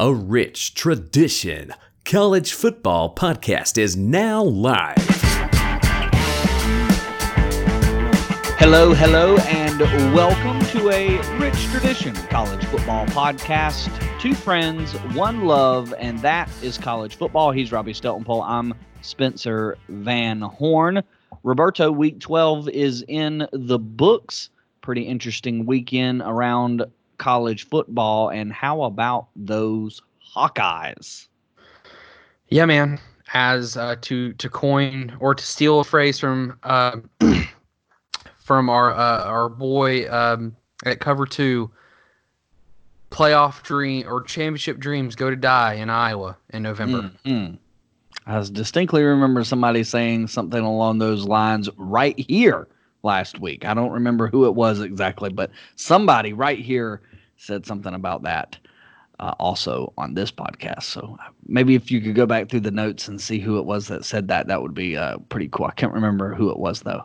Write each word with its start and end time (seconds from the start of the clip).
A 0.00 0.12
rich 0.12 0.74
tradition. 0.74 1.72
College 2.04 2.52
Football 2.52 3.14
Podcast 3.14 3.78
is 3.78 3.96
now 3.96 4.42
live. 4.42 4.96
Hello, 8.58 8.92
hello, 8.92 9.36
and 9.36 9.78
welcome 10.12 10.58
to 10.70 10.90
a 10.90 11.18
rich 11.38 11.66
tradition 11.66 12.12
college 12.28 12.64
football 12.64 13.06
podcast. 13.06 13.88
Two 14.18 14.34
friends, 14.34 14.94
one 15.14 15.44
love, 15.44 15.94
and 15.96 16.18
that 16.18 16.50
is 16.60 16.76
college 16.76 17.14
football. 17.14 17.52
He's 17.52 17.70
Robby 17.70 17.92
Steltonpole. 17.92 18.44
I'm 18.44 18.74
Spencer 19.00 19.78
Van 19.88 20.40
Horn. 20.40 21.04
Roberto, 21.44 21.92
week 21.92 22.18
12 22.18 22.68
is 22.70 23.04
in 23.06 23.46
the 23.52 23.78
books. 23.78 24.50
Pretty 24.80 25.02
interesting 25.02 25.66
weekend 25.66 26.20
around 26.22 26.84
college 27.18 27.68
football. 27.68 28.30
And 28.30 28.52
how 28.52 28.82
about 28.82 29.28
those 29.36 30.02
Hawkeyes? 30.34 31.28
Yeah, 32.48 32.66
man. 32.66 33.00
As 33.32 33.76
uh, 33.76 33.96
to 34.02 34.32
to 34.34 34.48
coin 34.48 35.16
or 35.18 35.34
to 35.34 35.44
steal 35.44 35.80
a 35.80 35.84
phrase 35.84 36.20
from 36.20 36.58
uh, 36.62 36.98
from 38.38 38.68
our 38.68 38.92
uh, 38.92 39.24
our 39.24 39.48
boy 39.48 40.08
um, 40.10 40.54
at 40.84 41.00
cover 41.00 41.26
two, 41.26 41.70
playoff 43.10 43.62
dream 43.62 44.06
or 44.06 44.22
championship 44.22 44.78
dreams 44.78 45.16
go 45.16 45.30
to 45.30 45.36
die 45.36 45.74
in 45.74 45.90
Iowa 45.90 46.36
in 46.50 46.62
November. 46.62 47.10
Mm-hmm. 47.24 47.54
I 48.26 48.46
distinctly 48.52 49.02
remember 49.02 49.44
somebody 49.44 49.84
saying 49.84 50.28
something 50.28 50.60
along 50.60 50.98
those 50.98 51.24
lines 51.24 51.68
right 51.76 52.18
here 52.18 52.68
last 53.04 53.40
week. 53.40 53.64
I 53.64 53.74
don't 53.74 53.92
remember 53.92 54.28
who 54.28 54.46
it 54.46 54.54
was 54.54 54.80
exactly, 54.80 55.30
but 55.30 55.50
somebody 55.76 56.32
right 56.32 56.58
here 56.58 57.02
said 57.36 57.66
something 57.66 57.94
about 57.94 58.22
that 58.22 58.56
uh, 59.20 59.34
also 59.38 59.92
on 59.96 60.14
this 60.14 60.30
podcast. 60.30 60.84
So 60.84 61.16
maybe 61.46 61.74
if 61.74 61.90
you 61.90 62.00
could 62.00 62.14
go 62.14 62.26
back 62.26 62.48
through 62.48 62.60
the 62.60 62.70
notes 62.70 63.08
and 63.08 63.20
see 63.20 63.38
who 63.38 63.58
it 63.58 63.64
was 63.64 63.88
that 63.88 64.04
said 64.04 64.28
that, 64.28 64.46
that 64.48 64.62
would 64.62 64.74
be 64.74 64.96
uh, 64.96 65.18
pretty 65.28 65.48
cool. 65.48 65.66
I 65.66 65.72
can't 65.72 65.92
remember 65.92 66.34
who 66.34 66.50
it 66.50 66.58
was 66.58 66.80
though. 66.80 67.04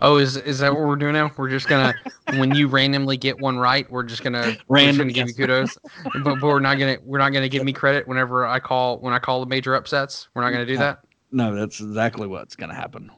Oh, 0.00 0.16
is 0.16 0.36
is 0.38 0.58
that 0.58 0.72
what 0.72 0.82
we're 0.82 0.96
doing 0.96 1.12
now? 1.12 1.30
We're 1.36 1.48
just 1.48 1.68
gonna 1.68 1.94
when 2.36 2.52
you 2.52 2.66
randomly 2.66 3.16
get 3.16 3.40
one 3.40 3.58
right, 3.58 3.88
we're 3.92 4.02
just 4.02 4.24
gonna 4.24 4.56
random 4.68 5.06
give 5.08 5.28
you 5.28 5.34
kudos, 5.34 5.78
but, 6.24 6.24
but, 6.24 6.42
we're 6.42 6.58
not 6.58 6.78
gonna 6.80 6.96
we're 7.04 7.18
not 7.18 7.30
gonna 7.30 7.48
give 7.48 7.64
me 7.64 7.72
credit 7.72 8.08
whenever 8.08 8.44
I 8.44 8.58
call 8.58 8.98
when 8.98 9.14
I 9.14 9.20
call 9.20 9.38
the 9.38 9.46
major 9.46 9.76
upsets. 9.76 10.28
We're 10.34 10.42
not 10.42 10.50
gonna 10.50 10.66
do 10.66 10.78
that. 10.78 11.04
No, 11.30 11.54
that's 11.54 11.80
exactly 11.80 12.26
what's 12.26 12.56
gonna 12.56 12.74
happen. 12.74 13.10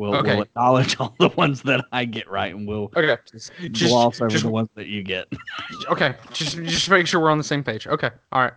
We'll, 0.00 0.14
okay. 0.14 0.32
we'll 0.32 0.42
acknowledge 0.44 0.96
all 1.00 1.14
the 1.20 1.28
ones 1.28 1.60
that 1.64 1.84
I 1.92 2.06
get 2.06 2.26
right, 2.30 2.54
and 2.54 2.66
we'll 2.66 2.90
okay 2.96 3.18
just, 3.30 3.52
just 3.70 3.90
gloss 3.90 4.18
over 4.22 4.30
just, 4.30 4.44
the 4.44 4.50
ones 4.50 4.70
that 4.74 4.86
you 4.86 5.02
get. 5.02 5.30
okay, 5.90 6.14
just 6.32 6.56
just 6.56 6.88
make 6.88 7.06
sure 7.06 7.20
we're 7.20 7.30
on 7.30 7.36
the 7.36 7.44
same 7.44 7.62
page. 7.62 7.86
Okay, 7.86 8.08
all 8.32 8.40
right. 8.40 8.54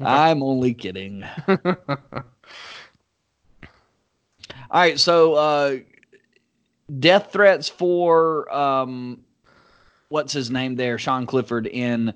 Okay. 0.00 0.10
I'm 0.10 0.42
only 0.42 0.74
kidding. 0.74 1.24
all 1.46 1.56
right, 4.72 4.98
so 4.98 5.34
uh, 5.34 5.76
death 6.98 7.30
threats 7.32 7.68
for 7.68 8.52
um, 8.52 9.20
what's 10.08 10.32
his 10.32 10.50
name 10.50 10.74
there, 10.74 10.98
Sean 10.98 11.26
Clifford 11.26 11.68
in 11.68 12.12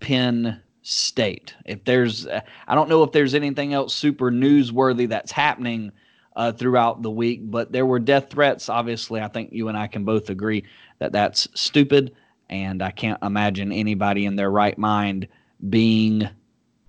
Penn 0.00 0.60
State. 0.82 1.54
If 1.64 1.84
there's, 1.84 2.26
I 2.26 2.74
don't 2.74 2.88
know 2.88 3.04
if 3.04 3.12
there's 3.12 3.36
anything 3.36 3.72
else 3.72 3.94
super 3.94 4.32
newsworthy 4.32 5.08
that's 5.08 5.30
happening 5.30 5.92
uh, 6.36 6.52
throughout 6.52 7.02
the 7.02 7.10
week, 7.10 7.40
but 7.50 7.72
there 7.72 7.86
were 7.86 7.98
death 7.98 8.30
threats. 8.30 8.68
Obviously, 8.68 9.20
I 9.20 9.28
think 9.28 9.52
you 9.52 9.68
and 9.68 9.76
I 9.76 9.86
can 9.86 10.04
both 10.04 10.30
agree 10.30 10.64
that 10.98 11.12
that's 11.12 11.48
stupid, 11.54 12.14
and 12.50 12.82
I 12.82 12.90
can't 12.90 13.22
imagine 13.22 13.72
anybody 13.72 14.26
in 14.26 14.36
their 14.36 14.50
right 14.50 14.76
mind 14.76 15.28
being 15.68 16.28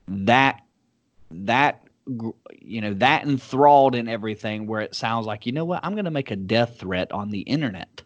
that 0.07 0.61
that 1.31 1.81
you 2.59 2.81
know 2.81 2.93
that 2.93 3.23
enthralled 3.23 3.95
in 3.95 4.07
everything 4.07 4.67
where 4.67 4.81
it 4.81 4.93
sounds 4.93 5.25
like 5.25 5.45
you 5.45 5.51
know 5.51 5.65
what 5.65 5.79
i'm 5.83 5.93
going 5.93 6.05
to 6.05 6.11
make 6.11 6.29
a 6.29 6.35
death 6.35 6.77
threat 6.79 7.11
on 7.11 7.31
the 7.31 7.41
internet 7.41 8.03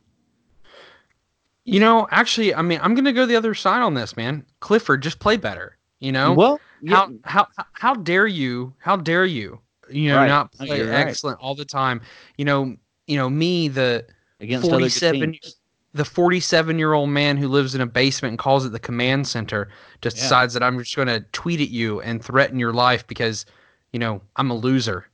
you 1.65 1.79
know 1.79 2.07
actually 2.11 2.55
i 2.55 2.61
mean 2.61 2.79
i'm 2.81 2.93
going 2.93 3.05
to 3.05 3.11
go 3.11 3.25
the 3.25 3.35
other 3.35 3.53
side 3.53 3.81
on 3.81 3.93
this 3.93 4.15
man 4.15 4.45
clifford 4.61 5.03
just 5.03 5.19
play 5.19 5.35
better 5.35 5.77
you 5.99 6.13
know 6.13 6.33
well 6.33 6.61
yeah. 6.81 6.95
how 7.23 7.47
how 7.55 7.65
how 7.73 7.93
dare 7.93 8.27
you 8.27 8.73
how 8.79 8.95
dare 8.95 9.25
you 9.25 9.59
you 9.91 10.09
know 10.09 10.17
right. 10.17 10.27
not 10.27 10.51
play 10.51 10.81
excellent 10.81 11.37
right. 11.39 11.45
all 11.45 11.55
the 11.55 11.65
time 11.65 12.01
you 12.37 12.45
know 12.45 12.75
you 13.07 13.17
know 13.17 13.29
me 13.29 13.67
the 13.67 14.05
Against 14.41 14.69
47 14.69 15.37
the 15.93 16.05
47 16.05 16.79
year 16.79 16.93
old 16.93 17.09
man 17.09 17.35
who 17.35 17.47
lives 17.47 17.75
in 17.75 17.81
a 17.81 17.85
basement 17.85 18.31
and 18.31 18.39
calls 18.39 18.65
it 18.65 18.71
the 18.71 18.79
command 18.79 19.27
center 19.27 19.69
just 20.01 20.15
yeah. 20.17 20.23
decides 20.23 20.53
that 20.53 20.63
i'm 20.63 20.79
just 20.79 20.95
going 20.95 21.07
to 21.07 21.19
tweet 21.31 21.59
at 21.59 21.69
you 21.69 21.99
and 22.01 22.23
threaten 22.23 22.59
your 22.59 22.73
life 22.73 23.05
because 23.07 23.45
you 23.91 23.99
know, 23.99 24.21
I'm 24.35 24.51
a 24.51 24.55
loser. 24.55 25.07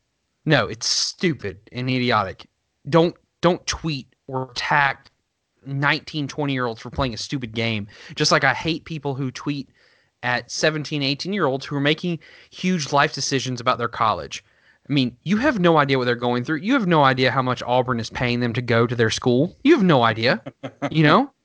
No, 0.45 0.67
it's 0.67 0.87
stupid 0.87 1.59
and 1.71 1.89
idiotic. 1.89 2.47
Don't 2.89 3.15
don't 3.41 3.65
tweet 3.65 4.07
or 4.27 4.51
attack 4.51 5.11
19, 5.65 6.27
20 6.27 6.53
year 6.53 6.65
olds 6.65 6.81
for 6.81 6.89
playing 6.89 7.13
a 7.13 7.17
stupid 7.17 7.53
game. 7.53 7.87
Just 8.15 8.31
like 8.31 8.43
I 8.43 8.53
hate 8.53 8.85
people 8.85 9.15
who 9.15 9.31
tweet 9.31 9.69
at 10.23 10.51
17, 10.51 11.01
18 11.01 11.33
year 11.33 11.45
olds 11.45 11.65
who 11.65 11.75
are 11.75 11.81
making 11.81 12.19
huge 12.49 12.91
life 12.91 13.13
decisions 13.13 13.61
about 13.61 13.77
their 13.77 13.87
college. 13.87 14.43
I 14.88 14.94
mean, 14.94 15.18
you 15.23 15.38
have 15.38 15.59
no 15.59 15.78
idea 15.78 15.97
what 15.97 16.06
they're 16.06 16.16
going 16.16 16.44
through. 16.44 16.57
You 16.57 16.73
have 16.73 16.85
no 16.85 17.03
idea 17.03 17.31
how 17.31 17.41
much 17.41 17.63
Auburn 17.63 18.00
is 18.00 18.09
paying 18.09 18.40
them 18.40 18.53
to 18.53 18.62
go 18.62 18.85
to 18.85 18.96
their 18.96 19.09
school. 19.09 19.56
You 19.63 19.73
have 19.73 19.84
no 19.84 20.03
idea, 20.03 20.41
you 20.91 21.03
know? 21.03 21.31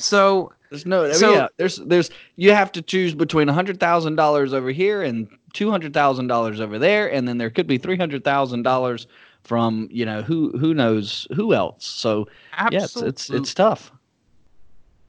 So 0.00 0.52
there's 0.70 0.86
no, 0.86 1.10
so, 1.10 1.32
yeah, 1.32 1.48
there's, 1.56 1.78
there's, 1.78 2.10
you 2.36 2.52
have 2.52 2.70
to 2.70 2.82
choose 2.82 3.16
between 3.16 3.48
a 3.48 3.52
hundred 3.52 3.80
thousand 3.80 4.14
dollars 4.14 4.54
over 4.54 4.70
here 4.70 5.02
and 5.02 5.26
two 5.54 5.72
hundred 5.72 5.92
thousand 5.92 6.28
dollars 6.28 6.60
over 6.60 6.78
there, 6.78 7.12
and 7.12 7.26
then 7.26 7.36
there 7.36 7.50
could 7.50 7.66
be 7.66 7.78
three 7.78 7.96
hundred 7.96 8.22
thousand 8.22 8.62
dollars 8.62 9.08
from 9.42 9.88
you 9.90 10.04
know 10.04 10.22
who 10.22 10.56
who 10.58 10.72
knows 10.72 11.26
who 11.34 11.52
else. 11.52 11.84
So 11.84 12.28
Absolutely. 12.56 12.76
yeah, 12.76 13.08
it's, 13.08 13.30
it's 13.30 13.30
it's 13.30 13.54
tough. 13.54 13.90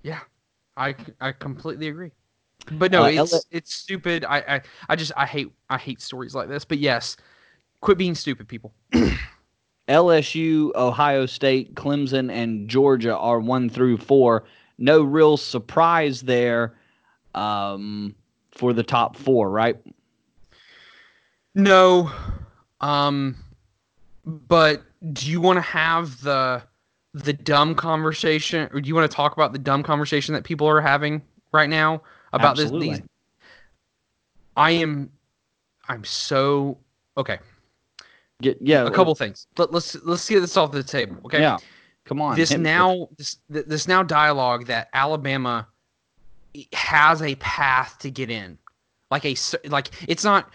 Yeah, 0.02 0.22
I 0.76 0.96
I 1.22 1.32
completely 1.32 1.90
agree. 1.90 2.12
But 2.72 2.92
no, 2.92 3.04
uh, 3.04 3.08
it's 3.08 3.34
L- 3.34 3.44
it's 3.52 3.74
stupid. 3.74 4.26
I, 4.26 4.38
I 4.40 4.62
I 4.90 4.96
just 4.96 5.12
I 5.16 5.26
hate 5.26 5.52
I 5.70 5.78
hate 5.78 6.02
stories 6.02 6.34
like 6.34 6.48
this. 6.48 6.66
But 6.66 6.80
yes, 6.80 7.18
quit 7.82 7.98
being 7.98 8.16
stupid, 8.16 8.48
people. 8.48 8.74
LSU, 9.88 10.74
Ohio 10.76 11.26
State, 11.26 11.74
Clemson, 11.76 12.32
and 12.32 12.70
Georgia 12.70 13.18
are 13.18 13.40
one 13.40 13.70
through 13.70 13.98
four. 13.98 14.46
No 14.78 15.02
real 15.02 15.36
surprise 15.36 16.22
there 16.22 16.76
um, 17.34 18.16
for 18.52 18.72
the 18.72 18.84
top 18.84 19.18
four, 19.18 19.50
right? 19.50 19.78
No. 21.56 22.12
Um 22.82 23.36
but 24.26 24.84
do 25.14 25.30
you 25.30 25.42
want 25.42 25.58
to 25.58 25.62
have 25.62 26.22
the 26.22 26.62
the 27.14 27.34
dumb 27.34 27.74
conversation 27.74 28.70
or 28.72 28.80
do 28.80 28.88
you 28.88 28.96
want 28.96 29.10
to 29.10 29.16
talk 29.16 29.34
about 29.34 29.52
the 29.52 29.60
dumb 29.60 29.82
conversation 29.82 30.34
that 30.34 30.44
people 30.44 30.68
are 30.68 30.80
having 30.80 31.22
right 31.52 31.70
now 31.70 32.02
about 32.34 32.56
this 32.56 32.70
these 32.72 33.02
I 34.56 34.72
am 34.72 35.10
I'm 35.88 36.04
so 36.04 36.78
okay. 37.18 37.40
Get, 38.42 38.58
yeah, 38.62 38.86
a 38.86 38.92
couple 38.92 39.14
things. 39.16 39.48
Let, 39.58 39.74
let's 39.74 39.96
let's 40.04 40.28
get 40.30 40.40
this 40.40 40.56
off 40.56 40.72
the 40.72 40.84
table. 40.84 41.18
Okay. 41.26 41.42
Yeah. 41.42 41.58
Come 42.06 42.22
on. 42.22 42.36
This 42.36 42.56
now 42.58 43.10
this 43.18 43.38
this 43.50 43.88
now 43.88 44.02
dialogue 44.02 44.68
that 44.68 44.90
Alabama 44.94 45.68
has 46.74 47.22
a 47.22 47.36
path 47.36 47.98
to 48.00 48.10
get 48.10 48.30
in. 48.30 48.58
Like 49.12 49.26
a 49.26 49.36
like 49.68 49.90
it's 50.08 50.24
not 50.24 50.52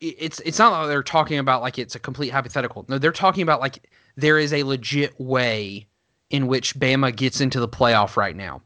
it's 0.00 0.40
it's 0.40 0.58
not 0.58 0.72
like 0.72 0.88
they're 0.88 1.02
talking 1.02 1.38
about 1.38 1.62
like 1.62 1.78
it's 1.78 1.94
a 1.94 1.98
complete 1.98 2.30
hypothetical. 2.30 2.84
No, 2.88 2.98
they're 2.98 3.12
talking 3.12 3.42
about 3.42 3.60
like 3.60 3.88
there 4.16 4.38
is 4.38 4.52
a 4.52 4.62
legit 4.64 5.18
way 5.20 5.86
in 6.30 6.46
which 6.46 6.74
Bama 6.78 7.14
gets 7.14 7.40
into 7.40 7.60
the 7.60 7.68
playoff 7.68 8.16
right 8.16 8.36
now, 8.36 8.62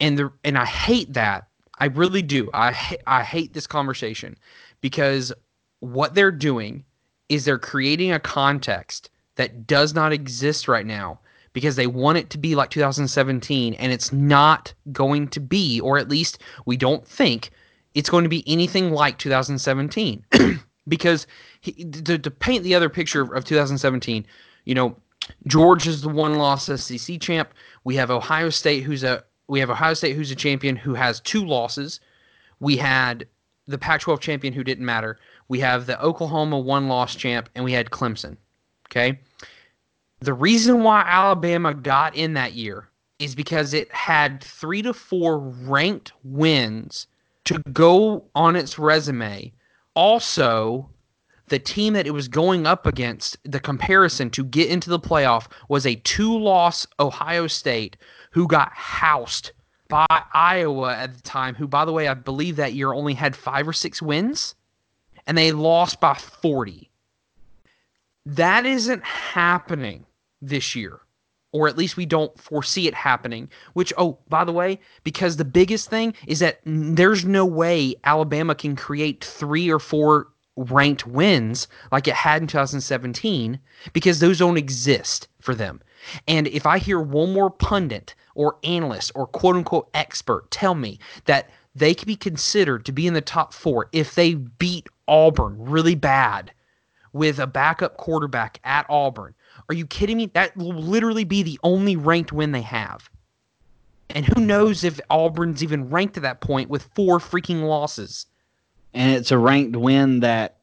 and 0.00 0.18
the 0.18 0.32
and 0.44 0.58
I 0.58 0.66
hate 0.66 1.12
that. 1.14 1.46
I 1.78 1.86
really 1.86 2.22
do. 2.22 2.50
I 2.52 2.98
I 3.06 3.22
hate 3.22 3.54
this 3.54 3.66
conversation 3.66 4.36
because 4.80 5.32
what 5.80 6.14
they're 6.14 6.30
doing 6.30 6.84
is 7.30 7.44
they're 7.44 7.58
creating 7.58 8.12
a 8.12 8.20
context 8.20 9.08
that 9.36 9.66
does 9.66 9.94
not 9.94 10.12
exist 10.12 10.68
right 10.68 10.84
now 10.84 11.18
because 11.52 11.76
they 11.76 11.86
want 11.86 12.18
it 12.18 12.28
to 12.30 12.38
be 12.38 12.54
like 12.54 12.70
2017 12.70 13.74
and 13.74 13.92
it's 13.92 14.12
not 14.12 14.74
going 14.92 15.26
to 15.28 15.40
be 15.40 15.80
or 15.80 15.96
at 15.96 16.10
least 16.10 16.42
we 16.66 16.76
don't 16.76 17.06
think 17.06 17.50
it's 17.94 18.10
going 18.10 18.24
to 18.24 18.28
be 18.28 18.44
anything 18.46 18.90
like 18.90 19.16
2017 19.18 20.24
because 20.88 21.26
he, 21.60 21.84
to, 21.84 22.18
to 22.18 22.30
paint 22.30 22.64
the 22.64 22.74
other 22.74 22.90
picture 22.90 23.34
of 23.34 23.44
2017 23.44 24.26
you 24.64 24.74
know 24.74 24.94
george 25.46 25.86
is 25.86 26.02
the 26.02 26.08
one 26.08 26.34
loss 26.34 26.66
sec 26.66 27.20
champ. 27.20 27.54
We 27.84 27.96
have 27.96 28.10
ohio 28.10 28.50
state 28.50 28.82
who's 28.82 29.04
a 29.04 29.24
we 29.48 29.60
have 29.60 29.70
ohio 29.70 29.94
state 29.94 30.16
who's 30.16 30.30
a 30.30 30.36
champion 30.36 30.76
who 30.76 30.94
has 30.94 31.20
two 31.20 31.44
losses. 31.44 32.00
We 32.60 32.76
had 32.76 33.26
the 33.66 33.78
pac 33.78 34.00
12 34.00 34.20
champion 34.20 34.52
who 34.52 34.64
didn't 34.64 34.84
matter 34.84 35.18
we 35.50 35.60
have 35.60 35.84
the 35.84 36.00
oklahoma 36.00 36.58
one 36.58 36.88
loss 36.88 37.14
champ 37.14 37.48
and 37.54 37.64
we 37.64 37.72
had 37.72 37.90
clemson 37.90 38.36
okay 38.88 39.18
the 40.20 40.32
reason 40.32 40.82
why 40.82 41.02
alabama 41.06 41.74
got 41.74 42.14
in 42.16 42.32
that 42.34 42.54
year 42.54 42.90
is 43.20 43.34
because 43.34 43.74
it 43.74 43.92
had 43.92 44.42
three 44.42 44.82
to 44.82 44.94
four 44.94 45.38
ranked 45.38 46.12
wins 46.24 47.06
to 47.44 47.62
go 47.72 48.24
on 48.34 48.56
its 48.56 48.78
resume. 48.78 49.52
Also, 49.94 50.88
the 51.48 51.58
team 51.58 51.92
that 51.92 52.06
it 52.06 52.12
was 52.12 52.28
going 52.28 52.66
up 52.66 52.86
against, 52.86 53.36
the 53.44 53.60
comparison 53.60 54.30
to 54.30 54.42
get 54.42 54.70
into 54.70 54.88
the 54.88 54.98
playoff 54.98 55.48
was 55.68 55.84
a 55.84 55.96
two 55.96 56.36
loss 56.38 56.86
Ohio 56.98 57.46
State 57.46 57.96
who 58.30 58.46
got 58.46 58.72
housed 58.72 59.52
by 59.88 60.06
Iowa 60.32 60.94
at 60.96 61.14
the 61.14 61.22
time, 61.22 61.54
who, 61.54 61.66
by 61.66 61.84
the 61.84 61.92
way, 61.92 62.08
I 62.08 62.14
believe 62.14 62.56
that 62.56 62.74
year 62.74 62.92
only 62.92 63.14
had 63.14 63.36
five 63.36 63.68
or 63.68 63.72
six 63.72 64.00
wins, 64.00 64.54
and 65.26 65.36
they 65.36 65.52
lost 65.52 66.00
by 66.00 66.14
40. 66.14 66.90
That 68.26 68.66
isn't 68.66 69.04
happening 69.04 70.04
this 70.42 70.74
year, 70.74 71.00
or 71.52 71.68
at 71.68 71.78
least 71.78 71.96
we 71.96 72.06
don't 72.06 72.38
foresee 72.38 72.86
it 72.86 72.94
happening. 72.94 73.48
Which, 73.72 73.92
oh, 73.96 74.18
by 74.28 74.44
the 74.44 74.52
way, 74.52 74.78
because 75.04 75.36
the 75.36 75.44
biggest 75.44 75.88
thing 75.88 76.14
is 76.26 76.38
that 76.40 76.60
there's 76.64 77.24
no 77.24 77.44
way 77.44 77.94
Alabama 78.04 78.54
can 78.54 78.76
create 78.76 79.24
three 79.24 79.70
or 79.70 79.78
four 79.78 80.28
ranked 80.56 81.06
wins 81.06 81.68
like 81.90 82.06
it 82.06 82.14
had 82.14 82.42
in 82.42 82.48
2017 82.48 83.58
because 83.92 84.20
those 84.20 84.38
don't 84.38 84.58
exist 84.58 85.28
for 85.40 85.54
them. 85.54 85.80
And 86.28 86.46
if 86.48 86.66
I 86.66 86.78
hear 86.78 87.00
one 87.00 87.32
more 87.32 87.50
pundit 87.50 88.14
or 88.34 88.58
analyst 88.64 89.12
or 89.14 89.26
quote 89.26 89.56
unquote 89.56 89.88
expert 89.94 90.50
tell 90.50 90.74
me 90.74 90.98
that 91.24 91.50
they 91.74 91.94
could 91.94 92.06
be 92.06 92.16
considered 92.16 92.84
to 92.84 92.92
be 92.92 93.06
in 93.06 93.14
the 93.14 93.20
top 93.20 93.52
four 93.54 93.88
if 93.92 94.14
they 94.14 94.34
beat 94.34 94.88
Auburn 95.10 95.56
really 95.58 95.96
bad 95.96 96.52
with 97.12 97.38
a 97.40 97.46
backup 97.46 97.96
quarterback 97.96 98.60
at 98.64 98.86
Auburn, 98.88 99.34
are 99.68 99.74
you 99.74 99.86
kidding 99.86 100.16
me? 100.16 100.26
That 100.26 100.56
will 100.56 100.72
literally 100.72 101.24
be 101.24 101.42
the 101.42 101.58
only 101.64 101.96
ranked 101.96 102.32
win 102.32 102.52
they 102.52 102.62
have. 102.62 103.10
And 104.10 104.24
who 104.24 104.40
knows 104.40 104.84
if 104.84 105.00
Auburn's 105.10 105.62
even 105.62 105.90
ranked 105.90 106.16
at 106.16 106.22
that 106.22 106.40
point 106.40 106.70
with 106.70 106.88
four 106.94 107.18
freaking 107.18 107.62
losses. 107.62 108.26
And 108.94 109.12
it's 109.14 109.30
a 109.30 109.38
ranked 109.38 109.76
win 109.76 110.20
that 110.20 110.58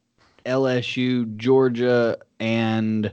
LSU, 0.46 1.36
Georgia, 1.38 2.18
and 2.40 3.12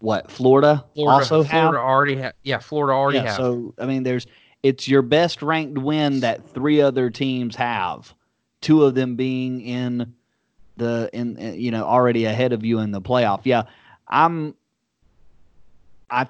what 0.00 0.30
Florida, 0.30 0.84
Florida 0.94 1.16
also 1.16 1.44
Florida 1.44 1.78
have. 1.78 1.88
already 1.88 2.20
ha- 2.20 2.32
yeah, 2.42 2.58
Florida 2.58 2.92
already 2.92 3.18
Yeah, 3.18 3.24
have. 3.26 3.36
so 3.36 3.74
I 3.78 3.86
mean, 3.86 4.02
there's 4.02 4.26
it's 4.62 4.86
your 4.88 5.02
best 5.02 5.42
ranked 5.42 5.78
win 5.78 6.20
that 6.20 6.48
three 6.50 6.80
other 6.80 7.10
teams 7.10 7.56
have. 7.56 8.12
Two 8.60 8.84
of 8.84 8.94
them 8.94 9.16
being 9.16 9.60
in 9.60 10.14
the 10.76 11.10
in 11.12 11.36
in, 11.36 11.60
you 11.60 11.70
know 11.70 11.84
already 11.84 12.24
ahead 12.24 12.52
of 12.52 12.64
you 12.64 12.78
in 12.80 12.90
the 12.90 13.00
playoff. 13.00 13.40
Yeah, 13.44 13.64
I'm. 14.08 14.54
I 16.10 16.28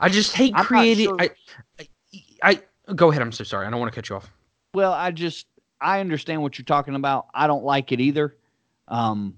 I 0.00 0.08
just 0.08 0.32
hate 0.32 0.52
I'm 0.54 0.64
creating. 0.64 1.06
sure- 1.06 1.20
I, 1.20 1.30
I, 2.42 2.60
I 2.88 2.92
go 2.92 3.10
ahead. 3.10 3.22
I'm 3.22 3.32
so 3.32 3.44
sorry. 3.44 3.66
I 3.66 3.70
don't 3.70 3.80
want 3.80 3.92
to 3.92 3.94
cut 3.94 4.08
you 4.08 4.16
off. 4.16 4.30
Well, 4.74 4.92
I 4.92 5.10
just 5.10 5.46
I 5.80 6.00
understand 6.00 6.42
what 6.42 6.58
you're 6.58 6.64
talking 6.64 6.94
about. 6.94 7.26
I 7.34 7.46
don't 7.46 7.64
like 7.64 7.92
it 7.92 8.00
either. 8.00 8.36
Um, 8.88 9.36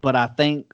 but 0.00 0.16
I 0.16 0.26
think 0.28 0.72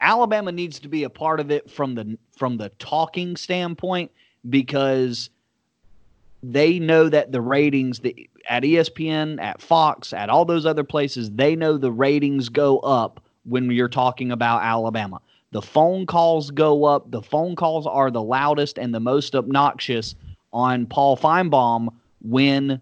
Alabama 0.00 0.52
needs 0.52 0.80
to 0.80 0.88
be 0.88 1.04
a 1.04 1.10
part 1.10 1.40
of 1.40 1.50
it 1.50 1.70
from 1.70 1.94
the 1.94 2.18
from 2.36 2.56
the 2.56 2.68
talking 2.78 3.36
standpoint 3.36 4.10
because 4.50 5.30
they 6.42 6.78
know 6.78 7.08
that 7.08 7.32
the 7.32 7.40
ratings 7.40 8.00
at 8.48 8.62
ESPN, 8.62 9.40
at 9.40 9.62
Fox, 9.62 10.12
at 10.12 10.28
all 10.28 10.44
those 10.44 10.66
other 10.66 10.84
places, 10.84 11.30
they 11.30 11.54
know 11.54 11.76
the 11.76 11.92
ratings 11.92 12.48
go 12.48 12.78
up 12.80 13.20
when 13.44 13.70
you're 13.70 13.88
talking 13.88 14.32
about 14.32 14.62
Alabama. 14.62 15.20
The 15.52 15.62
phone 15.62 16.06
calls 16.06 16.50
go 16.50 16.84
up. 16.84 17.10
The 17.10 17.22
phone 17.22 17.56
calls 17.56 17.86
are 17.86 18.10
the 18.10 18.22
loudest 18.22 18.78
and 18.78 18.94
the 18.94 19.00
most 19.00 19.34
obnoxious 19.34 20.14
on 20.52 20.86
Paul 20.86 21.16
Finebaum 21.16 21.88
when 22.22 22.80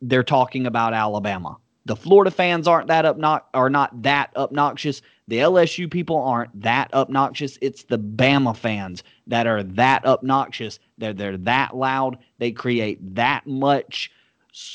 they're 0.00 0.22
talking 0.22 0.66
about 0.66 0.94
Alabama. 0.94 1.56
The 1.86 1.96
Florida 1.96 2.32
fans 2.32 2.66
aren't 2.66 2.88
that 2.88 3.04
obnox- 3.04 3.44
are 3.54 3.70
not 3.70 4.02
that 4.02 4.30
obnoxious. 4.36 5.02
The 5.28 5.38
LSU 5.38 5.88
people 5.88 6.16
aren't 6.20 6.60
that 6.62 6.92
obnoxious. 6.92 7.58
It's 7.62 7.84
the 7.84 7.98
Bama 7.98 8.56
fans 8.56 9.04
that 9.28 9.46
are 9.46 9.62
that 9.62 10.04
obnoxious. 10.04 10.80
They're 10.98 11.12
they're 11.12 11.36
that 11.38 11.76
loud. 11.76 12.18
They 12.38 12.50
create 12.50 13.14
that 13.14 13.46
much 13.46 14.10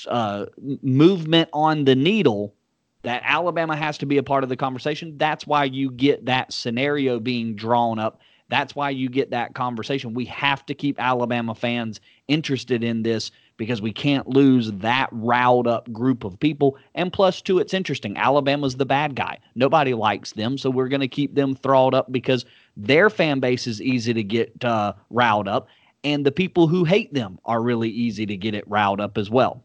uh, 0.08 0.46
movement 0.81 1.50
on 1.52 1.84
the 1.84 1.96
needle 1.96 2.56
that 3.04 3.24
Alabama 3.25 3.75
has 3.75 3.98
to 3.98 4.06
be 4.06 4.18
a 4.18 4.24
part 4.24 4.44
of 4.44 4.50
the 4.50 4.56
conversation. 4.56 5.18
That's 5.18 5.46
why 5.46 5.66
you 5.66 5.92
get 5.92 6.25
that 6.25 6.54
scenario 6.54 7.19
being 7.19 7.56
drawn 7.56 8.00
up. 8.00 8.22
That's 8.48 8.75
why 8.75 8.92
you 8.92 9.10
get 9.10 9.31
that 9.31 9.54
conversation. 9.54 10.13
We 10.13 10.25
have 10.25 10.66
to 10.68 10.74
keep 10.74 11.00
Alabama 11.00 11.56
fans 11.56 12.00
interested 12.28 12.84
in 12.84 13.04
this 13.04 13.31
because 13.62 13.80
we 13.80 13.94
can't 13.94 14.28
lose 14.28 14.72
that 14.72 15.08
riled 15.12 15.68
up 15.68 15.94
group 15.94 16.24
of 16.24 16.40
people. 16.40 16.80
And 16.96 17.13
plus, 17.13 17.44
too, 17.44 17.60
it's 17.60 17.75
interesting. 17.75 18.18
Alabama's 18.18 18.75
the 18.75 18.88
bad 18.88 19.16
guy. 19.16 19.38
Nobody 19.54 19.94
likes 19.94 20.31
them, 20.31 20.58
so 20.58 20.72
we're 20.72 20.88
going 20.88 21.02
to 21.02 21.08
keep 21.08 21.36
them 21.36 21.54
thralled 21.54 21.94
up 21.94 22.12
because 22.12 22.44
their 22.75 23.08
fan 23.12 23.40
base 23.40 23.68
is 23.68 23.80
easy 23.80 24.16
to 24.16 24.24
get 24.24 24.66
uh, 24.66 24.94
riled 25.12 25.48
up, 25.48 25.68
and 26.04 26.25
the 26.25 26.31
people 26.31 26.66
who 26.66 26.84
hate 26.84 27.13
them 27.13 27.38
are 27.46 27.62
really 27.62 27.90
easy 27.90 28.25
to 28.25 28.36
get 28.36 28.56
it 28.56 28.68
riled 28.68 29.00
up 29.00 29.16
as 29.16 29.30
well. 29.30 29.62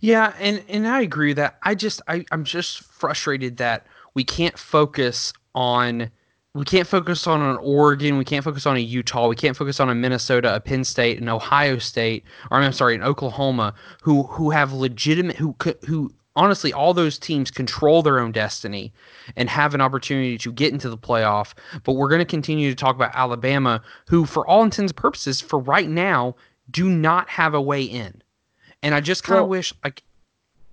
Yeah, 0.00 0.32
and 0.40 0.64
and 0.66 0.88
I 0.88 1.02
agree 1.02 1.34
that. 1.34 1.58
I 1.62 1.74
just 1.74 2.00
I 2.08 2.24
I'm 2.32 2.44
just 2.44 2.80
frustrated 2.80 3.58
that 3.58 3.86
we 4.14 4.24
can't 4.24 4.58
focus 4.58 5.34
on 5.54 6.10
we 6.54 6.64
can't 6.64 6.86
focus 6.86 7.26
on 7.26 7.40
an 7.40 7.56
Oregon, 7.58 8.18
we 8.18 8.24
can't 8.24 8.44
focus 8.44 8.66
on 8.66 8.76
a 8.76 8.80
Utah, 8.80 9.28
we 9.28 9.36
can't 9.36 9.56
focus 9.56 9.78
on 9.78 9.88
a 9.88 9.94
Minnesota, 9.94 10.54
a 10.54 10.60
Penn 10.60 10.82
State, 10.84 11.20
an 11.20 11.28
Ohio 11.28 11.78
State, 11.78 12.24
or 12.50 12.58
I'm 12.58 12.72
sorry, 12.72 12.94
an 12.96 13.02
Oklahoma, 13.02 13.72
who 14.02 14.24
who 14.24 14.50
have 14.50 14.72
legitimate 14.72 15.36
who 15.36 15.54
who 15.86 16.12
honestly 16.34 16.72
all 16.72 16.92
those 16.92 17.18
teams 17.18 17.50
control 17.50 18.02
their 18.02 18.18
own 18.18 18.32
destiny 18.32 18.92
and 19.36 19.48
have 19.48 19.74
an 19.74 19.80
opportunity 19.80 20.38
to 20.38 20.52
get 20.52 20.72
into 20.72 20.90
the 20.90 20.98
playoff. 20.98 21.54
But 21.84 21.92
we're 21.92 22.08
going 22.08 22.20
to 22.20 22.24
continue 22.24 22.70
to 22.70 22.76
talk 22.76 22.96
about 22.96 23.14
Alabama, 23.14 23.80
who 24.08 24.24
for 24.24 24.46
all 24.46 24.62
intents 24.64 24.90
and 24.90 24.96
purposes, 24.96 25.40
for 25.40 25.58
right 25.60 25.88
now, 25.88 26.34
do 26.70 26.88
not 26.88 27.28
have 27.28 27.54
a 27.54 27.60
way 27.62 27.82
in. 27.82 28.22
And 28.82 28.94
I 28.94 29.00
just 29.00 29.22
kind 29.22 29.38
of 29.38 29.44
Well, 29.44 29.50
wish 29.50 29.72
like 29.84 30.02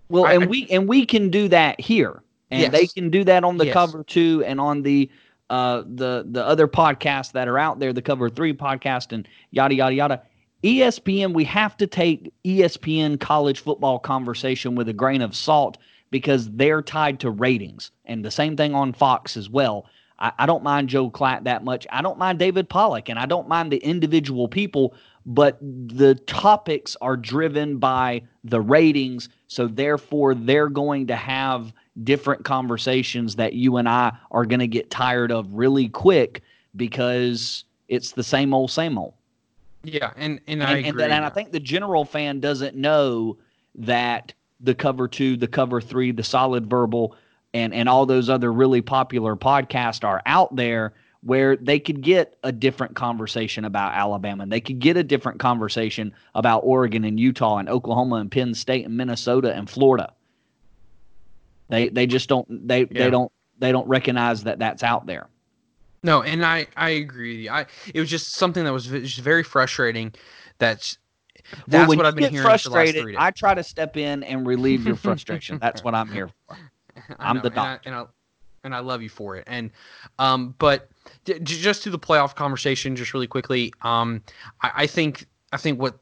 Well, 0.10 0.26
I- 0.26 0.34
and 0.34 0.44
I- 0.46 0.48
we 0.48 0.68
and 0.72 0.88
we 0.88 1.06
can 1.06 1.30
do 1.30 1.48
that 1.50 1.80
here, 1.80 2.24
and 2.50 2.62
Yes. 2.62 2.72
they 2.72 2.88
can 2.88 3.12
do 3.12 3.24
that 3.26 3.44
on 3.44 3.58
the 3.58 3.66
Yes. 3.66 3.74
cover 3.74 4.04
two, 4.04 4.44
and 4.48 4.60
on 4.60 4.82
the 4.82 5.08
uh 5.50 5.84
the 5.86 6.26
the 6.30 6.46
other 6.46 6.68
podcasts 6.68 7.32
that 7.34 7.48
are 7.48 7.58
out 7.58 7.80
there, 7.80 7.94
the 7.94 8.02
cover 8.02 8.30
three 8.30 8.54
podcast 8.54 9.12
and 9.12 9.28
yada 9.52 9.76
yada 9.76 9.96
yada. 9.96 10.22
ESPN, 10.64 11.34
we 11.34 11.44
have 11.44 11.78
to 11.78 11.88
take 11.88 12.34
ESPN 12.44 13.20
college 13.20 13.60
football 13.60 14.00
conversation 14.00 14.76
with 14.76 14.90
a 14.90 14.94
grain 14.94 15.22
of 15.22 15.36
salt 15.36 15.78
because 16.10 16.50
they're 16.52 16.82
tied 16.82 17.20
to 17.20 17.30
ratings, 17.30 17.92
and 18.06 18.24
the 18.26 18.32
same 18.32 18.58
thing 18.58 18.74
on 18.74 18.94
Fox 18.94 19.38
as 19.38 19.50
well. 19.50 19.86
I, 20.20 20.32
I 20.40 20.46
don't 20.46 20.64
mind 20.64 20.90
Joe 20.90 21.10
Klatt 21.10 21.44
that 21.44 21.64
much. 21.64 21.86
I 21.92 22.02
don't 22.02 22.18
mind 22.18 22.40
David 22.40 22.70
Pollack, 22.70 23.10
and 23.10 23.20
I 23.20 23.26
don't 23.26 23.48
mind 23.48 23.72
the 23.72 23.78
individual 23.78 24.48
people, 24.48 24.96
but 25.26 25.60
the 25.62 26.16
topics 26.26 26.96
are 27.02 27.18
driven 27.18 27.78
by 27.78 28.24
the 28.44 28.62
ratings. 28.62 29.30
So 29.48 29.68
therefore, 29.68 30.34
they're 30.34 30.70
going 30.70 31.08
to 31.08 31.16
have 31.16 31.74
different 32.04 32.44
conversations 32.46 33.36
that 33.36 33.54
you 33.54 33.78
and 33.78 33.88
I 33.90 34.16
are 34.32 34.46
going 34.46 34.60
to 34.60 34.68
get 34.68 34.90
tired 34.90 35.32
of 35.32 35.52
really 35.54 35.90
quick 35.90 36.42
because 36.76 37.64
it's 37.88 38.12
the 38.12 38.24
same 38.24 38.54
old, 38.54 38.72
same 38.72 38.98
old. 38.98 39.14
yeah, 39.84 40.12
and 40.16 40.40
and, 40.48 40.64
I 40.64 40.70
And, 40.72 40.78
agree. 40.80 40.90
and, 40.90 41.00
then- 41.00 41.12
and 41.12 41.26
I 41.26 41.30
think 41.30 41.52
the 41.52 41.60
general 41.60 42.06
fan 42.06 42.40
doesn't 42.40 42.76
know 42.76 43.38
that 43.76 44.34
the 44.60 44.76
cover 44.76 45.08
two, 45.08 45.38
the 45.38 45.48
cover 45.48 45.80
three, 45.82 46.12
the 46.12 46.24
solid 46.24 46.68
verbal, 46.70 47.16
and 47.54 47.74
and 47.74 47.88
all 47.88 48.06
those 48.06 48.30
other 48.30 48.52
really 48.52 48.82
popular 48.82 49.36
podcasts 49.36 50.04
are 50.04 50.22
out 50.26 50.56
there 50.56 50.94
where 51.22 51.56
they 51.56 51.80
could 51.80 52.02
get 52.02 52.38
a 52.44 52.52
different 52.52 52.96
conversation 52.96 53.66
about 53.66 53.94
Alabama. 53.94 54.46
They 54.46 54.62
could 54.62 54.80
get 54.80 54.98
a 54.98 55.04
different 55.04 55.40
conversation 55.40 56.14
about 56.36 56.60
Oregon 56.60 57.04
and 57.04 57.20
Utah 57.20 57.58
and 57.58 57.68
Oklahoma 57.70 58.16
and 58.18 58.32
Penn 58.32 58.54
State 58.54 58.86
and 58.86 58.96
Minnesota 58.96 59.54
and 59.54 59.70
Florida. 59.70 60.14
They 61.70 61.90
they 61.90 62.08
just 62.08 62.30
don't 62.30 62.68
they 62.68 62.82
Yeah. 62.82 63.06
they 63.06 63.10
don't 63.10 63.32
they 63.60 63.72
don't 63.72 63.88
recognize 63.88 64.44
that 64.44 64.60
that's 64.60 64.84
out 64.84 65.06
there. 65.06 65.28
No, 66.04 66.22
and 66.22 66.46
I 66.46 66.68
I 66.76 66.92
agree 66.92 67.38
with 67.38 67.44
you. 67.46 67.52
I 67.52 67.66
it 67.94 68.00
was 68.00 68.10
just 68.10 68.34
something 68.34 68.64
that 68.64 68.74
was 68.74 68.86
just 68.86 69.20
very 69.20 69.44
frustrating. 69.44 70.14
That's 70.60 70.98
that's 71.68 71.88
when 71.90 71.98
what 71.98 72.06
I've 72.06 72.16
been 72.16 72.32
hearing 72.32 72.44
for 72.44 72.70
the 72.70 72.70
last 72.70 72.92
frustrated. 72.92 73.16
I 73.18 73.32
try 73.32 73.54
to 73.54 73.64
step 73.64 73.98
in 73.98 74.24
and 74.24 74.46
relieve 74.46 74.86
your 74.86 74.96
frustration. 74.96 75.58
that's 75.62 75.84
what 75.84 75.96
I'm 75.96 76.12
here 76.12 76.30
for. 76.48 76.58
I'm 77.20 77.38
know, 77.38 77.42
the 77.42 77.50
and 77.50 77.60
I, 77.60 77.80
and 77.86 77.96
I 77.96 78.06
and 78.64 78.76
I 78.76 78.80
love 78.80 79.02
you 79.02 79.10
for 79.10 79.36
it. 79.36 79.44
And 79.48 79.72
um, 80.20 80.56
but 80.60 80.90
j- 81.26 81.40
just 81.40 81.84
to 81.84 81.90
the 81.90 82.00
playoff 82.00 82.36
conversation, 82.36 82.96
just 82.96 83.14
really 83.14 83.28
quickly, 83.28 83.74
um, 83.82 84.22
I, 84.62 84.72
I 84.76 84.88
think 84.88 85.26
I 85.52 85.58
think 85.58 85.80
what 85.80 85.98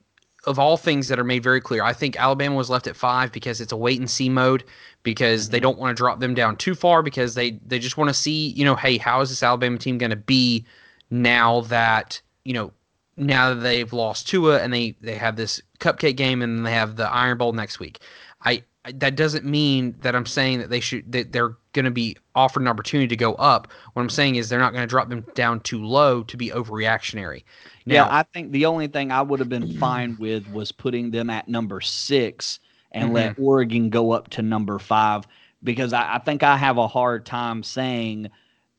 of 0.45 0.59
all 0.59 0.77
things 0.77 1.07
that 1.07 1.19
are 1.19 1.23
made 1.23 1.41
very 1.43 1.61
clear, 1.61 1.83
I 1.83 1.93
think 1.93 2.19
Alabama 2.19 2.55
was 2.55 2.69
left 2.69 2.87
at 2.87 2.95
five 2.95 3.31
because 3.31 3.61
it's 3.61 3.71
a 3.71 3.77
wait 3.77 3.99
and 3.99 4.09
see 4.09 4.29
mode 4.29 4.63
because 5.05 5.49
they 5.49 5.61
don't 5.61 5.77
want 5.77 5.95
to 5.95 6.01
drop 6.01 6.19
them 6.19 6.33
down 6.33 6.57
too 6.57 6.75
far 6.75 7.01
because 7.01 7.35
they 7.35 7.51
they 7.65 7.79
just 7.79 7.95
want 7.95 8.09
to 8.09 8.13
see 8.13 8.49
you 8.49 8.65
know 8.65 8.75
hey 8.75 8.97
how 8.97 9.21
is 9.21 9.29
this 9.29 9.41
Alabama 9.41 9.77
team 9.77 9.97
going 9.97 10.09
to 10.09 10.17
be 10.17 10.65
now 11.09 11.61
that 11.61 12.21
you 12.43 12.53
know 12.53 12.73
now 13.15 13.53
that 13.53 13.61
they've 13.61 13.93
lost 13.93 14.27
Tua 14.27 14.61
and 14.61 14.73
they 14.73 14.97
they 14.99 15.15
have 15.15 15.37
this 15.37 15.61
cupcake 15.79 16.17
game 16.17 16.41
and 16.41 16.65
they 16.65 16.71
have 16.71 16.97
the 16.97 17.09
Iron 17.09 17.37
Bowl 17.37 17.53
next 17.53 17.79
week. 17.79 17.99
I 18.43 18.63
that 18.93 19.15
doesn't 19.15 19.45
mean 19.45 19.95
that 20.01 20.15
I'm 20.15 20.25
saying 20.25 20.59
that 20.59 20.69
they 20.69 20.79
should 20.79 21.11
that 21.11 21.31
they're 21.31 21.55
going 21.73 21.85
to 21.85 21.91
be 21.91 22.17
offered 22.35 22.61
an 22.61 22.67
opportunity 22.67 23.07
to 23.07 23.15
go 23.15 23.33
up. 23.35 23.67
What 23.93 24.01
I'm 24.01 24.09
saying 24.09 24.35
is 24.35 24.49
they're 24.49 24.59
not 24.59 24.73
going 24.73 24.83
to 24.83 24.87
drop 24.87 25.09
them 25.09 25.25
down 25.33 25.61
too 25.61 25.83
low 25.83 26.23
to 26.23 26.37
be 26.37 26.49
overreactionary. 26.49 27.43
Now, 27.85 28.05
yeah, 28.05 28.07
I 28.09 28.23
think 28.23 28.51
the 28.51 28.65
only 28.65 28.87
thing 28.87 29.11
I 29.11 29.21
would 29.21 29.39
have 29.39 29.49
been 29.49 29.77
fine 29.77 30.17
with 30.19 30.49
was 30.51 30.71
putting 30.71 31.11
them 31.11 31.29
at 31.29 31.47
number 31.47 31.81
six 31.81 32.59
and 32.95 33.05
mm-hmm. 33.05 33.13
let 33.13 33.39
Oregon 33.39 33.89
go 33.91 34.11
up 34.11 34.29
to 34.31 34.41
number 34.41 34.79
five 34.79 35.27
because 35.63 35.93
I, 35.93 36.15
I 36.15 36.19
think 36.19 36.41
I 36.41 36.57
have 36.57 36.77
a 36.77 36.87
hard 36.87 37.25
time 37.25 37.61
saying 37.61 38.29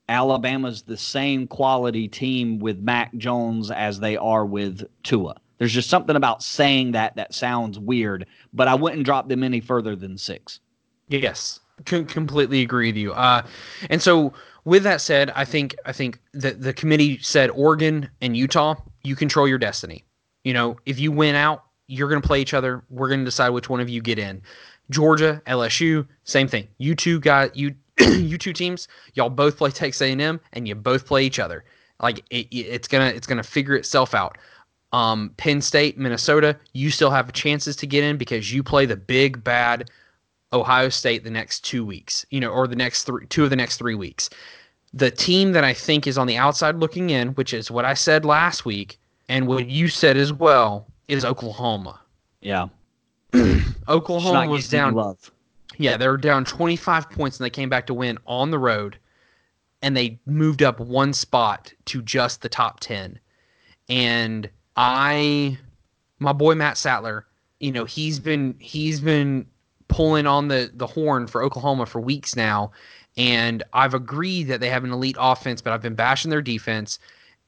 Alabama's 0.09 0.83
the 0.83 0.97
same 0.97 1.47
quality 1.47 2.09
team 2.09 2.59
with 2.59 2.79
Mac 2.79 3.15
Jones 3.17 3.71
as 3.71 4.01
they 4.01 4.17
are 4.17 4.47
with 4.47 4.85
Tua. 5.05 5.37
There's 5.59 5.73
just 5.73 5.91
something 5.91 6.17
about 6.17 6.43
saying 6.43 6.93
that 6.93 7.17
that 7.17 7.35
sounds 7.35 7.79
weird, 7.79 8.27
but 8.53 8.69
I 8.69 8.75
wouldn't 8.75 9.05
drop 9.05 9.29
them 9.29 9.43
any 9.43 9.61
further 9.61 9.97
than 9.97 10.19
six. 10.19 10.61
Yes, 11.09 11.61
C- 11.87 12.05
completely 12.05 12.63
agree 12.63 12.89
with 12.89 12.97
you. 12.97 13.13
Uh, 13.13 13.43
and 13.91 14.03
so, 14.03 14.33
with 14.65 14.83
that 14.83 15.01
said, 15.01 15.31
I 15.35 15.45
think 15.45 15.77
I 15.85 15.93
think 15.93 16.19
that 16.35 16.61
the 16.61 16.73
committee 16.73 17.19
said 17.23 17.51
Oregon 17.51 18.11
and 18.21 18.37
Utah, 18.37 18.75
you 19.03 19.15
control 19.15 19.47
your 19.47 19.59
destiny. 19.59 20.05
You 20.45 20.53
know, 20.53 20.77
if 20.85 20.99
you 20.99 21.13
win 21.13 21.37
out, 21.37 21.65
you're 21.89 22.09
going 22.09 22.21
to 22.21 22.27
play 22.27 22.41
each 22.41 22.55
other. 22.55 22.83
We're 22.91 23.09
going 23.09 23.21
to 23.21 23.25
decide 23.25 23.51
which 23.51 23.69
one 23.69 23.81
of 23.81 23.89
you 23.89 24.01
get 24.01 24.19
in. 24.19 24.43
Georgia, 24.91 25.43
LSU, 25.47 26.07
same 26.25 26.49
thing. 26.49 26.69
You 26.79 26.95
two 26.95 27.21
got 27.21 27.57
you 27.57 27.75
you 28.01 28.39
two 28.39 28.53
teams, 28.53 28.89
y'all 29.15 29.31
both 29.31 29.57
play 29.57 29.71
Texas 29.71 30.03
A&M, 30.03 30.41
and 30.53 30.69
you 30.69 30.75
both 30.75 31.07
play 31.07 31.25
each 31.25 31.39
other. 31.39 31.65
Like 32.01 32.19
it, 32.31 32.47
it's 32.51 32.89
gonna 32.89 33.07
it's 33.07 33.27
gonna 33.27 33.43
figure 33.43 33.75
itself 33.75 34.15
out. 34.15 34.39
Um, 34.93 35.33
Penn 35.37 35.61
State, 35.61 35.99
Minnesota, 35.99 36.57
you 36.73 36.91
still 36.91 37.11
have 37.11 37.33
chances 37.33 37.75
to 37.77 37.87
get 37.87 38.05
in 38.05 38.17
because 38.17 38.53
you 38.53 38.63
play 38.63 38.87
the 38.87 38.97
big 38.97 39.43
bad 39.43 39.91
Ohio 40.53 40.89
State 40.89 41.25
the 41.25 41.31
next 41.31 41.65
two 41.65 41.85
weeks, 41.85 42.25
you 42.31 42.41
know, 42.41 42.51
or 42.51 42.67
the 42.67 42.77
next 42.77 43.05
three 43.05 43.27
two 43.27 43.45
of 43.45 43.51
the 43.51 43.57
next 43.57 43.79
three 43.79 43.95
weeks. 43.95 44.31
The 44.95 45.11
team 45.11 45.53
that 45.53 45.65
I 45.65 45.75
think 45.75 46.07
is 46.07 46.17
on 46.17 46.27
the 46.27 46.37
outside 46.37 46.77
looking 46.77 47.11
in, 47.11 47.29
which 47.31 47.53
is 47.53 47.71
what 47.71 47.85
I 47.85 47.95
said 47.95 48.25
last 48.25 48.65
week, 48.65 48.99
and 49.29 49.47
what 49.49 49.69
you 49.69 49.89
said 49.89 50.17
as 50.17 50.33
well, 50.33 50.87
is 51.09 51.25
Oklahoma. 51.25 52.01
Yeah. 52.41 52.69
Oklahoma 53.89 54.49
was 54.49 54.69
down. 54.69 54.95
Love. 54.95 55.31
Yeah, 55.79 55.97
they 55.97 56.09
were 56.09 56.17
down 56.17 56.45
25 56.45 57.11
points 57.11 57.39
and 57.39 57.45
they 57.45 57.51
came 57.51 57.69
back 57.69 57.87
to 57.87 57.95
win 57.95 58.19
on 58.27 58.51
the 58.51 58.59
road 58.59 58.99
and 59.83 59.97
they 59.97 60.19
moved 60.27 60.63
up 60.63 60.81
one 60.81 61.13
spot 61.13 61.73
to 61.87 62.01
just 62.03 62.41
the 62.41 62.49
top 62.49 62.81
10. 62.81 63.19
And 63.89 64.49
I 64.77 65.59
my 66.19 66.33
boy 66.33 66.55
Matt 66.55 66.79
Sattler, 66.79 67.27
you 67.61 67.73
know, 67.73 67.85
he's 67.85 68.19
been 68.19 68.57
he's 68.59 69.01
been 69.01 69.47
pulling 69.89 70.27
on 70.27 70.49
the 70.49 70.71
the 70.75 70.87
horn 70.87 71.27
for 71.27 71.43
Oklahoma 71.43 71.87
for 71.87 72.01
weeks 72.01 72.35
now 72.37 72.73
and 73.17 73.63
I've 73.73 73.95
agreed 73.95 74.45
that 74.45 74.61
they 74.61 74.69
have 74.69 74.85
an 74.85 74.93
elite 74.93 75.17
offense, 75.19 75.63
but 75.63 75.73
I've 75.73 75.83
been 75.83 75.95
bashing 75.95 76.31
their 76.31 76.43
defense. 76.43 76.99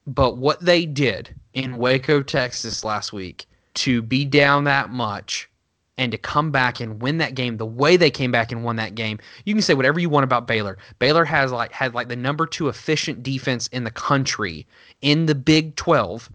But 0.07 0.37
what 0.37 0.59
they 0.59 0.85
did 0.85 1.35
in 1.53 1.77
Waco, 1.77 2.23
Texas 2.23 2.83
last 2.83 3.13
week 3.13 3.45
to 3.79 4.01
be 4.01 4.25
down 4.25 4.65
that 4.65 4.89
much 4.89 5.49
and 5.97 6.11
to 6.11 6.17
come 6.17 6.51
back 6.51 6.81
and 6.81 7.01
win 7.01 7.17
that 7.17 7.33
game 7.33 7.55
the 7.55 7.65
way 7.65 7.95
they 7.95 8.11
came 8.11 8.29
back 8.29 8.51
and 8.51 8.61
won 8.61 8.75
that 8.75 8.93
game. 8.93 9.19
You 9.45 9.53
can 9.53 9.61
say 9.61 9.73
whatever 9.73 10.01
you 10.01 10.09
want 10.09 10.25
about 10.25 10.47
Baylor. 10.47 10.77
Baylor 10.99 11.23
has 11.23 11.53
like 11.53 11.71
had 11.71 11.93
like 11.93 12.09
the 12.09 12.15
number 12.17 12.45
2 12.45 12.67
efficient 12.67 13.23
defense 13.23 13.67
in 13.67 13.85
the 13.85 13.91
country 13.91 14.67
in 15.01 15.27
the 15.27 15.35
Big 15.35 15.77
12. 15.77 16.29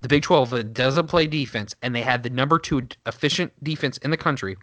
The 0.00 0.08
Big 0.08 0.22
12 0.22 0.72
doesn't 0.72 1.08
play 1.08 1.26
defense 1.26 1.74
and 1.82 1.94
they 1.94 2.00
had 2.00 2.22
the 2.22 2.30
number 2.30 2.58
2 2.58 2.88
efficient 3.04 3.52
defense 3.62 3.98
in 3.98 4.10
the 4.10 4.16
country. 4.16 4.56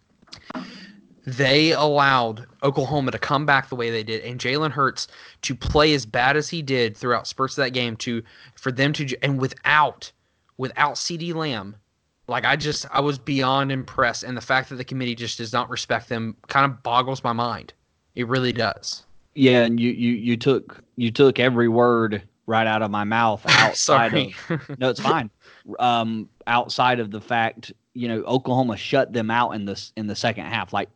They 1.27 1.73
allowed 1.73 2.47
Oklahoma 2.63 3.11
to 3.11 3.19
come 3.19 3.45
back 3.45 3.69
the 3.69 3.75
way 3.75 3.91
they 3.91 4.03
did 4.03 4.23
and 4.23 4.39
Jalen 4.39 4.71
Hurts 4.71 5.07
to 5.43 5.53
play 5.53 5.93
as 5.93 6.07
bad 6.07 6.37
as 6.37 6.49
he 6.49 6.63
did 6.63 6.97
throughout 6.97 7.27
spurts 7.27 7.55
of 7.55 7.63
that 7.63 7.71
game 7.71 7.95
to 7.97 8.23
for 8.55 8.71
them 8.71 8.93
to 8.93 9.15
and 9.23 9.39
without 9.39 10.11
without 10.57 10.95
CeeDee 10.95 11.35
Lamb 11.35 11.75
like 12.27 12.45
I 12.45 12.55
just 12.55 12.85
I 12.91 12.99
was 13.01 13.17
beyond 13.17 13.71
impressed, 13.71 14.23
and 14.23 14.35
the 14.35 14.41
fact 14.41 14.69
that 14.69 14.75
the 14.75 14.83
committee 14.83 15.15
just 15.15 15.37
does 15.37 15.53
not 15.53 15.69
respect 15.69 16.09
them 16.09 16.35
kind 16.47 16.65
of 16.65 16.81
boggles 16.83 17.23
my 17.23 17.33
mind. 17.33 17.73
It 18.15 18.27
really 18.27 18.53
does. 18.53 19.05
Yeah, 19.35 19.63
and 19.63 19.79
you 19.79 19.91
you 19.91 20.13
you 20.13 20.37
took 20.37 20.83
you 20.95 21.11
took 21.11 21.39
every 21.39 21.67
word 21.67 22.23
right 22.47 22.67
out 22.67 22.81
of 22.81 22.91
my 22.91 23.03
mouth 23.03 23.43
outside 23.47 24.13
of 24.13 24.69
no, 24.79 24.89
it's 24.89 24.99
fine. 24.99 25.29
Um, 25.79 26.29
outside 26.47 26.99
of 26.99 27.11
the 27.11 27.21
fact, 27.21 27.73
you 27.93 28.07
know, 28.07 28.23
Oklahoma 28.23 28.77
shut 28.77 29.13
them 29.13 29.29
out 29.29 29.51
in 29.51 29.65
this 29.65 29.91
in 29.95 30.07
the 30.07 30.15
second 30.15 30.45
half. 30.45 30.73
Like 30.73 30.89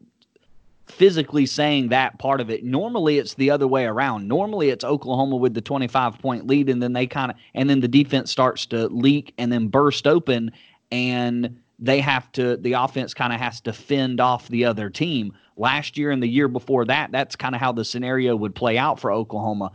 physically 0.90 1.46
saying 1.46 1.90
that 1.90 2.18
part 2.20 2.42
of 2.42 2.50
it. 2.50 2.64
Normally 2.64 3.20
it's 3.20 3.36
the 3.36 3.52
other 3.52 3.68
way 3.68 3.86
around. 3.86 4.28
Normally 4.28 4.70
it's 4.70 4.84
Oklahoma 4.84 5.36
with 5.36 5.54
the 5.54 5.62
25 5.62 6.20
point 6.20 6.48
lead 6.48 6.70
and 6.70 6.82
then 6.82 6.94
they 6.94 7.08
kind 7.08 7.32
of 7.32 7.38
and 7.54 7.70
then 7.70 7.80
the 7.80 7.88
defense 7.88 8.32
starts 8.32 8.66
to 8.68 8.88
leak 8.88 9.34
and 9.38 9.52
then 9.52 9.68
burst 9.68 10.08
open 10.08 10.52
and 10.92 11.60
they 11.80 12.00
have 12.02 12.32
to 12.34 12.58
the 12.58 12.74
offense 12.74 13.14
kind 13.14 13.34
of 13.34 13.40
has 13.40 13.62
to 13.62 13.74
fend 13.74 14.20
off 14.20 14.48
the 14.50 14.66
other 14.66 14.90
team. 14.90 15.34
Last 15.58 15.98
year 15.98 16.12
and 16.12 16.22
the 16.22 16.28
year 16.28 16.48
before 16.48 16.86
that, 16.86 17.12
that's 17.12 17.36
kind 17.36 17.56
of 17.56 17.62
how 17.62 17.72
the 17.72 17.86
scenario 17.86 18.36
would 18.36 18.56
play 18.56 18.78
out 18.78 19.00
for 19.00 19.12
Oklahoma. 19.12 19.72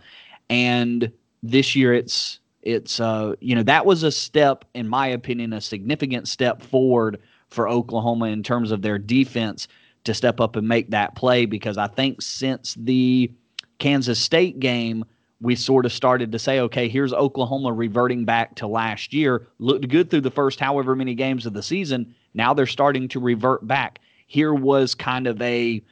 And 0.51 1.11
this 1.43 1.77
year 1.77 1.93
it's 1.95 2.41
it's 2.63 2.99
uh 2.99 3.35
you 3.41 3.55
know 3.55 3.63
that 3.63 3.85
was 3.85 4.03
a 4.03 4.11
step 4.11 4.65
in 4.75 4.89
my 4.89 5.07
opinion 5.07 5.53
a 5.53 5.61
significant 5.61 6.27
step 6.27 6.63
forward 6.63 7.21
for 7.51 7.69
Oklahoma 7.69 8.27
in 8.27 8.43
terms 8.43 8.73
of 8.73 8.81
their 8.81 8.99
defense 8.99 9.69
to 10.05 10.15
step 10.15 10.41
up 10.41 10.57
and 10.57 10.67
make 10.67 10.91
that 10.91 11.15
play 11.15 11.47
because 11.47 11.79
I 11.79 11.87
think 11.87 12.23
since 12.23 12.75
the 12.79 13.31
Kansas 13.79 14.19
State 14.19 14.59
game 14.61 15.05
we 15.45 15.55
sort 15.55 15.85
of 15.85 15.93
started 15.93 16.33
to 16.33 16.39
say, 16.39 16.59
okay, 16.59 16.89
here's 16.89 17.13
Oklahoma 17.13 17.71
reverting 17.71 18.25
back 18.25 18.55
to 18.55 18.67
last 18.67 19.13
year. 19.13 19.47
Looked 19.59 19.87
good 19.89 20.09
through 20.09 20.23
the 20.23 20.31
first 20.31 20.59
however 20.59 20.97
many 20.97 21.15
games 21.15 21.45
of 21.45 21.53
the 21.53 21.63
season. 21.63 22.15
Now 22.33 22.55
they're 22.55 22.65
starting 22.65 23.09
to 23.09 23.21
revert 23.21 23.67
back. 23.69 23.99
Here 24.27 24.55
was 24.55 24.95
kind 24.95 25.27
of 25.27 25.41
a, 25.43 25.83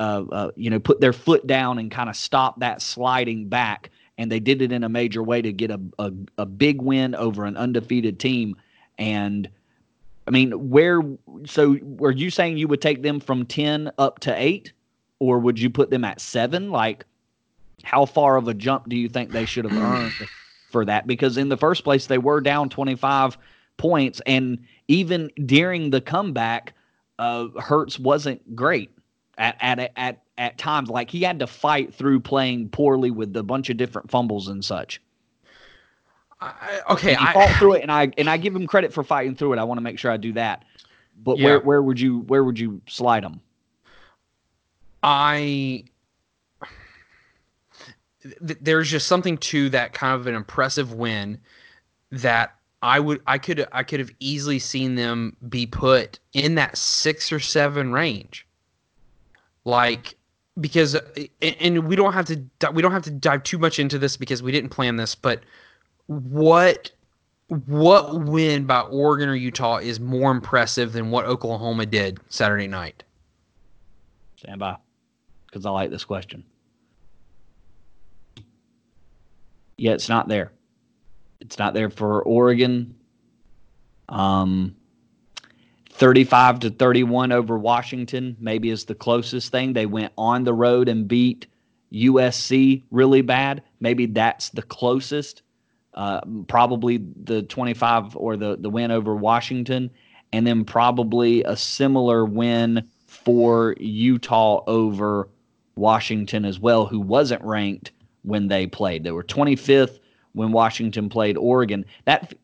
uh, 0.00 0.24
uh, 0.32 0.50
you 0.56 0.70
know, 0.70 0.80
put 0.80 1.02
their 1.02 1.12
foot 1.12 1.46
down 1.46 1.78
and 1.78 1.90
kind 1.90 2.08
of 2.08 2.16
stop 2.16 2.60
that 2.60 2.80
sliding 2.80 3.46
back. 3.46 3.90
And 4.16 4.32
they 4.32 4.40
did 4.40 4.62
it 4.62 4.72
in 4.72 4.84
a 4.84 4.88
major 4.88 5.22
way 5.22 5.42
to 5.42 5.52
get 5.52 5.70
a, 5.70 5.80
a, 5.98 6.10
a 6.38 6.46
big 6.46 6.80
win 6.80 7.14
over 7.14 7.44
an 7.44 7.58
undefeated 7.58 8.18
team. 8.18 8.56
And 8.96 9.50
I 10.26 10.30
mean, 10.30 10.70
where, 10.70 11.02
so 11.44 11.76
were 11.82 12.12
you 12.12 12.30
saying 12.30 12.56
you 12.56 12.68
would 12.68 12.80
take 12.80 13.02
them 13.02 13.20
from 13.20 13.44
10 13.44 13.92
up 13.98 14.20
to 14.20 14.34
eight? 14.34 14.72
Or 15.18 15.38
would 15.38 15.60
you 15.60 15.68
put 15.68 15.90
them 15.90 16.04
at 16.04 16.22
seven? 16.22 16.70
Like, 16.70 17.04
how 17.82 18.06
far 18.06 18.36
of 18.36 18.48
a 18.48 18.54
jump 18.54 18.88
do 18.88 18.96
you 18.96 19.08
think 19.08 19.30
they 19.30 19.44
should 19.44 19.64
have 19.64 19.76
earned 19.82 20.12
for 20.70 20.84
that? 20.84 21.06
Because 21.06 21.36
in 21.36 21.48
the 21.48 21.56
first 21.56 21.84
place, 21.84 22.06
they 22.06 22.18
were 22.18 22.40
down 22.40 22.68
25 22.68 23.36
points, 23.76 24.20
and 24.26 24.58
even 24.88 25.30
during 25.46 25.90
the 25.90 26.00
comeback, 26.00 26.74
uh, 27.18 27.48
Hurts 27.60 27.98
wasn't 27.98 28.56
great 28.56 28.90
at 29.38 29.56
at 29.60 29.92
at 29.96 30.22
at 30.38 30.58
times. 30.58 30.88
Like 30.88 31.10
he 31.10 31.22
had 31.22 31.38
to 31.40 31.46
fight 31.46 31.94
through 31.94 32.20
playing 32.20 32.68
poorly 32.70 33.10
with 33.10 33.36
a 33.36 33.42
bunch 33.42 33.70
of 33.70 33.76
different 33.76 34.10
fumbles 34.10 34.48
and 34.48 34.64
such. 34.64 35.00
I, 36.40 36.80
okay, 36.90 37.16
I 37.18 37.32
fought 37.32 37.56
through 37.58 37.74
it, 37.74 37.82
and 37.82 37.90
I 37.90 38.12
and 38.18 38.28
I 38.28 38.36
give 38.36 38.54
him 38.54 38.66
credit 38.66 38.92
for 38.92 39.02
fighting 39.02 39.34
through 39.34 39.54
it. 39.54 39.58
I 39.58 39.64
want 39.64 39.78
to 39.78 39.82
make 39.82 39.98
sure 39.98 40.10
I 40.10 40.16
do 40.16 40.32
that. 40.34 40.64
But 41.22 41.38
yeah. 41.38 41.46
where 41.46 41.60
where 41.60 41.82
would 41.82 42.00
you 42.00 42.20
where 42.20 42.44
would 42.44 42.58
you 42.58 42.80
slide 42.86 43.24
him? 43.24 43.40
I 45.02 45.84
th- 48.46 48.58
there's 48.60 48.90
just 48.90 49.06
something 49.06 49.38
to 49.38 49.68
that 49.70 49.92
kind 49.92 50.18
of 50.18 50.26
an 50.26 50.34
impressive 50.34 50.92
win 50.92 51.38
that 52.10 52.54
I 52.82 53.00
would 53.00 53.22
I 53.26 53.38
could 53.38 53.66
I 53.72 53.82
could 53.82 54.00
have 54.00 54.10
easily 54.20 54.58
seen 54.58 54.94
them 54.94 55.36
be 55.48 55.66
put 55.66 56.18
in 56.32 56.54
that 56.56 56.76
6 56.76 57.32
or 57.32 57.40
7 57.40 57.92
range. 57.92 58.46
Like 59.64 60.16
because 60.60 60.96
and 61.42 61.88
we 61.88 61.96
don't 61.96 62.12
have 62.12 62.26
to 62.26 62.44
we 62.72 62.82
don't 62.82 62.92
have 62.92 63.02
to 63.02 63.10
dive 63.10 63.42
too 63.42 63.58
much 63.58 63.78
into 63.78 63.98
this 63.98 64.16
because 64.16 64.42
we 64.42 64.52
didn't 64.52 64.70
plan 64.70 64.96
this, 64.96 65.14
but 65.14 65.40
what 66.06 66.90
what 67.48 68.24
win 68.24 68.64
by 68.64 68.80
Oregon 68.80 69.28
or 69.28 69.34
Utah 69.34 69.78
is 69.78 70.00
more 70.00 70.30
impressive 70.30 70.92
than 70.92 71.10
what 71.10 71.26
Oklahoma 71.26 71.86
did 71.86 72.18
Saturday 72.28 72.68
night? 72.68 73.02
Stand 74.36 74.60
by, 74.60 74.76
because 75.46 75.66
I 75.66 75.70
like 75.70 75.90
this 75.90 76.04
question. 76.04 76.44
Yeah, 79.76 79.92
it's 79.92 80.08
not 80.08 80.28
there. 80.28 80.52
It's 81.40 81.58
not 81.58 81.74
there 81.74 81.90
for 81.90 82.22
Oregon. 82.22 82.96
Um, 84.08 84.76
35 85.92 86.60
to 86.60 86.70
31 86.70 87.32
over 87.32 87.58
Washington 87.58 88.36
maybe 88.40 88.70
is 88.70 88.84
the 88.86 88.94
closest 88.94 89.52
thing. 89.52 89.72
They 89.72 89.86
went 89.86 90.12
on 90.18 90.44
the 90.44 90.54
road 90.54 90.88
and 90.88 91.08
beat 91.08 91.46
USC 91.92 92.82
really 92.90 93.22
bad. 93.22 93.62
Maybe 93.80 94.06
that's 94.06 94.50
the 94.50 94.62
closest. 94.62 95.42
uh, 95.94 96.20
probably 96.48 96.98
the 97.24 97.42
25 97.42 98.16
or 98.16 98.36
the 98.36 98.56
the 98.56 98.70
win 98.70 98.90
over 98.90 99.14
Washington, 99.14 99.90
and 100.32 100.46
then 100.46 100.64
probably 100.64 101.44
a 101.44 101.56
similar 101.56 102.24
win 102.24 102.88
for 103.06 103.74
Utah 103.78 104.62
over 104.66 105.28
Washington 105.76 106.44
as 106.44 106.58
well, 106.58 106.86
who 106.86 107.00
wasn't 107.00 107.42
ranked 107.44 107.92
when 108.24 108.48
they 108.48 108.66
played. 108.66 109.04
They 109.04 109.12
were 109.12 109.22
25th 109.22 110.00
when 110.32 110.50
Washington 110.52 111.08
played 111.08 111.36
Oregon. 111.36 111.84
That 112.04 112.34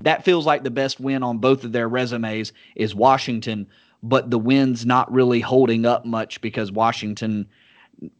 that 0.00 0.24
feels 0.24 0.46
like 0.46 0.62
the 0.62 0.70
best 0.70 1.00
win 1.00 1.22
on 1.22 1.38
both 1.38 1.64
of 1.64 1.72
their 1.72 1.88
resumes 1.88 2.52
is 2.76 2.94
Washington, 2.94 3.66
but 4.02 4.30
the 4.30 4.38
win's 4.38 4.86
not 4.86 5.10
really 5.12 5.40
holding 5.40 5.86
up 5.86 6.04
much 6.04 6.40
because 6.40 6.70
Washington 6.70 7.48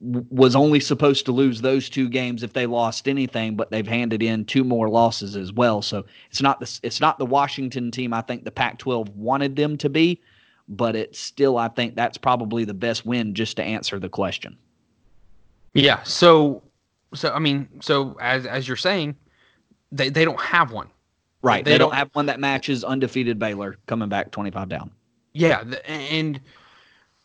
was 0.00 0.56
only 0.56 0.80
supposed 0.80 1.24
to 1.24 1.32
lose 1.32 1.60
those 1.60 1.88
two 1.88 2.08
games 2.08 2.42
if 2.42 2.52
they 2.52 2.66
lost 2.66 3.06
anything, 3.06 3.54
but 3.54 3.70
they've 3.70 3.86
handed 3.86 4.22
in 4.24 4.44
two 4.44 4.64
more 4.64 4.88
losses 4.88 5.36
as 5.36 5.52
well. 5.52 5.82
So 5.82 6.04
it's 6.30 6.42
not 6.42 6.58
the 6.58 6.80
it's 6.82 7.00
not 7.00 7.18
the 7.18 7.26
Washington 7.26 7.90
team 7.92 8.12
I 8.12 8.22
think 8.22 8.44
the 8.44 8.50
Pac-12 8.50 9.08
wanted 9.14 9.54
them 9.54 9.76
to 9.78 9.88
be, 9.88 10.20
but 10.68 10.96
it's 10.96 11.20
still 11.20 11.56
I 11.58 11.68
think 11.68 11.94
that's 11.94 12.18
probably 12.18 12.64
the 12.64 12.74
best 12.74 13.06
win 13.06 13.34
just 13.34 13.56
to 13.58 13.62
answer 13.62 14.00
the 14.00 14.08
question. 14.08 14.58
Yeah. 15.74 16.02
So 16.02 16.62
so 17.14 17.32
I 17.32 17.38
mean, 17.38 17.68
so 17.80 18.16
as 18.20 18.46
as 18.46 18.66
you're 18.66 18.76
saying, 18.76 19.16
they 19.92 20.08
they 20.10 20.24
don't 20.24 20.40
have 20.40 20.72
one. 20.72 20.88
Right. 21.42 21.64
They, 21.64 21.72
they 21.72 21.78
don't, 21.78 21.90
don't 21.90 21.98
have 21.98 22.10
one 22.14 22.26
that 22.26 22.40
matches 22.40 22.82
undefeated 22.82 23.38
Baylor 23.38 23.78
coming 23.86 24.08
back 24.08 24.32
25 24.32 24.68
down. 24.68 24.90
Yeah, 25.32 25.62
and 25.86 26.40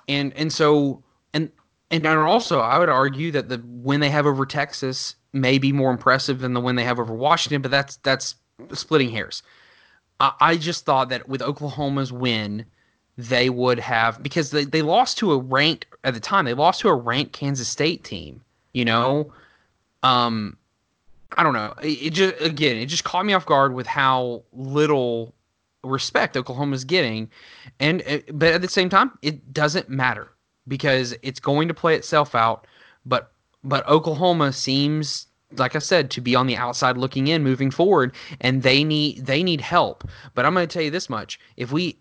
and 0.08 0.34
and 0.36 0.54
so 0.54 1.04
and 1.34 1.52
and 1.90 2.06
also 2.06 2.60
I 2.60 2.78
would 2.78 2.90
argue 2.90 3.32
that 3.32 3.50
the 3.50 3.62
win 3.66 4.00
they 4.00 4.10
have 4.10 4.26
over 4.26 4.46
Texas 4.46 5.16
may 5.34 5.58
be 5.58 5.72
more 5.72 5.92
impressive 5.92 6.40
than 6.40 6.54
the 6.54 6.62
win 6.62 6.76
they 6.76 6.84
have 6.84 7.00
over 7.00 7.14
Washington, 7.14 7.62
but 7.62 7.72
that's 7.72 7.98
that's 7.98 8.36
splitting 8.74 9.10
hairs. 9.10 9.42
I, 10.20 10.34
I 10.40 10.58
just 10.58 10.86
thought 10.86 11.10
that 11.10 11.28
with 11.28 11.42
Oklahoma's 11.42 12.14
win, 12.14 12.66
they 13.18 13.50
would 13.50 13.80
have 13.80 14.22
because 14.22 14.52
they, 14.52 14.66
they 14.66 14.82
lost 14.82 15.18
to 15.20 15.32
a 15.32 15.38
ranked 15.38 15.88
at 16.04 16.14
the 16.14 16.20
time 16.20 16.46
they 16.46 16.54
lost 16.54 16.82
to 16.82 16.90
a 16.90 16.96
ranked 16.96 17.34
Kansas 17.34 17.68
State 17.68 18.04
team. 18.04 18.42
You 18.74 18.86
know, 18.86 19.32
um, 20.04 20.58
I 21.38 21.44
don't 21.44 21.54
know. 21.54 21.74
It, 21.82 21.88
it 21.88 22.10
just 22.12 22.36
again, 22.42 22.78
it 22.78 22.86
just 22.86 23.04
caught 23.04 23.26
me 23.26 23.34
off 23.34 23.46
guard 23.46 23.74
with 23.74 23.88
how 23.88 24.44
little 24.54 25.34
respect 25.84 26.38
Oklahoma's 26.38 26.84
getting, 26.84 27.30
and 27.80 28.04
uh, 28.08 28.20
but 28.34 28.54
at 28.54 28.62
the 28.62 28.70
same 28.70 28.90
time, 28.90 29.18
it 29.22 29.54
doesn't 29.54 29.90
matter 29.90 30.30
because 30.68 31.16
it's 31.24 31.40
going 31.40 31.68
to 31.68 31.74
play 31.74 31.96
itself 31.96 32.36
out. 32.36 32.68
But 33.06 33.32
but 33.64 33.88
Oklahoma 33.88 34.54
seems 34.54 35.28
like 35.58 35.76
I 35.76 35.80
said, 35.80 36.10
to 36.12 36.22
be 36.22 36.36
on 36.36 36.48
the 36.48 36.58
outside 36.58 36.98
looking 36.98 37.28
in 37.28 37.44
moving 37.44 37.72
forward, 37.72 38.14
and 38.42 38.64
they 38.64 38.84
need 38.84 39.26
they 39.26 39.44
need 39.44 39.62
help. 39.62 40.04
But 40.34 40.46
I'm 40.46 40.54
going 40.54 40.68
to 40.68 40.74
tell 40.74 40.84
you 40.84 40.92
this 40.92 41.10
much: 41.10 41.40
if 41.58 41.72
we, 41.72 41.98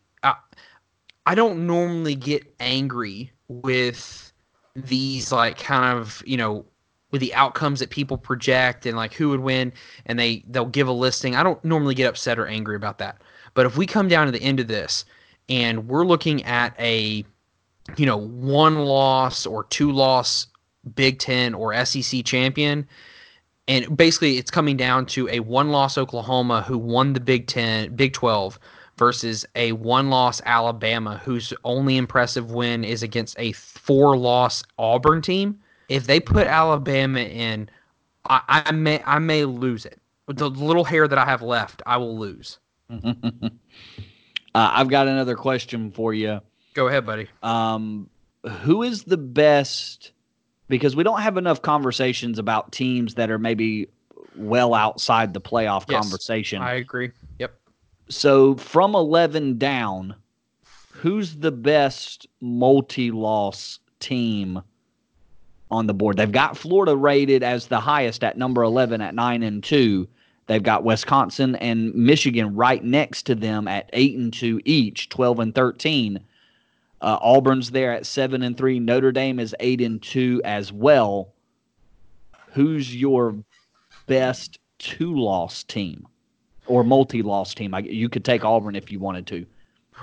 I 1.26 1.34
don't 1.34 1.66
normally 1.66 2.14
get 2.14 2.42
angry 2.60 3.30
with 3.48 4.32
these 4.74 5.30
like 5.30 5.58
kind 5.58 5.98
of 5.98 6.22
you 6.26 6.36
know 6.36 6.64
with 7.12 7.20
the 7.20 7.32
outcomes 7.34 7.78
that 7.78 7.90
people 7.90 8.18
project 8.18 8.84
and 8.86 8.96
like 8.96 9.14
who 9.14 9.28
would 9.28 9.40
win 9.40 9.72
and 10.06 10.18
they 10.18 10.42
they'll 10.48 10.66
give 10.66 10.88
a 10.88 10.92
listing. 10.92 11.36
I 11.36 11.44
don't 11.44 11.64
normally 11.64 11.94
get 11.94 12.08
upset 12.08 12.38
or 12.38 12.46
angry 12.46 12.74
about 12.74 12.98
that. 12.98 13.22
But 13.54 13.66
if 13.66 13.76
we 13.76 13.86
come 13.86 14.08
down 14.08 14.26
to 14.26 14.32
the 14.32 14.42
end 14.42 14.58
of 14.58 14.66
this 14.66 15.04
and 15.48 15.86
we're 15.86 16.04
looking 16.04 16.42
at 16.44 16.74
a 16.80 17.24
you 17.96 18.06
know, 18.06 18.16
one 18.16 18.84
loss 18.84 19.46
or 19.46 19.64
two 19.64 19.92
loss 19.92 20.46
Big 20.94 21.20
10 21.20 21.54
or 21.54 21.84
SEC 21.84 22.24
champion 22.24 22.88
and 23.68 23.96
basically 23.96 24.38
it's 24.38 24.50
coming 24.50 24.76
down 24.76 25.06
to 25.06 25.28
a 25.28 25.40
one 25.40 25.70
loss 25.70 25.96
Oklahoma 25.96 26.62
who 26.62 26.76
won 26.76 27.12
the 27.12 27.20
Big 27.20 27.46
10, 27.46 27.94
Big 27.94 28.12
12 28.12 28.58
versus 28.96 29.46
a 29.54 29.72
one 29.72 30.10
loss 30.10 30.40
Alabama 30.44 31.20
whose 31.24 31.52
only 31.64 31.96
impressive 31.96 32.50
win 32.50 32.84
is 32.84 33.02
against 33.02 33.36
a 33.38 33.52
four 33.52 34.16
loss 34.16 34.64
Auburn 34.78 35.22
team 35.22 35.58
if 35.88 36.06
they 36.06 36.20
put 36.20 36.46
Alabama 36.46 37.20
in, 37.20 37.68
I, 38.28 38.62
I 38.66 38.72
may 38.72 39.02
I 39.04 39.18
may 39.18 39.44
lose 39.44 39.84
it. 39.86 40.00
The 40.28 40.48
little 40.48 40.84
hair 40.84 41.08
that 41.08 41.18
I 41.18 41.24
have 41.24 41.42
left, 41.42 41.82
I 41.84 41.96
will 41.96 42.18
lose. 42.18 42.58
uh, 42.90 43.50
I've 44.54 44.88
got 44.88 45.08
another 45.08 45.34
question 45.34 45.90
for 45.90 46.14
you. 46.14 46.40
Go 46.74 46.88
ahead, 46.88 47.04
buddy. 47.04 47.28
Um, 47.42 48.08
who 48.60 48.82
is 48.82 49.04
the 49.04 49.16
best? 49.16 50.12
Because 50.68 50.96
we 50.96 51.02
don't 51.02 51.20
have 51.20 51.36
enough 51.36 51.60
conversations 51.60 52.38
about 52.38 52.72
teams 52.72 53.14
that 53.16 53.30
are 53.30 53.38
maybe 53.38 53.88
well 54.36 54.74
outside 54.74 55.34
the 55.34 55.40
playoff 55.40 55.84
yes, 55.88 56.00
conversation. 56.02 56.62
I 56.62 56.74
agree. 56.74 57.10
Yep. 57.38 57.54
So 58.08 58.56
from 58.56 58.94
11 58.94 59.58
down, 59.58 60.14
who's 60.90 61.36
the 61.36 61.52
best 61.52 62.26
multi-loss 62.40 63.80
team 64.00 64.62
on 65.72 65.86
the 65.86 65.94
board. 65.94 66.18
They've 66.18 66.30
got 66.30 66.56
Florida 66.56 66.94
rated 66.94 67.42
as 67.42 67.66
the 67.66 67.80
highest 67.80 68.22
at 68.22 68.36
number 68.36 68.62
11 68.62 69.00
at 69.00 69.14
9 69.14 69.42
and 69.42 69.64
2. 69.64 70.06
They've 70.46 70.62
got 70.62 70.84
Wisconsin 70.84 71.56
and 71.56 71.94
Michigan 71.94 72.54
right 72.54 72.84
next 72.84 73.22
to 73.24 73.34
them 73.34 73.66
at 73.66 73.88
8 73.94 74.18
and 74.18 74.32
2 74.32 74.60
each, 74.66 75.08
12 75.08 75.38
and 75.40 75.54
13. 75.54 76.20
Uh, 77.00 77.18
Auburn's 77.20 77.70
there 77.70 77.92
at 77.92 78.06
7 78.06 78.42
and 78.42 78.56
3. 78.56 78.78
Notre 78.80 79.12
Dame 79.12 79.40
is 79.40 79.56
8 79.60 79.80
and 79.80 80.02
2 80.02 80.42
as 80.44 80.72
well. 80.72 81.32
Who's 82.52 82.94
your 82.94 83.34
best 84.06 84.58
two-loss 84.78 85.64
team 85.64 86.06
or 86.66 86.84
multi-loss 86.84 87.54
team? 87.54 87.72
I, 87.72 87.78
you 87.78 88.10
could 88.10 88.26
take 88.26 88.44
Auburn 88.44 88.76
if 88.76 88.92
you 88.92 89.00
wanted 89.00 89.26
to. 89.28 89.46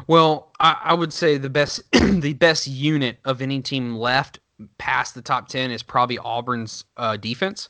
Well, 0.08 0.52
I, 0.60 0.78
I 0.84 0.94
would 0.96 1.14
say 1.14 1.38
the 1.38 1.50
best 1.50 1.84
the 1.92 2.34
best 2.34 2.68
unit 2.68 3.20
of 3.26 3.42
any 3.42 3.62
team 3.62 3.96
left 3.96 4.40
past 4.78 5.16
the 5.16 5.22
top 5.22 5.48
10 5.48 5.72
is 5.72 5.84
probably 5.84 6.18
Auburn's 6.20 6.86
uh, 6.98 7.18
defense. 7.18 7.70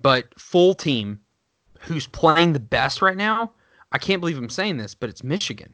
But 0.00 0.38
full 0.38 0.74
team, 0.74 1.20
who's 1.80 2.06
playing 2.06 2.52
the 2.52 2.60
best 2.60 3.02
right 3.02 3.16
now, 3.16 3.52
I 3.92 3.98
can't 3.98 4.20
believe 4.20 4.38
I'm 4.38 4.48
saying 4.48 4.78
this, 4.78 4.94
but 4.94 5.10
it's 5.10 5.22
Michigan 5.22 5.72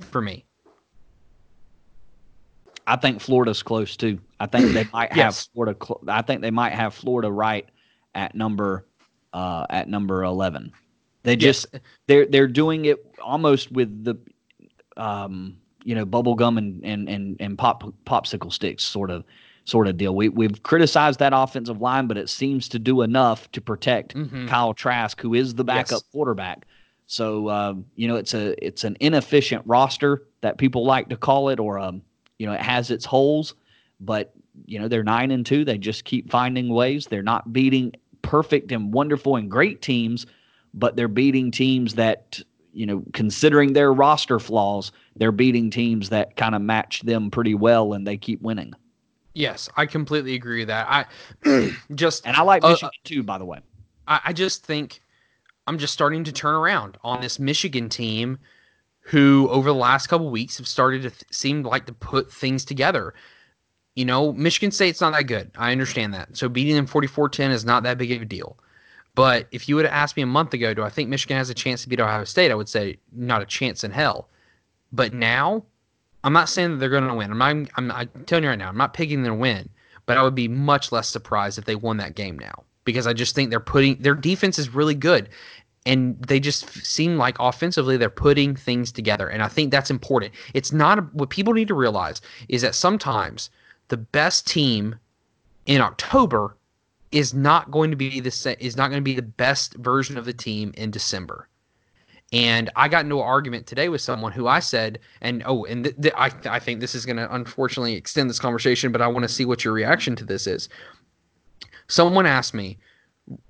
for 0.00 0.20
me. 0.20 0.44
I 2.86 2.96
think 2.96 3.20
Florida's 3.20 3.62
close 3.62 3.96
too. 3.96 4.18
I 4.40 4.46
think 4.46 4.72
they 4.72 4.84
might 4.92 5.12
have 5.12 5.36
Florida. 5.36 5.76
Cl- 5.80 6.02
I 6.08 6.22
think 6.22 6.40
they 6.40 6.50
might 6.50 6.72
have 6.72 6.94
Florida 6.94 7.30
right 7.30 7.68
at 8.14 8.34
number 8.34 8.86
uh, 9.34 9.66
at 9.68 9.88
number 9.88 10.24
eleven. 10.24 10.72
They 11.22 11.36
just 11.36 11.66
yes. 11.72 11.82
they're 12.06 12.26
they're 12.26 12.48
doing 12.48 12.86
it 12.86 12.98
almost 13.22 13.70
with 13.70 14.04
the 14.04 14.16
um, 14.96 15.58
you 15.84 15.94
know 15.94 16.06
bubble 16.06 16.34
gum 16.34 16.56
and 16.56 16.82
and 16.84 17.08
and, 17.08 17.36
and 17.40 17.58
pop 17.58 17.84
popsicle 18.06 18.52
sticks 18.52 18.84
sort 18.84 19.10
of 19.10 19.24
sort 19.68 19.86
of 19.86 19.96
deal. 19.98 20.14
We 20.14 20.30
we've 20.30 20.62
criticized 20.62 21.18
that 21.20 21.32
offensive 21.34 21.80
line, 21.80 22.06
but 22.06 22.16
it 22.16 22.30
seems 22.30 22.68
to 22.70 22.78
do 22.78 23.02
enough 23.02 23.50
to 23.52 23.60
protect 23.60 24.14
mm-hmm. 24.14 24.48
Kyle 24.48 24.72
Trask, 24.72 25.20
who 25.20 25.34
is 25.34 25.54
the 25.54 25.64
backup 25.64 26.02
yes. 26.02 26.04
quarterback. 26.10 26.66
So 27.06 27.50
um, 27.50 27.84
you 27.94 28.08
know 28.08 28.16
it's 28.16 28.34
a 28.34 28.64
it's 28.64 28.84
an 28.84 28.96
inefficient 29.00 29.62
roster 29.66 30.26
that 30.40 30.58
people 30.58 30.84
like 30.84 31.08
to 31.10 31.16
call 31.16 31.50
it, 31.50 31.60
or 31.60 31.78
um, 31.78 32.02
you 32.38 32.46
know 32.46 32.52
it 32.52 32.60
has 32.60 32.90
its 32.90 33.04
holes, 33.04 33.54
but 34.00 34.32
you 34.66 34.78
know 34.78 34.88
they're 34.88 35.04
nine 35.04 35.30
and 35.30 35.44
two. 35.44 35.64
They 35.64 35.78
just 35.78 36.04
keep 36.04 36.30
finding 36.30 36.70
ways. 36.70 37.06
They're 37.06 37.22
not 37.22 37.52
beating 37.52 37.92
perfect 38.22 38.72
and 38.72 38.92
wonderful 38.92 39.36
and 39.36 39.50
great 39.50 39.82
teams, 39.82 40.26
but 40.74 40.96
they're 40.96 41.08
beating 41.08 41.50
teams 41.50 41.94
that 41.94 42.40
you 42.72 42.86
know 42.86 43.02
considering 43.12 43.74
their 43.74 43.92
roster 43.92 44.38
flaws, 44.38 44.92
they're 45.16 45.32
beating 45.32 45.70
teams 45.70 46.08
that 46.08 46.36
kind 46.36 46.54
of 46.54 46.62
match 46.62 47.02
them 47.02 47.30
pretty 47.30 47.54
well, 47.54 47.92
and 47.92 48.06
they 48.06 48.16
keep 48.16 48.40
winning. 48.40 48.72
Yes, 49.38 49.68
I 49.76 49.86
completely 49.86 50.34
agree 50.34 50.62
with 50.62 50.68
that. 50.68 51.06
I 51.44 51.70
just 51.94 52.26
and 52.26 52.36
I 52.36 52.42
like 52.42 52.64
uh, 52.64 52.70
Michigan 52.70 52.88
uh, 52.88 53.08
too, 53.08 53.22
by 53.22 53.38
the 53.38 53.44
way. 53.44 53.60
I, 54.08 54.20
I 54.26 54.32
just 54.32 54.66
think 54.66 55.00
I'm 55.68 55.78
just 55.78 55.92
starting 55.92 56.24
to 56.24 56.32
turn 56.32 56.56
around 56.56 56.98
on 57.04 57.20
this 57.20 57.38
Michigan 57.38 57.88
team, 57.88 58.36
who 58.98 59.48
over 59.50 59.68
the 59.68 59.76
last 59.76 60.08
couple 60.08 60.28
weeks 60.28 60.58
have 60.58 60.66
started 60.66 61.02
to 61.02 61.10
th- 61.10 61.22
seem 61.30 61.62
like 61.62 61.86
to 61.86 61.92
put 61.92 62.32
things 62.32 62.64
together. 62.64 63.14
You 63.94 64.06
know, 64.06 64.32
Michigan 64.32 64.72
State's 64.72 65.00
not 65.00 65.12
that 65.12 65.28
good. 65.28 65.52
I 65.56 65.70
understand 65.70 66.12
that. 66.14 66.36
So 66.36 66.48
beating 66.48 66.74
them 66.74 66.88
44-10 66.88 67.50
is 67.50 67.64
not 67.64 67.84
that 67.84 67.96
big 67.96 68.10
of 68.10 68.22
a 68.22 68.24
deal. 68.24 68.58
But 69.14 69.46
if 69.52 69.68
you 69.68 69.76
would 69.76 69.84
have 69.84 69.94
asked 69.94 70.16
me 70.16 70.24
a 70.24 70.26
month 70.26 70.52
ago, 70.52 70.74
do 70.74 70.82
I 70.82 70.88
think 70.88 71.10
Michigan 71.10 71.36
has 71.36 71.48
a 71.48 71.54
chance 71.54 71.82
to 71.82 71.88
beat 71.88 72.00
Ohio 72.00 72.24
State? 72.24 72.50
I 72.50 72.56
would 72.56 72.68
say 72.68 72.98
not 73.12 73.40
a 73.40 73.46
chance 73.46 73.84
in 73.84 73.92
hell. 73.92 74.30
But 74.90 75.14
now 75.14 75.64
I'm 76.24 76.32
not 76.32 76.48
saying 76.48 76.72
that 76.72 76.76
they're 76.78 76.88
going 76.88 77.06
to 77.06 77.14
win. 77.14 77.30
I'm, 77.30 77.38
not, 77.38 77.70
I'm, 77.76 77.92
I'm 77.92 78.24
telling 78.26 78.44
you 78.44 78.50
right 78.50 78.58
now, 78.58 78.68
I'm 78.68 78.76
not 78.76 78.94
picking 78.94 79.22
their 79.22 79.34
win, 79.34 79.68
but 80.06 80.16
I 80.16 80.22
would 80.22 80.34
be 80.34 80.48
much 80.48 80.90
less 80.92 81.08
surprised 81.08 81.58
if 81.58 81.64
they 81.64 81.76
won 81.76 81.96
that 81.98 82.14
game 82.14 82.38
now 82.38 82.64
because 82.84 83.06
I 83.06 83.12
just 83.12 83.34
think 83.34 83.50
they're 83.50 83.60
putting 83.60 83.96
their 83.96 84.14
defense 84.14 84.58
is 84.58 84.74
really 84.74 84.94
good, 84.94 85.28
and 85.84 86.18
they 86.22 86.40
just 86.40 86.70
seem 86.86 87.18
like 87.18 87.36
offensively 87.38 87.98
they're 87.98 88.08
putting 88.08 88.56
things 88.56 88.90
together, 88.90 89.28
and 89.28 89.42
I 89.42 89.48
think 89.48 89.70
that's 89.70 89.90
important. 89.90 90.32
It's 90.54 90.72
not 90.72 91.14
what 91.14 91.28
people 91.28 91.52
need 91.52 91.68
to 91.68 91.74
realize 91.74 92.22
is 92.48 92.62
that 92.62 92.74
sometimes 92.74 93.50
the 93.88 93.98
best 93.98 94.46
team 94.46 94.96
in 95.66 95.82
October 95.82 96.56
is 97.12 97.34
not 97.34 97.70
going 97.70 97.90
to 97.90 97.96
be 97.96 98.20
the 98.20 98.56
is 98.58 98.76
not 98.76 98.88
going 98.88 99.00
to 99.00 99.10
be 99.10 99.14
the 99.14 99.22
best 99.22 99.74
version 99.74 100.16
of 100.16 100.24
the 100.24 100.32
team 100.32 100.72
in 100.78 100.90
December. 100.90 101.46
And 102.32 102.68
I 102.76 102.88
got 102.88 103.04
into 103.04 103.16
an 103.16 103.26
argument 103.26 103.66
today 103.66 103.88
with 103.88 104.02
someone 104.02 104.32
who 104.32 104.46
I 104.48 104.58
said, 104.58 104.98
and 105.22 105.42
oh, 105.46 105.64
and 105.64 105.84
th- 105.84 105.96
th- 106.00 106.14
I 106.16 106.30
I 106.44 106.58
think 106.58 106.80
this 106.80 106.94
is 106.94 107.06
going 107.06 107.16
to 107.16 107.34
unfortunately 107.34 107.94
extend 107.94 108.28
this 108.28 108.38
conversation, 108.38 108.92
but 108.92 109.00
I 109.00 109.06
want 109.06 109.24
to 109.24 109.28
see 109.28 109.46
what 109.46 109.64
your 109.64 109.72
reaction 109.72 110.14
to 110.16 110.24
this 110.24 110.46
is. 110.46 110.68
Someone 111.86 112.26
asked 112.26 112.52
me 112.52 112.76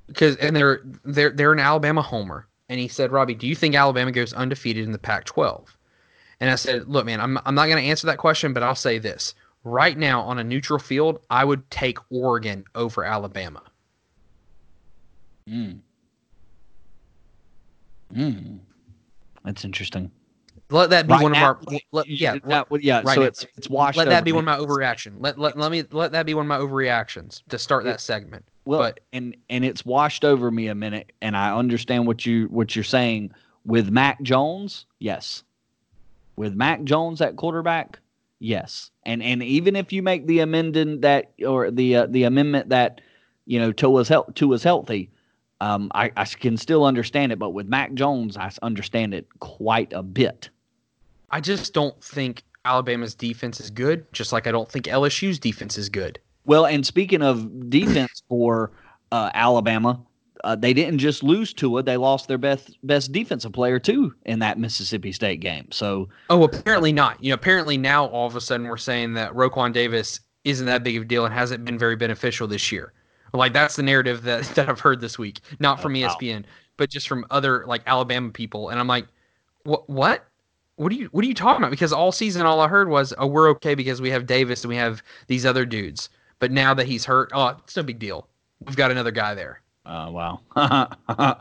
because 0.07 0.37
and 0.37 0.55
they're 0.55 0.81
they're 1.05 1.31
they're 1.31 1.53
an 1.53 1.59
Alabama 1.59 2.03
homer, 2.03 2.47
and 2.69 2.79
he 2.79 2.87
said, 2.87 3.11
Robby, 3.11 3.35
do 3.35 3.49
you 3.49 3.57
think 3.57 3.75
Alabama 3.75 4.13
goes 4.13 4.33
undefeated 4.33 4.85
in 4.85 4.93
the 4.93 4.99
Pac-12? 4.99 5.67
And 6.39 6.49
I 6.49 6.55
said, 6.55 6.87
look, 6.87 7.05
man, 7.05 7.21
I'm 7.21 7.37
I'm 7.45 7.57
not 7.57 7.67
going 7.67 7.83
to 7.83 7.89
answer 7.89 8.07
that 8.07 8.19
question, 8.19 8.53
but 8.53 8.63
I'll 8.63 8.77
say 8.77 8.99
this: 8.99 9.35
right 9.65 9.99
now 9.99 10.23
on 10.23 10.39
a 10.39 10.45
neutral 10.45 10.79
field, 10.79 11.21
I 11.31 11.45
would 11.45 11.69
take 11.71 11.99
Oregon 12.11 12.65
over 12.77 13.05
Alabama. 13.05 13.63
Mm. 15.49 15.81
Mm. 18.15 18.61
That's 19.45 19.65
interesting. 19.65 20.11
Let 20.71 20.91
that 20.91 21.07
be 21.07 21.13
Right 21.15 21.23
one 21.23 21.33
now- 21.33 21.53
of 21.53 21.69
our 21.69 21.79
let, 21.93 22.09
yeah. 22.09 22.37
That- 22.45 22.71
Let, 22.71 22.83
yeah. 22.83 23.01
right 23.05 23.15
so 23.15 23.21
now. 23.23 23.27
it's 23.27 23.47
it's 23.57 23.71
washed. 23.71 23.97
let 23.97 24.09
that 24.09 24.17
over 24.17 24.25
be 24.25 24.33
me. 24.33 24.37
one 24.37 24.49
of 24.49 24.59
my 24.61 24.65
overreaction. 24.65 25.15
Let, 25.19 25.39
let 25.39 25.57
let 25.57 25.71
me 25.73 25.83
let 25.93 26.13
that 26.13 26.27
be 26.27 26.35
one 26.35 26.45
of 26.45 26.49
my 26.49 26.59
overreactions 26.59 27.43
to 27.49 27.59
start 27.59 27.85
that 27.85 28.01
segment. 28.01 28.45
Well, 28.67 28.81
but- 28.81 29.01
and 29.15 29.35
and 29.49 29.65
it's 29.65 29.87
washed 29.87 30.25
over 30.27 30.51
me 30.51 30.69
a 30.69 30.75
minute, 30.75 31.13
and 31.23 31.37
I 31.37 31.57
understand 31.57 32.07
what 32.07 32.27
you 32.27 32.47
what 32.47 32.77
you're 32.77 32.85
saying 32.85 33.33
with 33.65 33.91
Mac 33.91 34.21
Jones. 34.23 34.85
Yes, 34.99 35.43
with 36.37 36.55
Mac 36.55 36.85
Jones 36.85 37.23
at 37.23 37.37
quarterback, 37.37 37.99
yes, 38.39 38.91
and 39.07 39.23
and 39.23 39.43
even 39.43 39.75
if 39.75 39.91
you 39.91 40.03
make 40.03 40.27
the 40.27 40.41
amendment 40.41 41.01
that 41.01 41.33
or 41.47 41.71
the 41.71 41.97
uh, 41.97 42.07
the 42.11 42.25
amendment 42.25 42.69
that 42.69 43.01
you 43.47 43.59
know 43.59 43.73
Tua's 43.73 44.09
health 44.09 44.35
Tua's 44.35 44.63
healthy, 44.65 45.11
um, 45.61 45.91
I 45.95 46.11
I 46.17 46.25
can 46.25 46.57
still 46.57 46.85
understand 46.85 47.33
it, 47.33 47.39
but 47.39 47.51
with 47.51 47.67
Mac 47.67 47.95
Jones, 47.95 48.37
I 48.37 48.51
understand 48.63 49.15
it 49.15 49.27
quite 49.41 49.93
a 49.93 50.03
bit. 50.03 50.51
I 51.31 51.41
just 51.41 51.75
don't 51.75 52.03
think 52.03 52.43
Alabama's 52.65 53.15
defense 53.15 53.61
is 53.61 53.71
good. 53.71 54.11
Just 54.13 54.33
like 54.33 54.47
I 54.47 54.53
don't 54.53 54.71
think 54.71 54.87
LSU's 54.87 55.39
defense 55.39 55.77
is 55.77 55.89
good. 55.89 56.19
Well, 56.45 56.67
and 56.67 56.87
speaking 56.87 57.23
of 57.23 57.69
defense 57.69 58.23
for 58.29 58.71
uh, 59.13 59.31
Alabama, 59.35 60.01
uh, 60.45 60.57
they 60.57 60.73
didn't 60.73 60.99
just 60.99 61.23
lose 61.23 61.53
Tua; 61.53 61.83
they 61.83 61.97
lost 61.97 62.29
their 62.29 62.39
best 62.39 62.79
best 62.85 63.13
defensive 63.13 63.53
player 63.53 63.79
too 63.79 64.15
in 64.27 64.39
that 64.39 64.59
Mississippi 64.59 65.13
State 65.13 65.41
game. 65.41 65.67
So 65.73 66.09
Oh, 66.31 66.45
apparently 66.45 66.93
not. 66.93 67.23
You 67.23 67.31
know, 67.31 67.35
apparently 67.35 67.77
now 67.77 68.07
all 68.07 68.27
of 68.27 68.37
a 68.37 68.41
sudden 68.41 68.69
we're 68.69 68.77
saying 68.77 69.15
that 69.15 69.33
Raekwon 69.33 69.73
Davis 69.73 70.21
isn't 70.45 70.67
that 70.67 70.85
big 70.85 70.97
of 70.97 71.03
a 71.03 71.07
deal 71.07 71.25
and 71.25 71.35
hasn't 71.35 71.65
been 71.65 71.79
very 71.79 71.97
beneficial 71.97 72.47
this 72.47 72.71
year. 72.73 72.93
Like 73.33 73.53
that's 73.53 73.77
the 73.77 73.83
narrative 73.83 74.23
that 74.23 74.45
that 74.55 74.69
I've 74.69 74.81
heard 74.81 75.01
this 75.01 75.19
week, 75.19 75.41
not 75.59 75.81
from 75.81 75.95
E 75.97 76.05
Oh, 76.05 76.09
wow. 76.09 76.17
ESPN, 76.17 76.45
but 76.77 76.91
just 76.91 77.09
from 77.09 77.27
other 77.31 77.65
like 77.67 77.83
Alabama 77.87 78.31
people. 78.31 78.69
And 78.71 78.79
I'm 78.81 78.87
like, 78.89 79.07
what? 79.65 79.89
What? 79.89 80.25
What 80.77 80.93
are 80.93 80.95
you? 80.95 81.09
What 81.11 81.25
are 81.25 81.29
you 81.29 81.35
talking 81.35 81.61
about? 81.63 81.71
Because 81.73 81.93
all 81.93 82.13
season, 82.13 82.47
all 82.47 82.61
I 82.61 82.69
heard 82.69 82.89
was, 82.89 83.13
"Oh, 83.19 83.27
we're 83.27 83.49
okay 83.51 83.75
because 83.75 84.01
we 84.01 84.11
have 84.11 84.27
Davis 84.27 84.63
and 84.63 84.69
we 84.69 84.77
have 84.77 85.03
these 85.27 85.45
other 85.45 85.67
dudes." 85.67 86.09
But 86.39 86.53
now 86.53 86.73
that 86.75 86.87
he's 86.87 87.05
hurt, 87.05 87.31
oh, 87.35 87.57
it's 87.65 87.77
no 87.77 87.83
big 87.83 87.99
deal. 87.99 88.29
We've 88.65 88.77
got 88.77 88.93
another 88.93 89.11
guy 89.11 89.35
there. 89.35 89.61
uh, 89.85 90.09
wow, 90.13 90.41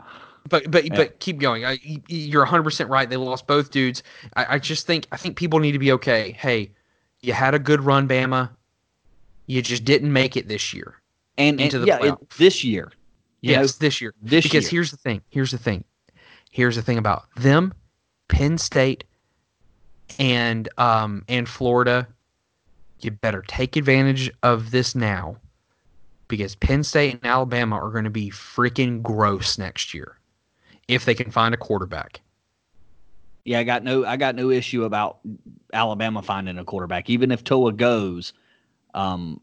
But 0.48 0.70
but 0.70 0.84
Yeah. 0.86 0.90
but 0.96 1.20
keep 1.20 1.38
going. 1.38 1.64
I, 1.64 1.78
you're 2.08 2.42
100 2.42 2.64
percent 2.64 2.90
right. 2.90 3.08
They 3.08 3.16
lost 3.16 3.46
both 3.46 3.70
dudes. 3.70 4.02
I, 4.34 4.54
I 4.54 4.58
just 4.58 4.86
think 4.88 5.06
I 5.12 5.16
think 5.16 5.36
people 5.36 5.60
need 5.60 5.72
to 5.72 5.78
be 5.78 5.92
okay. 5.92 6.32
Hey, 6.32 6.72
you 7.20 7.32
had 7.32 7.54
a 7.54 7.58
good 7.60 7.80
run, 7.82 8.08
Bama. 8.08 8.50
You 9.46 9.62
just 9.62 9.84
didn't 9.84 10.12
make 10.12 10.36
it 10.36 10.48
this 10.48 10.74
year. 10.74 10.97
And, 11.38 11.54
and 11.54 11.60
Into 11.60 11.78
the 11.78 11.86
yeah, 11.86 12.14
this 12.36 12.62
year, 12.62 12.92
you 13.40 13.54
know, 13.54 13.62
yes, 13.62 13.76
this 13.76 14.00
year. 14.02 14.12
this 14.20 14.42
because 14.44 14.64
year. 14.64 14.80
here's 14.80 14.90
the 14.90 14.96
thing. 14.98 15.22
Here's 15.30 15.52
the 15.52 15.58
thing. 15.58 15.84
Here's 16.50 16.76
the 16.76 16.82
thing 16.82 16.98
about 16.98 17.24
them, 17.36 17.72
Penn 18.28 18.58
State, 18.58 19.04
and 20.18 20.68
um 20.76 21.24
and 21.28 21.48
Florida. 21.48 22.06
You 23.00 23.12
better 23.12 23.44
take 23.46 23.76
advantage 23.76 24.30
of 24.42 24.72
this 24.72 24.94
now, 24.96 25.36
because 26.26 26.56
Penn 26.56 26.82
State 26.82 27.14
and 27.14 27.24
Alabama 27.24 27.76
are 27.76 27.90
going 27.90 28.04
to 28.04 28.10
be 28.10 28.28
freaking 28.30 29.02
gross 29.02 29.56
next 29.56 29.94
year, 29.94 30.18
if 30.88 31.04
they 31.04 31.14
can 31.14 31.30
find 31.30 31.54
a 31.54 31.58
quarterback. 31.58 32.20
yeah, 33.44 33.60
I 33.60 33.64
got 33.64 33.84
no, 33.84 34.04
I 34.04 34.16
got 34.16 34.34
no 34.34 34.50
issue 34.50 34.84
about 34.84 35.18
Alabama 35.72 36.22
finding 36.22 36.58
a 36.58 36.64
quarterback, 36.64 37.08
even 37.08 37.30
if 37.30 37.44
Toa 37.44 37.72
goes. 37.72 38.32
Um, 38.94 39.40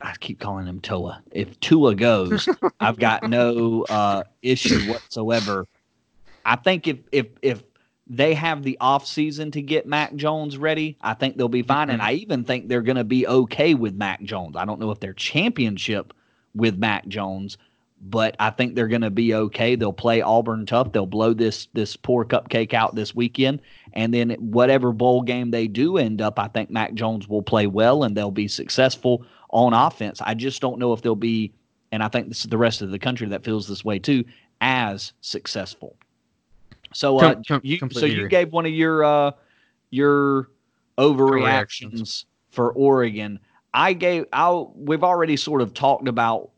I 0.00 0.14
keep 0.18 0.40
calling 0.40 0.66
him 0.66 0.80
Tua. 0.80 1.22
If 1.30 1.58
Tua 1.60 1.94
goes, 1.94 2.48
I've 2.80 2.98
got 2.98 3.28
no 3.28 3.84
uh, 3.88 4.24
issue 4.42 4.90
whatsoever. 4.90 5.66
I 6.44 6.56
think 6.56 6.88
if 6.88 6.98
if 7.12 7.26
if 7.42 7.62
they 8.06 8.34
have 8.34 8.62
the 8.62 8.76
off 8.80 9.06
season 9.06 9.52
to 9.52 9.62
get 9.62 9.86
Mac 9.86 10.14
Jones 10.16 10.58
ready, 10.58 10.96
I 11.00 11.14
think 11.14 11.36
they'll 11.36 11.48
be 11.48 11.62
fine. 11.62 11.90
And 11.90 12.02
I 12.02 12.12
even 12.14 12.42
think 12.44 12.68
they're 12.68 12.82
going 12.82 12.96
to 12.96 13.04
be 13.04 13.26
okay 13.26 13.74
with 13.74 13.94
Mac 13.94 14.22
Jones. 14.22 14.56
I 14.56 14.64
don't 14.64 14.80
know 14.80 14.90
if 14.90 14.98
they're 14.98 15.12
championship 15.12 16.12
with 16.54 16.76
Mac 16.76 17.06
Jones, 17.06 17.56
but 18.00 18.34
I 18.40 18.50
think 18.50 18.74
they're 18.74 18.88
going 18.88 19.02
to 19.02 19.10
be 19.10 19.34
okay. 19.34 19.76
They'll 19.76 19.92
play 19.92 20.22
Auburn 20.22 20.66
tough. 20.66 20.90
They'll 20.90 21.06
blow 21.06 21.34
this 21.34 21.68
this 21.72 21.94
poor 21.94 22.24
cupcake 22.24 22.74
out 22.74 22.96
this 22.96 23.14
weekend, 23.14 23.60
and 23.92 24.12
then 24.12 24.30
whatever 24.40 24.92
bowl 24.92 25.22
game 25.22 25.50
they 25.50 25.68
do 25.68 25.98
end 25.98 26.20
up, 26.20 26.38
I 26.38 26.48
think 26.48 26.70
Mac 26.70 26.94
Jones 26.94 27.28
will 27.28 27.42
play 27.42 27.66
well 27.66 28.02
and 28.02 28.16
they'll 28.16 28.30
be 28.30 28.48
successful 28.48 29.24
on 29.50 29.72
offense. 29.72 30.20
I 30.22 30.34
just 30.34 30.60
don't 30.60 30.78
know 30.78 30.92
if 30.92 31.02
they'll 31.02 31.14
be, 31.14 31.52
and 31.92 32.02
I 32.02 32.08
think 32.08 32.28
this 32.28 32.40
is 32.40 32.46
the 32.50 32.58
rest 32.58 32.82
of 32.82 32.90
the 32.90 32.98
country 32.98 33.26
that 33.28 33.44
feels 33.44 33.68
this 33.68 33.84
way 33.84 33.98
too, 33.98 34.24
as 34.60 35.12
successful. 35.20 35.96
So, 36.92 37.18
uh, 37.18 37.34
Com- 37.46 37.60
you, 37.62 37.78
so 37.90 38.06
you 38.06 38.28
gave 38.28 38.52
one 38.52 38.66
of 38.66 38.72
your 38.72 39.04
uh, 39.04 39.32
your 39.90 40.50
overreactions 40.98 42.00
Overreactions. 42.00 42.24
for 42.50 42.72
Oregon. 42.72 43.38
I 43.72 43.92
gave. 43.92 44.26
I 44.32 44.64
we've 44.74 45.04
already 45.04 45.36
sort 45.36 45.62
of 45.62 45.74
talked 45.74 46.08
about 46.08 46.50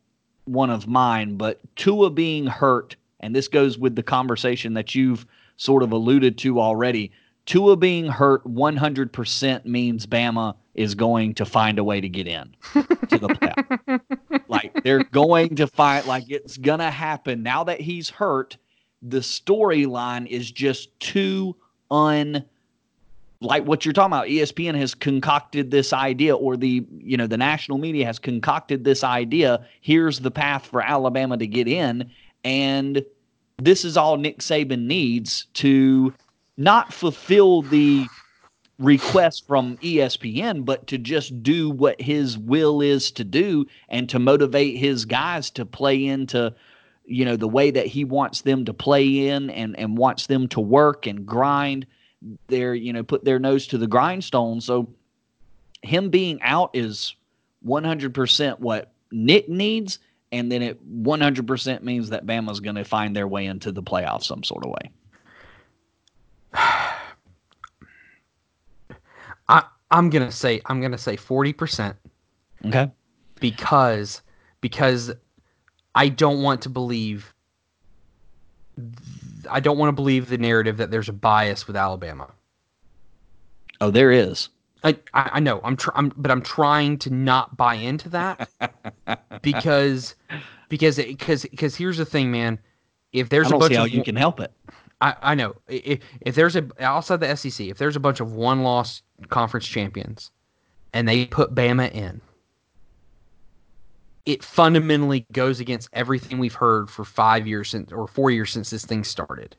one 0.45 0.71
of 0.71 0.87
mine, 0.87 1.37
but 1.37 1.61
Tua 1.77 2.11
being 2.11 2.47
hurt, 2.47 2.97
and 3.21 3.37
this 3.37 3.49
goes 3.49 3.79
with 3.79 3.95
the 3.95 4.03
conversation 4.03 4.75
that 4.75 4.95
you've 4.95 5.27
sort 5.57 5.83
of 5.83 5.93
alluded 5.93 6.39
to 6.39 6.61
already. 6.61 7.13
Tua 7.47 7.77
being 7.77 8.07
hurt 8.07 8.45
100% 8.45 9.65
means 9.65 10.07
Bama 10.07 10.55
is 10.75 10.95
going 10.95 11.35
to 11.35 11.45
find 11.45 11.79
a 11.79 11.85
way 11.85 12.01
to 12.01 12.09
get 12.09 12.27
in 12.27 12.55
to 12.73 13.19
the 13.19 13.29
playoff. 13.29 14.01
like 14.49 14.73
they're 14.85 15.05
going 15.05 15.57
to 15.57 15.67
find, 15.67 16.07
like 16.07 16.25
it's 16.29 16.57
gonna 16.57 16.91
happen. 16.91 17.43
Now 17.43 17.65
that 17.65 17.81
he's 17.81 18.09
hurt, 18.09 18.57
the 19.03 19.19
storyline 19.19 20.27
is 20.27 20.51
just 20.51 20.99
too 21.01 21.57
un 21.91 22.45
like 23.41 23.65
what 23.65 23.85
you're 23.85 23.93
talking 23.93 24.13
about 24.13 24.29
espn 24.29 24.75
has 24.77 24.95
concocted 24.95 25.71
this 25.71 25.93
idea 25.93 26.35
or 26.35 26.57
the 26.57 26.87
you 26.99 27.17
know 27.17 27.27
the 27.27 27.37
national 27.37 27.79
media 27.79 28.07
has 28.07 28.19
concocted 28.19 28.85
this 28.85 29.03
idea 29.03 29.65
here's 29.81 30.21
the 30.21 30.31
path 30.31 30.67
for 30.67 30.81
alabama 30.81 31.37
to 31.37 31.47
get 31.47 31.67
in 31.67 32.09
and 32.45 33.05
this 33.59 33.85
is 33.85 33.97
all 33.97 34.17
nick 34.17 34.39
saban 34.39 34.87
needs 34.87 35.47
to 35.55 36.15
not 36.57 36.93
fulfill 36.93 37.63
the 37.63 38.07
request 38.79 39.47
from 39.47 39.77
espn 39.79 40.65
but 40.65 40.87
to 40.87 40.99
just 40.99 41.43
do 41.43 41.71
what 41.71 42.01
his 42.01 42.37
will 42.37 42.81
is 42.81 43.13
to 43.13 43.23
do 43.23 43.65
and 43.89 44.09
to 44.09 44.19
motivate 44.19 44.77
his 44.77 45.05
guys 45.05 45.51
to 45.51 45.65
play 45.65 46.05
into 46.05 46.53
you 47.05 47.25
know 47.25 47.37
the 47.37 47.49
way 47.49 47.71
that 47.71 47.87
he 47.87 48.05
wants 48.05 48.41
them 48.41 48.65
to 48.65 48.75
play 48.75 49.29
in 49.29 49.51
and 49.51 49.79
and 49.79 49.97
wants 49.97 50.27
them 50.27 50.49
to 50.49 50.61
work 50.61 51.07
and 51.07 51.27
grind 51.27 51.87
their 52.49 52.75
you 52.75 52.93
know 52.93 53.03
put 53.03 53.25
their 53.25 53.39
nose 53.39 53.67
to 53.67 53.79
the 53.79 53.87
grindstone 53.87 54.61
so 54.61 54.89
him 55.83 56.11
being 56.11 56.41
out 56.43 56.71
is 56.75 57.15
100% 57.67 58.61
what 58.61 58.93
Nick 59.11 59.49
needs 59.49 59.99
and 60.31 60.51
then 60.51 60.63
it 60.63 61.03
100% 61.03 61.83
means 61.83 62.11
that 62.11 62.25
Bama's 62.25 62.61
going 62.61 62.77
to 62.77 62.85
find 62.85 63.15
their 63.15 63.29
way 63.29 63.47
into 63.47 63.71
the 63.71 63.83
playoffs 63.83 64.25
some 64.25 64.43
sort 64.43 64.65
of 64.65 64.71
way. 64.71 64.91
I 66.55 66.99
I'm 69.91 70.11
gonna 70.11 70.33
say 70.33 70.61
I'm 70.67 70.81
gonna 70.81 70.99
say 70.99 71.17
40 71.17 71.53
percent 71.53 71.97
Okay. 72.67 72.91
because 73.41 74.23
because 74.61 75.13
I 75.95 76.09
don't 76.09 76.43
want 76.43 76.63
to 76.63 76.69
believe 76.69 77.35
I 79.51 79.61
don't 79.61 79.79
want 79.79 79.89
to 79.89 79.93
believe 79.93 80.29
the 80.29 80.39
narrative 80.39 80.77
that 80.79 80.91
there's 80.91 81.09
a 81.09 81.13
bias 81.13 81.67
with 81.67 81.77
Alabama. 81.77 82.31
Oh, 83.81 83.91
there 83.91 84.13
is. 84.13 84.49
I, 84.85 84.97
I 85.15 85.41
know 85.41 85.61
I'm, 85.63 85.77
tr- 85.77 85.91
I'm 85.95 86.13
but 86.17 86.31
I'm 86.31 86.43
trying 86.43 86.99
to 86.99 87.11
not 87.11 87.57
buy 87.57 87.75
into 87.75 88.09
that 88.11 88.49
because 89.43 90.15
because 90.69 90.97
because 90.97 91.45
because 91.45 91.77
here's 91.77 91.99
the 91.99 92.05
thing, 92.05 92.31
man. 92.31 92.59
If 93.13 93.29
there's 93.29 93.49
a 93.49 93.51
don't 93.51 93.61
bunch 93.61 93.73
see 93.73 93.77
how 93.77 93.85
of 93.85 93.91
you 93.91 94.03
can 94.03 94.17
help 94.17 94.41
it. 94.41 94.53
I, 95.03 95.15
I 95.21 95.35
know 95.35 95.55
if, 95.69 95.99
if 96.21 96.35
there's 96.35 96.57
a 96.57 96.67
outside 96.81 97.21
the 97.21 97.35
SEC, 97.37 97.67
if 97.67 97.77
there's 97.77 97.97
a 97.97 98.01
bunch 98.01 98.21
of 98.21 98.33
one 98.35 98.63
loss 98.63 99.03
conference 99.29 99.67
champions, 99.67 100.31
and 100.95 101.09
they 101.09 101.27
put 101.27 101.55
Bama 101.55 101.91
in, 101.93 102.21
it 104.25 104.45
fundamentally 104.45 105.27
goes 105.33 105.59
against 105.61 105.89
everything 105.93 106.39
we've 106.39 106.55
heard 106.55 106.89
for 106.89 107.05
five 107.05 107.47
years 107.47 107.71
since 107.71 107.91
or 107.93 108.07
four 108.07 108.31
years 108.31 108.51
since 108.53 108.71
this 108.71 108.85
thing 108.85 109.03
started. 109.03 109.57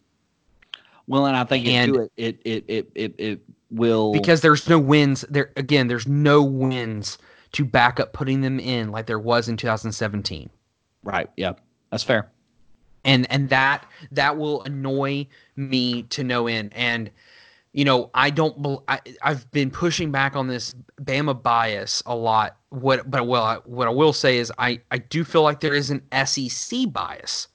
Well, 1.08 1.25
and 1.25 1.36
I 1.36 1.43
think 1.43 1.67
And- 1.67 1.95
it, 1.97 2.12
it, 2.15 2.39
it, 2.45 2.65
it, 2.69 2.91
it, 2.95 3.15
it 3.17 3.41
will 3.69 4.13
Because 4.13 4.39
there's 4.39 4.69
no 4.69 4.79
wins 4.79 5.25
there 5.29 5.51
again, 5.58 5.88
there's 5.88 6.08
no 6.08 6.41
wins 6.41 7.17
to 7.51 7.65
back 7.65 7.99
up 7.99 8.13
putting 8.13 8.39
them 8.41 8.60
in 8.60 8.91
like 8.91 9.06
there 9.08 9.19
was 9.19 9.49
in 9.49 9.58
2017. 9.58 10.49
right. 11.03 11.29
Yeah, 11.36 11.53
that's 11.91 12.03
fair. 12.03 12.32
And 13.05 13.29
and 13.31 13.49
that 13.49 13.85
that 14.11 14.37
will 14.37 14.63
annoy 14.63 15.27
me 15.55 16.03
to 16.03 16.23
no 16.23 16.47
end. 16.47 16.71
And 16.73 17.11
you 17.73 17.83
know 17.83 18.09
i 18.13 18.29
don't 18.29 18.79
I, 18.87 18.99
i've 19.23 19.49
been 19.51 19.71
pushing 19.71 20.11
back 20.11 20.35
on 20.35 20.47
this 20.47 20.75
bama 21.01 21.41
bias 21.41 22.01
a 22.05 22.15
lot. 22.15 22.57
What 22.69 23.09
but 23.09 23.27
well 23.27 23.43
I, 23.43 23.55
what 23.65 23.87
i 23.87 23.91
will 23.91 24.13
say 24.13 24.37
is 24.37 24.51
i 24.57 24.79
i 24.91 24.99
do 24.99 25.23
feel 25.23 25.41
like 25.41 25.59
there 25.59 25.73
is 25.73 25.89
an 25.89 26.01
sec 26.25 26.91
bias 26.91 27.47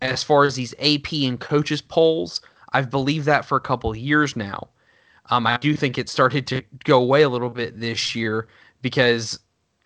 as 0.00 0.22
far 0.22 0.44
as 0.44 0.54
these 0.54 0.74
ap 0.74 1.12
and 1.12 1.38
coaches 1.38 1.82
polls. 1.82 2.40
I've 2.72 2.90
believed 2.90 3.26
that 3.26 3.44
for 3.44 3.56
a 3.56 3.60
couple 3.60 3.94
years 3.96 4.36
now. 4.36 4.68
Um, 5.30 5.46
i 5.46 5.56
do 5.58 5.74
think 5.76 5.98
it 5.98 6.08
started 6.08 6.46
to 6.46 6.62
go 6.84 7.02
away 7.02 7.22
a 7.22 7.28
little 7.28 7.50
bit 7.50 7.78
this 7.78 8.14
year 8.14 8.48
because 8.80 9.38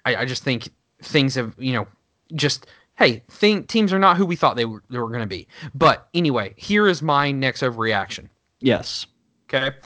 i, 0.05 0.17
I 0.17 0.25
just 0.25 0.45
think 0.45 0.69
things 1.03 1.35
have 1.35 1.55
you 1.59 1.73
know 1.73 1.87
just 2.35 2.67
hey, 2.97 3.23
thing, 3.29 3.65
teams 3.65 3.93
are 3.93 3.99
not 3.99 4.17
who 4.17 4.27
we 4.27 4.37
thought 4.37 4.57
they 4.57 4.65
were, 4.65 4.83
they 4.91 4.99
were 4.99 5.09
going 5.09 5.21
to 5.21 5.27
be. 5.27 5.49
But 5.75 6.09
anyway, 6.15 6.55
here 6.57 6.87
is 6.89 7.03
my 7.03 7.31
next 7.33 7.63
overreaction. 7.63 8.29
Yes. 8.61 9.07
Okay. 9.53 9.77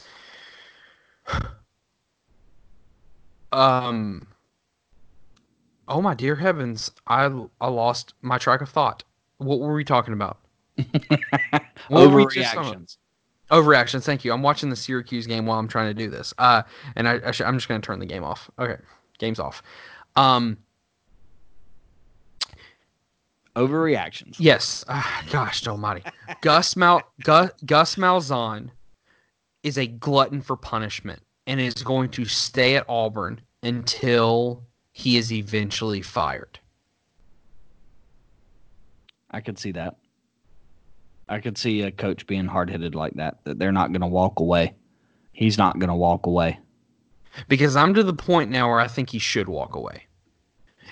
Um. 3.53 4.27
Oh 5.88 6.03
my 6.03 6.14
dear 6.14 6.35
heavens! 6.35 6.90
I 7.07 7.31
I 7.61 7.69
lost 7.69 8.14
my 8.23 8.38
track 8.38 8.61
of 8.61 8.69
thought. 8.69 9.05
What 9.38 9.61
were 9.61 9.75
we 9.75 9.85
talking 9.85 10.14
about? 10.14 10.38
What 11.88 12.11
were 12.11 12.16
we 12.16 12.27
just 12.27 12.53
talking 12.53 12.71
about? 12.71 12.83
Overreactions. 12.83 12.97
Overreactions. 13.51 14.05
Thank 14.05 14.25
you. 14.25 14.33
I'm 14.33 14.42
watching 14.42 14.71
the 14.71 14.77
Syracuse 14.77 15.27
game 15.27 15.47
while 15.47 15.59
I'm 15.59 15.69
trying 15.69 15.88
to 15.88 15.95
do 15.95 16.11
this. 16.11 16.35
Uh, 16.38 16.62
and 16.97 17.09
I, 17.09 17.21
I 17.25 17.31
sh- 17.31 17.42
I'm 17.42 17.57
just 17.57 17.69
going 17.69 17.81
to 17.81 17.87
turn 17.87 18.01
the 18.01 18.07
game 18.07 18.25
off. 18.25 18.51
Okay, 18.59 18.77
game's 19.19 19.38
off. 19.38 19.62
Um. 20.16 20.59
Overreactions. 23.57 24.37
Yes. 24.38 24.85
Ah, 24.88 25.25
gosh 25.31 25.66
almighty. 25.66 26.03
Gus 26.42 26.77
Mal 26.77 27.03
Gus, 27.23 27.51
Gus 27.64 27.97
Malzahn 27.97 28.71
is 29.62 29.79
a 29.79 29.87
glutton 29.87 30.42
for 30.42 30.57
punishment 30.57 31.21
and 31.47 31.59
is 31.59 31.75
going 31.75 32.11
to 32.11 32.27
stay 32.27 32.77
at 32.77 32.85
Auburn 32.88 33.40
until 33.62 34.62
he 34.92 35.16
is 35.16 35.33
eventually 35.33 36.03
fired. 36.03 36.59
I 39.31 39.40
could 39.40 39.59
see 39.59 39.73
that. 39.73 39.97
I 41.29 41.40
could 41.40 41.59
see 41.59 41.83
a 41.83 41.90
coach 41.90 42.27
being 42.27 42.47
hard 42.47 42.71
headed 42.71 42.95
like 42.95 43.14
that. 43.14 43.38
That 43.45 43.59
they're 43.59 43.73
not 43.73 43.90
going 43.90 44.03
to 44.03 44.07
walk 44.07 44.38
away. 44.40 44.75
He's 45.33 45.59
not 45.59 45.79
going 45.79 45.88
to 45.88 45.95
walk 45.95 46.27
away. 46.27 46.59
Because 47.49 47.75
I'm 47.77 47.95
to 47.95 48.03
the 48.03 48.14
point 48.14 48.51
now 48.51 48.69
where 48.69 48.81
I 48.81 48.88
think 48.88 49.11
he 49.11 49.19
should 49.19 49.49
walk 49.49 49.75
away. 49.75 50.06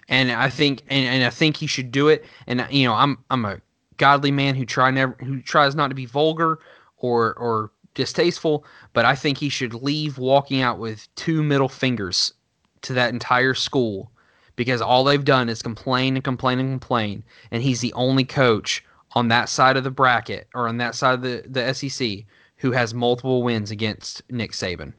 And 0.08 0.30
I 0.32 0.50
think 0.50 0.82
and, 0.88 1.06
and 1.06 1.24
I 1.24 1.30
think 1.30 1.56
he 1.56 1.66
should 1.66 1.90
do 1.90 2.08
it. 2.08 2.24
And 2.46 2.66
you 2.70 2.86
know, 2.86 2.94
I'm 2.94 3.18
I'm 3.30 3.44
a 3.44 3.60
godly 3.96 4.30
man 4.30 4.54
who 4.54 4.64
try 4.64 4.90
never 4.90 5.16
who 5.20 5.40
tries 5.40 5.74
not 5.74 5.88
to 5.88 5.94
be 5.94 6.06
vulgar 6.06 6.58
or 6.98 7.34
or 7.34 7.70
distasteful, 7.94 8.64
but 8.92 9.04
I 9.04 9.14
think 9.14 9.38
he 9.38 9.48
should 9.48 9.74
leave 9.74 10.18
walking 10.18 10.60
out 10.60 10.78
with 10.78 11.08
two 11.14 11.42
middle 11.42 11.68
fingers 11.68 12.34
to 12.82 12.92
that 12.94 13.12
entire 13.12 13.54
school 13.54 14.10
because 14.56 14.80
all 14.80 15.04
they've 15.04 15.24
done 15.24 15.48
is 15.48 15.62
complain 15.62 16.16
and 16.16 16.24
complain 16.24 16.58
and 16.58 16.70
complain 16.70 17.24
and 17.50 17.62
he's 17.62 17.80
the 17.80 17.92
only 17.94 18.24
coach 18.24 18.84
on 19.12 19.28
that 19.28 19.48
side 19.48 19.76
of 19.76 19.84
the 19.84 19.90
bracket 19.90 20.48
or 20.54 20.68
on 20.68 20.76
that 20.78 20.94
side 20.94 21.14
of 21.14 21.22
the, 21.22 21.42
the 21.48 21.72
SEC 21.72 22.24
who 22.56 22.72
has 22.72 22.94
multiple 22.94 23.42
wins 23.42 23.70
against 23.70 24.22
Nick 24.30 24.52
Saban. 24.52 24.92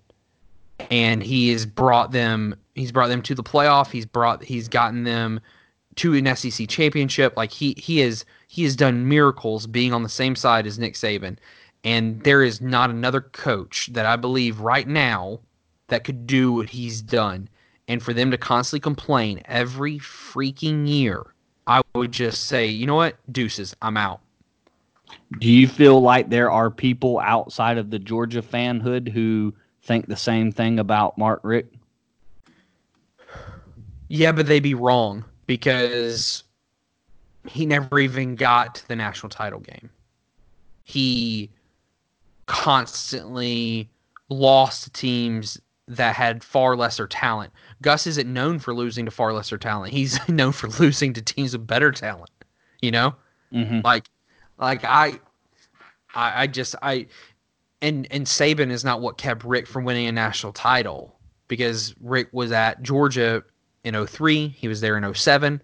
And 0.92 1.24
he 1.24 1.50
has 1.50 1.66
brought 1.66 2.12
them 2.12 2.56
he's 2.76 2.92
brought 2.92 3.08
them 3.08 3.22
to 3.24 3.36
the 3.36 3.44
playoff, 3.44 3.92
he's 3.92 4.06
brought 4.06 4.44
he's 4.44 4.68
gotten 4.68 5.04
them 5.04 5.40
to 5.96 6.14
an 6.14 6.36
SEC 6.36 6.68
championship. 6.68 7.36
Like 7.38 7.52
he 7.52 7.76
he 7.78 8.02
is 8.02 8.26
he 8.48 8.64
has 8.64 8.76
done 8.76 9.08
miracles 9.08 9.68
being 9.68 9.94
on 9.94 10.04
the 10.04 10.10
same 10.10 10.36
side 10.36 10.68
as 10.68 10.78
Nick 10.80 10.94
Saban. 10.94 11.38
And 11.84 12.22
there 12.24 12.44
is 12.44 12.62
not 12.62 12.90
another 12.90 13.22
coach 13.22 13.90
that 13.94 14.06
I 14.06 14.16
believe 14.16 14.60
right 14.60 14.88
now 14.88 15.40
that 15.88 16.04
could 16.04 16.26
do 16.26 16.52
what 16.54 16.70
he's 16.70 17.02
done. 17.02 17.48
And 17.88 18.02
for 18.02 18.14
them 18.14 18.32
to 18.32 18.38
constantly 18.38 18.80
complain 18.80 19.42
every 19.46 20.00
freaking 20.00 20.88
year, 20.88 21.24
I 21.68 21.82
would 21.94 22.12
just 22.12 22.46
say, 22.46 22.66
you 22.66 22.88
know 22.88 22.96
what? 22.96 23.18
Deuces, 23.32 23.76
I'm 23.82 23.98
out. 23.98 24.22
Do 25.40 25.50
you 25.50 25.68
feel 25.68 26.02
like 26.02 26.30
there 26.30 26.50
are 26.50 26.72
people 26.72 27.20
outside 27.20 27.78
of 27.78 27.92
the 27.92 28.00
Georgia 28.00 28.42
fanhood 28.42 29.08
who 29.10 29.54
think 29.86 30.08
the 30.08 30.18
same 30.18 30.52
thing 30.52 30.80
about 30.80 31.18
Mark 31.18 31.40
Richt? 31.44 31.74
Yeah, 34.08 34.32
but 34.32 34.48
they'd 34.48 34.60
be 34.60 34.74
wrong 34.74 35.24
because 35.48 36.44
he 37.48 37.66
never 37.66 38.00
even 38.00 38.36
got 38.36 38.76
to 38.76 38.88
the 38.88 38.96
national 38.96 39.30
title 39.30 39.60
game. 39.60 39.90
He 40.84 41.50
constantly 42.46 43.90
lost 44.30 44.84
to 44.84 44.90
teams 44.92 45.60
that 45.88 46.16
had 46.16 46.44
far 46.44 46.76
lesser 46.76 47.08
talent. 47.08 47.54
Gus 47.82 48.08
isn't 48.08 48.32
known 48.32 48.60
for 48.60 48.74
losing 48.74 49.06
to 49.06 49.12
far 49.12 49.34
lesser 49.34 49.58
talent. 49.58 49.94
He's 49.94 50.20
known 50.30 50.52
for 50.52 50.68
losing 50.68 51.14
to 51.14 51.22
teams 51.22 51.54
with 51.54 51.68
better 51.68 51.92
talent. 51.92 52.32
You 52.82 52.92
know? 52.92 53.16
Mm-hmm. 53.54 53.82
Like 53.84 54.10
like 54.58 54.84
I 54.84 55.20
I, 56.14 56.44
I 56.44 56.48
just 56.48 56.76
I 56.82 57.08
and 57.86 58.08
and 58.10 58.26
Saban 58.26 58.72
is 58.72 58.84
not 58.84 59.00
what 59.00 59.18
kept 59.18 59.44
Richt 59.44 59.68
from 59.68 59.86
winning 59.86 60.08
a 60.08 60.12
national 60.12 60.52
title 60.54 61.16
because 61.48 61.94
Richt 62.02 62.34
was 62.34 62.52
at 62.52 62.82
Georgia 62.82 63.44
in 63.84 64.08
03, 64.08 64.48
he 64.48 64.68
was 64.68 64.82
there 64.82 64.98
in 64.98 65.14
07 65.14 65.62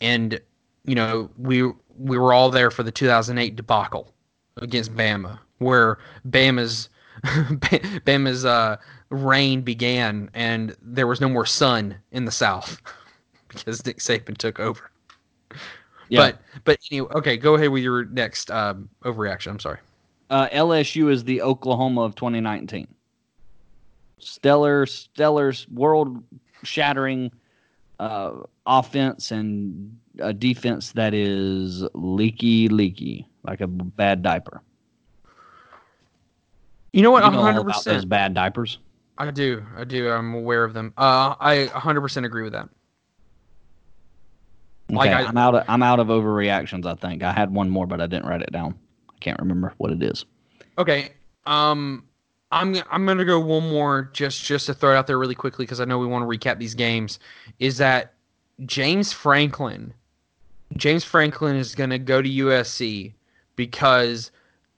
and 0.00 0.40
you 0.84 0.94
know, 0.94 1.28
we 1.36 1.64
we 1.98 2.18
were 2.18 2.32
all 2.32 2.50
there 2.50 2.70
for 2.70 2.82
the 2.82 2.92
2008 2.92 3.56
debacle 3.56 4.12
against 4.58 4.94
Bama 4.94 5.38
where 5.58 5.98
Bama's 6.28 6.88
Bama's 7.24 8.44
uh 8.44 8.76
reign 9.10 9.62
began 9.62 10.30
and 10.34 10.76
there 10.82 11.06
was 11.06 11.20
no 11.20 11.28
more 11.28 11.46
sun 11.46 11.96
in 12.12 12.24
the 12.24 12.32
south 12.32 12.80
because 13.48 13.84
Nick 13.84 13.98
Saban 13.98 14.36
took 14.36 14.60
over. 14.60 14.90
Yeah. 16.08 16.20
But 16.20 16.38
but 16.64 16.78
anyway, 16.92 17.10
okay, 17.14 17.36
go 17.36 17.54
ahead 17.54 17.70
with 17.70 17.82
your 17.82 18.04
next 18.04 18.50
um, 18.50 18.88
overreaction. 19.04 19.48
I'm 19.48 19.58
sorry. 19.58 19.78
Uh, 20.30 20.48
LSU 20.48 21.10
is 21.10 21.24
the 21.24 21.42
Oklahoma 21.42 22.02
of 22.02 22.14
2019. 22.14 22.88
Stellar, 24.18 24.86
stellar's 24.86 25.68
world 25.68 26.22
shattering 26.62 27.30
uh, 28.00 28.32
offense 28.66 29.30
and 29.30 29.98
a 30.18 30.32
defense 30.32 30.92
that 30.92 31.14
is 31.14 31.84
leaky, 31.94 32.68
leaky, 32.68 33.28
like 33.44 33.60
a 33.60 33.66
bad 33.66 34.22
diaper. 34.22 34.62
You 36.92 37.02
know 37.02 37.10
what? 37.10 37.24
You 37.24 37.30
know 37.32 37.38
all 37.38 37.44
100. 37.44 37.60
about 37.60 37.84
those 37.84 38.04
bad 38.04 38.34
diapers. 38.34 38.78
I 39.18 39.30
do. 39.30 39.64
I 39.76 39.84
do. 39.84 40.10
I'm 40.10 40.34
aware 40.34 40.64
of 40.64 40.74
them. 40.74 40.92
Uh, 40.96 41.34
I 41.38 41.64
100 41.72 42.00
percent 42.00 42.24
agree 42.24 42.42
with 42.42 42.52
that. 42.52 42.68
Okay, 44.90 44.96
Like 44.96 45.10
I- 45.10 45.24
I'm 45.24 45.36
out. 45.36 45.54
Of, 45.54 45.64
I'm 45.68 45.82
out 45.82 45.98
of 46.00 46.08
overreactions. 46.08 46.86
I 46.86 46.94
think 46.94 47.22
I 47.22 47.32
had 47.32 47.52
one 47.52 47.68
more, 47.68 47.86
but 47.86 48.00
I 48.00 48.06
didn't 48.06 48.26
write 48.26 48.42
it 48.42 48.52
down. 48.52 48.78
Can't 49.24 49.40
remember 49.40 49.72
what 49.78 49.90
it 49.90 50.02
is. 50.02 50.26
Okay. 50.76 51.12
Um, 51.46 52.04
I'm 52.52 52.76
I'm 52.90 53.06
gonna 53.06 53.24
go 53.24 53.40
one 53.40 53.70
more 53.70 54.10
just 54.12 54.44
just 54.44 54.66
to 54.66 54.74
throw 54.74 54.92
it 54.92 54.96
out 54.96 55.06
there 55.06 55.18
really 55.18 55.34
quickly 55.34 55.64
because 55.64 55.80
I 55.80 55.86
know 55.86 55.98
we 55.98 56.06
want 56.06 56.30
to 56.30 56.38
recap 56.38 56.58
these 56.58 56.74
games. 56.74 57.20
Is 57.58 57.78
that 57.78 58.12
James 58.66 59.14
Franklin? 59.14 59.94
James 60.76 61.04
Franklin 61.04 61.56
is 61.56 61.74
gonna 61.74 61.98
go 61.98 62.20
to 62.20 62.28
USC 62.28 63.14
because 63.56 64.30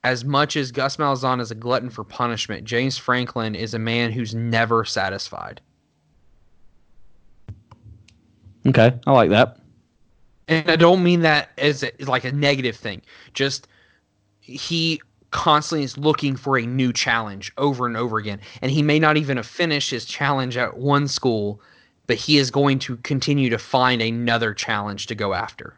as 0.05 0.23
much 0.23 0.55
as 0.55 0.71
Gus 0.71 0.95
Malzahn 0.95 1.41
is 1.41 1.51
a 1.51 1.55
glutton 1.55 1.89
for 1.89 2.05
punishment, 2.05 2.63
James 2.63 2.97
Franklin 2.97 3.53
is 3.53 3.73
a 3.73 3.79
man 3.79 4.13
who's 4.13 4.33
never 4.33 4.85
satisfied. 4.85 5.59
Okay, 8.65 8.97
I 9.05 9.11
like 9.11 9.29
that. 9.31 9.57
And 10.47 10.71
I 10.71 10.77
don't 10.77 11.03
mean 11.03 11.19
that 11.21 11.49
as 11.57 11.83
a, 11.83 11.91
like 12.05 12.23
a 12.23 12.31
negative 12.31 12.77
thing. 12.77 13.01
Just 13.33 13.67
he 14.47 15.01
constantly 15.31 15.83
is 15.83 15.97
looking 15.97 16.35
for 16.35 16.57
a 16.57 16.65
new 16.65 16.93
challenge 16.93 17.51
over 17.57 17.85
and 17.85 17.97
over 17.97 18.17
again. 18.17 18.39
And 18.61 18.71
he 18.71 18.81
may 18.81 18.97
not 18.97 19.17
even 19.17 19.37
have 19.37 19.45
finished 19.45 19.91
his 19.91 20.05
challenge 20.05 20.57
at 20.57 20.77
one 20.77 21.07
school, 21.07 21.61
but 22.07 22.17
he 22.17 22.37
is 22.37 22.49
going 22.49 22.79
to 22.79 22.97
continue 22.97 23.49
to 23.49 23.57
find 23.57 24.01
another 24.01 24.53
challenge 24.53 25.07
to 25.07 25.15
go 25.15 25.33
after. 25.33 25.77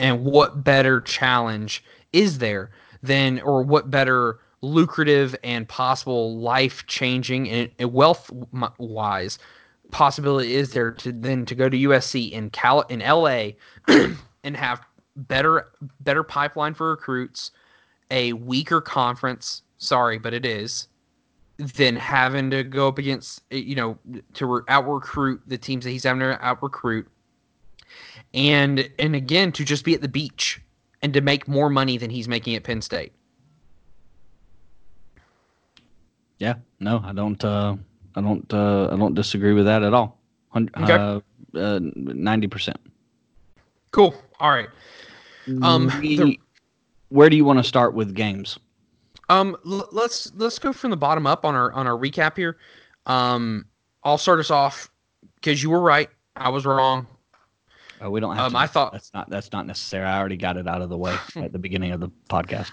And 0.00 0.24
what 0.24 0.64
better 0.64 1.00
challenge 1.00 1.84
is 2.12 2.38
there 2.38 2.70
than, 3.02 3.40
or 3.40 3.62
what 3.62 3.90
better 3.90 4.40
lucrative 4.60 5.36
and 5.44 5.68
possible 5.68 6.36
life 6.38 6.86
changing 6.86 7.48
and, 7.48 7.70
and 7.78 7.92
wealth 7.92 8.30
wise 8.78 9.38
possibility 9.90 10.54
is 10.54 10.72
there 10.72 10.90
to 10.90 11.12
then 11.12 11.44
to 11.44 11.54
go 11.54 11.68
to 11.68 11.76
USC 11.76 12.30
in 12.32 12.50
Cal 12.50 12.80
in 12.82 13.00
LA 13.00 13.50
and 14.44 14.56
have 14.56 14.80
better 15.16 15.72
better 16.00 16.22
pipeline 16.22 16.74
for 16.74 16.90
recruits, 16.90 17.50
a 18.10 18.32
weaker 18.34 18.80
conference. 18.80 19.62
Sorry, 19.78 20.18
but 20.18 20.34
it 20.34 20.46
is. 20.46 20.88
Than 21.58 21.96
having 21.96 22.50
to 22.50 22.64
go 22.64 22.88
up 22.88 22.98
against 22.98 23.42
you 23.50 23.74
know 23.74 23.98
to 24.34 24.62
out 24.68 24.88
recruit 24.88 25.42
the 25.46 25.58
teams 25.58 25.84
that 25.84 25.90
he's 25.90 26.04
having 26.04 26.20
to 26.20 26.38
out 26.44 26.62
recruit, 26.62 27.06
and 28.34 28.88
and 28.98 29.14
again 29.14 29.52
to 29.52 29.64
just 29.64 29.84
be 29.84 29.94
at 29.94 30.00
the 30.00 30.08
beach 30.08 30.60
and 31.02 31.12
to 31.12 31.20
make 31.20 31.46
more 31.46 31.68
money 31.68 31.98
than 31.98 32.10
he's 32.10 32.26
making 32.26 32.54
at 32.54 32.64
Penn 32.64 32.80
State. 32.80 33.12
Yeah, 36.38 36.54
no, 36.80 37.00
I 37.04 37.12
don't. 37.12 37.44
Uh, 37.44 37.76
I 38.16 38.20
don't. 38.20 38.52
Uh, 38.52 38.88
I 38.90 38.96
don't 38.96 39.14
disagree 39.14 39.52
with 39.52 39.66
that 39.66 39.82
at 39.82 39.94
all. 39.94 40.18
Okay. 40.56 40.92
Uh, 40.92 41.20
uh, 41.54 41.78
Ninety 41.82 42.48
percent. 42.48 42.78
Cool. 43.90 44.14
All 44.42 44.50
right. 44.50 44.68
Um, 45.62 45.86
the- 46.00 46.38
where 47.08 47.30
do 47.30 47.36
you 47.36 47.44
want 47.44 47.58
to 47.58 47.62
start 47.64 47.94
with 47.94 48.14
games? 48.14 48.58
Um, 49.28 49.56
l- 49.66 49.88
let's 49.92 50.32
let's 50.36 50.58
go 50.58 50.72
from 50.72 50.90
the 50.90 50.96
bottom 50.96 51.26
up 51.26 51.44
on 51.44 51.54
our 51.54 51.72
on 51.72 51.86
our 51.86 51.96
recap 51.96 52.36
here. 52.36 52.58
Um, 53.06 53.64
I'll 54.04 54.18
start 54.18 54.40
us 54.40 54.50
off 54.50 54.90
because 55.36 55.62
you 55.62 55.70
were 55.70 55.80
right. 55.80 56.10
I 56.36 56.48
was 56.48 56.66
wrong. 56.66 57.06
Uh, 58.04 58.10
we 58.10 58.18
don't 58.20 58.34
have. 58.36 58.46
Um, 58.46 58.52
to, 58.52 58.58
I 58.58 58.66
thought- 58.66 58.92
that's 58.92 59.12
not 59.14 59.30
that's 59.30 59.52
not 59.52 59.66
necessary. 59.66 60.04
I 60.04 60.18
already 60.18 60.36
got 60.36 60.56
it 60.56 60.66
out 60.66 60.82
of 60.82 60.88
the 60.90 60.98
way 60.98 61.16
at 61.36 61.52
the 61.52 61.58
beginning 61.58 61.92
of 61.92 62.00
the 62.00 62.10
podcast. 62.28 62.72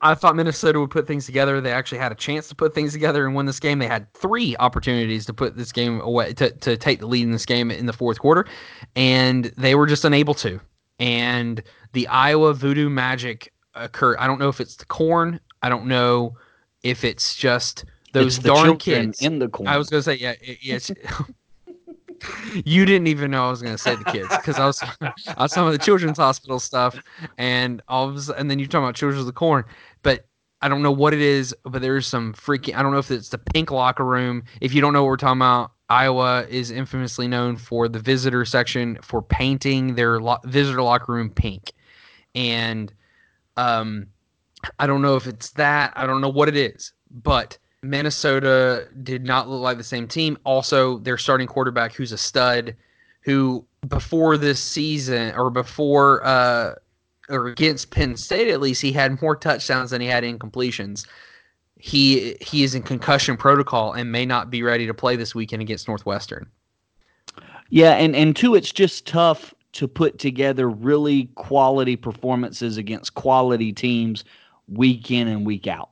I 0.00 0.14
thought 0.14 0.36
Minnesota 0.36 0.78
would 0.78 0.90
put 0.90 1.08
things 1.08 1.26
together. 1.26 1.60
They 1.60 1.72
actually 1.72 1.98
had 1.98 2.12
a 2.12 2.14
chance 2.14 2.48
to 2.50 2.54
put 2.54 2.72
things 2.72 2.92
together 2.92 3.26
and 3.26 3.34
win 3.34 3.46
this 3.46 3.58
game. 3.58 3.80
They 3.80 3.88
had 3.88 4.12
three 4.14 4.54
opportunities 4.58 5.26
to 5.26 5.34
put 5.34 5.56
this 5.56 5.72
game 5.72 6.00
away 6.02 6.32
to, 6.34 6.52
to 6.52 6.76
take 6.76 7.00
the 7.00 7.06
lead 7.06 7.24
in 7.24 7.32
this 7.32 7.44
game 7.44 7.72
in 7.72 7.86
the 7.86 7.92
fourth 7.92 8.20
quarter, 8.20 8.46
and 8.94 9.46
they 9.56 9.74
were 9.74 9.88
just 9.88 10.04
unable 10.04 10.34
to. 10.34 10.60
And 10.98 11.62
the 11.92 12.06
Iowa 12.08 12.54
voodoo 12.54 12.88
magic 12.88 13.52
occurred. 13.74 14.16
I 14.18 14.26
don't 14.26 14.38
know 14.38 14.48
if 14.48 14.60
it's 14.60 14.76
the 14.76 14.84
corn. 14.86 15.40
I 15.62 15.68
don't 15.68 15.86
know 15.86 16.36
if 16.82 17.04
it's 17.04 17.34
just 17.36 17.84
those 18.12 18.38
It's 18.38 18.46
darn 18.46 18.76
kids. 18.76 19.22
in 19.22 19.38
the 19.38 19.48
corn. 19.48 19.68
I 19.68 19.76
was 19.76 19.88
gonna 19.88 20.02
say 20.02 20.14
yeah. 20.14 20.34
It, 20.40 20.58
it's, 20.62 20.90
you 22.64 22.84
didn't 22.84 23.06
even 23.06 23.30
know 23.30 23.46
I 23.46 23.50
was 23.50 23.62
gonna 23.62 23.78
say 23.78 23.94
the 23.94 24.04
kids 24.04 24.28
because 24.36 24.58
I 24.58 24.66
was 24.66 24.82
I 25.00 25.12
was 25.42 25.52
talking 25.52 25.68
about 25.68 25.72
the 25.72 25.84
children's 25.84 26.18
hospital 26.18 26.58
stuff, 26.58 27.00
and 27.36 27.82
all 27.88 28.08
of 28.08 28.16
a 28.16 28.20
sudden, 28.20 28.40
and 28.42 28.50
then 28.50 28.58
you're 28.58 28.68
talking 28.68 28.84
about 28.84 28.94
children's 28.94 29.20
of 29.20 29.26
the 29.26 29.32
corn, 29.32 29.64
but 30.02 30.26
I 30.60 30.68
don't 30.68 30.82
know 30.82 30.90
what 30.90 31.14
it 31.14 31.20
is, 31.20 31.54
but 31.64 31.82
there's 31.82 32.06
some 32.06 32.32
freaking 32.34 32.74
I 32.74 32.82
don't 32.82 32.92
know 32.92 32.98
if 32.98 33.10
it's 33.10 33.28
the 33.28 33.38
pink 33.38 33.70
locker 33.70 34.04
room. 34.04 34.42
If 34.60 34.74
you 34.74 34.80
don't 34.80 34.92
know 34.92 35.02
what 35.02 35.08
we're 35.08 35.16
talking 35.16 35.38
about, 35.38 35.72
Iowa 35.88 36.46
is 36.48 36.70
infamously 36.70 37.28
known 37.28 37.56
for 37.56 37.88
the 37.88 37.98
visitor 37.98 38.44
section 38.44 38.98
for 39.02 39.22
painting 39.22 39.94
their 39.94 40.20
lo- 40.20 40.38
visitor 40.44 40.82
locker 40.82 41.12
room 41.12 41.30
pink, 41.30 41.72
and 42.34 42.92
um, 43.56 44.06
I 44.78 44.86
don't 44.86 45.02
know 45.02 45.16
if 45.16 45.26
it's 45.26 45.50
that. 45.52 45.92
I 45.96 46.06
don't 46.06 46.20
know 46.20 46.28
what 46.28 46.48
it 46.48 46.56
is, 46.56 46.92
but 47.10 47.56
Minnesota 47.82 48.88
did 49.02 49.24
not 49.24 49.48
look 49.48 49.62
like 49.62 49.78
the 49.78 49.84
same 49.84 50.06
team. 50.08 50.36
Also, 50.44 50.98
their 50.98 51.16
starting 51.16 51.46
quarterback, 51.46 51.94
who's 51.94 52.12
a 52.12 52.18
stud, 52.18 52.76
who 53.22 53.64
before 53.88 54.36
this 54.36 54.62
season 54.62 55.34
or 55.36 55.50
before 55.50 56.24
uh, 56.26 56.74
or 57.28 57.48
against 57.48 57.90
Penn 57.90 58.16
State 58.16 58.48
at 58.48 58.60
least, 58.60 58.82
he 58.82 58.92
had 58.92 59.20
more 59.22 59.36
touchdowns 59.36 59.90
than 59.90 60.00
he 60.00 60.06
had 60.06 60.24
incompletions. 60.24 61.06
He 61.78 62.36
he 62.40 62.64
is 62.64 62.74
in 62.74 62.82
concussion 62.82 63.36
protocol 63.36 63.92
and 63.92 64.10
may 64.10 64.26
not 64.26 64.50
be 64.50 64.62
ready 64.62 64.86
to 64.86 64.94
play 64.94 65.16
this 65.16 65.34
weekend 65.34 65.62
against 65.62 65.88
Northwestern. 65.88 66.46
Yeah, 67.70 67.92
and 67.92 68.16
and 68.16 68.34
two, 68.34 68.54
it's 68.54 68.72
just 68.72 69.06
tough 69.06 69.54
to 69.72 69.86
put 69.86 70.18
together 70.18 70.68
really 70.68 71.26
quality 71.34 71.94
performances 71.94 72.76
against 72.78 73.14
quality 73.14 73.72
teams 73.72 74.24
week 74.68 75.10
in 75.10 75.28
and 75.28 75.46
week 75.46 75.66
out. 75.66 75.90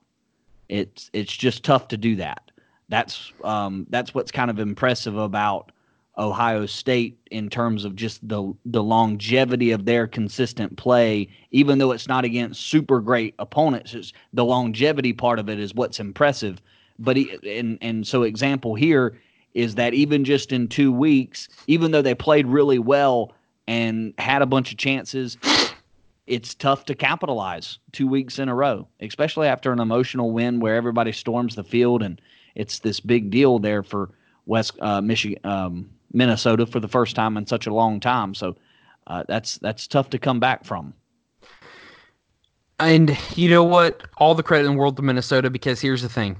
It's 0.69 1.11
it's 1.13 1.35
just 1.35 1.65
tough 1.65 1.89
to 1.89 1.97
do 1.97 2.17
that. 2.17 2.51
That's 2.89 3.33
um, 3.45 3.87
that's 3.91 4.15
what's 4.15 4.33
kind 4.33 4.51
of 4.51 4.59
impressive 4.59 5.17
about 5.17 5.73
Ohio 6.19 6.67
State 6.67 7.19
in 7.31 7.51
terms 7.51 7.85
of 7.85 7.95
just 7.95 8.27
the 8.27 8.53
the 8.65 8.83
longevity 8.83 9.71
of 9.71 9.85
their 9.85 10.07
consistent 10.07 10.77
play. 10.77 11.29
Even 11.51 11.79
though 11.79 11.93
it's 11.93 12.09
not 12.09 12.25
against 12.25 12.67
super 12.67 13.01
great 13.01 13.35
opponents, 13.39 14.13
the 14.33 14.45
longevity 14.45 15.13
part 15.13 15.39
of 15.39 15.49
it 15.49 15.59
is 15.59 15.75
what's 15.75 16.01
impressive. 16.01 16.61
But 16.99 17.17
he, 17.17 17.37
and 17.59 17.79
and 17.81 18.07
so 18.07 18.23
example 18.23 18.75
here 18.75 19.19
is 19.55 19.75
that 19.75 19.95
even 19.95 20.25
just 20.25 20.53
in 20.53 20.69
two 20.69 20.93
weeks, 20.93 21.49
even 21.67 21.91
though 21.91 22.03
they 22.03 22.15
played 22.15 22.47
really 22.47 22.79
well 22.79 23.33
and 23.67 24.13
had 24.19 24.43
a 24.43 24.47
bunch 24.47 24.71
of 24.71 24.79
chances, 24.79 25.39
it's 26.27 26.55
tough 26.55 26.85
to 26.87 26.95
capitalize 26.95 27.79
two 27.93 28.07
weeks 28.07 28.39
in 28.39 28.49
a 28.49 28.55
row, 28.55 28.87
especially 29.01 29.49
after 29.49 29.73
an 29.73 29.81
emotional 29.81 30.31
win 30.33 30.61
where 30.61 30.77
everybody 30.77 31.13
storms 31.13 31.55
the 31.55 31.65
field 31.65 32.03
and 32.03 32.21
it's 32.55 32.81
this 32.81 33.01
big 33.01 33.31
deal 33.31 33.59
there 33.59 33.83
for 33.83 34.11
West 34.47 34.73
uh, 34.81 35.01
Michigan, 35.01 35.39
um, 35.45 35.91
Minnesota 36.13 36.67
for 36.67 36.81
the 36.81 36.89
first 36.89 37.17
time 37.17 37.37
in 37.37 37.47
such 37.47 37.67
a 37.67 37.75
long 37.75 38.01
time. 38.01 38.35
So 38.35 38.57
uh, 39.07 39.25
that's 39.29 39.59
that's 39.59 39.87
tough 39.87 40.11
to 40.11 40.19
come 40.19 40.41
back 40.41 40.65
from. 40.65 40.95
And 42.79 43.17
you 43.35 43.49
know 43.49 43.65
what? 43.65 44.03
All 44.19 44.35
the 44.35 44.43
credit 44.43 44.67
in 44.67 44.73
the 44.73 44.79
world 44.79 44.97
to 44.97 45.03
Minnesota 45.03 45.49
because 45.51 45.81
here's 45.81 46.03
the 46.03 46.09
thing: 46.09 46.37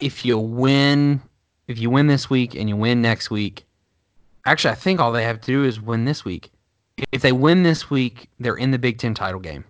if 0.00 0.24
you 0.24 0.38
win, 0.38 1.20
if 1.66 1.78
you 1.78 1.90
win 1.90 2.06
this 2.06 2.30
week 2.30 2.54
and 2.54 2.68
you 2.68 2.76
win 2.76 3.02
next 3.02 3.30
week, 3.30 3.64
actually, 4.46 4.72
I 4.72 4.76
think 4.76 5.00
all 5.00 5.12
they 5.12 5.24
have 5.24 5.40
to 5.42 5.46
do 5.46 5.64
is 5.64 5.80
win 5.80 6.04
this 6.04 6.24
week. 6.24 6.50
If 7.12 7.22
they 7.22 7.32
win 7.32 7.62
this 7.62 7.90
week, 7.90 8.28
they're 8.40 8.56
in 8.56 8.70
the 8.70 8.78
Big 8.78 8.98
Ten 8.98 9.14
title 9.14 9.40
game, 9.40 9.64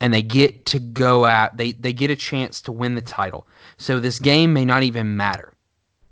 and 0.00 0.12
they 0.12 0.22
get 0.22 0.66
to 0.66 0.78
go 0.78 1.24
out. 1.24 1.56
they 1.56 1.72
they 1.72 1.92
get 1.92 2.10
a 2.10 2.16
chance 2.16 2.60
to 2.62 2.72
win 2.72 2.94
the 2.94 3.02
title. 3.02 3.46
So 3.76 4.00
this 4.00 4.18
game 4.18 4.52
may 4.52 4.64
not 4.64 4.82
even 4.82 5.16
matter. 5.16 5.51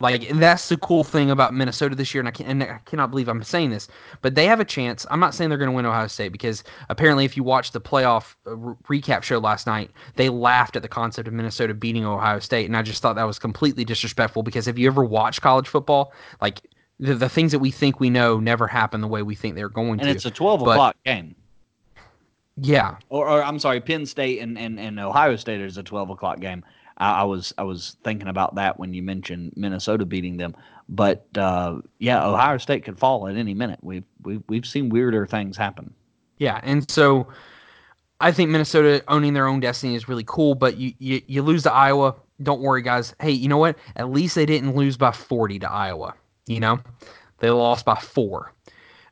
Like 0.01 0.27
that's 0.29 0.67
the 0.69 0.77
cool 0.77 1.03
thing 1.03 1.29
about 1.31 1.53
Minnesota 1.53 1.95
this 1.95 2.13
year, 2.13 2.19
and 2.21 2.27
I, 2.27 2.31
can, 2.31 2.45
and 2.47 2.63
I 2.63 2.79
cannot 2.85 3.11
believe 3.11 3.27
I'm 3.27 3.43
saying 3.43 3.69
this, 3.69 3.87
but 4.21 4.35
they 4.35 4.45
have 4.45 4.59
a 4.59 4.65
chance. 4.65 5.05
I'm 5.11 5.19
not 5.19 5.33
saying 5.35 5.49
they're 5.49 5.57
going 5.59 5.69
to 5.69 5.75
win 5.75 5.85
Ohio 5.85 6.07
State 6.07 6.31
because 6.31 6.63
apparently, 6.89 7.23
if 7.25 7.37
you 7.37 7.43
watched 7.43 7.73
the 7.73 7.81
playoff 7.81 8.35
uh, 8.47 8.55
re- 8.55 8.99
recap 9.01 9.23
show 9.23 9.37
last 9.37 9.67
night, 9.67 9.91
they 10.15 10.29
laughed 10.29 10.75
at 10.75 10.81
the 10.81 10.87
concept 10.87 11.27
of 11.27 11.33
Minnesota 11.33 11.73
beating 11.73 12.05
Ohio 12.05 12.39
State, 12.39 12.65
and 12.65 12.75
I 12.75 12.81
just 12.81 13.01
thought 13.01 13.15
that 13.15 13.23
was 13.23 13.39
completely 13.39 13.85
disrespectful. 13.85 14.43
Because 14.43 14.67
if 14.67 14.77
you 14.79 14.87
ever 14.87 15.03
watch 15.03 15.39
college 15.41 15.67
football, 15.67 16.13
like 16.41 16.61
the, 16.99 17.15
the 17.15 17.29
things 17.29 17.51
that 17.51 17.59
we 17.59 17.71
think 17.71 17.99
we 17.99 18.09
know 18.09 18.39
never 18.39 18.67
happen 18.67 19.01
the 19.01 19.07
way 19.07 19.21
we 19.21 19.35
think 19.35 19.55
they're 19.55 19.69
going 19.69 19.91
And 19.93 20.01
to. 20.01 20.07
And 20.07 20.15
it's 20.15 20.25
a 20.25 20.31
twelve 20.31 20.61
but- 20.61 20.71
o'clock 20.71 20.95
game. 21.05 21.35
yeah, 22.57 22.97
or, 23.09 23.27
or 23.27 23.43
I'm 23.43 23.59
sorry, 23.59 23.81
Penn 23.81 24.05
State 24.05 24.39
and, 24.39 24.57
and, 24.57 24.79
and 24.79 24.99
Ohio 24.99 25.35
State 25.35 25.61
is 25.61 25.77
a 25.77 25.83
12 25.83 26.09
o'clock 26.11 26.39
game. 26.39 26.63
I, 27.01 27.21
I 27.21 27.23
was 27.23 27.53
I 27.57 27.63
was 27.63 27.97
thinking 28.03 28.27
about 28.27 28.55
that 28.55 28.79
when 28.79 28.93
you 28.93 29.01
mentioned 29.01 29.53
Minnesota 29.55 30.05
beating 30.05 30.37
them, 30.37 30.55
but 30.87 31.25
uh, 31.35 31.81
yeah, 31.99 32.25
Ohio 32.25 32.57
State 32.57 32.85
could 32.85 32.97
fall 32.97 33.27
at 33.27 33.35
any 33.35 33.53
minute. 33.53 33.79
We've 33.81 34.05
we've 34.21 34.43
we've 34.47 34.65
seen 34.65 34.89
weirder 34.89 35.25
things 35.25 35.57
happen. 35.57 35.93
Yeah, 36.37 36.61
and 36.63 36.89
so 36.89 37.27
I 38.19 38.31
think 38.31 38.51
Minnesota 38.51 39.03
owning 39.07 39.33
their 39.33 39.47
own 39.47 39.59
destiny 39.59 39.95
is 39.95 40.07
really 40.07 40.23
cool. 40.25 40.53
But 40.55 40.77
you, 40.77 40.93
you 40.99 41.21
you 41.27 41.41
lose 41.41 41.63
to 41.63 41.73
Iowa, 41.73 42.15
don't 42.43 42.61
worry, 42.61 42.83
guys. 42.83 43.15
Hey, 43.19 43.31
you 43.31 43.49
know 43.49 43.57
what? 43.57 43.77
At 43.95 44.11
least 44.11 44.35
they 44.35 44.45
didn't 44.45 44.75
lose 44.75 44.95
by 44.95 45.11
forty 45.11 45.57
to 45.59 45.69
Iowa. 45.69 46.13
You 46.45 46.59
know, 46.59 46.79
they 47.39 47.49
lost 47.49 47.83
by 47.83 47.95
four. 47.95 48.53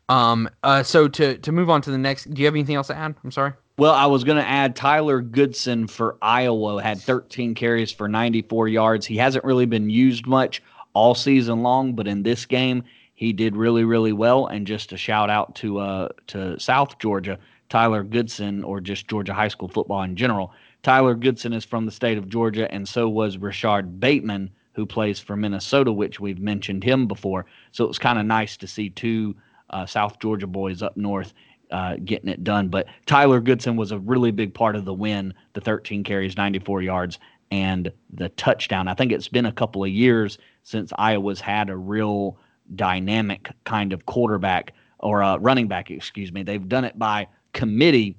Um. 0.09 0.47
Uh. 0.63 0.83
So 0.83 1.07
to 1.07 1.37
to 1.39 1.51
move 1.51 1.71
on 1.71 1.81
to 1.81 1.91
the 1.91 1.97
next. 1.97 2.31
Do 2.31 2.39
you 2.39 2.45
have 2.45 2.55
anything 2.55 2.75
else 2.75 2.87
to 2.87 2.95
add? 2.95 3.15
I'm 3.23 3.31
sorry. 3.31 3.53
Well, 3.79 3.93
I 3.93 4.07
was 4.07 4.25
going 4.25 4.37
to 4.37 4.45
add 4.45 4.75
Tyler 4.75 5.21
Goodson 5.21 5.87
for 5.87 6.17
Iowa 6.21 6.83
had 6.83 6.99
13 6.99 7.55
carries 7.55 7.93
for 7.93 8.09
94 8.09 8.67
yards. 8.67 9.05
He 9.05 9.15
hasn't 9.15 9.45
really 9.45 9.65
been 9.65 9.89
used 9.89 10.27
much 10.27 10.61
all 10.93 11.15
season 11.15 11.63
long, 11.63 11.93
but 11.93 12.05
in 12.05 12.21
this 12.21 12.45
game 12.45 12.83
he 13.15 13.31
did 13.31 13.55
really 13.55 13.85
really 13.85 14.11
well. 14.11 14.47
And 14.47 14.67
just 14.67 14.91
a 14.91 14.97
shout 14.97 15.29
out 15.29 15.55
to 15.55 15.79
uh 15.79 16.09
to 16.27 16.59
South 16.59 16.99
Georgia, 16.99 17.39
Tyler 17.69 18.03
Goodson, 18.03 18.65
or 18.65 18.81
just 18.81 19.07
Georgia 19.07 19.33
high 19.33 19.47
school 19.47 19.69
football 19.69 20.03
in 20.03 20.17
general. 20.17 20.51
Tyler 20.83 21.15
Goodson 21.15 21.53
is 21.53 21.63
from 21.63 21.85
the 21.85 21.91
state 21.93 22.17
of 22.17 22.27
Georgia, 22.27 22.69
and 22.73 22.85
so 22.85 23.07
was 23.07 23.37
Rashod 23.37 23.97
Bateman, 24.01 24.49
who 24.73 24.85
plays 24.85 25.21
for 25.21 25.37
Minnesota, 25.37 25.93
which 25.93 26.19
we've 26.19 26.41
mentioned 26.41 26.83
him 26.83 27.07
before. 27.07 27.45
So 27.71 27.85
it 27.85 27.87
was 27.87 27.97
kind 27.97 28.19
of 28.19 28.25
nice 28.25 28.57
to 28.57 28.67
see 28.67 28.89
two 28.89 29.37
uh, 29.69 29.85
South 29.85 30.19
Georgia 30.19 30.47
boys 30.47 30.81
up 30.81 30.97
north 30.97 31.33
uh, 31.71 31.95
getting 32.03 32.29
it 32.29 32.43
done. 32.43 32.69
But 32.69 32.87
Tyler 33.05 33.39
Goodson 33.39 33.75
was 33.75 33.91
a 33.91 33.99
really 33.99 34.31
big 34.31 34.53
part 34.53 34.75
of 34.75 34.85
the 34.85 34.93
win 34.93 35.33
the 35.53 35.61
13 35.61 36.03
carries, 36.03 36.37
94 36.37 36.81
yards, 36.81 37.19
and 37.51 37.91
the 38.13 38.29
touchdown. 38.29 38.87
I 38.87 38.93
think 38.93 39.11
it's 39.11 39.27
been 39.27 39.45
a 39.45 39.51
couple 39.51 39.83
of 39.83 39.89
years 39.89 40.37
since 40.63 40.91
Iowa's 40.97 41.39
had 41.39 41.69
a 41.69 41.75
real 41.77 42.37
dynamic 42.75 43.49
kind 43.63 43.93
of 43.93 44.05
quarterback 44.05 44.73
or 44.99 45.23
uh, 45.23 45.37
running 45.37 45.67
back, 45.67 45.89
excuse 45.89 46.31
me. 46.31 46.43
They've 46.43 46.67
done 46.67 46.85
it 46.85 46.99
by 46.99 47.27
committee, 47.53 48.17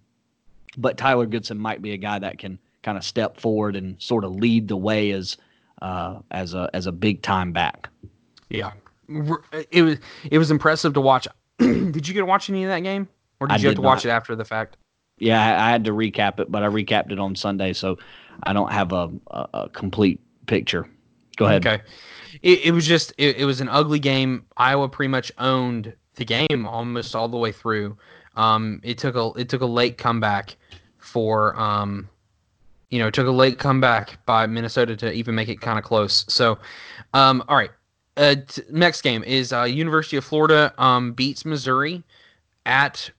but 0.77 0.97
Tyler 0.97 1.27
Goodson 1.27 1.59
might 1.59 1.83
be 1.83 1.93
a 1.93 1.97
guy 1.97 2.19
that 2.19 2.39
can 2.39 2.59
kind 2.83 2.97
of 2.97 3.05
step 3.05 3.39
forward 3.39 3.77
and 3.77 4.01
sort 4.01 4.25
of 4.25 4.33
lead 4.33 4.69
the 4.69 4.77
way 4.77 5.11
as 5.13 5.37
uh, 5.83 6.19
as 6.31 6.55
a 6.55 6.69
as 6.75 6.87
a 6.87 6.93
big 6.93 7.23
time 7.23 7.53
back. 7.53 7.89
Yeah. 8.49 8.73
it 9.71 9.83
was 9.83 9.99
it 10.31 10.39
was 10.39 10.51
impressive 10.51 10.95
to 10.95 11.01
watch. 11.01 11.27
did 11.59 12.09
you 12.09 12.15
get 12.15 12.21
to 12.21 12.27
watch 12.27 12.49
any 12.49 12.65
of 12.65 12.71
that 12.71 12.81
game, 12.81 13.09
or 13.41 13.47
did 13.49 13.55
I 13.55 13.57
you 13.59 13.69
have 13.69 13.77
to 13.77 13.83
watch 13.83 14.05
not. 14.05 14.11
it 14.11 14.15
after 14.15 14.37
the 14.37 14.45
fact? 14.45 14.77
Yeah, 15.19 15.43
I, 15.43 15.69
I 15.69 15.71
had 15.71 15.85
to 15.85 15.93
recap 15.93 16.41
it, 16.41 16.51
but 16.51 16.63
I 16.63 16.67
recapped 16.67 17.13
it 17.13 17.19
on 17.19 17.35
Sunday, 17.35 17.73
so 17.73 17.99
I 18.45 18.53
don't 18.53 18.73
have 18.73 18.93
a, 18.93 19.11
a, 19.29 19.49
a 19.55 19.69
complete 19.69 20.21
picture. 20.47 20.89
Go 21.37 21.47
ahead. 21.47 21.67
Okay. 21.67 21.83
It, 22.43 22.67
it 22.67 22.71
was 22.73 22.87
just 22.87 23.13
it, 23.19 23.37
it 23.37 23.45
was 23.45 23.61
an 23.61 23.69
ugly 23.69 23.99
game. 23.99 24.47
Iowa 24.57 24.89
pretty 24.89 25.09
much 25.09 25.33
owned 25.39 25.95
the 26.15 26.25
game 26.25 26.67
almost 26.67 27.17
all 27.17 27.29
the 27.29 27.37
way 27.37 27.53
through. 27.53 27.97
Um, 28.37 28.81
it 28.83 28.99
took 28.99 29.17
a 29.17 29.33
it 29.37 29.49
took 29.49 29.63
a 29.63 29.67
late 29.67 29.99
comeback 29.99 30.57
for 30.99 31.59
um, 31.59 32.09
you 32.91 32.99
know, 32.99 33.07
it 33.07 33.15
took 33.15 33.27
a 33.27 33.33
late 33.33 33.59
comeback 33.59 34.25
by 34.27 34.47
Minnesota 34.47 34.97
to 34.97 35.13
even 35.13 35.35
make 35.35 35.49
it 35.49 35.61
kind 35.61 35.79
of 35.79 35.85
close. 35.85 36.25
So, 36.29 36.59
um, 37.15 37.43
all 37.49 37.57
right. 37.57 37.71
Uh, 38.17 38.35
t- 38.47 38.63
next 38.71 39.03
game 39.03 39.23
is 39.23 39.53
uh, 39.53 39.63
University 39.63 40.17
of 40.17 40.25
Florida 40.25 40.75
um, 40.77 41.13
beats 41.13 41.45
Missouri 41.45 42.03
at 42.67 43.11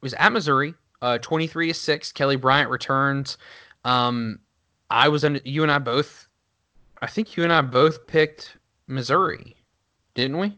was 0.00 0.14
at 0.14 0.32
Missouri, 0.32 0.74
uh, 1.02 1.18
twenty 1.18 1.46
three 1.46 1.68
to 1.68 1.74
six. 1.74 2.12
Kelly 2.12 2.36
Bryant 2.36 2.70
returns. 2.70 3.38
Um, 3.84 4.38
I 4.90 5.08
was 5.08 5.24
under 5.24 5.40
you 5.44 5.62
and 5.62 5.72
I 5.72 5.78
both. 5.78 6.26
I 7.00 7.06
think 7.06 7.36
you 7.36 7.44
and 7.44 7.52
I 7.52 7.60
both 7.60 8.06
picked 8.06 8.56
Missouri, 8.88 9.56
didn't 10.14 10.38
we? 10.38 10.56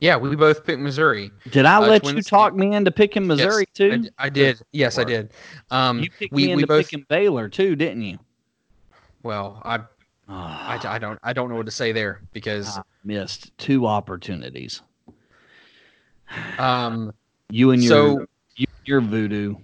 Yeah, 0.00 0.16
we 0.16 0.34
both 0.34 0.64
picked 0.64 0.80
Missouri. 0.80 1.30
Did 1.50 1.64
I 1.64 1.76
Uh, 1.76 1.88
let 1.88 2.04
you 2.12 2.22
talk 2.22 2.54
me 2.54 2.74
into 2.74 2.90
picking 2.90 3.26
Missouri 3.26 3.66
Yes, 3.76 3.90
I 3.92 3.96
too? 3.96 3.98
d- 4.02 4.10
I, 4.18 4.28
did. 4.28 4.60
Yes, 4.72 4.98
I 4.98 5.04
did. 5.04 5.32
Um, 5.70 6.00
you 6.00 6.10
picked 6.10 6.32
we 6.32 6.42
me 6.42 6.46
we 6.48 6.52
into 6.54 6.66
both. 6.66 6.86
picking 6.86 7.06
Baylor 7.08 7.48
too, 7.48 7.76
didn't 7.76 8.02
you? 8.02 8.18
Well, 9.22 9.62
I, 9.64 9.76
I 10.28 10.76
I, 10.76 10.94
I 10.94 10.98
don't 10.98 11.18
I 11.22 11.32
don't 11.32 11.48
know 11.48 11.54
what 11.56 11.66
to 11.66 11.72
say 11.72 11.92
there 11.92 12.20
because 12.32 12.78
I 12.78 12.82
missed 13.04 13.56
two 13.58 13.86
opportunities. 13.86 14.82
um 16.58 17.12
You 17.50 17.70
and 17.70 17.82
your 17.82 17.90
so 17.90 18.26
you, 18.56 18.66
your 18.84 19.00
voodoo 19.00 19.56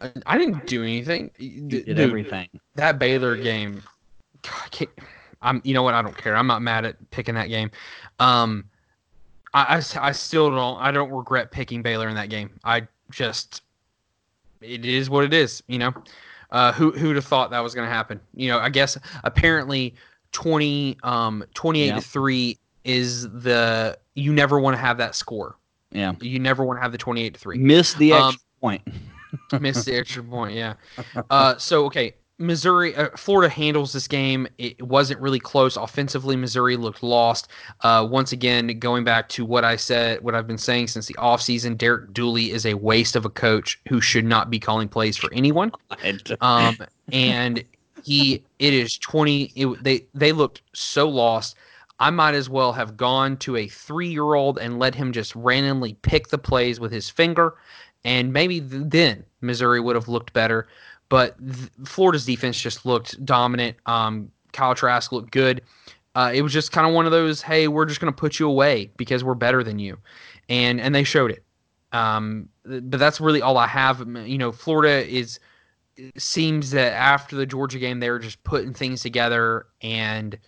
I, 0.00 0.12
I 0.26 0.38
didn't 0.38 0.66
do 0.66 0.82
anything. 0.82 1.30
you 1.38 1.62
did 1.62 1.84
dude, 1.86 1.98
everything. 2.00 2.48
that 2.76 2.98
Baylor 2.98 3.36
game, 3.36 3.82
God, 4.42 4.54
I 4.64 4.68
can't, 4.70 4.90
I'm 5.42 5.60
you 5.64 5.74
know 5.74 5.82
what 5.82 5.92
I 5.94 6.00
don't 6.02 6.16
care. 6.16 6.34
I'm 6.36 6.46
not 6.46 6.62
mad 6.62 6.84
at 6.86 7.10
picking 7.10 7.34
that 7.34 7.48
game. 7.48 7.70
Um, 8.18 8.64
I, 9.52 9.64
I 9.64 9.76
s- 9.76 9.96
I 9.96 10.12
still 10.12 10.50
don't 10.50 10.80
I 10.80 10.90
don't 10.90 11.10
regret 11.10 11.50
picking 11.50 11.82
Baylor 11.82 12.08
in 12.08 12.14
that 12.14 12.30
game. 12.30 12.58
I 12.64 12.86
just 13.10 13.62
it 14.62 14.84
is 14.86 15.10
what 15.10 15.24
it 15.24 15.34
is. 15.34 15.62
You 15.66 15.78
know, 15.80 15.94
uh, 16.50 16.72
who 16.72 16.92
who'd 16.92 17.16
have 17.16 17.24
thought 17.26 17.50
that 17.50 17.60
was 17.60 17.74
going 17.74 17.86
to 17.86 17.92
happen? 17.92 18.20
You 18.34 18.48
know, 18.48 18.58
I 18.58 18.70
guess 18.70 18.96
apparently 19.24 19.94
20 20.32 20.96
um 21.02 21.44
28 21.54 21.86
Yeah. 21.86 21.94
to 21.96 22.00
three 22.00 22.58
is 22.84 23.24
the 23.30 23.98
you 24.14 24.32
never 24.32 24.58
want 24.60 24.74
to 24.76 24.80
have 24.80 24.96
that 24.98 25.14
score. 25.14 25.56
Yeah, 25.92 26.12
You 26.20 26.38
never 26.38 26.64
want 26.64 26.78
to 26.78 26.82
have 26.82 26.92
the 26.92 26.98
28 26.98 27.34
to 27.34 27.40
three. 27.40 27.58
Miss 27.58 27.94
the 27.94 28.12
extra 28.12 28.28
Um, 28.28 28.36
point. 28.60 28.82
Missed 29.60 29.86
the 29.86 29.96
extra 29.96 30.22
point, 30.22 30.54
yeah. 30.54 30.74
Uh, 31.30 31.56
so 31.56 31.84
okay, 31.86 32.14
Missouri, 32.38 32.96
uh, 32.96 33.10
Florida 33.16 33.48
handles 33.52 33.92
this 33.92 34.08
game. 34.08 34.48
It 34.58 34.80
wasn't 34.82 35.20
really 35.20 35.38
close 35.38 35.76
offensively. 35.76 36.36
Missouri 36.36 36.76
looked 36.76 37.02
lost. 37.02 37.48
Uh, 37.82 38.06
once 38.10 38.32
again, 38.32 38.78
going 38.78 39.04
back 39.04 39.28
to 39.30 39.44
what 39.44 39.62
I 39.64 39.76
said, 39.76 40.22
what 40.22 40.34
I've 40.34 40.46
been 40.46 40.58
saying 40.58 40.88
since 40.88 41.06
the 41.06 41.14
offseason, 41.14 41.76
Derek 41.76 42.12
Dooley 42.14 42.50
is 42.50 42.64
a 42.64 42.74
waste 42.74 43.14
of 43.14 43.24
a 43.26 43.30
coach 43.30 43.78
who 43.88 44.00
should 44.00 44.24
not 44.24 44.48
be 44.50 44.58
calling 44.58 44.88
plays 44.88 45.16
for 45.16 45.30
anyone. 45.32 45.70
Um, 46.40 46.76
and 47.12 47.62
he, 48.02 48.42
it 48.58 48.72
is 48.72 48.96
twenty. 48.96 49.52
It, 49.54 49.84
they 49.84 50.06
they 50.14 50.32
looked 50.32 50.62
so 50.72 51.08
lost. 51.08 51.56
I 52.00 52.10
might 52.10 52.34
as 52.34 52.48
well 52.48 52.72
have 52.72 52.96
gone 52.96 53.36
to 53.38 53.56
a 53.56 53.68
three-year-old 53.68 54.58
and 54.58 54.78
let 54.78 54.94
him 54.94 55.12
just 55.12 55.36
randomly 55.36 55.94
pick 56.02 56.28
the 56.28 56.38
plays 56.38 56.80
with 56.80 56.90
his 56.90 57.10
finger, 57.10 57.54
and 58.04 58.32
maybe 58.32 58.60
th- 58.60 58.84
then 58.86 59.24
Missouri 59.42 59.80
would 59.80 59.94
have 59.96 60.08
looked 60.08 60.32
better. 60.32 60.66
But 61.10 61.36
Florida's 61.84 62.24
defense 62.24 62.60
just 62.60 62.86
looked 62.86 63.22
dominant. 63.24 63.76
Um, 63.86 64.30
Kyle 64.52 64.74
Trask 64.74 65.12
looked 65.12 65.30
good. 65.30 65.60
Uh, 66.14 66.32
it 66.34 66.42
was 66.42 66.52
just 66.52 66.72
kind 66.72 66.86
of 66.86 66.94
one 66.94 67.06
of 67.06 67.12
those, 67.12 67.42
hey, 67.42 67.68
we're 67.68 67.84
just 67.84 68.00
going 68.00 68.12
to 68.12 68.18
put 68.18 68.38
you 68.38 68.48
away 68.48 68.90
because 68.96 69.22
we're 69.22 69.34
better 69.34 69.62
than 69.62 69.78
you, 69.78 69.98
and 70.48 70.80
and 70.80 70.94
they 70.94 71.04
showed 71.04 71.30
it. 71.30 71.44
Um, 71.92 72.48
but 72.64 72.98
that's 72.98 73.20
really 73.20 73.42
all 73.42 73.58
I 73.58 73.66
have. 73.66 74.00
You 74.24 74.38
know, 74.38 74.52
Florida 74.52 75.06
is 75.06 75.38
seems 76.16 76.70
that 76.70 76.94
after 76.94 77.36
the 77.36 77.46
Georgia 77.46 77.78
game, 77.78 78.00
they 78.00 78.10
were 78.10 78.18
just 78.18 78.42
putting 78.44 78.72
things 78.72 79.02
together 79.02 79.66
and 79.82 80.38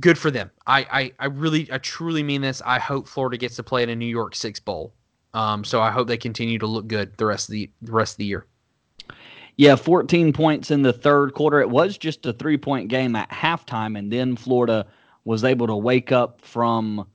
good 0.00 0.18
for 0.18 0.30
them. 0.30 0.50
I, 0.66 0.86
I, 0.90 1.12
I 1.18 1.26
really, 1.26 1.68
I 1.72 1.78
truly 1.78 2.22
mean 2.22 2.40
this. 2.40 2.62
I 2.64 2.78
hope 2.78 3.06
Florida 3.06 3.36
gets 3.36 3.56
to 3.56 3.62
play 3.62 3.82
in 3.82 3.88
a 3.90 3.96
New 3.96 4.06
Year's 4.06 4.38
Six 4.38 4.58
Bowl. 4.60 4.92
Um, 5.34 5.62
so 5.64 5.80
I 5.80 5.90
hope 5.90 6.08
they 6.08 6.16
continue 6.16 6.58
to 6.58 6.66
look 6.66 6.88
good 6.88 7.16
the 7.16 7.26
rest 7.26 7.48
of 7.48 7.52
the, 7.52 7.70
the 7.82 7.92
rest 7.92 8.14
of 8.14 8.18
the 8.18 8.24
year. 8.24 8.46
Yeah, 9.56 9.76
14 9.76 10.32
points 10.32 10.70
in 10.70 10.82
the 10.82 10.92
third 10.92 11.34
quarter. 11.34 11.60
It 11.60 11.68
was 11.68 11.98
just 11.98 12.24
a 12.26 12.32
three 12.32 12.56
point 12.56 12.88
game 12.88 13.14
at 13.14 13.30
halftime, 13.30 13.98
and 13.98 14.10
then 14.10 14.34
Florida 14.36 14.86
was 15.24 15.44
able 15.44 15.66
to 15.66 15.76
wake 15.76 16.12
up 16.12 16.40
from 16.40 17.06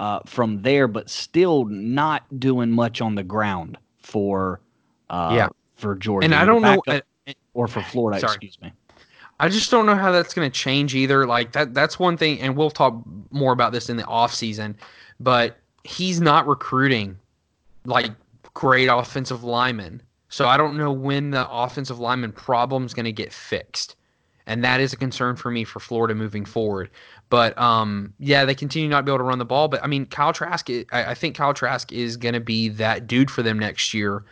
uh, 0.00 0.18
from 0.26 0.60
there, 0.62 0.88
but 0.88 1.08
still 1.08 1.66
not 1.66 2.24
doing 2.40 2.70
much 2.70 3.00
on 3.00 3.14
the 3.14 3.22
ground 3.22 3.78
for 3.98 4.60
uh, 5.08 5.30
Yeah. 5.36 5.48
for 5.76 5.94
Georgia. 5.94 6.24
And 6.24 6.34
I 6.34 6.44
don't 6.44 6.62
know, 6.62 6.82
I, 6.88 7.02
or 7.54 7.68
for 7.68 7.80
Florida, 7.82 8.18
Sorry. 8.18 8.32
excuse 8.32 8.60
me. 8.60 8.72
I 9.40 9.48
just 9.48 9.70
don't 9.70 9.86
know 9.86 9.96
how 9.96 10.12
that's 10.12 10.34
going 10.34 10.50
to 10.50 10.56
change 10.56 10.94
either. 10.94 11.26
Like 11.26 11.52
that, 11.52 11.74
that's 11.74 11.98
one 11.98 12.16
thing, 12.16 12.40
and 12.40 12.56
we'll 12.56 12.70
talk 12.70 13.00
more 13.30 13.52
about 13.52 13.72
this 13.72 13.88
in 13.88 13.96
the 13.96 14.04
off 14.06 14.32
season. 14.32 14.76
But 15.20 15.58
he's 15.82 16.20
not 16.20 16.46
recruiting 16.46 17.18
like 17.84 18.12
great 18.54 18.86
offensive 18.86 19.44
linemen, 19.44 20.02
so 20.28 20.46
I 20.46 20.56
don't 20.56 20.76
know 20.76 20.92
when 20.92 21.30
the 21.30 21.48
offensive 21.50 21.98
lineman 21.98 22.32
problem 22.32 22.84
is 22.84 22.94
going 22.94 23.04
to 23.04 23.12
get 23.12 23.32
fixed, 23.32 23.96
and 24.46 24.62
that 24.64 24.80
is 24.80 24.92
a 24.92 24.96
concern 24.96 25.36
for 25.36 25.50
me 25.50 25.64
for 25.64 25.80
Florida 25.80 26.14
moving 26.14 26.44
forward. 26.44 26.90
But 27.28 27.58
um, 27.58 28.12
yeah, 28.20 28.44
they 28.44 28.54
continue 28.54 28.88
not 28.88 29.00
to 29.00 29.02
be 29.04 29.10
able 29.10 29.18
to 29.18 29.24
run 29.24 29.38
the 29.38 29.44
ball. 29.44 29.66
But 29.66 29.82
I 29.82 29.88
mean, 29.88 30.06
Kyle 30.06 30.32
Trask, 30.32 30.68
I, 30.70 30.84
I 30.92 31.14
think 31.14 31.36
Kyle 31.36 31.54
Trask 31.54 31.92
is 31.92 32.16
going 32.16 32.34
to 32.34 32.40
be 32.40 32.68
that 32.70 33.06
dude 33.06 33.30
for 33.30 33.42
them 33.42 33.58
next 33.58 33.92
year. 33.92 34.24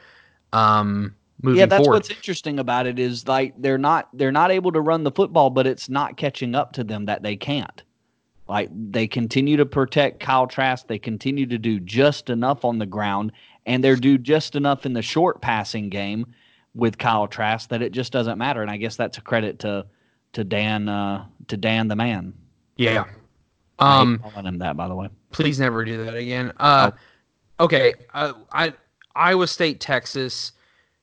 Um, 0.53 1.17
yeah, 1.43 1.67
that's 1.67 1.85
forward. 1.85 1.95
what's 1.95 2.11
interesting 2.11 2.59
about 2.59 2.87
it 2.87 2.99
is 2.99 3.27
like 3.27 3.55
they're 3.61 3.79
not 3.79 4.09
they're 4.13 4.33
not 4.33 4.51
able 4.51 4.73
to 4.73 4.81
run 4.81 5.03
the 5.03 5.11
football, 5.11 5.51
but 5.51 5.67
it's 5.67 5.89
not 5.89 6.17
catching 6.17 6.55
up 6.55 6.73
to 6.75 6.85
them 6.85 7.07
that 7.07 7.23
they 7.23 7.37
can't. 7.37 7.83
Like 8.49 8.71
they 8.73 9.07
continue 9.07 9.57
to 9.57 9.67
protect 9.67 10.21
Kyle 10.21 10.47
Trask, 10.47 10.87
they 10.87 10.99
continue 10.99 11.47
to 11.47 11.59
do 11.59 11.81
just 11.81 12.31
enough 12.31 12.65
on 12.65 12.79
the 12.79 12.87
ground, 12.87 13.33
and 13.67 13.83
they're 13.83 13.97
do 13.97 14.19
just 14.19 14.57
enough 14.57 14.85
in 14.87 14.93
the 14.93 15.03
short 15.03 15.41
passing 15.41 15.89
game 15.89 16.27
with 16.75 16.99
Kyle 16.99 17.27
Trask 17.27 17.69
that 17.71 17.83
it 17.83 17.93
just 17.93 18.13
doesn't 18.13 18.39
matter. 18.39 18.63
And 18.63 18.71
I 18.71 18.77
guess 18.77 18.97
that's 18.97 19.19
a 19.19 19.23
credit 19.23 19.59
to 19.61 19.87
to 20.35 20.45
Dan 20.45 20.89
uh, 20.89 21.27
to 21.49 21.57
Dan 21.57 21.89
the 21.89 21.97
man. 21.97 22.35
yeah. 22.93 23.05
Um, 23.79 24.19
calling 24.19 24.47
him 24.47 24.59
that 24.59 24.77
by 24.77 24.87
the 24.87 24.95
way. 24.95 25.09
Please 25.33 25.59
never 25.59 25.85
do 25.85 26.05
that 26.05 26.15
again. 26.15 26.53
Uh, 26.59 26.93
okay. 27.59 27.95
Uh, 28.13 28.35
I 28.53 28.75
Iowa 29.15 29.47
State, 29.47 29.81
Texas. 29.81 30.53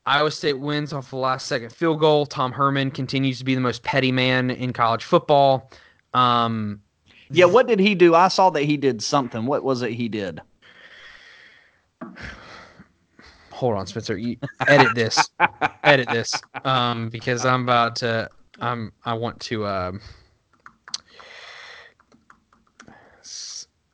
Iowa 0.05 0.31
State 0.31 0.59
wins 0.59 0.93
off 0.93 1.09
the 1.09 1.17
last 1.17 1.47
second 1.47 1.71
field 1.71 1.99
goal. 1.99 2.25
Tom 2.25 2.51
Herman 2.51 2.91
continues 2.91 3.39
to 3.39 3.45
be 3.45 3.55
the 3.55 3.61
most 3.61 3.83
petty 3.83 4.11
man 4.11 4.49
in 4.49 4.73
college 4.73 5.03
football. 5.03 5.69
Um, 6.13 6.81
Yeah, 7.29 7.45
what 7.45 7.67
did 7.67 7.79
he 7.79 7.93
do? 7.95 8.15
I 8.15 8.27
saw 8.29 8.49
that 8.51 8.63
he 8.63 8.77
did 8.77 9.03
something. 9.03 9.45
What 9.45 9.63
was 9.63 9.81
it 9.81 9.91
he 9.91 10.09
did? 10.09 10.41
hold 13.59 13.75
on, 13.75 13.85
Spencer. 13.85 14.17
You 14.17 14.37
edit 14.67 14.95
this. 14.95 15.29
edit 15.83 16.07
this. 16.09 16.41
Um, 16.63 17.09
because 17.09 17.45
I'm 17.45 17.63
about 17.63 17.97
to. 17.97 18.29
I'm. 18.61 18.93
I 19.05 19.13
want 19.13 19.39
to. 19.41 19.67
Um, 19.67 20.01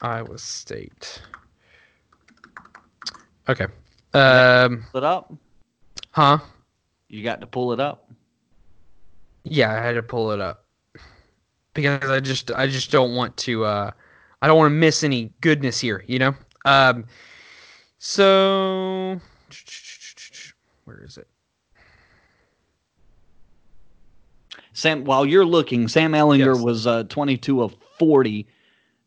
Iowa 0.02 0.38
State. 0.38 1.22
Okay. 3.50 3.66
Um. 4.14 4.86
Up. 4.94 5.34
Huh. 6.16 6.38
You 7.10 7.24
got 7.26 7.42
to 7.42 7.48
pull 7.48 7.74
it 7.74 7.82
up. 7.82 8.10
Yeah, 9.44 9.70
I 9.70 9.76
had 9.86 9.96
to 9.96 10.02
pull 10.02 10.32
it 10.32 10.40
up 10.40 10.64
because 11.74 12.10
I 12.10 12.22
just 12.22 12.52
I 12.52 12.68
just 12.68 12.90
don't 12.90 13.16
want 13.16 13.36
to 13.38 13.66
uh 13.66 13.92
I 14.42 14.48
don't 14.48 14.58
want 14.58 14.72
to 14.72 14.76
miss 14.76 15.04
any 15.04 15.34
goodness 15.42 15.78
here, 15.78 16.06
you 16.08 16.18
know. 16.20 16.34
Um 16.64 17.04
so 18.00 19.20
where 20.86 21.04
is 21.04 21.18
it? 21.18 21.28
Sam, 24.72 25.04
while 25.04 25.26
you're 25.26 25.46
looking, 25.46 25.90
Sam 25.90 26.14
Ehlinger 26.14 26.56
Yes. 26.56 26.64
was 26.64 26.88
uh, 26.88 27.04
22 27.04 27.62
of 27.62 27.76
40, 28.00 28.48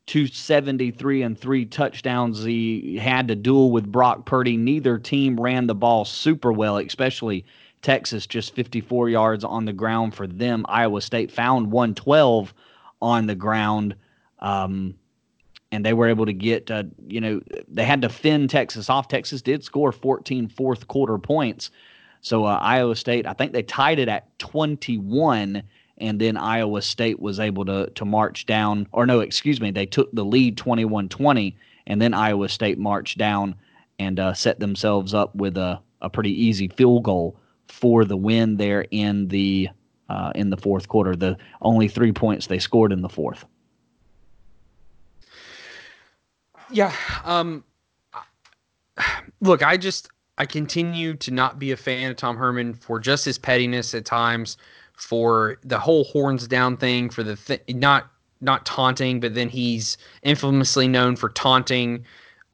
273 0.09 1.22
and 1.22 1.38
three 1.38 1.64
touchdowns. 1.64 2.42
He 2.42 2.96
had 2.96 3.28
to 3.28 3.36
duel 3.36 3.70
with 3.70 3.92
Brock 3.92 4.24
Purdy. 4.24 4.56
Neither 4.56 4.98
team 4.98 5.38
ran 5.38 5.66
the 5.66 5.74
ball 5.74 6.04
super 6.04 6.50
well, 6.50 6.78
especially 6.78 7.44
Texas, 7.82 8.26
just 8.26 8.54
54 8.54 9.11
yards 9.11 9.44
on 9.44 9.66
the 9.66 9.72
ground 9.72 10.14
for 10.14 10.26
them. 10.26 10.64
Iowa 10.68 11.02
State 11.02 11.30
found 11.30 11.70
112 11.70 12.52
on 13.00 13.26
the 13.26 13.34
ground. 13.34 13.94
Um, 14.40 14.94
and 15.70 15.84
they 15.84 15.92
were 15.92 16.09
able 16.09 16.24
to 16.24 16.32
get, 16.32 16.70
uh, 16.70 16.84
you 17.06 17.20
know, 17.20 17.42
they 17.68 17.84
had 17.84 18.00
to 18.02 18.09
fend 18.09 18.48
Texas 18.48 18.88
off. 18.88 19.09
Texas 19.09 19.42
did 19.42 19.62
score 19.62 19.92
14 19.92 20.48
fourth 20.48 20.88
quarter 20.88 21.18
points. 21.18 21.70
So 22.22 22.44
uh, 22.44 22.59
Iowa 22.61 22.96
State, 22.96 23.26
I 23.26 23.34
think 23.34 23.52
they 23.52 23.62
tied 23.62 23.98
it 23.98 24.09
at 24.09 24.38
21, 24.38 25.62
and 25.99 26.20
then 26.20 26.36
Iowa 26.36 26.82
State 26.82 27.20
was 27.20 27.40
able 27.40 27.64
to 27.66 27.90
to 27.90 28.05
march 28.05 28.46
down, 28.46 28.86
or 28.92 29.07
no, 29.07 29.20
excuse 29.20 29.61
me, 29.61 29.70
they 29.70 29.86
took 29.86 30.11
the 30.12 30.24
lead 30.24 30.57
21-20, 30.57 31.55
and 31.86 32.01
then 32.01 32.14
Iowa 32.14 32.49
State 32.49 32.78
marched 32.78 33.18
down 33.18 33.55
and 33.99 34.20
uh, 34.20 34.32
set 34.32 34.61
themselves 34.61 35.14
up 35.14 35.34
with 35.34 35.57
a, 35.57 35.80
a 36.03 36.09
pretty 36.09 36.30
easy 36.30 36.68
field 36.68 37.03
goal 37.03 37.36
for 37.66 38.05
the 38.05 38.16
win 38.16 38.57
there 38.57 38.86
in 38.90 39.28
the 39.28 39.68
uh, 40.09 40.32
in 40.34 40.51
the 40.51 40.57
fourth 40.57 40.88
quarter. 40.88 41.14
The 41.14 41.36
only 41.61 41.88
three 41.88 42.12
points 42.12 42.46
they 42.46 42.59
scored 42.59 42.92
in 42.92 43.03
the 43.03 43.09
fourth. 43.09 43.44
Yeah. 46.70 46.92
Um, 47.24 47.64
look, 49.40 49.62
I 49.62 49.76
just 49.76 50.09
I 50.38 50.46
continue 50.46 51.14
to 51.14 51.30
not 51.30 51.59
be 51.59 51.72
a 51.72 51.76
fan 51.76 52.11
of 52.11 52.16
Tom 52.16 52.36
Herman 52.36 52.74
for 52.74 53.01
just 53.01 53.24
his 53.24 53.38
pettiness 53.38 53.94
at 53.94 54.05
times, 54.05 54.57
for 54.99 55.59
the 55.64 55.78
whole 55.78 56.05
horns 56.05 56.46
down 56.46 56.76
thing, 56.76 57.09
for 57.09 57.22
the 57.22 57.36
th- 57.36 57.62
not 57.68 58.11
not 58.40 58.66
taunting, 58.66 59.20
but 59.20 59.34
then 59.34 59.49
he's 59.49 59.96
infamously 60.22 60.86
known 60.86 61.16
for 61.16 61.28
taunting 61.30 62.05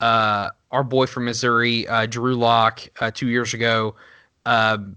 uh, 0.01 0.51
our 0.70 0.84
boy 0.84 1.07
from 1.07 1.24
Missouri, 1.24 1.86
uh, 1.88 2.07
Drew 2.07 2.34
Lock, 2.34 2.80
uh, 3.01 3.11
two 3.11 3.28
years 3.28 3.55
ago. 3.55 3.95
Um, 4.47 4.97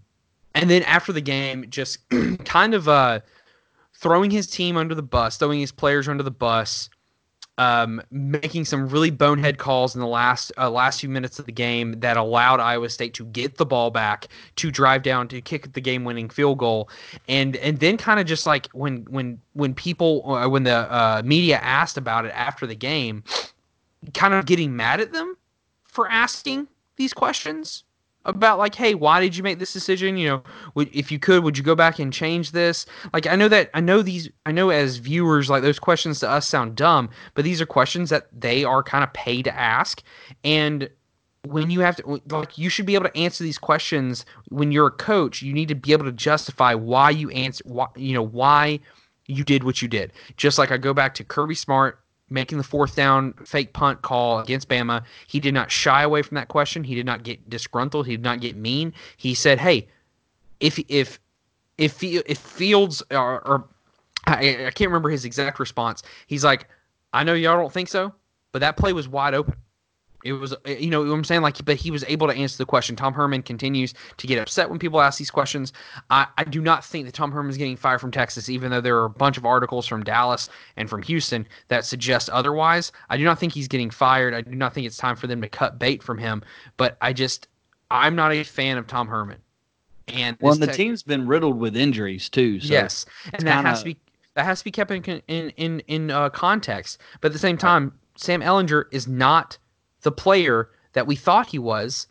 and 0.56 0.70
then 0.70 0.84
after 0.84 1.14
the 1.14 1.22
game, 1.22 1.70
just 1.70 2.00
kind 2.46 2.74
of 2.74 2.88
uh, 2.88 3.20
throwing 3.94 4.32
his 4.32 4.48
team 4.48 4.78
under 4.78 4.96
the 4.96 5.04
bus, 5.04 5.38
throwing 5.38 5.60
his 5.60 5.72
players 5.72 6.08
under 6.08 6.24
the 6.24 6.32
bus, 6.32 6.90
um, 7.58 8.02
making 8.12 8.66
some 8.66 8.88
really 8.88 9.10
bonehead 9.10 9.58
calls 9.58 9.96
in 9.96 10.02
the 10.02 10.08
last 10.08 10.52
uh, 10.58 10.70
last 10.70 11.00
few 11.00 11.10
minutes 11.10 11.40
of 11.40 11.46
the 11.46 11.52
game 11.52 12.00
that 12.00 12.18
allowed 12.18 12.60
Iowa 12.60 12.90
State 12.90 13.14
to 13.16 13.26
get 13.26 13.58
the 13.58 13.66
ball 13.66 13.90
back, 13.90 14.28
to 14.58 14.72
drive 14.72 15.04
down, 15.04 15.28
to 15.30 15.42
kick 15.42 15.74
the 15.74 15.82
game-winning 15.82 16.30
field 16.30 16.60
goal, 16.60 16.90
and 17.28 17.56
and 17.58 17.80
then 17.80 17.98
kind 17.98 18.20
of 18.20 18.26
just 18.26 18.46
like 18.46 18.68
when 18.74 19.06
when 19.10 19.40
when 19.54 19.74
people 19.74 20.30
uh, 20.36 20.48
when 20.48 20.64
the 20.64 20.92
uh, 20.92 21.22
media 21.26 21.58
asked 21.58 21.98
about 21.98 22.26
it 22.26 22.32
after 22.36 22.68
the 22.68 22.76
game, 22.76 23.24
kind 24.14 24.34
of 24.34 24.46
getting 24.46 24.76
mad 24.76 25.00
at 25.00 25.12
them 25.12 25.36
for 25.86 26.08
asking 26.10 26.68
these 26.98 27.14
questions 27.14 27.84
about 28.26 28.58
like 28.58 28.76
hey 28.76 28.94
why 28.94 29.22
did 29.22 29.36
you 29.36 29.44
make 29.44 29.60
this 29.60 29.74
decision? 29.74 30.18
You 30.18 30.28
know 30.28 30.44
would, 30.76 30.94
if 30.94 31.12
you 31.12 31.20
could 31.20 31.44
would 31.44 31.58
you 31.58 31.64
go 31.64 31.76
back 31.76 32.00
and 32.00 32.12
change 32.12 32.52
this? 32.52 32.86
Like 33.14 33.28
i 33.28 33.36
know 33.36 33.48
that 33.48 33.70
i 33.74 33.80
know 33.80 34.02
these 34.02 34.30
i 34.46 34.52
know 34.52 34.70
as 34.70 34.98
viewers 34.98 35.50
like 35.50 35.64
those 35.64 35.80
questions 35.80 36.20
to 36.20 36.30
us 36.30 36.48
sound 36.48 36.76
dumb 36.76 37.10
but 37.34 37.46
these 37.46 37.62
are 37.62 37.66
questions 37.66 38.10
that 38.10 38.28
they 38.38 38.64
are 38.64 38.84
kind 38.84 39.04
of 39.04 39.14
paid 39.14 39.46
to 39.46 39.56
ask. 39.58 40.04
And 40.44 40.90
when 41.46 41.70
you 41.70 41.80
have 41.80 41.96
to 41.98 42.22
like 42.30 42.58
you 42.58 42.70
should 42.70 42.86
be 42.86 42.96
able 42.96 43.06
to 43.06 43.18
answer 43.18 43.44
these 43.44 43.58
questions. 43.58 44.26
When 44.50 44.72
you're 44.72 44.88
a 44.88 44.92
coach 44.92 45.42
you 45.42 45.54
need 45.54 45.70
to 45.70 45.76
be 45.76 45.94
able 45.94 46.06
to 46.06 46.12
justify 46.12 46.74
why 46.74 47.12
you 47.12 47.30
answer 47.32 47.64
why 47.66 47.88
you 47.96 48.14
know 48.14 48.24
why 48.24 48.80
you 49.28 49.44
did 49.44 49.64
what 49.64 49.82
you 49.82 49.88
did. 49.88 50.12
Just 50.36 50.58
like 50.58 50.72
i 50.72 50.78
go 50.78 50.94
back 50.94 51.14
to 51.16 51.24
kirby 51.24 51.56
smart 51.56 52.00
making 52.30 52.58
the 52.58 52.64
fourth 52.64 52.96
down 52.96 53.34
fake 53.46 53.74
punt 53.74 54.02
call 54.02 54.40
against 54.40 54.68
Bama. 54.70 55.04
He 55.28 55.40
did 55.40 55.54
not 55.54 55.72
shy 55.72 56.04
away 56.04 56.22
from 56.22 56.36
that 56.36 56.48
question. 56.48 56.84
He 56.84 56.96
did 56.96 57.06
not 57.06 57.24
get 57.24 57.50
disgruntled. 57.50 58.06
He 58.06 58.14
did 58.14 58.24
not 58.24 58.42
get 58.42 58.56
mean. 58.56 58.94
He 59.18 59.34
said, 59.34 59.60
"Hey, 59.60 59.88
if 60.60 60.80
if 60.88 61.20
if 61.78 62.04
if 62.04 62.38
Fields 62.38 63.04
or 63.12 63.68
I, 64.28 64.68
I 64.68 64.72
can't 64.72 64.90
remember 64.90 65.10
his 65.10 65.26
exact 65.26 65.60
response. 65.60 66.04
He's 66.28 66.44
like, 66.44 66.68
I 67.14 67.24
know 67.24 67.34
y'all 67.34 67.58
don't 67.58 67.72
think 67.72 67.88
so, 67.88 68.14
but 68.52 68.60
that 68.60 68.78
play 68.78 68.94
was 68.94 69.08
wide 69.08 69.34
open. 69.34 69.56
It 70.24 70.34
was, 70.34 70.54
uh, 70.54 70.58
you 70.66 70.90
know, 70.90 71.04
what 71.04 71.14
I'm 71.14 71.24
saying 71.24 71.42
like, 71.42 71.64
but 71.64 71.76
he 71.76 71.92
was 71.92 72.04
able 72.08 72.28
to 72.28 72.34
answer 72.34 72.58
the 72.58 72.66
question. 72.66 72.96
Tom 72.96 73.14
Herman 73.14 73.44
continues 73.44 73.94
to 74.18 74.28
get 74.28 74.40
upset 74.40 74.70
when 74.70 74.80
people 74.80 75.00
ask 75.00 75.20
these 75.20 75.30
questions. 75.30 75.74
I, 76.10 76.28
I 76.38 76.44
do 76.44 76.60
not 76.60 76.84
think 76.84 77.06
that 77.06 77.14
Tom 77.14 77.32
Herman 77.32 77.52
is 77.52 77.58
getting 77.58 77.78
fired 77.78 78.02
from 78.02 78.12
Texas, 78.12 78.50
even 78.50 78.72
though 78.72 78.82
there 78.82 78.98
are 78.98 79.06
a 79.06 79.10
bunch 79.10 79.38
of 79.38 79.46
articles 79.46 79.86
from 79.86 80.04
Dallas 80.04 80.50
and 80.76 80.90
from 80.90 81.04
Houston 81.04 81.48
that 81.68 81.86
suggest 81.86 82.30
otherwise. 82.30 82.92
I 83.10 83.18
do 83.18 83.24
not 83.24 83.40
think 83.40 83.54
he's 83.54 83.68
getting 83.68 83.92
fired. 83.92 84.34
I 84.34 84.42
do 84.42 84.56
not 84.56 84.74
think 84.74 84.88
it's 84.88 84.98
time 84.98 85.16
for 85.16 85.28
them 85.28 85.42
to 85.42 85.50
cut 85.50 85.78
bait 85.78 86.02
from 86.02 86.18
him. 86.18 86.42
But 86.78 86.98
I 87.02 87.14
just, 87.14 87.48
I'm 87.92 88.16
not 88.16 88.34
a 88.34 88.44
fan 88.44 88.78
of 88.78 88.88
Tom 88.88 89.08
Herman. 89.08 89.38
And 90.08 90.38
well, 90.40 90.54
and 90.54 90.64
the 90.64 90.68
team's 90.68 91.04
been 91.04 91.28
riddled 91.28 91.60
with 91.60 91.76
injuries 91.76 92.30
too. 92.30 92.60
So 92.62 92.72
yes, 92.72 93.06
and 93.34 93.46
that 93.46 93.56
kinda... 93.56 93.70
has 93.70 93.80
to 93.80 93.86
be 93.86 93.98
that 94.36 94.46
has 94.46 94.60
to 94.60 94.64
be 94.64 94.72
kept 94.72 94.90
in 94.92 95.04
in 95.28 95.50
in, 95.58 95.80
in 95.82 96.12
uh, 96.12 96.30
context. 96.30 97.02
But 97.20 97.30
at 97.30 97.34
the 97.34 97.40
same 97.40 97.58
time, 97.58 97.92
Sam 98.16 98.42
Ehlinger 98.42 98.86
is 98.92 99.08
not 99.08 99.58
the 100.08 100.12
player 100.14 100.70
that 100.94 101.06
we 101.06 101.18
thought 101.18 101.48
he 101.48 101.60
was. 101.60 102.08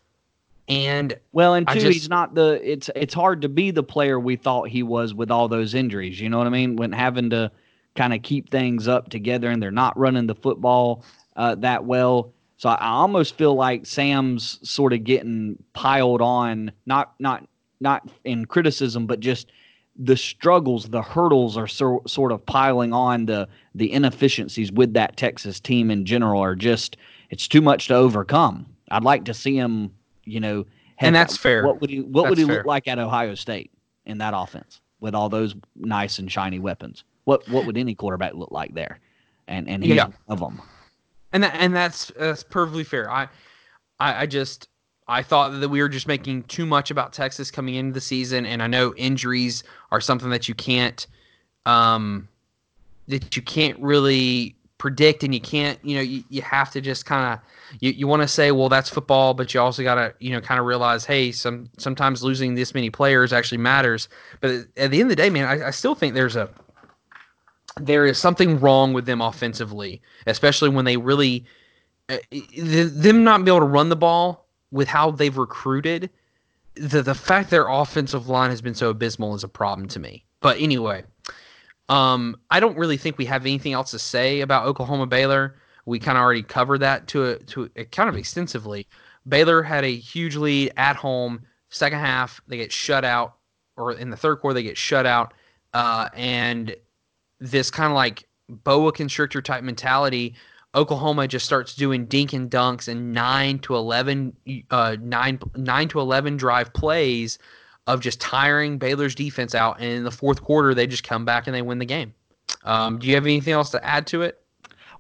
And 0.69 1.19
well, 1.33 1.55
and 1.55 1.67
two, 1.67 1.81
just, 1.81 1.93
he's 1.95 2.09
not 2.11 2.35
the. 2.35 2.61
It's 2.63 2.91
it's 2.95 3.15
hard 3.15 3.41
to 3.41 3.49
be 3.49 3.71
the 3.71 3.83
player 3.83 4.21
we 4.21 4.37
thought 4.37 4.69
he 4.69 4.83
was 4.83 5.15
with 5.15 5.31
all 5.31 5.49
those 5.49 5.75
injuries. 5.75 6.21
You 6.21 6.29
know 6.29 6.37
what 6.37 6.47
I 6.47 6.51
mean? 6.51 6.77
When 6.77 6.93
having 6.93 7.31
to 7.31 7.51
kind 7.95 8.13
of 8.13 8.21
keep 8.23 8.51
things 8.51 8.87
up 8.87 9.09
together, 9.09 9.49
and 9.49 9.63
they're 9.63 9.71
not 9.71 9.97
running 9.97 10.27
the 10.27 10.35
football 10.35 11.05
uh, 11.37 11.55
that 11.55 11.87
well. 11.87 12.35
So 12.59 12.69
I 12.69 12.89
almost 12.89 13.39
feel 13.39 13.55
like 13.55 13.87
Sam's 13.87 14.59
sort 14.69 14.93
of 14.93 15.05
getting 15.05 15.57
piled 15.73 16.21
on, 16.21 16.71
not 16.85 17.15
not 17.19 17.49
not 17.81 18.11
in 18.25 18.45
criticism, 18.45 19.07
but 19.07 19.21
just 19.21 19.47
the 19.99 20.17
struggles, 20.17 20.89
the 20.89 21.03
hurdles 21.03 21.57
are 21.57 21.67
so, 21.67 22.03
sort 22.07 22.33
of 22.33 22.45
piling 22.45 22.93
on 22.93 23.27
the 23.27 23.49
the 23.75 23.91
inefficiencies 23.91 24.71
with 24.71 24.93
that 24.95 25.17
Texas 25.17 25.61
team 25.61 25.91
in 25.91 26.05
general 26.05 26.43
are 26.43 26.55
just 26.55 26.97
it's 27.31 27.49
too 27.49 27.61
much 27.61 27.89
to 27.89 27.95
overcome. 27.95 28.67
I'd 28.91 29.03
like 29.05 29.25
to 29.25 29.35
see 29.35 29.57
him, 29.57 29.93
you 30.25 30.41
know, 30.41 30.65
and 30.99 31.15
that's 31.15 31.37
fair. 31.37 31.67
What 31.67 31.81
would 31.81 31.91
he 31.91 32.01
What 32.01 32.23
that's 32.23 32.31
would 32.31 32.39
he 32.39 32.45
fair. 32.45 32.57
look 32.59 32.67
like 32.67 32.89
at 32.89 32.99
Ohio 32.99 33.35
State 33.35 33.71
in 34.07 34.19
that 34.19 34.33
offense 34.37 34.81
with 35.01 35.15
all 35.15 35.29
those 35.29 35.55
nice 35.75 36.19
and 36.19 36.31
shiny 36.31 36.59
weapons? 36.59 37.05
What 37.25 37.47
What 37.49 37.67
would 37.67 37.77
any 37.77 37.95
quarterback 37.95 38.35
look 38.35 38.51
like 38.51 38.75
there? 38.75 39.01
And 39.49 39.69
and 39.69 39.85
he's 39.85 39.97
yeah. 39.97 40.09
of 40.29 40.41
them. 40.41 40.61
And 41.33 41.43
that, 41.43 41.55
and 41.55 41.75
that's 41.75 42.13
that's 42.19 42.43
perfectly 42.43 42.85
fair. 42.85 43.11
I, 43.11 43.29
I 44.01 44.23
I 44.23 44.27
just 44.27 44.69
I 45.09 45.23
thought 45.23 45.61
that 45.61 45.69
we 45.69 45.81
were 45.81 45.89
just 45.89 46.09
making 46.09 46.45
too 46.45 46.67
much 46.67 46.91
about 46.91 47.13
Texas 47.13 47.51
coming 47.51 47.75
into 47.75 47.93
the 47.93 48.01
season, 48.01 48.47
and 48.47 48.63
I 48.63 48.67
know 48.67 48.95
injuries 48.97 49.63
are 49.93 50.01
something 50.01 50.31
that 50.31 50.49
you 50.49 50.55
can't, 50.55 51.07
um, 51.65 52.29
that 53.07 53.37
you 53.37 53.43
can't 53.43 53.79
really 53.79 54.57
predict 54.79 55.25
and 55.25 55.33
you 55.33 55.41
can't 55.41 55.79
you 55.83 55.97
know 55.97 56.03
you, 56.03 56.23
you 56.29 56.43
have 56.43 56.71
to 56.71 56.81
just 56.81 57.07
kind 57.07 57.33
of 57.33 57.81
you, 57.81 57.93
you 57.93 58.07
want 58.07 58.23
to 58.23 58.29
say 58.29 58.53
well 58.53 58.69
that's 58.69 58.91
football 58.91 59.33
but 59.33 59.55
you 59.55 59.61
also 59.61 59.83
got 59.83 59.95
to 59.95 60.15
you 60.21 60.31
know 60.31 60.41
kind 60.41 60.61
of 60.61 60.67
realize 60.67 61.05
hey 61.05 61.33
some 61.33 61.69
sometimes 61.79 62.23
losing 62.23 62.55
this 62.55 62.75
many 62.75 62.91
players 62.91 63.33
actually 63.33 63.59
matters. 63.59 64.09
But 64.41 64.67
at 64.77 64.91
the 64.91 65.01
end 65.01 65.03
of 65.03 65.09
the 65.09 65.17
day 65.17 65.31
man 65.31 65.47
I, 65.47 65.69
I 65.69 65.71
still 65.71 65.95
think 65.95 66.15
there's 66.15 66.37
a 66.37 66.51
there 67.81 68.07
is 68.07 68.19
something 68.19 68.59
wrong 68.61 68.93
with 68.93 69.07
them 69.07 69.21
offensively 69.21 70.03
especially 70.27 70.69
when 70.69 70.85
they 70.85 70.97
really 70.97 71.45
uh, 72.09 72.19
them 72.61 73.25
not 73.25 73.45
be 73.45 73.51
able 73.51 73.61
to 73.61 73.67
run 73.67 73.89
the 73.89 73.97
ball 73.97 74.47
with 74.71 74.89
how 74.89 75.11
they've 75.11 75.39
recruited 75.39 76.11
the 76.75 77.01
the 77.01 77.15
fact 77.15 77.49
their 77.49 77.67
offensive 77.69 78.29
line 78.29 78.51
has 78.51 78.61
been 78.61 78.75
so 78.75 78.91
abysmal 78.91 79.35
is 79.35 79.43
a 79.43 79.49
problem 79.49 79.89
to 79.89 79.99
me. 79.99 80.23
But 80.41 80.61
anyway 80.61 81.05
um, 81.89 82.37
I 82.51 82.61
don't 82.61 82.77
really 82.77 82.97
think 82.97 83.19
we 83.19 83.27
have 83.27 83.43
anything 83.43 83.73
else 83.73 83.91
to 83.93 83.99
say 83.99 84.41
about 84.41 84.67
Oklahoma 84.67 85.07
Baylor. 85.07 85.57
We 85.85 85.99
kind 85.99 86.19
of 86.19 86.23
already 86.23 86.43
covered 86.43 86.79
that 86.79 87.07
to 87.09 87.27
a, 87.27 87.39
to 87.39 87.71
a, 87.77 87.85
kind 87.85 88.09
of 88.09 88.17
extensively. 88.17 88.89
Baylor 89.29 89.63
had 89.63 89.85
a 89.85 89.95
huge 89.95 90.37
lead 90.37 90.73
at 90.77 90.97
home. 90.97 91.43
Second 91.71 91.99
half, 91.99 92.41
they 92.49 92.57
get 92.57 92.73
shut 92.73 93.05
out, 93.05 93.37
or 93.77 93.93
in 93.93 94.11
the 94.11 94.17
third 94.17 94.37
quarter, 94.37 94.55
they 94.55 94.63
get 94.63 94.77
shut 94.77 95.07
out. 95.07 95.35
Uh, 95.75 96.09
and 96.15 96.75
this 97.39 97.71
kind 97.71 97.91
of 97.91 97.95
like 97.95 98.25
boa 98.49 98.93
constrictor 98.93 99.43
type 99.43 99.63
mentality, 99.63 100.35
Oklahoma 100.75 101.29
just 101.29 101.47
starts 101.47 101.75
doing 101.75 102.07
dink 102.07 102.33
and 102.33 102.51
dunks 102.51 102.89
and 102.89 103.13
nine 103.13 103.59
to 103.61 103.77
eleven, 103.77 104.37
uh, 104.71 104.97
nine 105.01 105.39
nine 105.55 105.89
to 105.89 106.01
eleven 106.01 106.37
drive 106.37 106.73
plays 106.73 107.39
of 107.87 108.01
just 108.01 108.21
tiring 108.21 108.79
Baylor's 108.79 109.15
defense 109.15 109.55
out. 109.55 109.79
And 109.79 109.89
in 109.89 110.05
the 110.05 110.11
fourth 110.11 110.43
quarter, 110.43 110.75
they 110.75 110.87
just 110.87 111.05
come 111.05 111.25
back 111.25 111.47
and 111.47 111.55
they 111.55 111.63
win 111.63 111.79
the 111.79 111.85
game. 111.85 112.13
Um, 112.65 112.99
do 112.99 113.07
you 113.07 113.15
have 113.15 113.25
anything 113.25 113.53
else 113.53 113.71
to 113.71 113.85
add 113.85 114.07
to 114.09 114.23
it? 114.23 114.43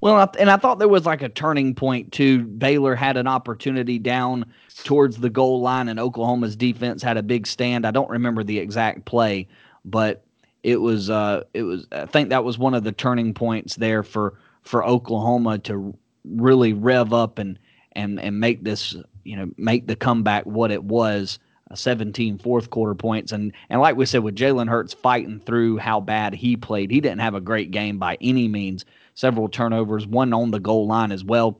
Well, 0.00 0.30
and 0.38 0.50
I 0.50 0.56
thought 0.56 0.78
there 0.78 0.88
was 0.88 1.06
like 1.06 1.22
a 1.22 1.28
turning 1.28 1.74
point 1.74 2.12
too. 2.12 2.44
Baylor 2.44 2.94
had 2.94 3.16
an 3.16 3.26
opportunity 3.26 3.98
down 3.98 4.44
towards 4.84 5.16
the 5.16 5.30
goal 5.30 5.60
line, 5.62 5.88
and 5.88 5.98
Oklahoma's 5.98 6.54
defense 6.54 7.02
had 7.02 7.16
a 7.16 7.22
big 7.22 7.46
stand. 7.46 7.86
I 7.86 7.90
don't 7.90 8.10
remember 8.10 8.44
the 8.44 8.58
exact 8.58 9.06
play, 9.06 9.48
but 9.84 10.22
it 10.62 10.80
was 10.80 11.08
uh, 11.08 11.44
it 11.54 11.62
was. 11.62 11.86
I 11.92 12.04
think 12.04 12.28
that 12.28 12.44
was 12.44 12.58
one 12.58 12.74
of 12.74 12.84
the 12.84 12.92
turning 12.92 13.32
points 13.32 13.76
there 13.76 14.02
for 14.02 14.34
for 14.62 14.84
Oklahoma 14.84 15.58
to 15.60 15.96
really 16.24 16.72
rev 16.74 17.14
up 17.14 17.38
and 17.38 17.58
and 17.92 18.20
and 18.20 18.38
make 18.38 18.64
this 18.64 18.94
you 19.24 19.36
know 19.36 19.50
make 19.56 19.86
the 19.86 19.96
comeback 19.96 20.44
what 20.44 20.70
it 20.70 20.84
was 20.84 21.38
17 21.74 22.38
fourth 22.38 22.70
quarter 22.70 22.94
points. 22.94 23.32
And 23.32 23.52
and 23.70 23.80
like 23.80 23.96
we 23.96 24.06
said, 24.06 24.22
with 24.22 24.36
Jalen 24.36 24.68
Hurts 24.68 24.94
fighting 24.94 25.40
through 25.40 25.78
how 25.78 26.00
bad 26.00 26.34
he 26.34 26.56
played, 26.56 26.90
he 26.90 27.00
didn't 27.00 27.20
have 27.20 27.34
a 27.34 27.40
great 27.40 27.70
game 27.70 27.98
by 27.98 28.16
any 28.20 28.48
means. 28.48 28.84
several 29.14 29.48
turnovers, 29.48 30.06
one 30.06 30.32
on 30.32 30.50
the 30.50 30.60
goal 30.60 30.86
line 30.86 31.10
as 31.10 31.24
well. 31.24 31.58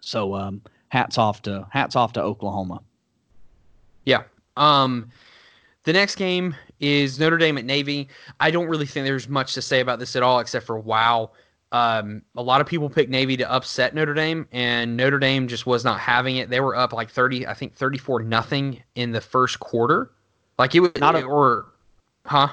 So 0.00 0.34
um, 0.34 0.62
hats 0.88 1.18
off 1.18 1.42
to 1.42 1.66
hats 1.70 1.96
off 1.96 2.12
to 2.14 2.22
Oklahoma. 2.22 2.80
Yeah. 4.04 4.22
Um, 4.56 5.10
the 5.84 5.92
next 5.92 6.16
game 6.16 6.54
is 6.80 7.18
Notre 7.18 7.38
Dame 7.38 7.58
at 7.58 7.64
Navy. 7.64 8.08
I 8.40 8.50
don't 8.50 8.68
really 8.68 8.86
think 8.86 9.04
there's 9.04 9.28
much 9.28 9.54
to 9.54 9.62
say 9.62 9.80
about 9.80 9.98
this 9.98 10.16
at 10.16 10.22
all, 10.22 10.40
except 10.40 10.66
for 10.66 10.78
wow. 10.78 11.30
Um, 11.70 12.22
a 12.36 12.42
lot 12.42 12.60
of 12.60 12.66
people 12.66 12.88
picked 12.88 13.10
Navy 13.10 13.36
to 13.36 13.50
upset 13.50 13.94
Notre 13.94 14.14
Dame, 14.14 14.46
and 14.52 14.96
Notre 14.96 15.18
Dame 15.18 15.48
just 15.48 15.66
was 15.66 15.84
not 15.84 16.00
having 16.00 16.36
it. 16.36 16.48
They 16.48 16.60
were 16.60 16.74
up 16.74 16.92
like 16.92 17.10
thirty, 17.10 17.46
I 17.46 17.54
think 17.54 17.74
thirty-four 17.74 18.22
nothing 18.22 18.82
in 18.94 19.12
the 19.12 19.20
first 19.20 19.60
quarter. 19.60 20.10
Like 20.58 20.74
it 20.74 20.80
was 20.80 20.92
Not 20.98 21.14
a- 21.14 21.24
or, 21.24 21.66
huh? 22.24 22.48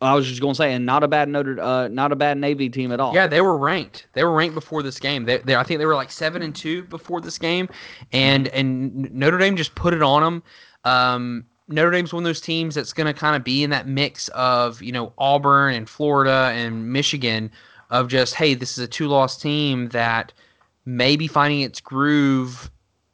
I 0.00 0.14
was 0.14 0.26
just 0.26 0.40
going 0.40 0.54
to 0.54 0.56
say, 0.56 0.72
and 0.74 0.84
not 0.84 1.04
a 1.04 1.08
bad 1.08 1.28
Notre, 1.28 1.60
uh, 1.60 1.86
not 1.86 2.10
a 2.10 2.16
bad 2.16 2.36
Navy 2.36 2.68
team 2.68 2.90
at 2.90 2.98
all. 2.98 3.14
Yeah, 3.14 3.28
they 3.28 3.40
were 3.40 3.56
ranked. 3.56 4.08
They 4.14 4.24
were 4.24 4.32
ranked 4.32 4.54
before 4.54 4.82
this 4.82 4.98
game. 4.98 5.24
They, 5.24 5.38
they 5.38 5.54
I 5.54 5.62
think 5.62 5.78
they 5.78 5.86
were 5.86 5.94
like 5.94 6.10
seven 6.10 6.42
and 6.42 6.54
two 6.54 6.82
before 6.84 7.20
this 7.20 7.38
game, 7.38 7.68
and 8.12 8.48
and 8.48 9.12
Notre 9.12 9.38
Dame 9.38 9.56
just 9.56 9.74
put 9.74 9.94
it 9.94 10.02
on 10.02 10.22
them. 10.22 10.42
Um, 10.84 11.44
Notre 11.68 11.90
Dame's 11.92 12.12
one 12.12 12.24
of 12.24 12.26
those 12.26 12.40
teams 12.40 12.74
that's 12.74 12.92
going 12.92 13.06
to 13.06 13.18
kind 13.18 13.36
of 13.36 13.44
be 13.44 13.62
in 13.62 13.70
that 13.70 13.86
mix 13.86 14.28
of 14.28 14.82
you 14.82 14.92
know 14.92 15.12
Auburn 15.18 15.74
and 15.74 15.88
Florida 15.88 16.50
and 16.52 16.92
Michigan 16.92 17.50
of 17.92 18.08
just 18.08 18.34
hey, 18.34 18.54
this 18.54 18.72
is 18.76 18.82
a 18.84 18.88
two-loss 18.88 19.36
team 19.38 19.88
that 19.90 20.32
may 20.84 21.14
be 21.14 21.28
finding 21.28 21.60
its 21.60 21.80
groove 21.80 22.68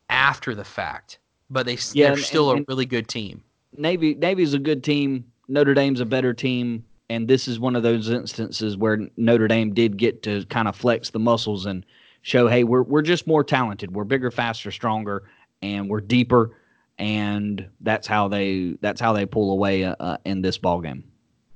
after 0.08 0.54
the 0.54 0.64
fact, 0.64 1.18
but 1.50 1.66
they 1.66 1.76
Yeah, 1.92 2.06
they're 2.06 2.12
and- 2.14 2.22
still 2.22 2.50
and- 2.52 2.60
a 2.60 2.64
really 2.68 2.86
good 2.86 3.08
team. 3.08 3.42
Navy 3.76 4.14
Navy's 4.14 4.54
a 4.54 4.58
good 4.58 4.82
team. 4.82 5.24
Notre 5.48 5.74
Dame's 5.74 6.00
a 6.00 6.06
better 6.06 6.32
team, 6.32 6.82
and 7.10 7.28
this 7.28 7.46
is 7.48 7.60
one 7.60 7.76
of 7.76 7.82
those 7.82 8.08
instances 8.08 8.76
where 8.76 9.06
Notre 9.18 9.46
Dame 9.48 9.74
did 9.74 9.98
get 9.98 10.22
to 10.22 10.44
kind 10.46 10.66
of 10.68 10.74
flex 10.74 11.10
the 11.10 11.18
muscles 11.18 11.66
and 11.66 11.84
show, 12.22 12.48
hey, 12.48 12.64
we're 12.64 12.82
we're 12.82 13.02
just 13.02 13.26
more 13.26 13.44
talented. 13.44 13.94
We're 13.94 14.04
bigger, 14.04 14.30
faster, 14.30 14.70
stronger, 14.70 15.24
and 15.60 15.88
we're 15.88 16.00
deeper. 16.00 16.52
And 16.98 17.66
that's 17.80 18.06
how 18.08 18.26
they 18.28 18.76
that's 18.80 19.00
how 19.00 19.12
they 19.12 19.24
pull 19.26 19.52
away 19.52 19.84
uh, 19.84 19.94
uh, 20.00 20.16
in 20.24 20.42
this 20.42 20.58
ball 20.58 20.80
game. 20.80 21.04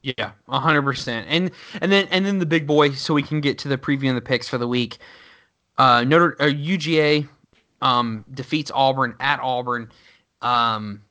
Yeah, 0.03 0.33
hundred 0.49 0.83
percent. 0.83 1.27
And 1.31 1.53
and 1.81 1.93
then 1.93 2.09
and 2.11 2.27
then 2.27 2.39
the 2.41 2.47
big 2.47 2.67
boy, 2.67 2.91
so 2.93 3.15
we 3.15 3.23
can 3.23 3.41
get 3.41 3.59
to 3.59 3.69
the 3.69 3.79
preview 3.79 4.09
and 4.09 4.17
the 4.17 4.23
picks 4.23 4.49
for 4.49 4.59
the 4.59 4.67
week. 4.67 4.99
Uh, 5.79 6.03
Notre 6.05 6.37
uh, 6.41 6.47
UGA 6.47 7.29
um, 7.81 8.25
defeats 8.35 8.73
Auburn 8.75 9.15
at 9.21 9.39
Auburn. 9.41 9.91
Um, 10.41 11.03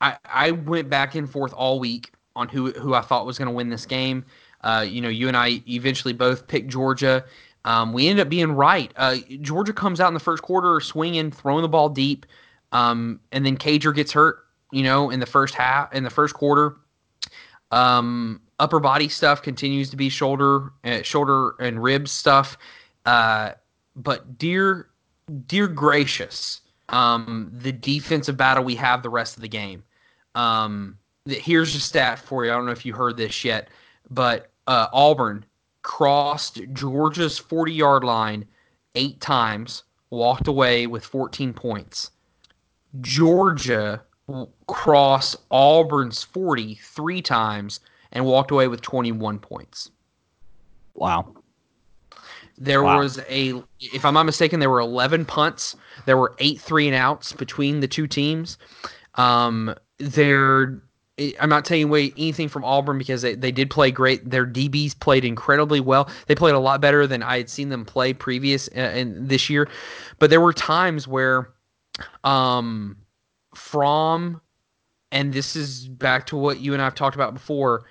I 0.00 0.16
I 0.24 0.50
went 0.50 0.90
back 0.90 1.14
and 1.14 1.30
forth 1.30 1.52
all 1.52 1.78
week 1.78 2.12
on 2.34 2.48
who 2.48 2.72
who 2.72 2.94
I 2.94 3.00
thought 3.00 3.26
was 3.26 3.38
going 3.38 3.46
to 3.46 3.54
win 3.54 3.70
this 3.70 3.86
game. 3.86 4.24
Uh, 4.62 4.84
you 4.86 5.00
know, 5.00 5.08
you 5.08 5.28
and 5.28 5.36
I 5.36 5.62
eventually 5.68 6.12
both 6.12 6.48
picked 6.48 6.68
Georgia. 6.68 7.24
Um, 7.64 7.92
we 7.92 8.08
ended 8.08 8.26
up 8.26 8.28
being 8.30 8.52
right. 8.52 8.92
Uh, 8.96 9.18
Georgia 9.40 9.72
comes 9.72 10.00
out 10.00 10.08
in 10.08 10.14
the 10.14 10.20
first 10.20 10.42
quarter 10.42 10.80
swinging, 10.80 11.30
throwing 11.30 11.62
the 11.62 11.68
ball 11.68 11.88
deep, 11.88 12.26
um, 12.72 13.20
and 13.30 13.46
then 13.46 13.56
Cager 13.56 13.94
gets 13.94 14.12
hurt. 14.12 14.46
You 14.72 14.82
know, 14.82 15.10
in 15.10 15.20
the 15.20 15.26
first 15.26 15.54
half, 15.54 15.92
in 15.94 16.02
the 16.02 16.10
first 16.10 16.34
quarter. 16.34 16.74
Um, 17.70 18.40
upper 18.58 18.80
body 18.80 19.08
stuff 19.08 19.42
continues 19.42 19.90
to 19.90 19.96
be 19.96 20.08
shoulder, 20.08 20.72
uh, 20.84 21.02
shoulder 21.02 21.54
and 21.60 21.82
ribs 21.82 22.10
stuff. 22.10 22.58
Uh, 23.06 23.52
but 23.96 24.38
dear, 24.38 24.88
dear 25.46 25.68
gracious, 25.68 26.60
um, 26.88 27.50
the 27.52 27.72
defensive 27.72 28.36
battle 28.36 28.64
we 28.64 28.74
have 28.74 29.02
the 29.02 29.08
rest 29.10 29.36
of 29.36 29.42
the 29.42 29.48
game. 29.48 29.82
Um, 30.34 30.98
here's 31.26 31.74
a 31.74 31.80
stat 31.80 32.18
for 32.18 32.44
you. 32.44 32.50
I 32.50 32.54
don't 32.54 32.66
know 32.66 32.72
if 32.72 32.84
you 32.84 32.92
heard 32.92 33.16
this 33.16 33.44
yet, 33.44 33.68
but 34.10 34.50
uh, 34.66 34.86
Auburn 34.92 35.44
crossed 35.82 36.60
Georgia's 36.72 37.38
40 37.38 37.72
yard 37.72 38.04
line 38.04 38.46
eight 38.94 39.20
times, 39.20 39.84
walked 40.10 40.48
away 40.48 40.86
with 40.86 41.04
14 41.04 41.52
points. 41.52 42.10
Georgia 43.00 44.02
crossed 44.66 45.36
Auburn's 45.50 46.22
40 46.22 46.74
three 46.82 47.22
times 47.22 47.80
and 48.12 48.24
walked 48.24 48.50
away 48.50 48.68
with 48.68 48.80
21 48.82 49.38
points. 49.38 49.90
Wow. 50.94 51.34
There 52.58 52.82
Wow. 52.82 52.98
was 52.98 53.18
a, 53.28 53.62
if 53.80 54.04
I'm 54.04 54.14
not 54.14 54.26
mistaken, 54.26 54.60
there 54.60 54.68
were 54.70 54.80
11 54.80 55.24
punts. 55.24 55.76
There 56.06 56.16
were 56.16 56.34
eight 56.38 56.60
three 56.60 56.86
and 56.86 56.94
outs 56.94 57.32
between 57.32 57.80
the 57.80 57.88
two 57.88 58.06
teams. 58.06 58.58
Um, 59.14 59.74
there, 59.98 60.82
I'm 61.40 61.48
not 61.48 61.64
taking 61.64 61.88
away 61.88 62.12
anything 62.18 62.48
from 62.48 62.64
Auburn 62.64 62.98
because 62.98 63.22
they, 63.22 63.34
they 63.34 63.50
did 63.52 63.70
play 63.70 63.90
great. 63.90 64.28
Their 64.28 64.46
DBs 64.46 64.98
played 65.00 65.24
incredibly 65.24 65.80
well. 65.80 66.08
They 66.26 66.34
played 66.34 66.54
a 66.54 66.58
lot 66.58 66.80
better 66.80 67.06
than 67.06 67.22
I 67.22 67.38
had 67.38 67.48
seen 67.48 67.70
them 67.70 67.84
play 67.84 68.12
previous 68.12 68.68
uh, 68.76 68.92
in 68.94 69.26
this 69.26 69.48
year. 69.48 69.68
But 70.18 70.30
there 70.30 70.40
were 70.40 70.52
times 70.52 71.08
where, 71.08 71.50
um, 72.24 72.96
from, 73.54 74.40
and 75.12 75.32
this 75.32 75.56
is 75.56 75.88
back 75.88 76.26
to 76.26 76.36
what 76.36 76.60
you 76.60 76.72
and 76.72 76.82
I've 76.82 76.94
talked 76.94 77.16
about 77.16 77.34
before. 77.34 77.84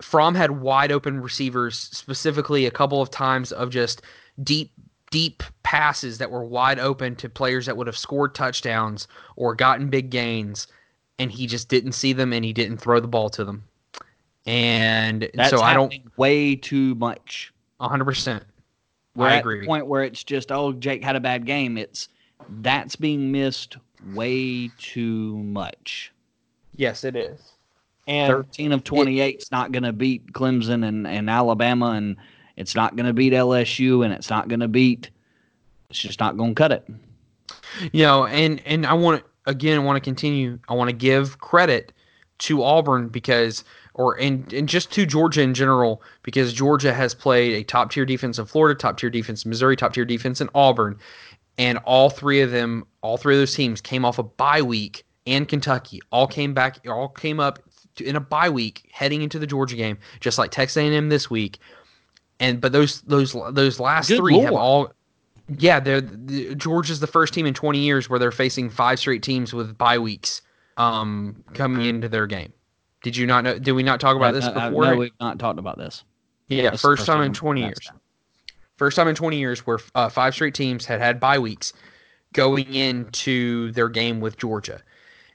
Fromm 0.00 0.34
had 0.34 0.52
wide 0.52 0.92
open 0.92 1.20
receivers, 1.20 1.76
specifically 1.78 2.66
a 2.66 2.70
couple 2.70 3.02
of 3.02 3.10
times 3.10 3.52
of 3.52 3.70
just 3.70 4.02
deep, 4.44 4.72
deep 5.10 5.42
passes 5.62 6.18
that 6.18 6.30
were 6.30 6.44
wide 6.44 6.78
open 6.78 7.16
to 7.16 7.28
players 7.28 7.66
that 7.66 7.76
would 7.76 7.86
have 7.86 7.98
scored 7.98 8.34
touchdowns 8.34 9.08
or 9.36 9.54
gotten 9.54 9.90
big 9.90 10.10
gains, 10.10 10.68
and 11.18 11.32
he 11.32 11.46
just 11.46 11.68
didn't 11.68 11.92
see 11.92 12.12
them 12.12 12.32
and 12.32 12.44
he 12.44 12.52
didn't 12.52 12.78
throw 12.78 13.00
the 13.00 13.08
ball 13.08 13.28
to 13.30 13.44
them. 13.44 13.64
And 14.46 15.28
That's 15.34 15.50
so 15.50 15.60
I 15.60 15.74
don't 15.74 15.94
way 16.16 16.56
too 16.56 16.94
much. 16.94 17.52
100%. 17.80 18.42
We're 19.14 19.26
I 19.26 19.36
at 19.36 19.40
agree. 19.40 19.60
the 19.60 19.66
point 19.66 19.86
where 19.86 20.04
it's 20.04 20.22
just, 20.22 20.52
oh, 20.52 20.72
Jake 20.72 21.02
had 21.02 21.16
a 21.16 21.20
bad 21.20 21.44
game. 21.44 21.76
It's 21.76 22.08
that's 22.60 22.96
being 22.96 23.32
missed 23.32 23.76
way 24.14 24.68
too 24.78 25.36
much. 25.38 26.12
Yes, 26.76 27.04
it 27.04 27.16
is. 27.16 27.40
And 28.06 28.32
13 28.32 28.72
of 28.72 28.84
28 28.84 29.38
is 29.42 29.50
not 29.52 29.72
going 29.72 29.82
to 29.82 29.92
beat 29.92 30.32
Clemson 30.32 30.86
and, 30.86 31.06
and 31.06 31.28
Alabama, 31.28 31.90
and 31.90 32.16
it's 32.56 32.74
not 32.74 32.96
going 32.96 33.06
to 33.06 33.12
beat 33.12 33.32
LSU, 33.32 34.04
and 34.04 34.14
it's 34.14 34.30
not 34.30 34.48
going 34.48 34.60
to 34.60 34.68
beat. 34.68 35.10
It's 35.90 35.98
just 35.98 36.20
not 36.20 36.36
going 36.36 36.54
to 36.54 36.58
cut 36.58 36.72
it. 36.72 36.88
you 37.92 38.02
know 38.02 38.26
and 38.26 38.60
and 38.66 38.84
i 38.86 38.92
want 38.92 39.22
to 39.22 39.50
again 39.50 39.78
I 39.78 39.82
want 39.82 39.96
to 39.96 40.00
continue 40.00 40.58
i 40.68 40.74
want 40.74 40.90
to 40.90 40.96
give 40.96 41.38
credit 41.38 41.92
to 42.38 42.62
auburn 42.62 43.08
because 43.08 43.64
or 43.94 44.18
and, 44.20 44.52
and 44.52 44.68
just 44.68 44.92
to 44.92 45.06
georgia 45.06 45.40
in 45.42 45.54
general 45.54 46.02
because 46.22 46.52
georgia 46.52 46.92
has 46.92 47.14
played 47.14 47.54
a 47.54 47.64
top 47.64 47.90
tier 47.90 48.04
defense 48.04 48.38
in 48.38 48.44
florida 48.44 48.78
top 48.78 48.98
tier 48.98 49.10
defense 49.10 49.44
in 49.44 49.48
missouri 49.48 49.76
top 49.76 49.92
tier 49.94 50.04
defense 50.04 50.40
in 50.40 50.48
auburn 50.54 50.98
and 51.58 51.78
all 51.78 52.10
three 52.10 52.40
of 52.40 52.50
them 52.50 52.84
all 53.02 53.16
three 53.16 53.34
of 53.34 53.40
those 53.40 53.54
teams 53.54 53.80
came 53.80 54.04
off 54.04 54.18
a 54.18 54.22
bye 54.22 54.62
week 54.62 55.04
and 55.26 55.48
kentucky 55.48 56.00
all 56.10 56.26
came 56.26 56.54
back 56.54 56.78
all 56.88 57.08
came 57.08 57.40
up 57.40 57.58
to, 57.96 58.04
in 58.04 58.16
a 58.16 58.20
bye 58.20 58.48
week 58.48 58.88
heading 58.92 59.22
into 59.22 59.38
the 59.38 59.46
georgia 59.46 59.76
game 59.76 59.98
just 60.20 60.38
like 60.38 60.50
texas 60.50 60.76
a&m 60.76 61.08
this 61.08 61.28
week 61.28 61.58
and 62.40 62.60
but 62.60 62.72
those 62.72 63.02
those 63.02 63.36
those 63.50 63.80
last 63.80 64.08
Good 64.08 64.18
three 64.18 64.38
have 64.38 64.52
all 64.52 64.92
yeah, 65.56 65.80
they're 65.80 66.00
the, 66.00 66.54
Georgia's 66.54 67.00
the 67.00 67.06
first 67.06 67.32
team 67.32 67.46
in 67.46 67.54
20 67.54 67.78
years 67.78 68.10
where 68.10 68.18
they're 68.18 68.30
facing 68.30 68.68
five 68.68 68.98
straight 68.98 69.22
teams 69.22 69.54
with 69.54 69.78
bye 69.78 69.98
weeks 69.98 70.42
um, 70.76 71.42
coming 71.54 71.86
into 71.86 72.08
their 72.08 72.26
game. 72.26 72.52
Did 73.02 73.16
you 73.16 73.26
not 73.26 73.44
know? 73.44 73.58
Did 73.58 73.72
we 73.72 73.82
not 73.82 74.00
talk 74.00 74.16
about 74.16 74.34
this 74.34 74.48
before? 74.48 74.84
no, 74.84 74.96
we've 74.96 75.10
not 75.20 75.38
talked 75.38 75.58
about 75.58 75.78
this. 75.78 76.04
yeah, 76.48 76.72
is 76.72 76.80
first 76.80 77.06
time 77.06 77.22
in 77.22 77.32
20 77.32 77.62
years. 77.62 77.78
that. 77.86 77.97
First 78.78 78.96
time 78.96 79.08
in 79.08 79.14
20 79.14 79.36
years 79.36 79.66
where 79.66 79.78
uh, 79.94 80.08
five 80.08 80.34
straight 80.34 80.54
teams 80.54 80.86
had 80.86 81.00
had 81.00 81.20
bye 81.20 81.38
weeks 81.38 81.72
going 82.32 82.72
into 82.72 83.72
their 83.72 83.88
game 83.88 84.20
with 84.20 84.36
Georgia. 84.36 84.80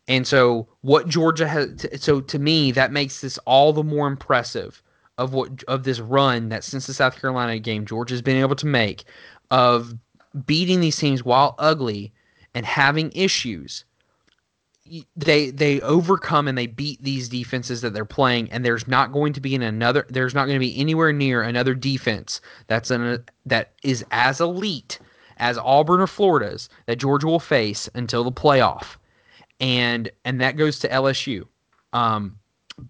And 0.07 0.25
so 0.25 0.67
what 0.81 1.07
Georgia 1.07 1.47
has 1.47 1.85
so 1.95 2.21
to 2.21 2.39
me 2.39 2.71
that 2.71 2.91
makes 2.91 3.21
this 3.21 3.37
all 3.39 3.73
the 3.73 3.83
more 3.83 4.07
impressive 4.07 4.81
of 5.17 5.33
what 5.33 5.63
of 5.67 5.83
this 5.83 5.99
run 5.99 6.49
that 6.49 6.63
since 6.63 6.87
the 6.87 6.93
South 6.93 7.19
Carolina 7.19 7.59
game 7.59 7.85
Georgia's 7.85 8.21
been 8.21 8.37
able 8.37 8.55
to 8.55 8.65
make 8.65 9.05
of 9.51 9.93
beating 10.45 10.81
these 10.81 10.97
teams 10.97 11.23
while 11.23 11.55
ugly 11.59 12.11
and 12.53 12.65
having 12.65 13.11
issues 13.13 13.85
they 15.15 15.49
they 15.51 15.79
overcome 15.81 16.47
and 16.47 16.57
they 16.57 16.67
beat 16.67 17.01
these 17.01 17.29
defenses 17.29 17.81
that 17.81 17.93
they're 17.93 18.05
playing 18.05 18.51
and 18.51 18.65
there's 18.65 18.87
not 18.87 19.11
going 19.11 19.33
to 19.33 19.41
be 19.41 19.55
in 19.55 19.61
another 19.61 20.05
there's 20.09 20.33
not 20.35 20.45
going 20.45 20.55
to 20.55 20.59
be 20.59 20.77
anywhere 20.77 21.13
near 21.13 21.41
another 21.41 21.73
defense 21.73 22.41
that's 22.67 22.91
an 22.91 23.23
that 23.45 23.71
is 23.83 24.05
as 24.11 24.41
elite 24.41 24.99
as 25.37 25.57
Auburn 25.57 26.01
or 26.01 26.07
Florida's 26.07 26.69
that 26.85 26.97
Georgia 26.97 27.27
will 27.27 27.39
face 27.39 27.89
until 27.95 28.23
the 28.23 28.31
playoff. 28.31 28.97
And 29.59 30.11
and 30.25 30.39
that 30.41 30.57
goes 30.57 30.79
to 30.79 30.89
LSU 30.89 31.43
um 31.93 32.37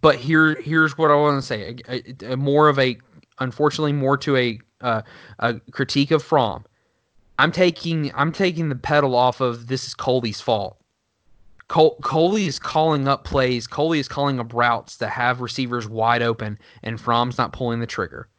but 0.01 0.16
here 0.16 0.56
here's 0.62 0.97
what 0.97 1.12
I 1.12 1.16
want 1.16 1.41
to 1.41 1.45
say 1.45 1.76
a, 1.88 2.26
a- 2.30 2.34
a 2.34 2.38
more 2.38 2.70
of 2.70 2.80
a 2.80 2.97
unfortunately 3.39 3.93
more 3.93 4.18
to 4.18 4.36
a 4.38 4.60
uh, 4.82 5.01
a 5.39 5.60
critique 5.72 6.12
of 6.12 6.22
Fromm. 6.24 6.66
I'm 7.39 7.51
taking 7.51 8.12
I'm 8.16 8.32
taking 8.32 8.70
the 8.70 8.76
pedal 8.76 9.16
off 9.16 9.39
of 9.41 9.68
this 9.68 9.88
is 9.88 9.93
Coley's 9.93 10.41
fault 10.41 10.78
Col- 11.74 11.98
Coley 12.04 12.46
is 12.46 12.60
calling 12.60 13.08
up 13.08 13.24
plays. 13.24 13.66
Coley 13.66 13.98
is 13.98 14.08
calling 14.08 14.40
up 14.40 14.54
routes 14.54 14.98
that 14.98 15.10
have 15.10 15.42
receivers 15.42 15.90
wide 15.90 16.22
open, 16.22 16.60
and 16.84 17.02
Fromm's 17.02 17.40
not 17.40 17.52
pulling 17.52 17.80
the 17.80 17.88
trigger. 17.88 18.30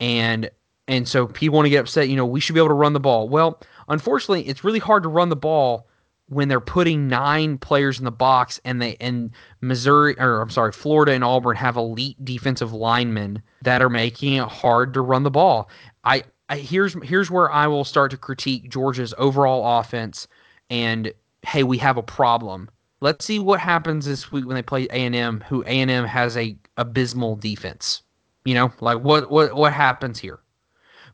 And 0.00 0.48
and 0.88 1.06
so 1.06 1.26
people 1.26 1.56
want 1.56 1.66
to 1.66 1.70
get 1.70 1.80
upset. 1.80 2.08
You 2.08 2.16
know, 2.16 2.24
we 2.24 2.40
should 2.40 2.54
be 2.54 2.60
able 2.60 2.68
to 2.68 2.74
run 2.74 2.94
the 2.94 3.00
ball. 3.00 3.28
Well, 3.28 3.60
unfortunately, 3.88 4.48
it's 4.48 4.64
really 4.64 4.78
hard 4.78 5.02
to 5.02 5.10
run 5.10 5.28
the 5.28 5.36
ball 5.36 5.86
when 6.30 6.48
they're 6.48 6.58
putting 6.58 7.08
nine 7.08 7.58
players 7.58 7.98
in 7.98 8.06
the 8.06 8.10
box 8.10 8.58
and 8.64 8.80
they 8.80 8.96
and 9.02 9.32
Missouri 9.60 10.18
or 10.18 10.40
I'm 10.40 10.48
sorry, 10.48 10.72
Florida 10.72 11.12
and 11.12 11.22
Auburn 11.22 11.56
have 11.56 11.76
elite 11.76 12.24
defensive 12.24 12.72
linemen 12.72 13.42
that 13.60 13.82
are 13.82 13.90
making 13.90 14.32
it 14.32 14.48
hard 14.48 14.94
to 14.94 15.02
run 15.02 15.24
the 15.24 15.30
ball. 15.30 15.68
I, 16.04 16.22
I 16.48 16.56
here's 16.56 16.96
here's 17.04 17.30
where 17.30 17.52
I 17.52 17.66
will 17.66 17.84
start 17.84 18.12
to 18.12 18.16
critique 18.16 18.70
Georgia's 18.70 19.12
overall 19.18 19.78
offense 19.78 20.26
and 20.70 21.12
hey, 21.46 21.62
we 21.62 21.78
have 21.78 21.96
a 21.96 22.02
problem. 22.02 22.68
Let's 23.00 23.24
see 23.24 23.38
what 23.38 23.60
happens 23.60 24.06
this 24.06 24.32
week 24.32 24.46
when 24.46 24.56
they 24.56 24.62
play 24.62 24.86
A&M, 24.90 25.44
who 25.48 25.62
A&M 25.64 26.04
has 26.04 26.36
a 26.36 26.56
abysmal 26.76 27.36
defense. 27.36 28.02
You 28.44 28.54
know, 28.54 28.72
like 28.80 28.98
what 29.00 29.30
what 29.30 29.54
what 29.54 29.72
happens 29.72 30.18
here? 30.18 30.40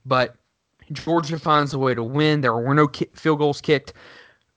But 0.05 0.37
Georgia 0.93 1.39
finds 1.39 1.73
a 1.73 1.79
way 1.79 1.95
to 1.95 2.03
win. 2.03 2.41
There 2.41 2.55
were 2.55 2.75
no 2.75 2.89
ki- 2.89 3.09
field 3.15 3.39
goals 3.39 3.61
kicked 3.61 3.95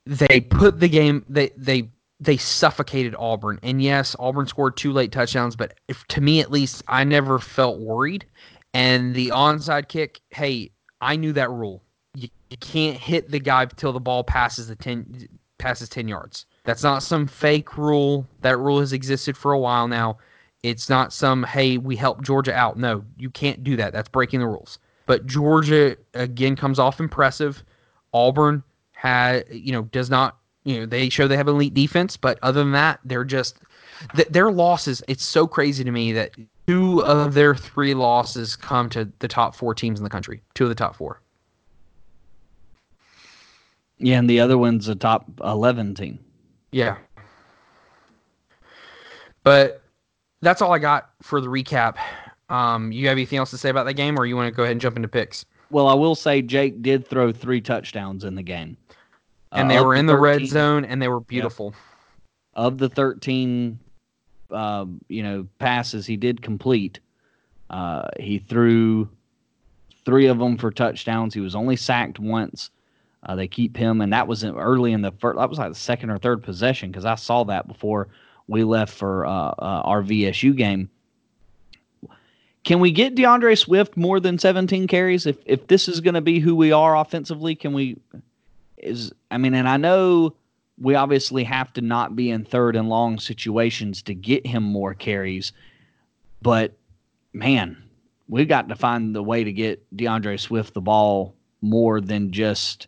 they 0.05 0.39
put 0.39 0.79
the 0.79 0.89
game 0.89 1.25
they 1.27 1.51
they 1.57 1.89
they 2.19 2.37
suffocated 2.37 3.15
Auburn. 3.17 3.59
And 3.63 3.81
yes, 3.81 4.15
Auburn 4.19 4.47
scored 4.47 4.77
two 4.77 4.93
late 4.93 5.11
touchdowns, 5.11 5.55
but 5.55 5.73
if, 5.89 6.07
to 6.07 6.21
me 6.21 6.39
at 6.39 6.49
least, 6.49 6.81
I 6.87 7.03
never 7.03 7.39
felt 7.39 7.79
worried. 7.79 8.25
And 8.73 9.13
the 9.13 9.29
onside 9.29 9.89
kick, 9.89 10.21
hey, 10.29 10.71
I 11.01 11.17
knew 11.17 11.33
that 11.33 11.51
rule. 11.51 11.83
You, 12.13 12.29
you 12.49 12.57
can't 12.57 12.97
hit 12.97 13.29
the 13.29 13.39
guy 13.39 13.63
until 13.63 13.91
the 13.91 13.99
ball 13.99 14.23
passes 14.23 14.67
the 14.67 14.75
ten 14.75 15.27
passes 15.57 15.89
ten 15.89 16.07
yards. 16.07 16.45
That's 16.63 16.83
not 16.83 17.03
some 17.03 17.27
fake 17.27 17.77
rule. 17.77 18.27
That 18.41 18.57
rule 18.57 18.79
has 18.79 18.93
existed 18.93 19.37
for 19.37 19.51
a 19.53 19.59
while 19.59 19.87
now. 19.87 20.17
It's 20.63 20.89
not 20.89 21.13
some 21.13 21.43
hey 21.43 21.77
we 21.77 21.95
help 21.95 22.23
Georgia 22.23 22.53
out. 22.53 22.77
No, 22.77 23.03
you 23.17 23.29
can't 23.29 23.63
do 23.63 23.75
that. 23.75 23.93
That's 23.93 24.09
breaking 24.09 24.39
the 24.39 24.47
rules. 24.47 24.79
But 25.05 25.27
Georgia 25.27 25.95
again 26.13 26.55
comes 26.55 26.79
off 26.79 26.99
impressive. 26.99 27.63
Auburn 28.13 28.63
had 28.93 29.45
you 29.51 29.71
know 29.71 29.83
does 29.83 30.09
not 30.09 30.37
you 30.63 30.79
know 30.79 30.85
they 30.85 31.09
show 31.09 31.27
they 31.27 31.37
have 31.37 31.47
elite 31.47 31.73
defense, 31.73 32.17
but 32.17 32.39
other 32.41 32.61
than 32.61 32.71
that, 32.71 32.99
they're 33.05 33.23
just 33.23 33.59
th- 34.15 34.29
their 34.29 34.51
losses. 34.51 35.03
It's 35.07 35.23
so 35.23 35.45
crazy 35.47 35.83
to 35.83 35.91
me 35.91 36.11
that 36.13 36.31
two 36.67 37.03
of 37.03 37.33
their 37.35 37.53
three 37.53 37.93
losses 37.93 38.55
come 38.55 38.89
to 38.89 39.11
the 39.19 39.27
top 39.27 39.55
four 39.55 39.75
teams 39.75 39.99
in 39.99 40.03
the 40.03 40.09
country. 40.09 40.41
Two 40.55 40.63
of 40.63 40.69
the 40.69 40.75
top 40.75 40.95
four. 40.95 41.21
Yeah, 43.97 44.19
and 44.19 44.29
the 44.29 44.39
other 44.39 44.57
one's 44.57 44.87
a 44.87 44.95
top 44.95 45.25
eleven 45.43 45.95
team. 45.95 46.19
Yeah. 46.71 46.97
But 49.43 49.81
that's 50.41 50.61
all 50.61 50.73
I 50.73 50.79
got 50.79 51.11
for 51.21 51.39
the 51.39 51.47
recap. 51.47 51.97
Um, 52.49 52.91
you 52.91 53.07
have 53.07 53.13
anything 53.17 53.39
else 53.39 53.51
to 53.51 53.57
say 53.57 53.69
about 53.69 53.85
that 53.85 53.93
game, 53.93 54.19
or 54.19 54.25
you 54.25 54.35
want 54.35 54.47
to 54.47 54.55
go 54.55 54.63
ahead 54.63 54.73
and 54.73 54.81
jump 54.81 54.95
into 54.95 55.07
picks? 55.07 55.45
Well, 55.71 55.87
I 55.87 55.93
will 55.93 56.15
say 56.15 56.41
Jake 56.41 56.81
did 56.81 57.07
throw 57.07 57.31
three 57.31 57.61
touchdowns 57.61 58.23
in 58.23 58.35
the 58.35 58.43
game. 58.43 58.77
and 59.51 59.69
they 59.69 59.77
Uh, 59.77 59.81
of 59.81 59.85
were 59.85 59.95
in 59.95 60.05
the 60.05 60.17
red 60.17 60.45
zone, 60.47 60.83
and 60.83 61.01
they 61.01 61.07
were 61.07 61.21
beautiful. 61.21 61.73
Of 62.55 62.77
the 62.77 62.89
13, 62.89 63.79
uh, 64.51 64.85
you 65.07 65.23
know, 65.23 65.47
passes 65.59 66.05
he 66.05 66.17
did 66.17 66.41
complete, 66.41 66.99
uh, 67.69 68.07
he 68.19 68.39
threw 68.39 69.07
three 70.03 70.25
of 70.25 70.39
them 70.39 70.57
for 70.57 70.71
touchdowns. 70.71 71.33
He 71.33 71.39
was 71.39 71.55
only 71.55 71.77
sacked 71.77 72.19
once. 72.19 72.69
Uh, 73.25 73.35
they 73.35 73.47
keep 73.47 73.75
him, 73.75 74.01
and 74.01 74.13
that 74.13 74.27
was 74.27 74.43
early 74.43 74.91
in 74.91 75.01
the 75.01 75.11
first. 75.11 75.37
That 75.37 75.49
was 75.49 75.57
like 75.57 75.71
the 75.71 75.79
second 75.79 76.11
or 76.11 76.19
third 76.19 76.43
possession 76.43 76.91
because 76.91 77.05
I 77.05 77.15
saw 77.15 77.43
that 77.45 77.67
before 77.67 78.07
we 78.47 78.63
left 78.63 78.93
for 78.93 79.25
uh, 79.25 79.29
uh, 79.29 79.81
our 79.83 80.03
VSU 80.03 80.55
game. 80.55 80.89
Can 82.63 82.79
we 82.79 82.91
get 82.91 83.15
D'Andre 83.15 83.55
Swift 83.55 83.95
more 83.95 84.19
than 84.19 84.37
17 84.37 84.87
carries? 84.87 85.25
If 85.25 85.37
if 85.45 85.67
this 85.67 85.87
is 85.87 86.01
going 86.01 86.13
to 86.13 86.21
be 86.21 86.39
who 86.39 86.55
we 86.55 86.71
are 86.71 86.95
offensively, 86.95 87.55
can 87.55 87.73
we? 87.73 87.97
Is 88.77 89.11
I 89.31 89.37
mean, 89.37 89.55
and 89.55 89.67
I 89.67 89.77
know 89.77 90.35
we 90.79 90.93
obviously 90.93 91.43
have 91.43 91.73
to 91.73 91.81
not 91.81 92.15
be 92.15 92.29
in 92.29 92.43
third 92.43 92.75
and 92.75 92.89
long 92.89 93.19
situations 93.19 94.01
to 94.03 94.13
get 94.13 94.45
him 94.45 94.61
more 94.61 94.93
carries, 94.93 95.51
but 96.41 96.73
man, 97.33 97.81
we've 98.27 98.47
got 98.47 98.69
to 98.69 98.75
find 98.75 99.15
the 99.15 99.23
way 99.23 99.43
to 99.43 99.51
get 99.51 99.83
D'Andre 99.95 100.37
Swift 100.37 100.73
the 100.73 100.81
ball 100.81 101.33
more 101.61 102.01
than 102.01 102.31
just 102.31 102.87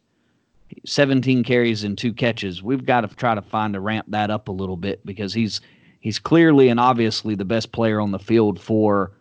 17 0.85 1.43
carries 1.43 1.83
and 1.83 1.97
two 1.97 2.13
catches. 2.13 2.61
We've 2.61 2.85
got 2.85 3.01
to 3.01 3.15
try 3.15 3.35
to 3.35 3.41
find 3.41 3.73
to 3.73 3.79
ramp 3.79 4.07
that 4.09 4.29
up 4.29 4.47
a 4.47 4.51
little 4.51 4.77
bit 4.77 5.05
because 5.05 5.33
he's 5.33 5.61
he's 5.99 6.19
clearly 6.19 6.69
and 6.69 6.79
obviously 6.79 7.35
the 7.35 7.45
best 7.45 7.71
player 7.71 7.99
on 7.99 8.11
the 8.11 8.19
field 8.19 8.59
for 8.59 9.11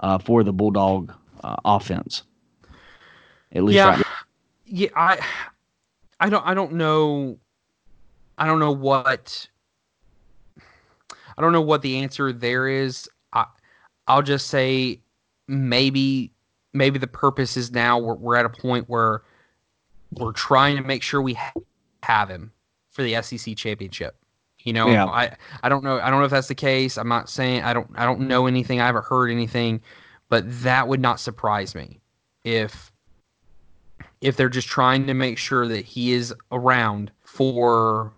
uh, 0.00 0.18
for 0.18 0.42
the 0.42 0.52
Bulldog 0.52 1.12
uh, 1.42 1.56
offense. 1.64 2.22
At 3.52 3.64
least 3.64 3.76
yeah, 3.76 3.96
right 3.96 4.06
yeah. 4.66 4.88
I, 4.94 5.18
I 6.20 6.28
don't, 6.28 6.46
I 6.46 6.54
don't 6.54 6.72
know, 6.72 7.38
I 8.38 8.46
don't 8.46 8.58
know 8.58 8.72
what, 8.72 9.48
I 11.36 11.42
don't 11.42 11.52
know 11.52 11.60
what 11.60 11.82
the 11.82 11.98
answer 11.98 12.32
there 12.32 12.68
is. 12.68 13.08
I, 13.32 13.46
I'll 14.08 14.22
just 14.22 14.48
say 14.48 15.00
maybe, 15.46 16.32
maybe 16.72 16.98
the 16.98 17.06
purpose 17.06 17.56
is 17.56 17.70
now 17.70 17.98
we're, 17.98 18.14
we're 18.14 18.36
at 18.36 18.46
a 18.46 18.50
point 18.50 18.88
where 18.88 19.22
we're 20.18 20.32
trying 20.32 20.76
to 20.76 20.82
make 20.82 21.02
sure 21.02 21.20
we 21.22 21.34
ha- 21.34 21.52
have 22.02 22.28
him 22.28 22.52
for 22.90 23.02
the 23.02 23.20
SEC 23.22 23.56
championship. 23.56 24.16
You 24.60 24.72
know, 24.72 24.88
Yeah. 24.88 25.06
I, 25.06 25.36
I 25.62 25.68
don't 25.68 25.84
know, 25.84 26.00
I 26.00 26.10
don't 26.10 26.18
know 26.18 26.24
if 26.24 26.30
that's 26.30 26.48
the 26.48 26.54
case. 26.54 26.98
I'm 26.98 27.08
not 27.08 27.28
saying 27.28 27.62
I 27.62 27.72
don't, 27.72 27.88
I 27.94 28.04
don't 28.04 28.20
know 28.20 28.46
anything. 28.46 28.80
I 28.80 28.86
haven't 28.86 29.04
heard 29.04 29.30
anything, 29.30 29.80
but 30.28 30.44
that 30.62 30.88
would 30.88 31.00
not 31.00 31.20
surprise 31.20 31.74
me 31.74 32.00
if 32.44 32.92
if 34.20 34.36
they're 34.36 34.48
just 34.48 34.68
trying 34.68 35.06
to 35.06 35.14
make 35.14 35.38
sure 35.38 35.68
that 35.68 35.84
he 35.84 36.12
is 36.12 36.34
around 36.50 37.10
for 37.22 38.12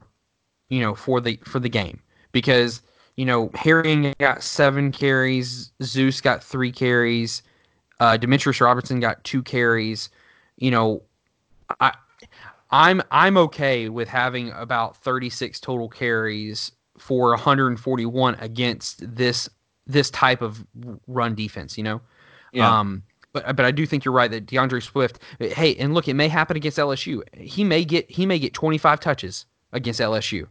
you 0.68 0.80
know 0.80 0.94
for 0.94 1.20
the 1.20 1.38
for 1.44 1.58
the 1.58 1.68
game 1.68 2.00
because 2.32 2.82
you 3.16 3.24
know 3.24 3.50
Harry 3.54 4.14
got 4.18 4.42
seven 4.42 4.92
carries, 4.92 5.72
Zeus 5.82 6.20
got 6.20 6.42
three 6.42 6.72
carries, 6.72 7.42
uh, 8.00 8.16
Demetrius 8.16 8.60
Robertson 8.60 9.00
got 9.00 9.22
two 9.24 9.42
carries. 9.42 10.08
You 10.56 10.70
know, 10.70 11.02
I 11.80 11.92
I'm 12.70 13.02
I'm 13.10 13.36
okay 13.38 13.88
with 13.88 14.08
having 14.08 14.50
about 14.52 14.96
36 14.96 15.60
total 15.60 15.88
carries 15.88 16.72
for 16.98 17.30
141 17.30 18.34
against 18.36 19.14
this 19.16 19.48
this 19.86 20.10
type 20.10 20.42
of 20.42 20.64
run 21.06 21.34
defense. 21.34 21.78
You 21.78 21.84
know, 21.84 22.00
Yeah. 22.52 22.78
um, 22.78 23.02
but 23.32 23.56
but 23.56 23.64
I 23.64 23.70
do 23.70 23.86
think 23.86 24.04
you're 24.04 24.12
right 24.14 24.30
that 24.30 24.46
D'Andre 24.46 24.80
Swift. 24.80 25.20
Hey, 25.38 25.74
and 25.76 25.94
look, 25.94 26.08
it 26.08 26.14
may 26.14 26.28
happen 26.28 26.56
against 26.56 26.78
LSU. 26.78 27.22
He 27.36 27.64
may 27.64 27.84
get 27.84 28.10
he 28.10 28.26
may 28.26 28.38
get 28.38 28.52
25 28.54 29.00
touches 29.00 29.46
against 29.72 30.00
LSU, 30.00 30.46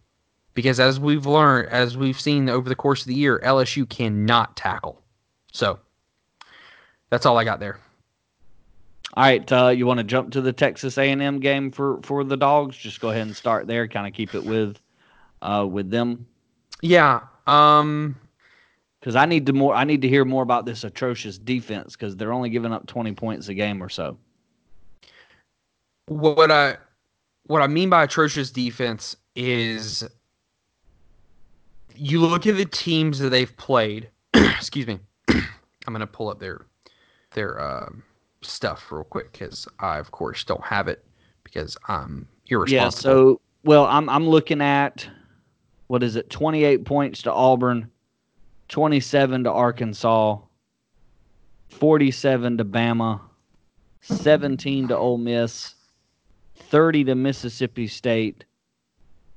because 0.53 0.79
as 0.79 0.99
we've 0.99 1.25
learned, 1.25 1.69
as 1.69 1.97
we've 1.97 2.19
seen 2.19 2.49
over 2.49 2.69
the 2.69 2.75
course 2.75 3.01
of 3.01 3.07
the 3.07 3.15
year, 3.15 3.39
LSU 3.43 3.87
cannot 3.89 4.55
tackle. 4.55 5.01
So 5.51 5.79
that's 7.09 7.25
all 7.25 7.37
I 7.37 7.43
got 7.43 7.59
there. 7.59 7.79
All 9.17 9.23
right, 9.23 9.51
uh, 9.51 9.69
you 9.69 9.87
want 9.87 9.97
to 9.97 10.03
jump 10.03 10.31
to 10.33 10.41
the 10.41 10.53
Texas 10.53 10.95
A&M 10.99 11.39
game 11.39 11.71
for 11.71 11.99
for 12.03 12.23
the 12.23 12.37
Dogs? 12.37 12.77
Just 12.77 13.01
go 13.01 13.09
ahead 13.09 13.23
and 13.23 13.35
start 13.35 13.65
there. 13.65 13.87
Kind 13.87 14.05
of 14.05 14.13
keep 14.13 14.35
it 14.35 14.43
with 14.45 14.79
uh, 15.41 15.65
with 15.67 15.89
them 15.89 16.27
Yeah. 16.83 17.21
Um. 17.47 18.15
because 18.99 19.15
I 19.15 19.25
need 19.25 19.47
to 19.47 19.53
more. 19.53 19.73
I 19.73 19.85
need 19.85 20.03
to 20.03 20.07
hear 20.07 20.23
more 20.23 20.43
about 20.43 20.67
this 20.67 20.83
atrocious 20.83 21.39
defense 21.39 21.95
because 21.95 22.15
they're 22.15 22.31
only 22.31 22.51
giving 22.51 22.71
up 22.71 22.85
twenty 22.85 23.11
points 23.11 23.47
a 23.47 23.55
game 23.55 23.81
or 23.81 23.89
so. 23.89 24.19
what 26.09 26.51
I 26.51 26.77
what 27.47 27.63
I 27.63 27.67
mean 27.67 27.89
by 27.89 28.03
atrocious 28.03 28.51
defense 28.51 29.15
is 29.35 30.03
you 31.95 32.21
look 32.21 32.45
at 32.45 32.55
the 32.55 32.65
teams 32.65 33.17
that 33.17 33.29
they've 33.29 33.57
played. 33.57 34.09
excuse 34.35 34.85
me. 34.85 34.99
I'm 35.29 35.91
gonna 35.91 36.05
pull 36.05 36.29
up 36.29 36.39
their 36.39 36.67
their 37.31 37.59
um, 37.59 38.03
stuff 38.41 38.91
real 38.91 39.03
quick 39.03 39.31
because 39.31 39.67
I 39.79 39.97
of 39.97 40.11
course 40.11 40.43
don't 40.43 40.63
have 40.63 40.87
it 40.87 41.03
because 41.43 41.77
I'm 41.87 42.27
irresponsible. 42.47 42.75
Yeah. 42.75 42.89
So 42.89 43.41
well, 43.63 43.85
I'm 43.85 44.09
I'm 44.09 44.27
looking 44.27 44.61
at 44.61 45.07
what 45.87 46.03
is 46.03 46.15
it? 46.15 46.29
Twenty 46.29 46.63
eight 46.63 46.85
points 46.85 47.21
to 47.23 47.33
Auburn, 47.33 47.89
twenty 48.69 48.99
seven 48.99 49.43
to 49.43 49.51
Arkansas, 49.51 50.37
forty 51.69 52.11
seven 52.11 52.57
to 52.57 52.65
Bama, 52.65 53.19
seventeen 54.01 54.87
to 54.89 54.97
Ole 54.97 55.17
Miss, 55.17 55.75
thirty 56.55 57.03
to 57.05 57.15
Mississippi 57.15 57.87
State, 57.87 58.43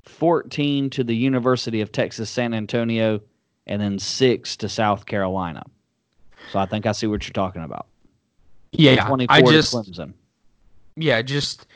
fourteen 0.04 0.90
to 0.90 1.04
the 1.04 1.16
University 1.16 1.80
of 1.80 1.92
Texas 1.92 2.30
San 2.30 2.54
Antonio, 2.54 3.20
and 3.66 3.80
then 3.80 3.98
six 3.98 4.56
to 4.58 4.68
South 4.68 5.06
Carolina. 5.06 5.64
So 6.52 6.58
I 6.58 6.66
think 6.66 6.86
I 6.86 6.92
see 6.92 7.06
what 7.06 7.26
you're 7.26 7.32
talking 7.32 7.62
about. 7.62 7.86
Yeah, 8.72 9.06
Twenty 9.06 9.26
four 9.26 9.36
I 9.36 9.42
to 9.42 9.50
just 9.50 9.74
Clemson. 9.74 10.12
yeah, 10.96 11.22
just 11.22 11.66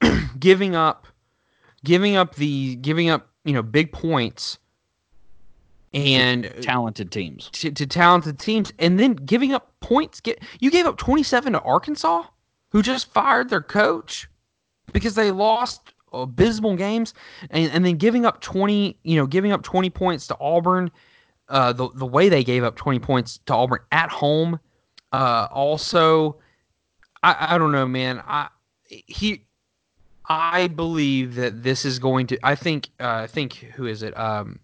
giving 0.38 0.74
up, 0.74 1.06
giving 1.84 2.16
up 2.16 2.34
the 2.36 2.76
giving 2.76 3.10
up, 3.10 3.28
you 3.44 3.52
know, 3.52 3.62
big 3.62 3.92
points 3.92 4.58
and 5.94 6.52
talented 6.60 7.10
teams. 7.12 7.48
to, 7.52 7.70
to 7.70 7.86
talented 7.86 8.38
teams, 8.38 8.72
and 8.78 8.98
then 8.98 9.12
giving 9.14 9.52
up 9.52 9.72
points. 9.80 10.20
Get 10.20 10.42
you 10.60 10.70
gave 10.70 10.86
up 10.86 10.96
27 10.96 11.52
to 11.52 11.60
Arkansas, 11.60 12.24
who 12.70 12.82
just 12.82 13.12
fired 13.12 13.48
their 13.48 13.62
coach 13.62 14.28
because 14.92 15.14
they 15.14 15.30
lost 15.30 15.92
abysmal 16.12 16.76
games, 16.76 17.14
and, 17.50 17.70
and 17.72 17.84
then 17.84 17.96
giving 17.96 18.26
up 18.26 18.40
20, 18.40 18.96
you 19.04 19.16
know, 19.16 19.26
giving 19.26 19.52
up 19.52 19.62
20 19.62 19.90
points 19.90 20.26
to 20.28 20.36
Auburn. 20.40 20.90
Uh, 21.48 21.72
the 21.72 21.90
the 21.94 22.06
way 22.06 22.28
they 22.30 22.42
gave 22.42 22.64
up 22.64 22.74
20 22.76 22.98
points 22.98 23.38
to 23.46 23.54
Auburn 23.54 23.80
at 23.92 24.10
home. 24.10 24.58
Uh, 25.14 25.46
also, 25.52 26.36
I, 27.22 27.54
I 27.54 27.58
don't 27.58 27.70
know, 27.70 27.86
man. 27.86 28.20
I 28.26 28.48
he 28.88 29.44
I 30.26 30.66
believe 30.66 31.36
that 31.36 31.62
this 31.62 31.84
is 31.84 32.00
going 32.00 32.26
to. 32.28 32.38
I 32.42 32.56
think. 32.56 32.88
Uh, 32.98 33.22
I 33.22 33.26
think 33.28 33.54
who 33.54 33.86
is 33.86 34.02
it? 34.02 34.18
Um, 34.18 34.58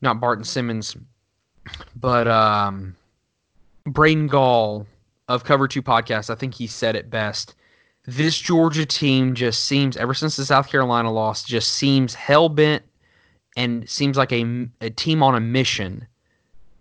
not 0.00 0.18
Barton 0.18 0.44
Simmons, 0.44 0.96
but 1.94 2.26
um, 2.26 2.96
Gall 3.92 4.86
of 5.28 5.44
Cover 5.44 5.68
Two 5.68 5.82
Podcast. 5.82 6.30
I 6.30 6.34
think 6.34 6.54
he 6.54 6.66
said 6.66 6.96
it 6.96 7.10
best. 7.10 7.54
This 8.06 8.38
Georgia 8.38 8.86
team 8.86 9.34
just 9.34 9.66
seems, 9.66 9.98
ever 9.98 10.14
since 10.14 10.36
the 10.36 10.46
South 10.46 10.70
Carolina 10.70 11.12
loss, 11.12 11.44
just 11.44 11.74
seems 11.74 12.14
hell 12.14 12.48
bent 12.48 12.82
and 13.58 13.86
seems 13.86 14.16
like 14.16 14.32
a, 14.32 14.68
a 14.80 14.88
team 14.88 15.22
on 15.22 15.34
a 15.34 15.40
mission 15.40 16.06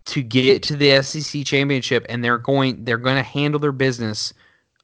to 0.08 0.24
get 0.24 0.64
to 0.64 0.76
the 0.76 1.02
SEC 1.02 1.46
championship, 1.46 2.06
and 2.10 2.24
they're 2.24 2.38
going 2.38 2.84
they're 2.84 2.98
going 2.98 3.18
to 3.18 3.24
handle 3.24 3.60
their 3.60 3.72
business 3.72 4.34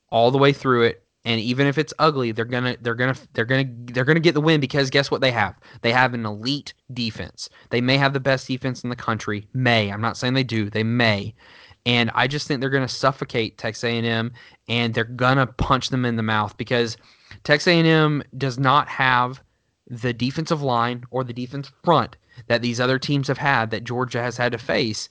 all 0.09 0.31
the 0.31 0.37
way 0.37 0.53
through 0.53 0.83
it. 0.83 1.03
And 1.25 1.39
even 1.39 1.67
if 1.67 1.77
it's 1.77 1.93
ugly 1.99 2.33
they're 2.33 2.43
gonna 2.43 2.75
they're 2.81 2.95
gonna 2.95 3.15
they're 3.31 3.45
gonna 3.45 3.69
they're 3.85 4.03
gonna 4.03 4.19
get 4.19 4.33
the 4.33 4.41
win 4.41 4.59
because 4.59 4.89
guess 4.89 5.09
what 5.09 5.21
they 5.21 5.31
have? 5.31 5.55
They 5.81 5.91
have 5.93 6.13
an 6.13 6.25
elite 6.25 6.73
defense. 6.93 7.49
They 7.69 7.79
may 7.79 7.97
have 7.97 8.11
the 8.11 8.19
best 8.19 8.47
defense 8.47 8.83
in 8.83 8.89
the 8.89 8.95
country. 8.95 9.47
May. 9.53 9.89
I'm 9.89 10.01
not 10.01 10.17
saying 10.17 10.33
they 10.33 10.43
do. 10.43 10.69
They 10.69 10.83
may. 10.83 11.33
And 11.85 12.11
i 12.13 12.27
just 12.27 12.47
think 12.47 12.59
they're 12.59 12.69
gonna 12.69 12.87
suffocate 12.87 13.57
texas 13.57 13.83
a&m 13.83 14.31
and 14.67 14.93
they're 14.93 15.03
gonna 15.03 15.47
punch 15.47 15.89
them 15.89 16.05
in 16.05 16.15
the 16.17 16.23
mouth 16.23 16.55
because 16.57 16.97
texas 17.43 17.67
a&m 17.67 18.23
does 18.37 18.57
not 18.57 18.87
have 18.87 19.41
the 19.87 20.13
defensive 20.13 20.61
line 20.61 21.03
or 21.11 21.23
the 21.23 21.33
defense 21.33 21.71
front 21.83 22.15
that 22.47 22.61
these 22.61 22.79
other 22.79 22.99
teams 22.99 23.27
have 23.27 23.37
had 23.37 23.71
that 23.71 23.83
georgia 23.83 24.21
has 24.21 24.37
had 24.37 24.51
to 24.51 24.57
face 24.57 25.09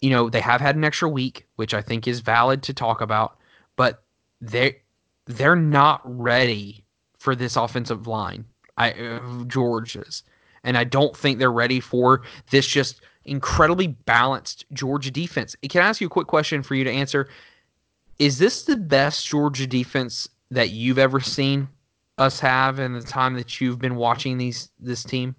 you 0.00 0.10
know 0.10 0.28
they 0.28 0.40
have 0.40 0.60
had 0.60 0.76
an 0.76 0.84
extra 0.84 1.08
week 1.08 1.46
which 1.56 1.74
i 1.74 1.82
think 1.82 2.06
is 2.06 2.20
valid 2.20 2.62
to 2.62 2.72
talk 2.72 3.00
about 3.00 3.36
but 3.76 4.02
they 4.40 4.76
they're 5.26 5.56
not 5.56 6.00
ready 6.04 6.84
for 7.18 7.36
this 7.36 7.56
offensive 7.56 8.06
line. 8.06 8.44
I 8.76 9.20
Georgia's, 9.46 10.22
and 10.64 10.76
I 10.76 10.84
don't 10.84 11.16
think 11.16 11.38
they're 11.38 11.52
ready 11.52 11.80
for 11.80 12.22
this 12.50 12.66
just 12.66 13.02
incredibly 13.24 13.88
balanced 13.88 14.64
Georgia 14.72 15.10
defense. 15.10 15.54
Can 15.68 15.82
I 15.82 15.88
ask 15.88 16.00
you 16.00 16.06
a 16.06 16.10
quick 16.10 16.26
question 16.26 16.62
for 16.62 16.74
you 16.74 16.84
to 16.84 16.90
answer? 16.90 17.28
Is 18.18 18.38
this 18.38 18.64
the 18.64 18.76
best 18.76 19.26
Georgia 19.26 19.66
defense 19.66 20.28
that 20.50 20.70
you've 20.70 20.98
ever 20.98 21.20
seen 21.20 21.68
us 22.18 22.40
have 22.40 22.80
in 22.80 22.94
the 22.94 23.02
time 23.02 23.34
that 23.34 23.60
you've 23.60 23.78
been 23.78 23.96
watching 23.96 24.38
these 24.38 24.70
this 24.80 25.04
team? 25.04 25.34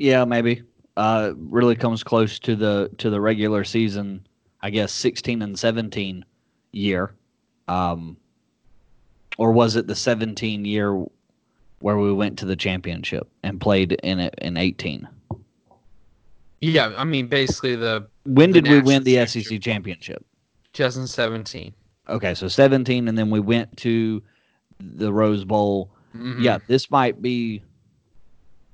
Yeah, 0.00 0.24
maybe. 0.24 0.62
Uh, 0.96 1.34
really 1.36 1.76
comes 1.76 2.02
close 2.02 2.38
to 2.40 2.56
the 2.56 2.90
to 2.98 3.10
the 3.10 3.20
regular 3.20 3.64
season. 3.64 4.26
I 4.62 4.70
guess 4.70 4.92
sixteen 4.92 5.42
and 5.42 5.58
seventeen 5.58 6.24
year. 6.72 7.14
Um, 7.68 8.16
or 9.38 9.52
was 9.52 9.76
it 9.76 9.86
the 9.86 9.94
17 9.94 10.64
year 10.64 10.92
where 11.78 11.96
we 11.96 12.12
went 12.12 12.36
to 12.40 12.44
the 12.46 12.56
championship 12.56 13.28
and 13.44 13.60
played 13.60 13.92
in 14.02 14.18
it 14.18 14.34
in 14.38 14.56
18? 14.56 15.08
Yeah, 16.60 16.92
I 16.96 17.04
mean 17.04 17.28
basically 17.28 17.76
the 17.76 18.06
When 18.24 18.50
The 18.50 18.60
did 18.60 18.70
we 18.70 18.80
win 18.80 19.04
the 19.04 19.24
SEC 19.26 19.60
championship? 19.60 20.24
2017. 20.72 21.72
Okay, 22.08 22.34
so 22.34 22.48
17, 22.48 23.06
and 23.06 23.16
then 23.16 23.30
we 23.30 23.38
went 23.38 23.76
to 23.78 24.20
the 24.80 25.12
Rose 25.12 25.44
Bowl. 25.44 25.90
Mhm. 26.16 26.42
Yeah, 26.42 26.58
this 26.66 26.90
might 26.90 27.22
be. 27.22 27.62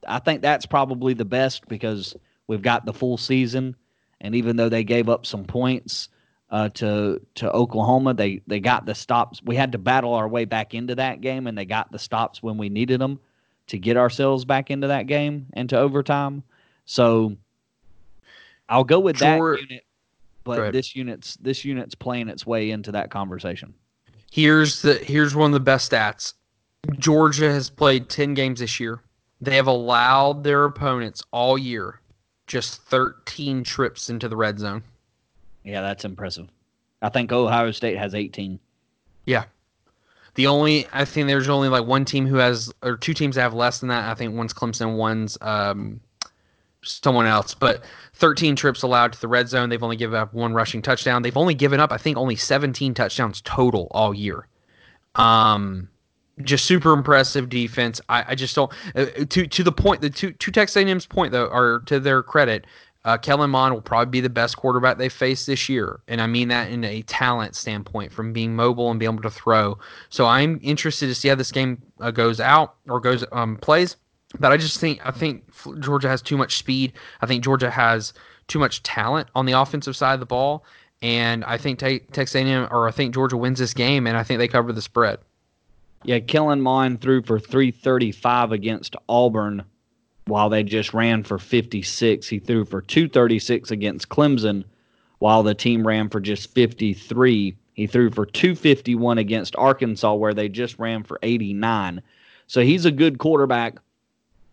I 0.06 0.18
think 0.18 0.42
that's 0.42 0.66
probably 0.66 1.14
the 1.14 1.24
best 1.24 1.66
because 1.68 2.14
we've 2.46 2.62
got 2.62 2.84
the 2.84 2.92
full 2.92 3.16
season, 3.16 3.76
and 4.20 4.34
even 4.34 4.56
though 4.56 4.68
they 4.68 4.84
gave 4.84 5.08
up 5.08 5.26
some 5.26 5.44
points 5.44 6.08
uh, 6.50 6.68
to 6.70 7.20
to 7.34 7.50
Oklahoma, 7.52 8.14
they 8.14 8.40
they 8.46 8.60
got 8.60 8.86
the 8.86 8.94
stops. 8.94 9.42
We 9.42 9.56
had 9.56 9.72
to 9.72 9.78
battle 9.78 10.14
our 10.14 10.28
way 10.28 10.44
back 10.44 10.74
into 10.74 10.94
that 10.94 11.20
game, 11.20 11.46
and 11.46 11.56
they 11.56 11.64
got 11.64 11.90
the 11.92 11.98
stops 11.98 12.42
when 12.42 12.56
we 12.56 12.68
needed 12.68 13.00
them 13.00 13.20
to 13.68 13.78
get 13.78 13.96
ourselves 13.96 14.44
back 14.44 14.70
into 14.70 14.86
that 14.86 15.06
game 15.06 15.46
and 15.54 15.68
to 15.70 15.78
overtime. 15.78 16.42
So 16.84 17.36
I'll 18.68 18.84
go 18.84 19.00
with 19.00 19.16
Jor- 19.16 19.56
that 19.56 19.60
unit, 19.62 19.84
but 20.44 20.72
this 20.72 20.94
unit's 20.94 21.36
this 21.36 21.64
unit's 21.64 21.94
playing 21.94 22.28
its 22.28 22.46
way 22.46 22.70
into 22.70 22.92
that 22.92 23.10
conversation. 23.10 23.74
Here's 24.30 24.82
the 24.82 24.94
here's 24.94 25.34
one 25.34 25.50
of 25.50 25.54
the 25.54 25.60
best 25.60 25.90
stats. 25.90 26.34
Georgia 26.98 27.50
has 27.52 27.68
played 27.68 28.08
10 28.08 28.34
games 28.34 28.60
this 28.60 28.78
year. 28.78 29.00
They 29.40 29.56
have 29.56 29.66
allowed 29.66 30.44
their 30.44 30.64
opponents 30.64 31.22
all 31.30 31.58
year 31.58 32.00
just 32.46 32.80
13 32.82 33.64
trips 33.64 34.08
into 34.08 34.28
the 34.28 34.36
red 34.36 34.58
zone. 34.58 34.82
Yeah, 35.64 35.80
that's 35.80 36.04
impressive. 36.04 36.48
I 37.02 37.08
think 37.08 37.32
Ohio 37.32 37.70
State 37.72 37.98
has 37.98 38.14
18. 38.14 38.58
Yeah. 39.24 39.44
The 40.34 40.46
only 40.46 40.86
I 40.92 41.04
think 41.04 41.26
there's 41.26 41.48
only 41.48 41.68
like 41.68 41.86
one 41.86 42.04
team 42.04 42.26
who 42.26 42.36
has 42.36 42.72
or 42.82 42.96
two 42.96 43.14
teams 43.14 43.36
that 43.36 43.42
have 43.42 43.54
less 43.54 43.80
than 43.80 43.88
that. 43.88 44.08
I 44.08 44.14
think 44.14 44.34
one's 44.34 44.52
Clemson, 44.52 44.96
one's 44.96 45.38
um, 45.40 46.00
someone 46.82 47.26
else. 47.26 47.54
But 47.54 47.84
13 48.14 48.54
trips 48.54 48.82
allowed 48.82 49.14
to 49.14 49.20
the 49.20 49.28
red 49.28 49.48
zone. 49.48 49.70
They've 49.70 49.82
only 49.82 49.96
given 49.96 50.18
up 50.18 50.34
one 50.34 50.52
rushing 50.52 50.82
touchdown. 50.82 51.22
They've 51.22 51.36
only 51.36 51.54
given 51.54 51.80
up 51.80 51.90
I 51.90 51.96
think 51.96 52.16
only 52.16 52.36
17 52.36 52.94
touchdowns 52.94 53.40
total 53.42 53.88
all 53.90 54.14
year. 54.14 54.46
Um, 55.14 55.88
just 56.42 56.64
super 56.66 56.92
impressive 56.92 57.48
defense. 57.48 58.00
I, 58.08 58.24
I 58.28 58.34
just 58.34 58.54
don't 58.54 58.72
uh, 58.94 59.06
to 59.28 59.46
to 59.46 59.62
the 59.62 59.72
point 59.72 60.00
the 60.00 60.10
two 60.10 60.32
to 60.32 60.50
Texas 60.50 60.76
A&M's 60.76 61.06
point 61.06 61.32
though, 61.32 61.48
are 61.48 61.80
to 61.86 61.98
their 61.98 62.22
credit, 62.22 62.66
uh, 63.06 63.16
Kellen 63.16 63.50
Mond 63.50 63.72
will 63.72 63.80
probably 63.80 64.10
be 64.10 64.20
the 64.20 64.28
best 64.28 64.56
quarterback 64.56 64.98
they 64.98 65.08
face 65.08 65.46
this 65.46 65.68
year, 65.68 66.00
and 66.08 66.20
I 66.20 66.26
mean 66.26 66.48
that 66.48 66.70
in 66.70 66.82
a 66.84 67.02
talent 67.02 67.54
standpoint, 67.54 68.12
from 68.12 68.32
being 68.32 68.56
mobile 68.56 68.90
and 68.90 68.98
being 68.98 69.12
able 69.12 69.22
to 69.22 69.30
throw. 69.30 69.78
So 70.10 70.26
I'm 70.26 70.58
interested 70.60 71.06
to 71.06 71.14
see 71.14 71.28
how 71.28 71.36
this 71.36 71.52
game 71.52 71.80
uh, 72.00 72.10
goes 72.10 72.40
out 72.40 72.74
or 72.88 72.98
goes 72.98 73.24
um, 73.30 73.58
plays. 73.58 73.96
But 74.40 74.50
I 74.50 74.56
just 74.56 74.80
think 74.80 75.00
I 75.06 75.12
think 75.12 75.44
Georgia 75.78 76.08
has 76.08 76.20
too 76.20 76.36
much 76.36 76.56
speed. 76.58 76.94
I 77.20 77.26
think 77.26 77.44
Georgia 77.44 77.70
has 77.70 78.12
too 78.48 78.58
much 78.58 78.82
talent 78.82 79.28
on 79.36 79.46
the 79.46 79.52
offensive 79.52 79.96
side 79.96 80.14
of 80.14 80.20
the 80.20 80.26
ball, 80.26 80.64
and 81.00 81.44
I 81.44 81.58
think 81.58 81.78
te- 81.78 82.00
Texas 82.10 82.34
A&M 82.34 82.68
or 82.72 82.88
I 82.88 82.90
think 82.90 83.14
Georgia 83.14 83.36
wins 83.36 83.60
this 83.60 83.72
game, 83.72 84.08
and 84.08 84.16
I 84.16 84.24
think 84.24 84.38
they 84.38 84.48
cover 84.48 84.72
the 84.72 84.82
spread. 84.82 85.18
Yeah, 86.06 86.20
Kellen 86.20 86.60
Mond 86.60 87.00
threw 87.00 87.20
for 87.20 87.40
335 87.40 88.52
against 88.52 88.94
Auburn 89.08 89.64
while 90.26 90.48
they 90.48 90.62
just 90.62 90.94
ran 90.94 91.24
for 91.24 91.36
56. 91.36 92.28
He 92.28 92.38
threw 92.38 92.64
for 92.64 92.80
236 92.80 93.72
against 93.72 94.08
Clemson 94.08 94.62
while 95.18 95.42
the 95.42 95.52
team 95.52 95.84
ran 95.84 96.08
for 96.08 96.20
just 96.20 96.54
53. 96.54 97.56
He 97.72 97.86
threw 97.88 98.10
for 98.10 98.24
251 98.24 99.18
against 99.18 99.56
Arkansas 99.56 100.14
where 100.14 100.32
they 100.32 100.48
just 100.48 100.78
ran 100.78 101.02
for 101.02 101.18
89. 101.24 102.00
So 102.46 102.62
he's 102.62 102.84
a 102.84 102.92
good 102.92 103.18
quarterback. 103.18 103.78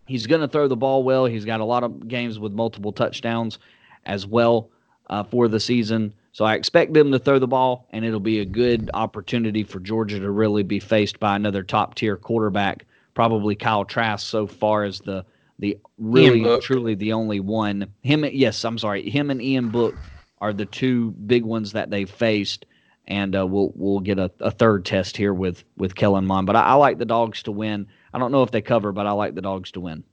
He's 0.07 0.25
going 0.25 0.41
to 0.41 0.47
throw 0.47 0.67
the 0.67 0.75
ball 0.75 1.03
well. 1.03 1.25
He's 1.25 1.45
got 1.45 1.61
a 1.61 1.65
lot 1.65 1.83
of 1.83 2.07
games 2.07 2.39
with 2.39 2.53
multiple 2.53 2.91
touchdowns 2.91 3.59
as 4.07 4.25
well 4.25 4.71
uh, 5.07 5.21
for 5.21 5.47
the 5.47 5.59
season. 5.59 6.15
So 6.33 6.45
I 6.45 6.55
expect 6.55 6.93
them 6.93 7.11
to 7.11 7.19
throw 7.19 7.37
the 7.37 7.47
ball, 7.47 7.87
and 7.91 8.03
it'll 8.03 8.19
be 8.19 8.39
a 8.39 8.45
good 8.45 8.89
opportunity 8.95 9.63
for 9.63 9.79
Georgia 9.79 10.19
to 10.19 10.31
really 10.31 10.63
be 10.63 10.79
faced 10.79 11.19
by 11.19 11.35
another 11.35 11.61
top 11.61 11.93
tier 11.93 12.17
quarterback. 12.17 12.85
Probably 13.13 13.55
Kyle 13.55 13.85
Trask 13.85 14.27
so 14.27 14.47
far 14.47 14.83
as 14.83 14.99
the 14.99 15.23
the 15.59 15.77
really 15.99 16.59
truly 16.61 16.95
the 16.95 17.13
only 17.13 17.39
one. 17.39 17.85
Him, 18.01 18.25
yes, 18.25 18.65
I'm 18.65 18.79
sorry. 18.79 19.07
Him 19.07 19.29
and 19.29 19.39
Ian 19.39 19.69
Book 19.69 19.95
are 20.41 20.51
the 20.51 20.65
two 20.65 21.11
big 21.11 21.43
ones 21.45 21.71
that 21.73 21.91
they 21.91 22.05
faced, 22.05 22.65
and 23.07 23.35
uh, 23.35 23.45
we'll 23.45 23.71
we'll 23.75 23.99
get 23.99 24.17
a, 24.17 24.31
a 24.39 24.49
third 24.49 24.85
test 24.85 25.15
here 25.15 25.35
with 25.35 25.63
with 25.77 25.93
Kellen 25.93 26.25
Mond. 26.25 26.47
But 26.47 26.55
I, 26.55 26.63
I 26.63 26.73
like 26.73 26.97
the 26.97 27.05
dogs 27.05 27.43
to 27.43 27.51
win. 27.51 27.85
I 28.11 28.17
don't 28.17 28.31
know 28.31 28.41
if 28.41 28.49
they 28.49 28.61
cover, 28.61 28.91
but 28.91 29.05
I 29.05 29.11
like 29.11 29.35
the 29.35 29.41
dogs 29.41 29.69
to 29.73 29.79
win. 29.79 30.03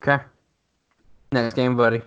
Okay. 0.00 0.22
Next 1.32 1.54
game, 1.54 1.76
buddy. 1.76 2.02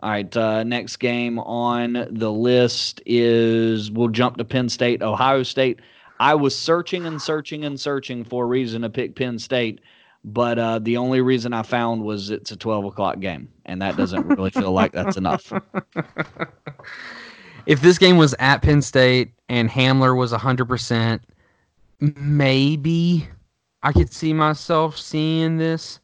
All 0.00 0.10
right, 0.10 0.36
uh, 0.36 0.62
next 0.62 0.96
game 0.96 1.38
on 1.40 2.06
the 2.10 2.30
list 2.30 3.02
is 3.06 3.90
we'll 3.90 4.08
jump 4.08 4.36
to 4.36 4.44
Penn 4.44 4.68
State, 4.68 5.02
Ohio 5.02 5.42
State. 5.42 5.80
I 6.20 6.34
was 6.34 6.56
searching 6.56 7.06
and 7.06 7.20
searching 7.20 7.64
and 7.64 7.80
searching 7.80 8.24
for 8.24 8.44
a 8.44 8.46
reason 8.46 8.82
to 8.82 8.90
pick 8.90 9.16
Penn 9.16 9.38
State, 9.38 9.80
but 10.24 10.58
uh, 10.58 10.78
the 10.78 10.96
only 10.96 11.20
reason 11.20 11.52
I 11.52 11.62
found 11.62 12.04
was 12.04 12.30
it's 12.30 12.50
a 12.50 12.56
12 12.56 12.84
o'clock 12.84 13.20
game, 13.20 13.48
and 13.66 13.80
that 13.82 13.96
doesn't 13.96 14.26
really 14.28 14.50
feel 14.50 14.72
like 14.72 14.92
that's 14.92 15.16
enough. 15.16 15.52
if 17.66 17.80
this 17.80 17.98
game 17.98 18.16
was 18.16 18.34
at 18.38 18.62
Penn 18.62 18.82
State 18.82 19.32
and 19.48 19.70
Hamler 19.70 20.16
was 20.16 20.32
100%, 20.32 21.20
maybe 22.00 23.28
I 23.82 23.92
could 23.92 24.12
see 24.12 24.32
myself 24.32 24.98
seeing 24.98 25.56
this. 25.56 26.00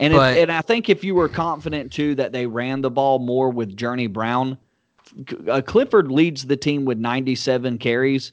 And 0.00 0.12
But- 0.14 0.36
if, 0.36 0.42
and 0.44 0.52
I 0.52 0.60
think 0.60 0.88
if 0.88 1.04
you 1.04 1.14
were 1.14 1.28
confident 1.28 1.92
too 1.92 2.14
that 2.16 2.32
they 2.32 2.46
ran 2.46 2.80
the 2.80 2.90
ball 2.90 3.18
more 3.18 3.50
with 3.50 3.76
Journey 3.76 4.06
Brown, 4.06 4.56
uh, 5.48 5.60
Clifford 5.64 6.10
leads 6.10 6.46
the 6.46 6.56
team 6.56 6.84
with 6.84 6.98
97 6.98 7.78
carries. 7.78 8.32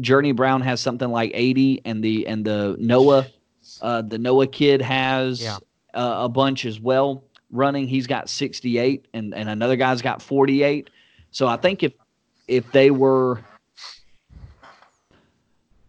Journey 0.00 0.32
Brown 0.32 0.60
has 0.60 0.80
something 0.80 1.10
like 1.10 1.30
80, 1.34 1.80
and 1.84 2.02
the 2.04 2.26
and 2.26 2.44
the 2.44 2.76
Noah, 2.78 3.26
uh, 3.80 4.02
the 4.02 4.18
Noah 4.18 4.46
kid 4.46 4.82
has 4.82 5.42
Yeah. 5.42 5.56
uh, 5.94 6.16
a 6.24 6.28
bunch 6.28 6.64
as 6.64 6.78
well 6.80 7.24
running. 7.50 7.88
He's 7.88 8.06
got 8.06 8.28
68, 8.28 9.06
and 9.14 9.34
and 9.34 9.48
another 9.48 9.76
guy's 9.76 10.02
got 10.02 10.20
48. 10.22 10.90
So 11.30 11.46
I 11.46 11.56
think 11.56 11.82
if 11.82 11.92
if 12.48 12.70
they 12.72 12.90
were, 12.90 13.40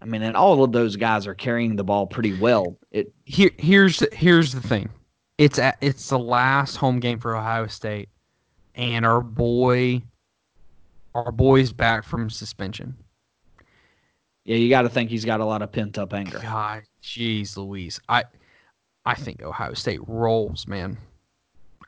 I 0.02 0.06
mean, 0.06 0.22
and 0.24 0.36
all 0.36 0.64
of 0.64 0.72
those 0.72 0.96
guys 0.96 1.28
are 1.28 1.36
carrying 1.36 1.76
the 1.76 1.84
ball 1.84 2.08
pretty 2.08 2.38
well. 2.40 2.76
It 2.92 3.14
here 3.26 3.52
here's 3.58 4.00
here's 4.14 4.54
the 4.54 4.62
thing. 4.62 4.90
It's 5.42 5.58
at, 5.58 5.80
it's 5.82 6.10
the 6.10 6.20
last 6.20 6.76
home 6.76 7.00
game 7.00 7.18
for 7.18 7.36
Ohio 7.36 7.66
State, 7.66 8.10
and 8.76 9.04
our 9.04 9.22
boy, 9.22 10.04
our 11.16 11.32
boy's 11.32 11.74
back 11.74 12.04
from 12.04 12.30
suspension. 12.30 12.96
Yeah, 14.44 14.58
you 14.58 14.70
got 14.70 14.84
to 14.84 14.90
think 14.90 15.10
he's 15.10 15.26
got 15.26 15.40
a 15.40 15.46
lot 15.46 15.64
of 15.64 15.72
pent 15.72 15.98
up 15.98 16.14
anger. 16.14 16.38
God, 16.44 16.84
jeez, 17.02 17.58
Louise, 17.58 18.00
I 18.08 18.26
I 19.04 19.16
think 19.16 19.42
Ohio 19.42 19.74
State 19.74 20.02
rolls, 20.06 20.68
man. 20.68 20.96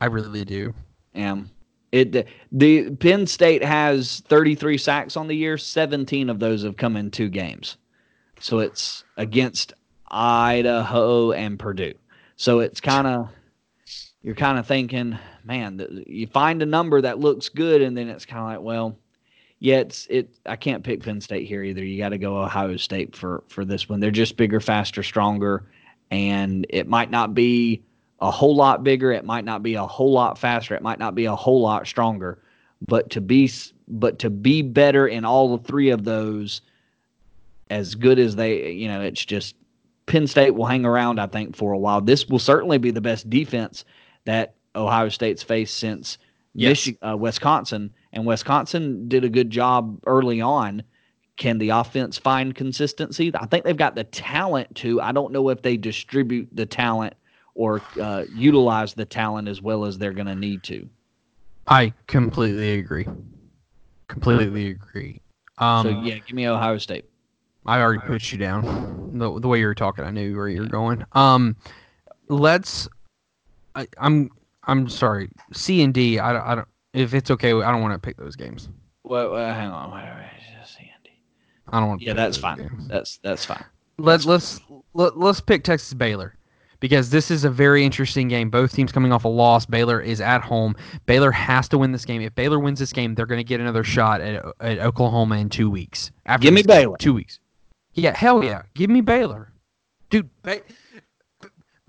I 0.01 0.08
really 0.08 0.45
do. 0.45 0.74
Um, 1.14 1.51
it 1.91 2.28
the 2.51 2.89
Penn 2.95 3.28
State 3.28 3.64
has 3.64 4.22
33 4.22 4.80
sacks 4.80 5.16
on 5.16 5.28
the 5.28 5.36
year. 5.36 5.60
17 5.60 6.32
of 6.32 6.39
those 6.39 6.64
have 6.64 6.78
come 6.78 6.95
in 6.95 7.12
two 7.12 7.30
games, 7.30 7.78
so 8.39 8.58
it's 8.58 9.04
against 9.18 9.74
Idaho 10.10 11.34
and 11.34 11.60
Purdue. 11.60 11.93
So 12.36 12.60
it's 12.60 12.82
kind 12.82 13.06
of 13.06 13.30
you're 14.24 14.36
kind 14.36 14.58
of 14.58 14.66
thinking, 14.66 15.20
man, 15.44 15.78
th- 15.78 16.08
you 16.08 16.28
find 16.28 16.62
a 16.62 16.66
number 16.66 17.02
that 17.02 17.20
looks 17.20 17.50
good, 17.50 17.82
and 17.82 17.96
then 17.96 18.08
it's 18.08 18.26
kind 18.26 18.40
of 18.40 18.48
like, 18.48 18.66
well, 18.66 18.98
yeah, 19.60 19.80
it's 19.80 20.08
it. 20.10 20.30
I 20.46 20.56
can't 20.56 20.84
pick 20.84 21.04
Penn 21.04 21.22
State 21.22 21.48
here 21.48 21.64
either. 21.64 21.84
You 21.84 21.98
got 21.98 22.10
to 22.10 22.18
go 22.18 22.42
Ohio 22.42 22.78
State 22.78 23.16
for 23.16 23.44
for 23.48 23.64
this 23.66 23.88
one. 23.88 24.00
They're 24.00 24.12
just 24.12 24.38
bigger, 24.38 24.60
faster, 24.60 25.04
stronger, 25.04 25.66
and 26.10 26.66
it 26.70 26.88
might 26.88 27.12
not 27.12 27.34
be 27.34 27.82
a 28.20 28.32
whole 28.32 28.56
lot 28.56 28.84
bigger. 28.84 29.12
It 29.12 29.26
might 29.26 29.46
not 29.46 29.62
be 29.62 29.76
a 29.76 29.86
whole 29.86 30.12
lot 30.12 30.38
faster. 30.38 30.76
It 30.76 30.82
might 30.82 31.00
not 31.00 31.16
be 31.16 31.26
a 31.26 31.36
whole 31.36 31.62
lot 31.62 31.86
stronger. 31.88 32.40
But 32.86 33.10
to 33.12 33.22
be 33.22 33.52
but 33.88 34.20
to 34.20 34.30
be 34.30 34.62
better 34.62 35.08
in 35.08 35.26
all 35.26 35.58
the 35.58 35.64
three 35.64 35.90
of 35.90 36.04
those, 36.06 36.62
as 37.70 37.96
good 37.96 38.20
as 38.20 38.36
they, 38.36 38.72
you 38.72 38.88
know, 38.88 39.02
it's 39.02 39.24
just 39.24 39.56
Penn 40.06 40.28
State 40.28 40.52
will 40.52 40.66
hang 40.66 40.86
around. 40.86 41.20
I 41.20 41.28
think 41.28 41.56
for 41.56 41.74
a 41.74 41.78
while. 41.78 42.02
This 42.02 42.28
will 42.28 42.40
certainly 42.40 42.78
be 42.78 42.92
the 42.92 43.02
best 43.02 43.30
defense 43.30 43.86
that 44.26 44.56
Ohio 44.76 45.10
State's 45.10 45.44
faced 45.44 45.78
since 45.78 46.18
Yes. 46.56 46.86
Michi- 46.86 46.98
uh, 47.02 47.18
Wisconsin, 47.18 47.92
and 48.12 48.26
Wisconsin 48.26 49.08
did 49.08 49.24
a 49.24 49.30
good 49.30 49.50
job 49.50 50.00
early 50.06 50.40
on. 50.40 50.84
Can 51.36 51.58
the 51.58 51.70
offense 51.70 52.18
find 52.20 52.54
consistency? 52.54 53.32
I 53.34 53.48
think 53.48 53.66
they've 53.66 53.76
got 53.76 53.96
the 53.96 54.04
talent 54.04 54.76
to. 54.76 55.02
I 55.02 55.12
don't 55.12 55.34
know 55.34 55.50
if 55.50 55.64
they 55.64 55.78
distribute 55.78 56.48
the 56.54 56.68
talent 56.68 57.16
or 57.56 57.82
uh, 58.00 58.26
utilize 58.32 58.94
the 58.94 59.06
talent 59.06 59.48
as 59.48 59.62
well 59.62 59.86
as 59.86 59.98
they're 59.98 60.14
going 60.14 60.28
to 60.28 60.36
need 60.36 60.62
to. 60.64 60.88
I 61.68 61.94
completely 62.06 62.74
agree. 62.74 63.08
Completely 64.08 64.68
agree. 64.68 65.22
Um, 65.58 65.88
so 65.88 66.02
yeah, 66.04 66.20
give 66.20 66.36
me 66.36 66.48
Ohio 66.48 66.78
State. 66.78 67.06
I 67.66 67.80
already 67.80 68.02
put 68.06 68.32
you 68.32 68.38
down. 68.38 69.12
The, 69.14 69.40
the 69.40 69.48
way 69.48 69.60
you 69.60 69.66
were 69.66 69.76
talking, 69.76 70.04
I 70.04 70.12
knew 70.12 70.36
where 70.36 70.50
you 70.50 70.62
were 70.62 70.68
going. 70.68 71.04
Um, 71.14 71.56
let's. 72.28 72.88
I, 73.76 73.88
I'm 73.98 74.30
I'm 74.66 74.88
sorry. 74.90 75.30
C 75.54 75.82
and 75.82 75.94
D. 75.94 76.20
I, 76.20 76.56
don't- 76.56 76.68
If 76.94 77.14
it's 77.14 77.32
okay, 77.32 77.50
I 77.54 77.72
don't 77.72 77.82
want 77.82 77.94
to 77.94 78.00
pick 78.00 78.18
those 78.18 78.36
games. 78.36 78.70
Well, 79.04 79.32
well 79.32 79.54
hang 79.54 79.70
on. 79.70 79.92
Wait, 79.92 80.04
wait, 80.04 80.60
just 80.62 80.78
Andy. 80.80 81.20
I 81.70 81.80
don't 81.80 81.90
want. 81.90 82.02
Yeah, 82.02 82.14
that's 82.14 82.38
fine. 82.38 82.70
That's 82.88 83.18
that's 83.18 83.46
fine. 83.46 83.64
Let 83.98 84.26
let's 84.26 84.62
let, 84.94 85.18
let's 85.18 85.42
pick 85.42 85.64
Texas 85.64 85.94
Baylor 85.94 86.36
because 86.80 87.10
this 87.10 87.30
is 87.32 87.44
a 87.46 87.50
very 87.50 87.84
interesting 87.84 88.28
game. 88.28 88.50
Both 88.50 88.74
teams 88.74 88.92
coming 88.92 89.12
off 89.12 89.26
a 89.26 89.28
loss. 89.30 89.66
Baylor 89.66 90.00
is 90.02 90.22
at 90.22 90.42
home. 90.42 90.76
Baylor 91.06 91.32
has 91.32 91.68
to 91.70 91.78
win 91.78 91.92
this 91.92 92.06
game. 92.06 92.22
If 92.22 92.34
Baylor 92.36 92.60
wins 92.60 92.80
this 92.80 92.94
game, 92.94 93.16
they're 93.16 93.26
going 93.26 93.40
to 93.40 93.44
get 93.44 93.60
another 93.60 93.84
shot 93.84 94.22
at, 94.22 94.44
at 94.62 94.80
Oklahoma 94.80 95.38
in 95.38 95.50
two 95.50 95.70
weeks. 95.70 96.12
After 96.26 96.44
Give 96.44 96.54
me 96.54 96.62
this 96.62 96.68
game. 96.68 96.84
Baylor. 96.84 96.98
Two 96.98 97.14
weeks. 97.14 97.40
Yeah, 97.94 98.16
hell 98.16 98.44
yeah. 98.44 98.64
Give 98.74 98.90
me 98.90 99.02
Baylor, 99.02 99.52
dude. 100.10 100.30
Ba- 100.44 100.62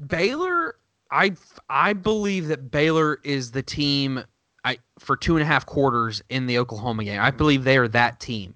Baylor. 0.07 0.77
I 1.15 1.31
I 1.71 1.93
believe 1.93 2.49
that 2.49 2.71
Baylor 2.71 3.21
is 3.23 3.53
the 3.53 3.63
team. 3.63 4.25
I 4.65 4.79
for 4.99 5.17
two 5.17 5.37
and 5.37 5.43
a 5.43 5.47
half 5.47 5.65
quarters 5.65 6.23
in 6.29 6.47
the 6.47 6.59
Oklahoma 6.59 7.05
game. 7.05 7.21
I 7.21 7.31
believe 7.31 7.63
they 7.65 7.79
are 7.79 7.89
that 7.89 8.19
team. 8.19 8.55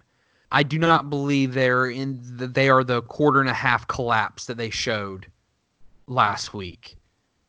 I 0.50 0.64
do 0.64 0.78
not 0.78 1.08
believe 1.08 1.54
they're 1.54 1.86
in. 1.86 2.20
The, 2.36 2.48
they 2.48 2.68
are 2.68 2.82
the 2.82 3.02
quarter 3.02 3.40
and 3.40 3.48
a 3.48 3.54
half 3.54 3.86
collapse 3.86 4.46
that 4.46 4.56
they 4.56 4.70
showed 4.70 5.28
last 6.08 6.52
week. 6.52 6.96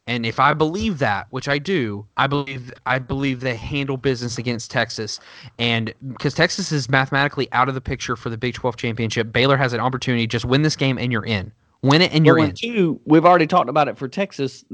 And 0.06 0.26
if 0.26 0.40
I 0.40 0.54
believe 0.54 1.00
that, 1.00 1.28
which 1.30 1.48
I 1.48 1.58
do, 1.58 2.06
I 2.18 2.28
believe 2.28 2.72
I 2.86 3.00
believe 3.00 3.40
they 3.40 3.56
handle 3.56 3.98
business 3.98 4.38
against 4.38 4.70
Texas, 4.70 5.20
and 5.58 5.94
because 6.08 6.36
Texas 6.36 6.72
is 6.72 6.88
mathematically 6.88 7.52
out 7.52 7.68
of 7.68 7.74
the 7.74 7.82
picture 7.82 8.16
for 8.16 8.30
the 8.30 8.38
Big 8.38 8.54
12 8.54 8.76
championship, 8.76 9.32
Baylor 9.32 9.58
has 9.58 9.74
an 9.74 9.80
opportunity. 9.80 10.28
Just 10.28 10.46
win 10.46 10.62
this 10.62 10.76
game 10.76 11.00
and 11.00 11.12
you're 11.12 11.26
in. 11.26 11.52
Win 11.82 12.02
it 12.02 12.14
and 12.14 12.26
you're 12.26 12.36
Well, 12.38 12.50
in. 12.50 12.56
two, 12.56 13.00
we've 13.06 13.26
already 13.26 13.48
talked 13.48 13.70
about 13.70 13.88
it 13.88 13.98
for 13.98 14.08
Texas. 14.08 14.66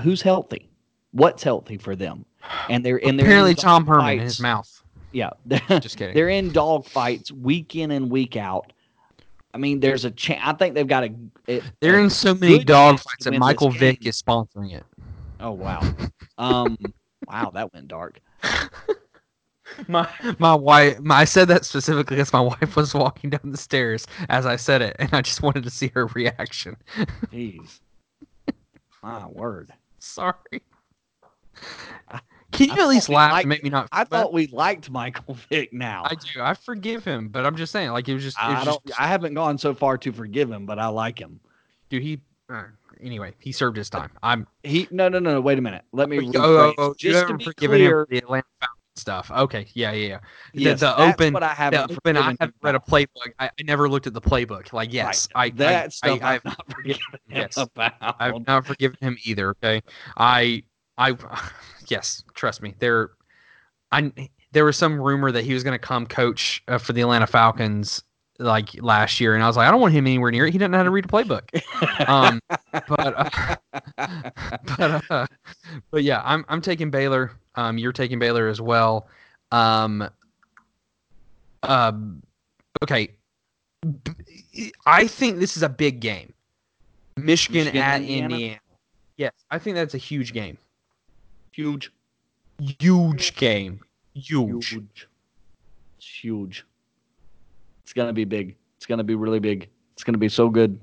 Who's 0.00 0.22
healthy? 0.22 0.68
What's 1.12 1.42
healthy 1.42 1.76
for 1.78 1.96
them? 1.96 2.24
And 2.68 2.84
they're 2.84 3.04
and 3.04 3.18
they're 3.18 3.26
Apparently, 3.26 3.50
in 3.52 3.56
Tom 3.56 3.86
Herman 3.86 4.14
in 4.14 4.20
his 4.20 4.40
mouth. 4.40 4.70
Yeah, 5.12 5.30
they're, 5.46 5.60
Just 5.80 5.96
kidding. 5.96 6.14
they're 6.14 6.28
in 6.28 6.50
dog 6.52 6.86
fights 6.86 7.30
week 7.32 7.74
in 7.76 7.90
and 7.92 8.10
week 8.10 8.36
out. 8.36 8.72
I 9.52 9.58
mean, 9.58 9.78
there's 9.80 10.04
a 10.04 10.10
chance. 10.10 10.40
I 10.44 10.52
think 10.52 10.74
they've 10.74 10.86
got 10.86 11.04
a. 11.04 11.14
It, 11.46 11.62
They're 11.80 12.00
a 12.00 12.02
in 12.02 12.10
so 12.10 12.34
many 12.34 12.64
dog 12.64 12.98
fights 12.98 13.24
that 13.24 13.38
Michael 13.38 13.70
Vick 13.70 14.00
game. 14.00 14.08
is 14.08 14.20
sponsoring 14.20 14.72
it. 14.72 14.84
Oh 15.40 15.52
wow, 15.52 15.80
um, 16.38 16.76
wow, 17.28 17.50
that 17.54 17.72
went 17.72 17.86
dark. 17.88 18.20
My 19.88 20.08
my 20.38 20.54
wife, 20.54 21.00
my, 21.00 21.16
I 21.16 21.24
said 21.24 21.48
that 21.48 21.64
specifically 21.64 22.16
because 22.16 22.32
my 22.32 22.40
wife 22.40 22.76
was 22.76 22.94
walking 22.94 23.30
down 23.30 23.50
the 23.50 23.56
stairs 23.56 24.06
as 24.28 24.46
I 24.46 24.56
said 24.56 24.82
it, 24.82 24.96
and 24.98 25.12
I 25.12 25.20
just 25.20 25.42
wanted 25.42 25.64
to 25.64 25.70
see 25.70 25.88
her 25.94 26.06
reaction. 26.08 26.76
Jeez, 27.32 27.80
my 29.02 29.26
word. 29.26 29.72
Sorry. 29.98 30.62
Can 32.52 32.68
you 32.68 32.74
I 32.74 32.84
at 32.84 32.88
least 32.88 33.08
laugh 33.08 33.32
liked- 33.32 33.44
and 33.44 33.48
make 33.48 33.64
me 33.64 33.70
not? 33.70 33.88
I 33.90 34.04
thought 34.04 34.32
we 34.32 34.46
liked 34.46 34.88
Michael 34.90 35.34
Vick. 35.50 35.72
Now 35.72 36.04
I 36.04 36.14
do. 36.14 36.40
I 36.40 36.54
forgive 36.54 37.04
him, 37.04 37.28
but 37.28 37.44
I'm 37.44 37.56
just 37.56 37.72
saying, 37.72 37.90
like 37.90 38.08
it 38.08 38.14
was 38.14 38.22
just. 38.22 38.36
It 38.40 38.48
was 38.48 38.58
I 38.58 38.64
don't. 38.64 38.86
just 38.86 39.00
I 39.00 39.08
haven't 39.08 39.34
gone 39.34 39.58
so 39.58 39.74
far 39.74 39.98
to 39.98 40.12
forgive 40.12 40.50
him, 40.50 40.64
but 40.66 40.78
I 40.78 40.86
like 40.86 41.18
him. 41.18 41.40
dude, 41.88 42.02
he. 42.02 42.20
Uh, 42.48 42.64
anyway, 43.02 43.32
he 43.40 43.50
served 43.50 43.76
his 43.76 43.90
time. 43.90 44.10
I'm. 44.22 44.46
He 44.62 44.86
no 44.92 45.08
no 45.08 45.18
no. 45.18 45.32
no 45.32 45.40
wait 45.40 45.58
a 45.58 45.62
minute. 45.62 45.82
Let 45.92 46.08
me. 46.08 46.30
Oh, 46.36 46.42
oh, 46.42 46.74
oh, 46.78 46.94
Just 46.96 47.26
to 47.26 47.36
be 47.36 47.46
clear, 47.54 48.02
him 48.02 48.06
the 48.10 48.18
Atlanta 48.18 48.46
stuff. 48.96 49.30
Okay, 49.30 49.66
yeah, 49.74 49.92
yeah, 49.92 50.08
yeah. 50.08 50.18
Yes, 50.52 50.80
the 50.80 50.86
that's 50.86 51.00
open, 51.00 51.32
What 51.32 51.42
I 51.42 51.54
haven't 51.54 51.92
open. 51.92 52.16
I 52.16 52.34
haven't 52.40 52.54
read 52.62 52.74
a 52.74 52.78
playbook. 52.78 53.32
I, 53.38 53.46
I 53.46 53.62
never 53.64 53.88
looked 53.88 54.06
at 54.06 54.14
the 54.14 54.20
playbook. 54.20 54.72
Like, 54.72 54.92
yes, 54.92 55.28
I, 55.34 55.50
that 55.50 55.84
I, 55.84 55.88
stuff 55.88 56.22
I, 56.22 56.32
have 56.34 56.44
not 56.44 56.64
forgiven 56.74 57.02
him 57.12 57.20
yes. 57.28 57.56
about. 57.56 57.92
I've 58.00 58.46
not 58.46 58.66
forgiven 58.66 58.98
him 59.00 59.16
either. 59.24 59.50
Okay, 59.50 59.82
I, 60.16 60.62
I, 60.98 61.16
yes, 61.88 62.24
trust 62.34 62.62
me. 62.62 62.74
There, 62.78 63.10
I 63.92 64.12
there 64.52 64.64
was 64.64 64.76
some 64.76 65.00
rumor 65.00 65.32
that 65.32 65.44
he 65.44 65.52
was 65.52 65.64
going 65.64 65.74
to 65.74 65.84
come 65.84 66.06
coach 66.06 66.62
uh, 66.68 66.78
for 66.78 66.92
the 66.92 67.00
Atlanta 67.00 67.26
Falcons 67.26 68.02
like 68.38 68.70
last 68.82 69.20
year, 69.20 69.34
and 69.34 69.42
I 69.42 69.46
was 69.46 69.56
like, 69.56 69.68
I 69.68 69.70
don't 69.70 69.80
want 69.80 69.94
him 69.94 70.06
anywhere 70.06 70.30
near 70.30 70.46
it. 70.46 70.52
He 70.52 70.58
doesn't 70.58 70.70
know 70.72 70.78
how 70.78 70.84
to 70.84 70.90
read 70.90 71.04
a 71.04 71.08
playbook. 71.08 71.48
Um, 72.08 72.40
but 72.88 73.14
uh, 73.16 73.56
but 74.76 75.10
uh, 75.10 75.26
but 75.90 76.02
yeah, 76.02 76.22
I'm 76.24 76.44
I'm 76.48 76.60
taking 76.60 76.90
Baylor. 76.90 77.32
Um, 77.54 77.78
you're 77.78 77.92
taking 77.92 78.18
Baylor 78.18 78.48
as 78.48 78.60
well. 78.60 79.08
Um, 79.52 80.08
um, 81.62 82.22
okay. 82.82 83.10
I 84.86 85.06
think 85.06 85.38
this 85.38 85.56
is 85.56 85.62
a 85.62 85.68
big 85.68 86.00
game. 86.00 86.32
Michigan, 87.16 87.64
Michigan, 87.64 87.82
at 87.82 88.00
Indiana? 88.00 88.34
Indiana. 88.34 88.60
Yes, 89.16 89.32
I 89.50 89.58
think 89.58 89.76
that's 89.76 89.94
a 89.94 89.98
huge 89.98 90.32
game. 90.32 90.58
huge, 91.52 91.92
Huge 92.58 93.36
game. 93.36 93.80
Huge. 94.14 94.70
huge, 94.70 95.08
it's 95.98 96.06
huge. 96.06 96.64
It's 97.84 97.92
gonna 97.92 98.12
be 98.12 98.24
big. 98.24 98.56
It's 98.76 98.86
gonna 98.86 99.04
be 99.04 99.14
really 99.14 99.38
big. 99.38 99.68
It's 99.92 100.02
gonna 100.02 100.18
be 100.18 100.28
so 100.28 100.48
good. 100.48 100.80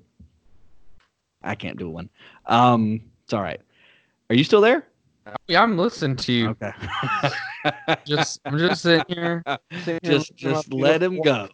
I 1.44 1.56
can't 1.56 1.78
do 1.78 1.90
one. 1.90 2.10
Um, 2.46 3.02
it's 3.24 3.34
all 3.34 3.42
right. 3.42 3.60
Are 4.30 4.36
you 4.36 4.44
still 4.44 4.62
there? 4.62 4.88
Yeah, 5.48 5.62
I'm 5.64 5.78
listening 5.78 6.16
to 6.18 6.32
you. 6.32 6.50
Okay. 6.50 6.72
Just 8.06 8.40
I'm 8.46 8.58
just 8.58 8.82
sitting 8.82 9.06
here. 9.16 9.44
sitting 9.84 10.00
just 10.04 10.32
looking 10.32 10.48
at 10.48 10.54
my 10.54 10.56
just 10.56 10.74
let 10.74 11.04
him 11.04 11.22
go. 11.22 11.48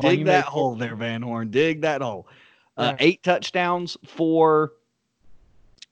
Dig 0.00 0.24
that 0.24 0.38
make- 0.38 0.44
hole 0.46 0.74
there, 0.74 0.96
Van 0.96 1.22
Horn. 1.22 1.50
Dig 1.50 1.82
that 1.82 2.02
hole. 2.02 2.26
Uh, 2.76 2.94
Yeah. 2.98 3.06
eight 3.06 3.22
touchdowns 3.22 3.96
for 4.06 4.72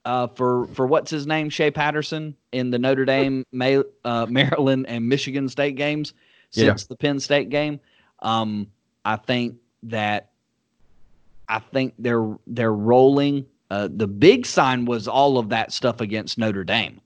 uh, 0.04 0.26
for 0.28 0.66
for 0.68 0.86
what's 0.86 1.10
his 1.10 1.26
name, 1.26 1.50
Shea 1.50 1.70
Patterson 1.70 2.34
in 2.52 2.70
the 2.70 2.78
Notre 2.78 3.04
Dame, 3.04 3.44
May, 3.52 3.80
uh, 4.04 4.26
Maryland, 4.28 4.86
and 4.88 5.08
Michigan 5.08 5.48
State 5.48 5.76
games 5.76 6.14
since 6.50 6.82
Yeah. 6.82 6.86
the 6.88 6.96
Penn 6.96 7.20
State 7.20 7.48
game. 7.50 7.78
Um, 8.20 8.66
I 9.04 9.16
think 9.16 9.56
that 9.84 10.30
I 11.48 11.58
think 11.58 11.94
they're 11.98 12.36
they're 12.46 12.72
rolling. 12.72 13.46
Uh, 13.70 13.88
the 13.90 14.06
big 14.06 14.46
sign 14.46 14.84
was 14.84 15.06
all 15.08 15.38
of 15.38 15.48
that 15.50 15.72
stuff 15.72 16.00
against 16.00 16.38
Notre 16.38 16.64
Dame. 16.64 17.00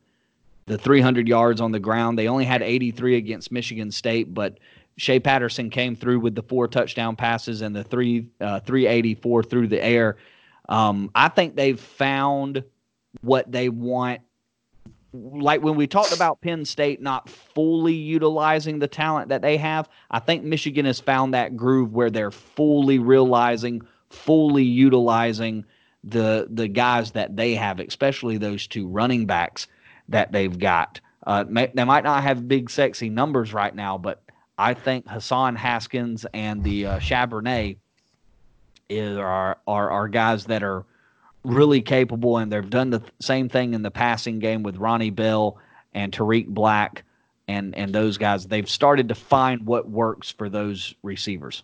The 0.67 0.79
300 0.79 1.29
yards 1.29 1.61
on 1.61 1.73
the 1.73 1.79
ground. 1.79 2.19
They 2.19 2.27
only 2.27 2.47
had 2.47 2.63
83 2.63 3.17
against 3.17 3.53
Michigan 3.53 3.91
State, 3.91 4.33
but 4.33 4.59
Shea 4.97 5.21
Patterson 5.21 5.69
came 5.69 5.95
through 5.95 6.21
with 6.21 6.35
the 6.35 6.43
four 6.43 6.69
touchdown 6.69 7.17
passes 7.17 7.61
and 7.61 7.77
the 7.77 7.85
three 7.85 8.29
uh, 8.41 8.61
384 8.61 9.43
through 9.43 9.69
the 9.69 9.83
air. 9.83 10.17
Um, 10.69 11.11
I 11.15 11.29
think 11.29 11.57
they've 11.57 11.79
found 11.79 12.65
what 13.21 13.51
they 13.51 13.69
want. 13.69 14.21
Like 15.15 15.63
when 15.63 15.77
we 15.77 15.87
talked 15.87 16.13
about 16.13 16.41
Penn 16.41 16.65
State 16.65 17.01
not 17.01 17.29
fully 17.29 17.95
utilizing 17.95 18.81
the 18.81 18.89
talent 18.89 19.29
that 19.29 19.43
they 19.43 19.57
have, 19.59 19.89
I 20.11 20.19
think 20.19 20.43
Michigan 20.43 20.87
has 20.87 20.99
found 20.99 21.35
that 21.35 21.57
groove 21.57 21.93
where 21.93 22.11
they're 22.11 22.33
fully 22.33 22.99
realizing, 22.99 23.83
fully 24.11 24.65
utilizing 24.65 25.65
the 26.03 26.49
the 26.51 26.67
guys 26.67 27.13
that 27.13 27.37
they 27.37 27.55
have, 27.55 27.79
especially 27.79 28.39
those 28.39 28.67
two 28.67 28.89
running 28.89 29.27
backs 29.27 29.69
that 30.09 30.33
they've 30.33 30.59
got. 30.59 31.01
Uh, 31.27 31.45
may, 31.49 31.71
they 31.73 31.85
might 31.85 32.05
not 32.05 32.23
have 32.25 32.49
big, 32.49 32.69
sexy 32.69 33.09
numbers 33.09 33.55
right 33.55 33.75
now, 33.75 33.97
but 33.97 34.21
I 34.59 34.75
think 34.75 35.09
Hassan 35.09 35.57
Haskins 35.57 36.27
and 36.35 36.63
the 36.63 36.87
uh, 36.87 36.99
Charbonnet 36.99 37.79
is 38.89 39.17
are, 39.17 39.59
are 39.67 39.91
are 39.91 40.09
guys 40.09 40.45
that 40.47 40.63
are 40.63 40.85
really 41.45 41.81
capable, 41.81 42.39
and 42.39 42.51
they've 42.51 42.69
done 42.69 42.91
the 42.91 43.01
th- 43.01 43.13
same 43.21 43.49
thing 43.49 43.75
in 43.75 43.83
the 43.83 43.91
passing 43.91 44.39
game 44.39 44.63
with 44.63 44.77
Ronnie 44.77 45.11
Bell 45.11 45.59
and 45.93 46.13
Tarik 46.13 46.49
Black 46.49 47.05
and 47.49 47.75
and 47.77 47.95
those 47.95 48.19
guys. 48.19 48.47
They've 48.47 48.69
started 48.69 49.09
to 49.09 49.15
find 49.15 49.65
what 49.67 49.89
works 49.89 50.31
for 50.31 50.49
those 50.49 50.95
receivers. 51.03 51.63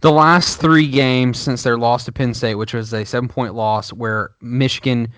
The 0.00 0.12
last 0.12 0.60
three 0.60 0.88
games 0.88 1.38
since 1.38 1.62
their 1.62 1.78
loss 1.78 2.04
to 2.04 2.12
Penn 2.12 2.34
State, 2.34 2.56
which 2.56 2.74
was 2.74 2.92
a 2.92 3.04
seven 3.04 3.28
point 3.28 3.54
loss, 3.54 3.92
where 3.92 4.30
Michigan 4.40 5.08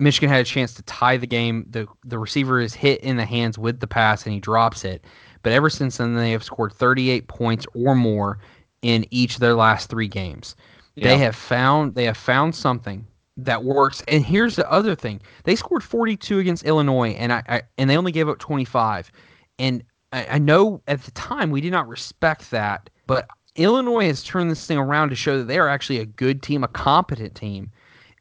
Michigan 0.00 0.30
had 0.30 0.40
a 0.40 0.44
chance 0.44 0.74
to 0.74 0.82
tie 0.82 1.16
the 1.16 1.26
game. 1.26 1.66
The 1.70 1.86
the 2.04 2.18
receiver 2.18 2.60
is 2.60 2.74
hit 2.74 3.00
in 3.00 3.16
the 3.16 3.24
hands 3.26 3.58
with 3.58 3.80
the 3.80 3.86
pass 3.86 4.24
and 4.24 4.32
he 4.32 4.40
drops 4.40 4.84
it. 4.84 5.04
But 5.42 5.52
ever 5.52 5.70
since 5.70 5.98
then, 5.98 6.14
they 6.14 6.32
have 6.32 6.42
scored 6.42 6.72
38 6.72 7.28
points 7.28 7.66
or 7.74 7.94
more 7.94 8.38
in 8.82 9.06
each 9.10 9.34
of 9.34 9.40
their 9.40 9.54
last 9.54 9.88
three 9.88 10.08
games. 10.08 10.56
Yeah. 10.94 11.08
They 11.08 11.18
have 11.18 11.36
found 11.36 11.94
they 11.94 12.04
have 12.04 12.16
found 12.16 12.54
something 12.54 13.06
that 13.38 13.64
works. 13.64 14.02
And 14.08 14.24
here's 14.24 14.56
the 14.56 14.70
other 14.70 14.94
thing: 14.94 15.20
they 15.44 15.56
scored 15.56 15.82
42 15.82 16.38
against 16.38 16.64
Illinois, 16.64 17.10
and 17.10 17.32
I, 17.32 17.42
I 17.48 17.62
and 17.78 17.88
they 17.88 17.96
only 17.96 18.12
gave 18.12 18.28
up 18.28 18.38
25. 18.38 19.10
And 19.58 19.82
I, 20.12 20.26
I 20.32 20.38
know 20.38 20.82
at 20.86 21.02
the 21.02 21.10
time 21.12 21.50
we 21.50 21.60
did 21.60 21.72
not 21.72 21.88
respect 21.88 22.50
that, 22.50 22.90
but 23.06 23.28
Illinois 23.56 24.06
has 24.06 24.22
turned 24.22 24.50
this 24.50 24.66
thing 24.66 24.78
around 24.78 25.10
to 25.10 25.16
show 25.16 25.38
that 25.38 25.44
they 25.44 25.58
are 25.58 25.68
actually 25.68 25.98
a 25.98 26.06
good 26.06 26.42
team, 26.42 26.62
a 26.64 26.68
competent 26.68 27.34
team, 27.34 27.70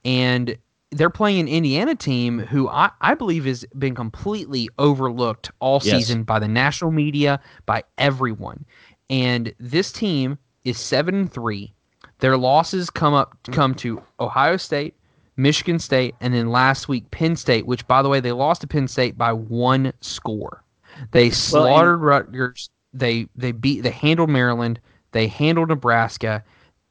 and 0.05 0.57
they're 0.91 1.09
playing 1.09 1.41
an 1.41 1.47
Indiana 1.47 1.95
team 1.95 2.39
who 2.39 2.69
I, 2.69 2.89
I 3.01 3.13
believe 3.13 3.45
has 3.45 3.65
been 3.77 3.93
completely 3.93 4.69
overlooked 4.79 5.51
all 5.59 5.81
Yes. 5.83 6.07
season 6.07 6.23
by 6.23 6.39
the 6.39 6.47
national 6.47 6.91
media, 6.91 7.39
by 7.65 7.83
everyone. 7.97 8.65
And 9.09 9.53
this 9.59 9.91
team 9.91 10.37
is 10.63 10.77
seven 10.79 11.15
and 11.15 11.31
three. 11.31 11.73
Their 12.19 12.37
losses 12.37 12.89
come 12.89 13.13
up 13.13 13.37
come 13.51 13.75
to 13.75 14.01
Ohio 14.19 14.57
State, 14.57 14.95
Michigan 15.37 15.79
State, 15.79 16.15
and 16.19 16.33
then 16.33 16.49
last 16.49 16.87
week 16.87 17.09
Penn 17.11 17.35
State, 17.35 17.65
which 17.65 17.87
by 17.87 18.01
the 18.01 18.09
way 18.09 18.19
they 18.19 18.31
lost 18.31 18.61
to 18.61 18.67
Penn 18.67 18.87
State 18.87 19.17
by 19.17 19.31
one 19.31 19.93
score. 20.01 20.63
They 21.11 21.29
slaughtered 21.29 22.01
Rutgers. 22.01 22.69
They 22.93 23.27
they 23.35 23.51
beat 23.51 23.81
they 23.81 23.91
handled 23.91 24.29
Maryland. 24.29 24.79
They 25.11 25.27
handled 25.27 25.69
Nebraska, 25.69 26.43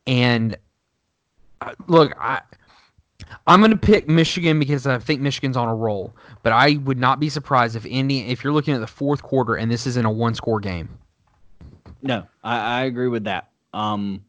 and 0.07 0.57
uh, 1.61 1.72
look, 1.88 2.14
I 2.18 2.40
I'm 3.47 3.61
going 3.61 3.72
to 3.72 3.76
pick 3.76 4.09
Michigan 4.09 4.59
because 4.59 4.86
I 4.86 4.99
think 4.99 5.20
Michigan's 5.20 5.57
on 5.57 5.68
a 5.68 5.74
roll. 5.74 6.14
But 6.42 6.53
I 6.53 6.78
would 6.84 6.99
not 6.99 7.20
be 7.20 7.28
surprised 7.28 7.76
if 7.76 7.86
Indy, 7.86 8.20
if 8.28 8.44
you're 8.44 8.53
looking 8.53 8.74
at 8.74 8.80
the 8.80 8.86
fourth 8.86 9.22
quarter 9.22 9.57
and 9.57 9.70
this 9.70 9.86
isn't 9.86 10.05
a 10.05 10.11
one 10.11 10.34
score 10.34 10.61
game. 10.61 10.88
No, 12.03 12.26
I, 12.44 12.59
I 12.59 12.84
agree 12.84 13.09
with 13.09 13.24
that. 13.24 13.51
Um, 13.72 14.24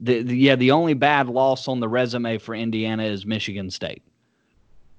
the, 0.00 0.22
the 0.22 0.36
yeah, 0.36 0.56
the 0.56 0.70
only 0.72 0.94
bad 0.94 1.28
loss 1.28 1.68
on 1.68 1.80
the 1.80 1.88
resume 1.88 2.38
for 2.38 2.54
Indiana 2.54 3.04
is 3.04 3.24
Michigan 3.26 3.70
State. 3.70 4.02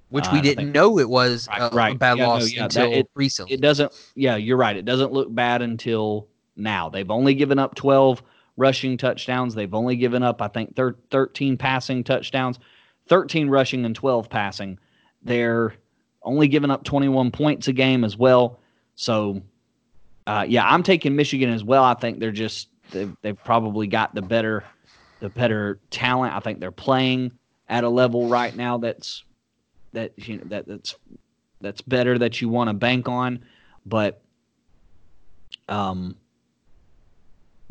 Which 0.08 0.26
Uh, 0.26 0.30
we 0.34 0.40
didn't 0.40 0.70
know 0.72 0.98
it 0.98 1.08
was 1.08 1.48
Right, 1.48 1.90
a, 1.92 1.94
a 1.94 1.98
bad 1.98 2.18
Yeah, 2.18 2.24
no, 2.24 2.30
loss 2.30 2.50
yeah, 2.52 2.68
that- 2.68 2.76
until 2.76 2.92
it- 2.92 3.10
recently. 3.14 3.54
It 3.54 3.60
doesn't. 3.60 3.92
Yeah, 4.14 4.36
you're 4.36 4.56
right. 4.56 4.76
It 4.76 4.84
doesn't 4.84 5.12
look 5.12 5.34
bad 5.34 5.62
until 5.62 6.28
now. 6.56 6.88
They've 6.88 7.10
only 7.10 7.34
given 7.34 7.58
up 7.58 7.74
12 7.74 8.22
rushing 8.56 8.96
touchdowns. 8.96 9.54
They've 9.54 9.74
only 9.74 9.96
given 9.96 10.22
up, 10.22 10.40
I 10.40 10.48
think, 10.48 10.76
thir- 10.76 10.96
13 11.10 11.56
passing 11.56 12.04
touchdowns, 12.04 12.58
13 13.08 13.48
rushing 13.48 13.84
and 13.84 13.94
12 13.96 14.30
passing. 14.30 14.78
They're 15.22 15.74
only 16.22 16.46
giving 16.48 16.70
up 16.70 16.84
21 16.84 17.30
points 17.32 17.66
a 17.68 17.72
game 17.72 18.04
as 18.04 18.16
well. 18.16 18.60
So, 18.94 19.42
uh, 20.26 20.46
yeah, 20.48 20.66
I'm 20.66 20.82
taking 20.84 21.16
Michigan 21.16 21.50
as 21.50 21.64
well. 21.64 21.82
I 21.84 21.94
think 21.94 22.20
they're 22.20 22.30
just 22.32 22.68
they've, 22.92 23.14
they've 23.22 23.44
probably 23.44 23.88
got 23.88 24.14
the 24.14 24.22
better 24.22 24.62
the 25.26 25.30
better 25.30 25.80
talent. 25.90 26.34
I 26.34 26.38
think 26.38 26.60
they're 26.60 26.70
playing 26.70 27.32
at 27.68 27.82
a 27.82 27.88
level 27.88 28.28
right 28.28 28.54
now 28.54 28.78
that's 28.78 29.24
that 29.92 30.12
you 30.16 30.36
know 30.36 30.44
that 30.46 30.68
that's 30.68 30.94
that's 31.60 31.80
better 31.80 32.16
that 32.16 32.40
you 32.40 32.48
want 32.48 32.70
to 32.70 32.74
bank 32.74 33.08
on. 33.08 33.44
But 33.84 34.22
um, 35.68 36.14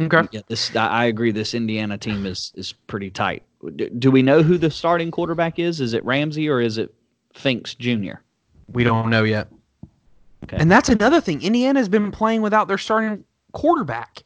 okay. 0.02 0.28
yeah, 0.34 0.42
this 0.48 0.76
I 0.76 1.06
agree. 1.06 1.32
This 1.32 1.54
Indiana 1.54 1.98
team 1.98 2.26
is 2.26 2.52
is 2.56 2.74
pretty 2.74 3.10
tight. 3.10 3.44
Do, 3.78 3.90
do 3.90 4.12
we 4.12 4.22
know 4.22 4.44
who 4.44 4.58
the 4.58 4.70
starting 4.70 5.10
quarterback 5.10 5.58
is? 5.58 5.80
Is 5.80 5.94
it 5.94 6.04
Ramsey 6.04 6.50
or 6.50 6.60
is 6.60 6.78
it 6.78 6.94
Finks 7.34 7.74
Jr.? 7.74 8.16
We 8.68 8.84
don't 8.84 9.10
know 9.10 9.24
yet. 9.24 9.48
Okay. 10.44 10.58
And 10.60 10.70
that's 10.70 10.90
another 10.90 11.22
thing. 11.22 11.42
Indiana's 11.42 11.88
been 11.88 12.12
playing 12.12 12.42
without 12.42 12.68
their 12.68 12.78
starting 12.78 13.24
quarterback. 13.54 14.25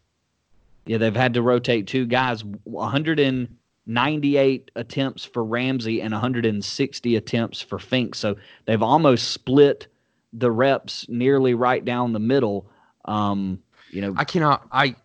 Yeah, 0.90 0.98
they've 0.98 1.16
had 1.16 1.36
to 1.36 1.44
rotate 1.44 1.86
two 1.86 2.08
guys. 2.08 2.44
198 2.64 4.72
attempts 4.76 5.24
for 5.24 5.46
Ramsey 5.46 6.02
and 6.02 6.12
160 6.12 7.16
attempts 7.16 7.62
for 7.62 7.78
Fink. 7.78 8.16
So 8.16 8.36
they've 8.66 8.82
almost 8.82 9.30
split 9.30 9.86
the 10.34 10.50
reps 10.50 11.06
nearly 11.08 11.54
right 11.54 11.86
down 11.86 12.12
the 12.12 12.20
middle. 12.20 12.72
Um, 13.06 13.62
you 13.92 14.02
know, 14.02 14.16
I 14.18 14.24
cannot. 14.24 14.66
I 14.72 14.96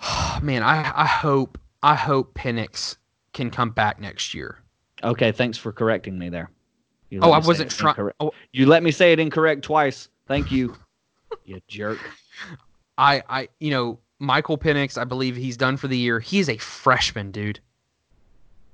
man, 0.40 0.62
I 0.62 0.92
I 0.94 1.06
hope 1.06 1.58
I 1.82 1.96
hope 1.96 2.34
Penix 2.34 2.94
can 3.32 3.50
come 3.50 3.70
back 3.70 4.00
next 4.00 4.32
year. 4.32 4.60
okay. 5.02 5.32
Thanks 5.32 5.58
for 5.58 5.72
correcting 5.72 6.16
me 6.16 6.28
there. 6.28 6.52
Oh, 7.20 7.30
let 7.30 7.42
I 7.42 7.44
wasn't 7.44 7.72
trying. 7.72 7.96
Oh, 8.20 8.30
You 8.52 8.66
let 8.66 8.84
me 8.84 8.92
say 8.92 9.12
it 9.12 9.18
incorrect 9.18 9.64
twice. 9.64 10.08
Thank 10.28 10.52
you. 10.52 10.76
you 11.44 11.60
jerk. 11.66 11.98
I 12.96 13.24
I 13.28 13.48
you 13.58 13.72
know 13.72 13.98
Michael 14.24 14.58
Penix. 14.58 14.98
I 14.98 15.04
believe 15.04 15.36
he's 15.36 15.56
done 15.56 15.76
for 15.76 15.88
the 15.88 15.98
year. 15.98 16.20
He 16.20 16.38
is 16.38 16.48
a 16.48 16.56
freshman, 16.58 17.30
dude. 17.30 17.60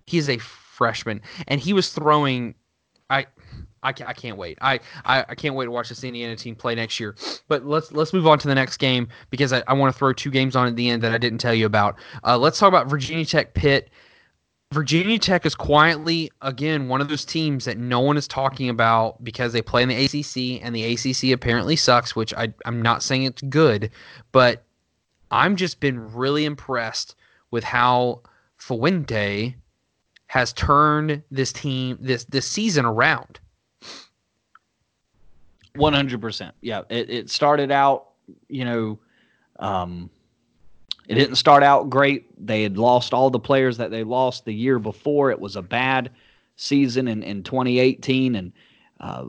He 0.07 0.19
is 0.19 0.29
a 0.29 0.39
freshman, 0.39 1.21
and 1.49 1.61
he 1.61 1.73
was 1.73 1.93
throwing. 1.93 2.55
I. 3.09 3.27
I 3.83 3.95
can't, 3.95 4.11
I 4.11 4.13
can't 4.13 4.37
wait. 4.37 4.59
I, 4.61 4.79
I, 5.07 5.25
I 5.31 5.35
can't 5.35 5.55
wait 5.55 5.65
to 5.65 5.71
watch 5.71 5.89
this 5.89 6.05
Indiana 6.05 6.37
team 6.37 6.55
play 6.55 6.75
next 6.75 7.01
year. 7.01 7.17
But 7.49 7.65
let's 7.65 7.91
let's 7.93 8.13
move 8.13 8.27
on 8.27 8.39
to 8.39 8.47
the 8.47 8.55
next 8.55 8.77
game 8.77 9.09
because 9.31 9.55
I, 9.55 9.63
I 9.67 9.73
want 9.73 9.91
to 9.91 9.99
throw 9.99 10.13
two 10.13 10.31
games 10.31 10.55
on 10.55 10.67
at 10.67 10.77
the 10.77 10.91
end 10.91 11.03
that 11.03 11.13
I 11.13 11.19
didn't 11.19 11.39
tell 11.39 11.55
you 11.55 11.65
about. 11.65 11.97
Uh, 12.23 12.37
let's 12.37 12.59
talk 12.59 12.69
about 12.69 12.89
Virginia 12.89 13.25
Tech 13.25 13.55
Pitt. 13.55 13.89
Virginia 14.73 15.19
Tech 15.19 15.47
is 15.47 15.55
quietly 15.55 16.31
again 16.43 16.89
one 16.89 17.01
of 17.01 17.09
those 17.09 17.25
teams 17.25 17.65
that 17.65 17.79
no 17.79 18.01
one 18.01 18.17
is 18.17 18.29
talking 18.29 18.69
about 18.69 19.23
because 19.25 19.53
they 19.53 19.63
play 19.63 19.83
in 19.83 19.89
the 19.89 20.05
ACC 20.05 20.63
and 20.65 20.77
the 20.77 20.93
ACC 20.93 21.33
apparently 21.33 21.75
sucks, 21.75 22.15
which 22.15 22.35
I 22.35 22.53
I'm 22.67 22.83
not 22.83 23.03
saying 23.03 23.23
it's 23.23 23.43
good, 23.43 23.91
but 24.31 24.63
I'm 25.31 25.57
just 25.57 25.81
been 25.81 26.13
really 26.13 26.45
impressed 26.45 27.15
with 27.51 27.65
how 27.65 28.23
Fuente 28.57 29.57
has 30.27 30.53
turned 30.53 31.23
this 31.31 31.53
team 31.53 31.99
this 32.01 32.25
this 32.25 32.47
season 32.47 32.85
around. 32.85 33.41
One 35.77 35.93
hundred 35.93 36.21
percent. 36.21 36.55
Yeah, 36.61 36.83
it, 36.89 37.11
it 37.11 37.31
started 37.31 37.71
out, 37.71 38.09
you 38.49 38.65
know, 38.65 38.99
um, 39.59 40.11
it 41.09 41.15
didn't 41.15 41.37
start 41.37 41.63
out 41.63 41.91
great. 41.91 42.27
They 42.45 42.63
had 42.63 42.79
lost 42.79 43.13
all 43.13 43.31
the 43.31 43.39
players 43.39 43.77
that 43.79 43.91
they 43.91 44.05
lost 44.05 44.45
the 44.45 44.55
year 44.55 44.79
before. 44.79 45.31
It 45.31 45.41
was 45.41 45.57
a 45.57 45.63
bad 45.63 46.11
season 46.57 47.09
in, 47.09 47.23
in 47.23 47.43
2018, 47.43 48.37
and 48.37 48.53
uh, 49.01 49.25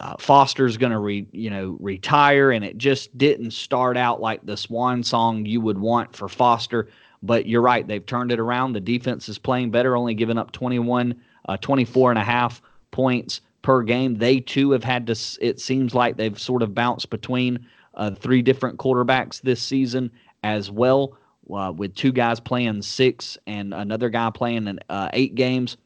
uh, 0.00 0.16
Foster's 0.18 0.76
going 0.76 0.92
to 0.92 0.98
re, 0.98 1.26
you 1.32 1.50
know 1.50 1.76
retire, 1.80 2.50
and 2.50 2.64
it 2.64 2.78
just 2.78 3.16
didn't 3.16 3.52
start 3.52 3.96
out 3.96 4.20
like 4.20 4.44
the 4.44 4.56
swan 4.56 5.02
song 5.02 5.46
you 5.46 5.60
would 5.60 5.78
want 5.78 6.14
for 6.14 6.28
Foster. 6.28 6.88
But 7.22 7.46
you're 7.46 7.62
right; 7.62 7.86
they've 7.86 8.04
turned 8.04 8.32
it 8.32 8.40
around. 8.40 8.72
The 8.72 8.80
defense 8.80 9.28
is 9.28 9.38
playing 9.38 9.70
better, 9.70 9.96
only 9.96 10.14
giving 10.14 10.38
up 10.38 10.52
21, 10.52 11.14
uh, 11.48 11.56
24 11.58 12.10
and 12.10 12.18
a 12.18 12.24
half 12.24 12.60
points 12.90 13.40
per 13.62 13.82
game. 13.82 14.16
They 14.16 14.40
too 14.40 14.72
have 14.72 14.84
had 14.84 15.06
to. 15.06 15.16
It 15.40 15.60
seems 15.60 15.94
like 15.94 16.16
they've 16.16 16.38
sort 16.38 16.62
of 16.62 16.74
bounced 16.74 17.10
between 17.10 17.66
uh, 17.94 18.10
three 18.12 18.42
different 18.42 18.78
quarterbacks 18.78 19.40
this 19.40 19.62
season 19.62 20.10
as 20.42 20.70
well, 20.70 21.16
uh, 21.52 21.72
with 21.74 21.94
two 21.94 22.12
guys 22.12 22.40
playing 22.40 22.82
six 22.82 23.38
and 23.46 23.72
another 23.72 24.10
guy 24.10 24.30
playing 24.30 24.66
in, 24.66 24.80
uh, 24.88 25.08
eight 25.12 25.34
games 25.34 25.76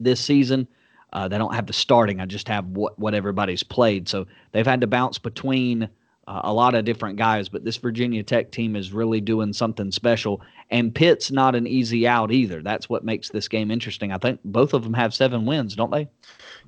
this 0.00 0.20
season. 0.20 0.68
Uh, 1.14 1.28
they 1.28 1.38
don't 1.38 1.54
have 1.54 1.66
the 1.66 1.72
starting. 1.72 2.20
I 2.20 2.26
just 2.26 2.48
have 2.48 2.66
what 2.66 2.98
what 2.98 3.14
everybody's 3.14 3.62
played. 3.62 4.08
So 4.08 4.26
they've 4.52 4.66
had 4.66 4.80
to 4.80 4.86
bounce 4.86 5.18
between 5.18 5.88
uh, 6.26 6.40
a 6.44 6.52
lot 6.52 6.74
of 6.74 6.84
different 6.84 7.16
guys. 7.16 7.48
But 7.48 7.64
this 7.64 7.76
Virginia 7.76 8.22
Tech 8.22 8.50
team 8.50 8.74
is 8.76 8.92
really 8.92 9.20
doing 9.20 9.52
something 9.52 9.92
special. 9.92 10.40
And 10.70 10.94
Pitt's 10.94 11.30
not 11.30 11.54
an 11.54 11.66
easy 11.66 12.06
out 12.06 12.32
either. 12.32 12.62
That's 12.62 12.88
what 12.88 13.04
makes 13.04 13.28
this 13.28 13.46
game 13.46 13.70
interesting. 13.70 14.10
I 14.12 14.18
think 14.18 14.40
both 14.44 14.74
of 14.74 14.82
them 14.82 14.94
have 14.94 15.14
seven 15.14 15.46
wins, 15.46 15.76
don't 15.76 15.92
they? 15.92 16.08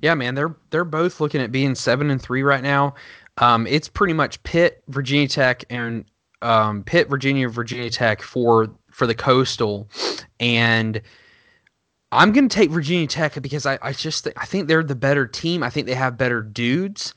Yeah, 0.01 0.13
man. 0.13 0.35
They're 0.35 0.55
they're 0.69 0.85
both 0.85 1.19
looking 1.19 1.41
at 1.41 1.51
being 1.51 1.75
seven 1.75 2.09
and 2.09 2.21
three 2.21 2.43
right 2.43 2.63
now. 2.63 2.95
Um, 3.39 3.67
it's 3.67 3.87
pretty 3.87 4.13
much 4.13 4.41
Pitt, 4.43 4.81
Virginia 4.87 5.27
Tech, 5.27 5.63
and 5.69 6.05
um, 6.41 6.83
Pitt, 6.83 7.09
Virginia, 7.09 7.49
Virginia 7.49 7.89
Tech 7.89 8.21
for 8.21 8.69
for 8.91 9.07
the 9.07 9.15
coastal, 9.15 9.89
and 10.39 11.01
I'm 12.11 12.31
going 12.31 12.47
to 12.47 12.55
take 12.55 12.69
Virginia 12.69 13.07
Tech 13.07 13.41
because 13.41 13.65
I, 13.65 13.77
I 13.81 13.91
just 13.91 14.23
th- 14.23 14.35
I 14.37 14.45
think 14.45 14.67
they're 14.67 14.83
the 14.83 14.95
better 14.95 15.27
team. 15.27 15.61
I 15.61 15.69
think 15.69 15.87
they 15.87 15.93
have 15.93 16.17
better 16.17 16.41
dudes 16.41 17.13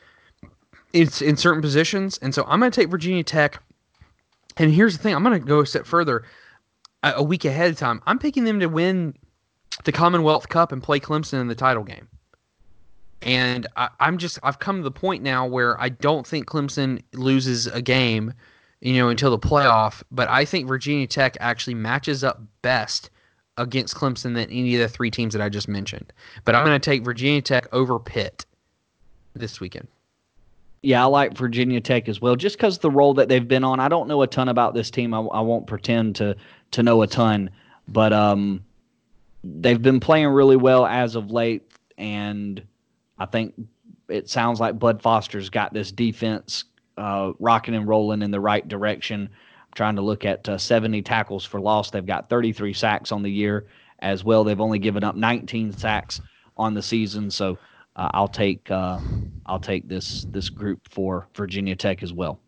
in, 0.93 1.09
in 1.21 1.37
certain 1.37 1.62
positions. 1.62 2.19
And 2.19 2.35
so 2.35 2.45
I'm 2.49 2.59
going 2.59 2.73
to 2.73 2.81
take 2.81 2.91
Virginia 2.91 3.23
Tech. 3.23 3.62
And 4.57 4.73
here's 4.73 4.97
the 4.97 5.03
thing 5.03 5.15
I'm 5.15 5.23
going 5.23 5.41
to 5.41 5.47
go 5.47 5.61
a 5.61 5.67
step 5.67 5.87
further. 5.87 6.25
A, 7.03 7.15
a 7.17 7.23
week 7.23 7.45
ahead 7.45 7.71
of 7.71 7.79
time, 7.79 8.03
I'm 8.07 8.19
picking 8.19 8.45
them 8.45 8.61
to 8.61 8.67
win 8.67 9.15
the 9.85 9.93
Commonwealth 9.93 10.49
Cup 10.49 10.73
and 10.73 10.83
play 10.83 10.99
Clemson 10.99 11.41
in 11.41 11.49
the 11.49 11.55
title 11.55 11.85
game. 11.85 12.09
And 13.23 13.67
I, 13.77 13.91
I'm 14.01 14.19
just 14.19 14.39
I've 14.43 14.59
come 14.59 14.79
to 14.79 14.83
the 14.83 14.91
point 14.91 15.23
now 15.23 15.47
where 15.47 15.81
I 15.81 15.91
don't 15.91 16.27
think 16.27 16.47
Clemson 16.47 17.03
loses 17.12 17.67
a 17.69 17.81
game, 17.81 18.33
you 18.81 18.95
know, 18.95 19.09
until 19.09 19.31
the 19.31 19.39
playoff. 19.39 20.03
But 20.11 20.29
I 20.29 20.45
think 20.45 20.67
Virginia 20.67 21.07
Tech 21.07 21.37
actually 21.39 21.75
matches 21.75 22.25
up 22.25 22.43
best 22.62 23.11
against 23.56 23.94
Clemson 23.94 24.35
than 24.35 24.51
any 24.51 24.74
of 24.74 24.81
the 24.81 24.89
three 24.89 25.10
teams 25.10 25.32
that 25.35 25.43
I 25.43 25.48
just 25.48 25.68
mentioned. 25.68 26.12
But 26.44 26.55
I'm 26.55 26.64
going 26.64 26.81
to 26.81 26.85
take 26.85 27.05
Virginia 27.05 27.43
Tech 27.43 27.68
over 27.72 27.98
Pitt 27.98 28.47
this 29.35 29.60
weekend. 29.60 29.89
Yeah, 30.82 31.02
I 31.02 31.06
like 31.06 31.36
Virginia 31.36 31.81
Tech 31.81 32.09
as 32.09 32.20
well, 32.22 32.36
just 32.36 32.56
because 32.56 32.78
the 32.78 32.90
role 32.90 33.12
that 33.14 33.28
they've 33.28 33.47
been 33.47 33.64
on. 33.64 33.81
I 33.81 33.89
don't 33.89 34.09
know 34.09 34.22
a 34.22 34.27
ton 34.27 34.48
about 34.48 34.72
this 34.74 34.90
team. 34.90 35.12
I, 35.12 35.20
I 35.20 35.40
won't 35.40 35.66
pretend 35.66 36.16
to 36.16 36.36
to 36.70 36.82
know 36.82 37.02
a 37.02 37.06
ton, 37.06 37.51
but 37.86 38.14
um, 38.14 38.64
they've 39.44 39.82
been 39.82 40.01
playing 40.01 40.28
really 40.28 40.56
well 40.56 40.86
as 40.86 41.16
of 41.16 41.31
late, 41.31 41.70
and 41.98 42.62
I 43.18 43.27
think 43.27 43.55
it 44.09 44.31
sounds 44.31 44.59
like 44.59 44.78
Bud 44.78 45.02
Foster's 45.02 45.51
got 45.51 45.74
this 45.74 45.93
defense 45.93 46.64
uh, 46.97 47.32
rocking 47.39 47.74
and 47.74 47.86
rolling 47.86 48.22
in 48.22 48.31
the 48.31 48.40
right 48.40 48.66
direction 48.66 49.28
trying 49.75 49.97
to 49.97 50.03
look 50.03 50.25
at 50.25 50.49
uh, 50.49 50.59
70 50.59 51.03
tackles 51.03 51.45
for 51.45 51.61
loss. 51.61 51.91
They've 51.91 52.05
got 52.05 52.29
33 52.29 52.73
sacks 52.73 53.13
on 53.13 53.23
the 53.23 53.31
year 53.31 53.67
as 54.01 54.25
well. 54.25 54.45
They've 54.45 54.61
only 54.61 54.79
given 54.79 55.05
up 55.05 55.17
19 55.17 55.73
sacks 55.73 56.21
on 56.57 56.75
the 56.75 56.83
season. 56.83 57.31
So 57.31 57.59
uh, 57.97 58.11
I'll 58.13 58.29
take 58.29 58.71
uh, 58.71 58.99
I'll 59.47 59.61
take 59.61 59.89
this 59.89 60.27
this 60.31 60.49
group 60.49 60.81
for 60.91 61.29
Virginia 61.35 61.77
Tech 61.77 62.03
as 62.03 62.13
well. 62.13 62.41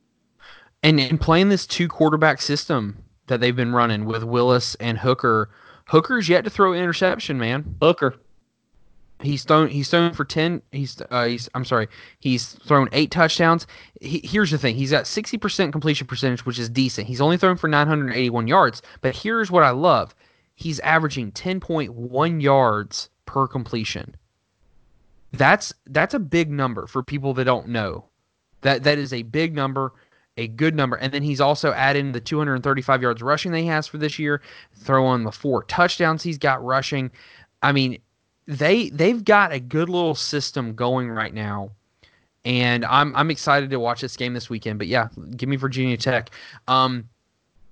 And 0.83 0.99
in 0.99 1.19
playing 1.19 1.49
this 1.49 1.67
two 1.67 1.89
quarterback 1.89 2.41
system 2.41 3.03
that 3.29 3.41
they've 3.41 3.55
been 3.55 3.73
running 3.73 4.05
with 4.05 4.25
Willis 4.25 4.75
and 4.77 4.99
Hooker, 4.99 5.51
Hooker's 5.87 6.29
yet 6.29 6.45
to 6.45 6.51
throw 6.51 6.75
interception, 6.75 7.39
man. 7.39 7.77
Hooker, 7.81 8.17
He's 9.23 9.45
thrown. 9.45 9.69
He's 9.69 9.89
thrown 9.89 10.13
for 10.13 10.25
ten. 10.25 10.63
He's. 10.73 11.01
Uh, 11.11 11.27
he's. 11.27 11.49
I'm 11.55 11.65
sorry. 11.65 11.89
He's 12.19 12.55
thrown 12.67 12.89
eight 12.93 13.11
touchdowns. 13.11 13.67
He, 14.01 14.21
here's 14.25 14.51
the 14.51 14.59
thing. 14.59 14.75
He's 14.75 14.91
got 14.91 15.07
60 15.07 15.39
percent 15.39 15.73
completion 15.73 16.07
percentage, 16.07 16.45
which 16.45 16.59
is 16.59 16.69
decent. 16.69 17.07
He's 17.07 17.21
only 17.21 17.37
thrown 17.37 17.57
for 17.57 17.69
981 17.69 18.49
yards. 18.49 18.83
But 19.01 19.15
here's 19.15 19.51
what 19.51 19.63
I 19.63 19.71
love. 19.71 20.15
He's 20.55 20.81
averaging 20.81 21.33
10.1 21.33 22.43
yards 22.43 23.11
per 23.27 23.47
completion. 23.47 24.15
That's 25.33 25.73
that's 25.87 26.15
a 26.15 26.19
big 26.19 26.51
number 26.51 26.87
for 26.87 27.03
people 27.03 27.33
that 27.35 27.45
don't 27.45 27.69
know. 27.69 28.05
That 28.61 28.83
that 28.83 28.99
is 28.99 29.13
a 29.13 29.23
big 29.23 29.55
number, 29.55 29.93
a 30.37 30.49
good 30.49 30.75
number. 30.75 30.97
And 30.97 31.13
then 31.13 31.23
he's 31.23 31.41
also 31.41 31.73
adding 31.73 32.13
the 32.13 32.21
235 32.21 33.03
yards 33.03 33.23
rushing 33.23 33.53
that 33.53 33.61
he 33.61 33.67
has 33.67 33.87
for 33.87 33.99
this 33.99 34.19
year, 34.19 34.43
throwing 34.75 35.25
the 35.25 35.33
four 35.33 35.65
touchdowns 35.65 36.23
he's 36.23 36.39
got 36.39 36.63
rushing. 36.63 37.11
I 37.63 37.73
mean, 37.73 37.99
they 38.59 38.89
they've 38.91 39.25
got 39.25 39.53
a 39.53 39.61
good 39.61 39.89
little 39.89 40.15
system 40.15 40.75
going 40.75 41.11
right 41.11 41.33
now, 41.35 41.71
and 42.45 42.85
I'm 42.85 43.15
I'm 43.17 43.31
excited 43.31 43.71
to 43.71 43.81
watch 43.81 44.01
this 44.01 44.17
game 44.17 44.35
this 44.35 44.51
weekend. 44.51 44.79
But 44.79 44.89
yeah, 44.89 45.09
give 45.37 45.49
me 45.49 45.57
Virginia 45.57 45.97
Tech. 45.97 46.31
Um, 46.69 47.09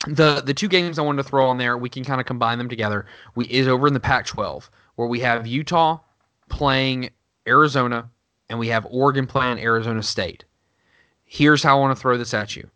the 0.06 0.40
the 0.40 0.54
two 0.54 0.68
games 0.68 0.98
I 0.98 1.02
wanted 1.02 1.22
to 1.22 1.28
throw 1.28 1.46
on 1.46 1.58
there, 1.58 1.76
we 1.76 1.88
can 1.88 2.04
kind 2.04 2.20
of 2.20 2.26
combine 2.26 2.58
them 2.58 2.68
together. 2.68 3.06
We 3.34 3.46
is 3.46 3.68
over 3.68 3.86
in 3.86 3.94
the 3.94 4.00
Pac-12 4.00 4.68
where 4.96 5.08
we 5.08 5.20
have 5.20 5.46
Utah 5.46 5.98
playing 6.48 7.10
Arizona, 7.46 8.08
and 8.48 8.58
we 8.58 8.68
have 8.68 8.86
Oregon 8.90 9.26
playing 9.26 9.58
Arizona 9.60 10.02
State. 10.02 10.44
Here's 11.24 11.62
how 11.62 11.78
I 11.78 11.80
want 11.80 11.96
to 11.96 12.00
throw 12.00 12.18
this 12.18 12.34
at 12.34 12.56
you. 12.56 12.68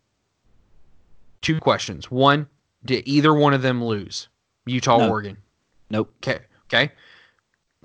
Two 1.41 1.59
questions. 1.59 2.09
One, 2.09 2.47
did 2.85 3.07
either 3.07 3.33
one 3.33 3.53
of 3.53 3.61
them 3.61 3.83
lose? 3.83 4.27
Utah, 4.65 4.97
No. 4.97 5.09
Oregon. 5.09 5.37
nope. 5.89 6.11
Okay. 6.17 6.39
Okay. 6.67 6.91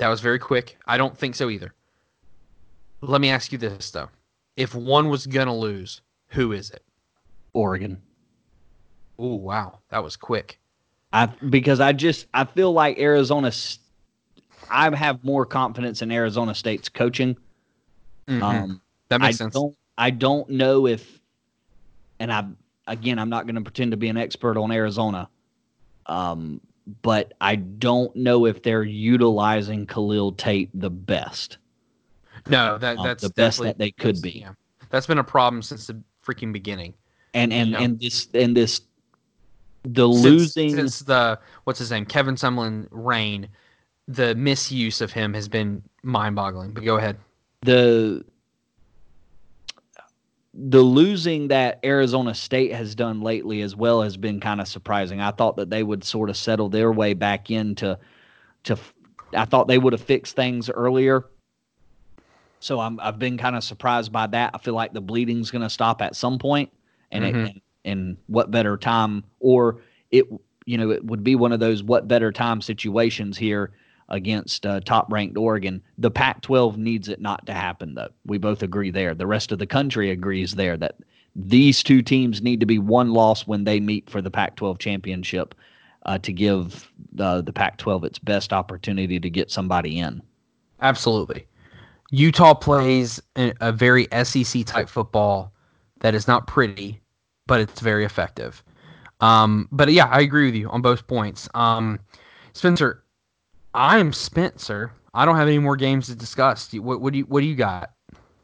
That 0.01 0.09
was 0.09 0.21
very 0.23 0.39
quick. 0.39 0.79
I 0.87 0.97
don't 0.97 1.17
think 1.17 1.35
so 1.35 1.51
either. 1.51 1.75
Let 3.03 3.21
me 3.21 3.29
ask 3.29 3.53
you 3.53 3.59
this 3.59 3.91
though. 3.91 4.09
If 4.57 4.75
one 4.75 5.11
was 5.11 5.27
gonna 5.27 5.55
lose, 5.55 6.01
who 6.29 6.53
is 6.53 6.71
it? 6.71 6.83
Oregon. 7.53 8.01
Oh 9.19 9.35
wow, 9.35 9.79
that 9.91 10.03
was 10.03 10.17
quick. 10.17 10.59
I 11.13 11.27
because 11.27 11.81
I 11.81 11.93
just 11.93 12.27
I 12.33 12.45
feel 12.45 12.73
like 12.73 12.99
Arizona. 12.99 13.53
I 14.71 14.95
have 14.97 15.23
more 15.23 15.45
confidence 15.45 16.01
in 16.01 16.11
Arizona 16.11 16.55
State's 16.55 16.89
coaching. 16.89 17.37
Mhm. 18.27 18.43
Um, 18.43 18.81
that 19.11 19.21
makes 19.21 19.37
I 19.37 19.45
sense. 19.45 19.55
Don't, 19.55 19.77
I 19.99 20.11
don't 20.11 20.49
know 20.49 20.87
if, 20.87 21.21
and 22.21 22.33
I 22.33 22.47
again, 22.87 23.19
I'm 23.19 23.29
not 23.29 23.47
going 23.47 23.57
to 23.57 23.61
pretend 23.61 23.91
to 23.91 23.97
be 23.97 24.09
an 24.09 24.17
expert 24.17 24.57
on 24.57 24.71
Arizona, 24.71 25.29
um, 26.07 26.61
but 27.03 27.35
I 27.41 27.57
don't 27.57 28.15
know 28.17 28.47
if 28.47 28.63
they're 28.63 28.83
utilizing 28.83 29.87
Khalil 29.87 30.33
Tate 30.33 30.71
the 30.75 30.91
best. 30.91 31.59
No, 32.49 32.79
that 32.79 32.99
um, 32.99 33.05
that's 33.05 33.23
the 33.23 33.31
best 33.31 33.63
that 33.63 33.79
they 33.79 33.91
could 33.91 34.21
be. 34.23 34.41
Yeah. 34.41 34.53
That's 34.91 35.07
been 35.07 35.19
a 35.19 35.25
problem 35.25 35.63
since 35.63 35.87
the 35.87 36.01
freaking 36.25 36.53
beginning. 36.53 36.95
And 37.35 37.53
and 37.53 37.77
and 37.77 38.01
this 38.01 38.29
and 38.35 38.57
this, 38.57 38.81
the 39.85 40.11
Since- 40.13 40.25
losing. 40.25 40.75
since 40.75 41.01
the 41.01 41.39
what's 41.65 41.79
his 41.79 41.91
name, 41.91 42.05
Kevin 42.05 42.35
Sumlin 42.35 42.89
reign, 42.91 43.49
the 44.09 44.35
misuse 44.35 45.01
of 45.01 45.13
him 45.13 45.33
has 45.35 45.49
been 45.49 45.83
mind-boggling. 46.03 46.73
But 46.73 46.85
go 46.85 46.97
ahead. 46.97 47.19
the 47.63 48.25
the 50.53 50.83
losing 50.83 51.49
that 51.49 51.79
Arizona 51.85 52.35
State 52.35 52.73
has 52.73 52.95
done 52.95 53.21
lately 53.21 53.63
as 53.63 53.77
well 53.77 54.03
has 54.03 54.17
been 54.17 54.41
kind 54.41 54.61
of 54.61 54.67
surprising. 54.67 55.21
I 55.21 55.31
thought 55.31 55.57
that 55.57 55.71
they 55.71 55.83
would 55.83 56.03
sort 56.03 56.29
of 56.29 56.37
settle 56.37 56.69
their 56.69 56.91
way 56.93 57.15
back 57.15 57.51
into 57.51 57.99
to 58.65 58.79
I 59.35 59.45
thought 59.45 59.69
they 59.69 59.79
would 59.79 59.93
have 59.93 60.03
fixed 60.03 60.35
things 60.35 60.69
earlier. 60.69 61.25
So 62.61 62.81
I'm 62.81 62.99
I've 63.01 63.19
been 63.19 63.39
kind 63.39 63.57
of 63.57 63.63
surprised 63.65 64.13
by 64.13 64.27
that. 64.29 64.51
I 64.55 64.59
feel 64.59 64.75
like 64.75 64.93
the 64.93 65.01
bleeding's 65.01 65.51
going 65.51 65.63
to 65.63 65.71
stop 65.71 66.03
at 66.03 66.17
some 66.17 66.39
point 66.39 66.71
and 67.13 67.25
it, 67.25 67.35
Mhm. 67.35 67.47
and, 67.49 67.61
and 67.85 68.17
what 68.27 68.51
better 68.51 68.77
time 68.77 69.25
or 69.39 69.81
it 70.11 70.27
you 70.67 70.77
know 70.77 70.91
it 70.91 71.05
would 71.05 71.25
be 71.25 71.37
one 71.37 71.53
of 71.53 71.61
those 71.61 71.83
what 71.83 72.09
better 72.09 72.33
time 72.33 72.61
situations 72.61 73.39
here 73.39 73.73
against 74.11 74.67
uh, 74.67 74.81
top 74.81 75.11
ranked 75.13 75.37
Oregon. 75.37 75.83
The 75.99 76.11
Pac 76.11 76.43
12 76.43 76.79
needs 76.79 77.09
it 77.09 77.21
not 77.21 77.47
to 77.47 77.53
happen, 77.53 77.95
though. 77.95 78.11
We 78.27 78.39
both 78.39 78.63
agree 78.63 78.91
there. 78.91 79.15
The 79.15 79.27
rest 79.27 79.53
of 79.53 79.59
the 79.59 79.67
country 79.67 80.11
agrees 80.11 80.55
there 80.55 80.77
that 80.79 80.97
these 81.37 81.83
two 81.83 82.03
teams 82.03 82.43
need 82.43 82.61
to 82.61 82.67
be 82.67 82.79
one 82.79 83.13
loss 83.13 83.47
when 83.47 83.65
they 83.65 83.81
meet 83.81 84.11
for 84.11 84.21
the 84.21 84.31
Pac 84.31 84.57
12 84.57 84.79
championship 84.79 85.55
uh, 86.07 86.19
to 86.19 86.33
give 86.33 86.91
uh, 87.19 87.41
the 87.41 87.53
Pac 87.53 87.77
12 87.79 88.05
its 88.05 88.19
best 88.19 88.53
opportunity 88.53 89.21
to 89.21 89.31
get 89.31 89.51
somebody 89.51 89.99
in. 89.99 90.23
Absolutely. 90.81 91.47
Utah 92.11 92.55
plays 92.55 93.21
a, 93.37 93.53
a 93.61 93.73
very 93.73 94.09
SEC 94.25 94.65
type 94.65 94.89
football 94.89 95.53
that 96.01 96.15
is 96.15 96.27
not 96.27 96.47
pretty, 96.47 97.01
but 97.47 97.61
it's 97.61 97.81
very 97.81 98.05
effective. 98.05 98.65
Um, 99.21 99.69
but 99.71 99.93
yeah, 99.93 100.07
I 100.07 100.21
agree 100.21 100.47
with 100.47 100.55
you 100.55 100.69
on 100.71 100.83
both 100.83 101.07
points. 101.07 101.49
Um, 101.55 102.01
Spencer, 102.55 103.00
I'm 103.75 104.13
spent, 104.13 104.61
sir. 104.61 104.91
I 105.15 105.25
don't 105.25 105.37
have 105.37 105.49
any 105.49 105.59
more 105.59 105.77
games 105.77 106.07
to 106.07 106.15
discuss. 106.15 106.73
What, 106.73 107.01
what 107.01 107.13
do 107.13 107.21
you 107.21 107.25
What 107.25 107.41
do 107.41 107.47
you 107.47 107.57
got? 107.57 107.93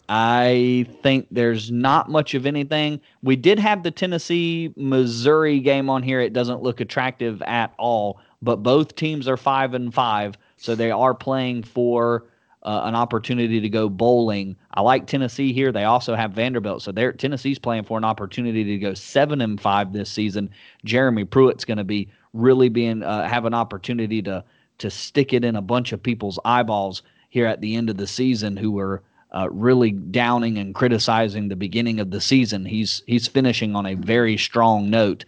I 0.08 0.86
think 1.02 1.26
there's 1.32 1.70
not 1.72 2.08
much 2.08 2.34
of 2.34 2.46
anything. 2.46 3.00
We 3.22 3.34
did 3.34 3.58
have 3.58 3.82
the 3.82 3.90
Tennessee 3.90 4.72
Missouri 4.76 5.58
game 5.58 5.90
on 5.90 6.02
here. 6.02 6.20
It 6.20 6.32
doesn't 6.32 6.62
look 6.62 6.80
attractive 6.80 7.42
at 7.42 7.74
all, 7.76 8.20
but 8.40 8.62
both 8.62 8.94
teams 8.94 9.26
are 9.26 9.36
five 9.36 9.74
and 9.74 9.92
five, 9.92 10.38
so 10.56 10.76
they 10.76 10.92
are 10.92 11.12
playing 11.12 11.64
for 11.64 12.26
uh, 12.62 12.82
an 12.84 12.94
opportunity 12.94 13.60
to 13.60 13.68
go 13.68 13.88
bowling. 13.88 14.56
I 14.74 14.80
like 14.82 15.08
Tennessee 15.08 15.52
here. 15.52 15.72
They 15.72 15.84
also 15.84 16.14
have 16.14 16.32
Vanderbilt, 16.32 16.82
so 16.82 16.92
they're 16.92 17.12
Tennessee's 17.12 17.58
playing 17.58 17.84
for 17.84 17.98
an 17.98 18.04
opportunity 18.04 18.62
to 18.62 18.78
go 18.78 18.94
seven 18.94 19.40
and 19.40 19.60
five 19.60 19.92
this 19.92 20.10
season. 20.10 20.50
Jeremy 20.84 21.24
Pruitt's 21.24 21.64
going 21.64 21.78
to 21.78 21.84
be 21.84 22.08
really 22.32 22.68
being 22.68 23.02
uh, 23.02 23.26
have 23.26 23.44
an 23.44 23.54
opportunity 23.54 24.22
to 24.22 24.44
to 24.78 24.90
stick 24.90 25.32
it 25.32 25.44
in 25.44 25.56
a 25.56 25.62
bunch 25.62 25.92
of 25.92 26.02
people's 26.02 26.38
eyeballs 26.44 27.02
here 27.28 27.46
at 27.46 27.60
the 27.60 27.76
end 27.76 27.90
of 27.90 27.96
the 27.96 28.06
season 28.06 28.56
who 28.56 28.70
were 28.70 29.02
uh, 29.34 29.48
really 29.50 29.90
downing 29.90 30.58
and 30.58 30.74
criticizing 30.74 31.48
the 31.48 31.56
beginning 31.56 32.00
of 32.00 32.10
the 32.10 32.20
season. 32.20 32.64
He's 32.64 33.02
he's 33.06 33.26
finishing 33.26 33.76
on 33.76 33.86
a 33.86 33.94
very 33.94 34.36
strong 34.36 34.88
note 34.88 35.24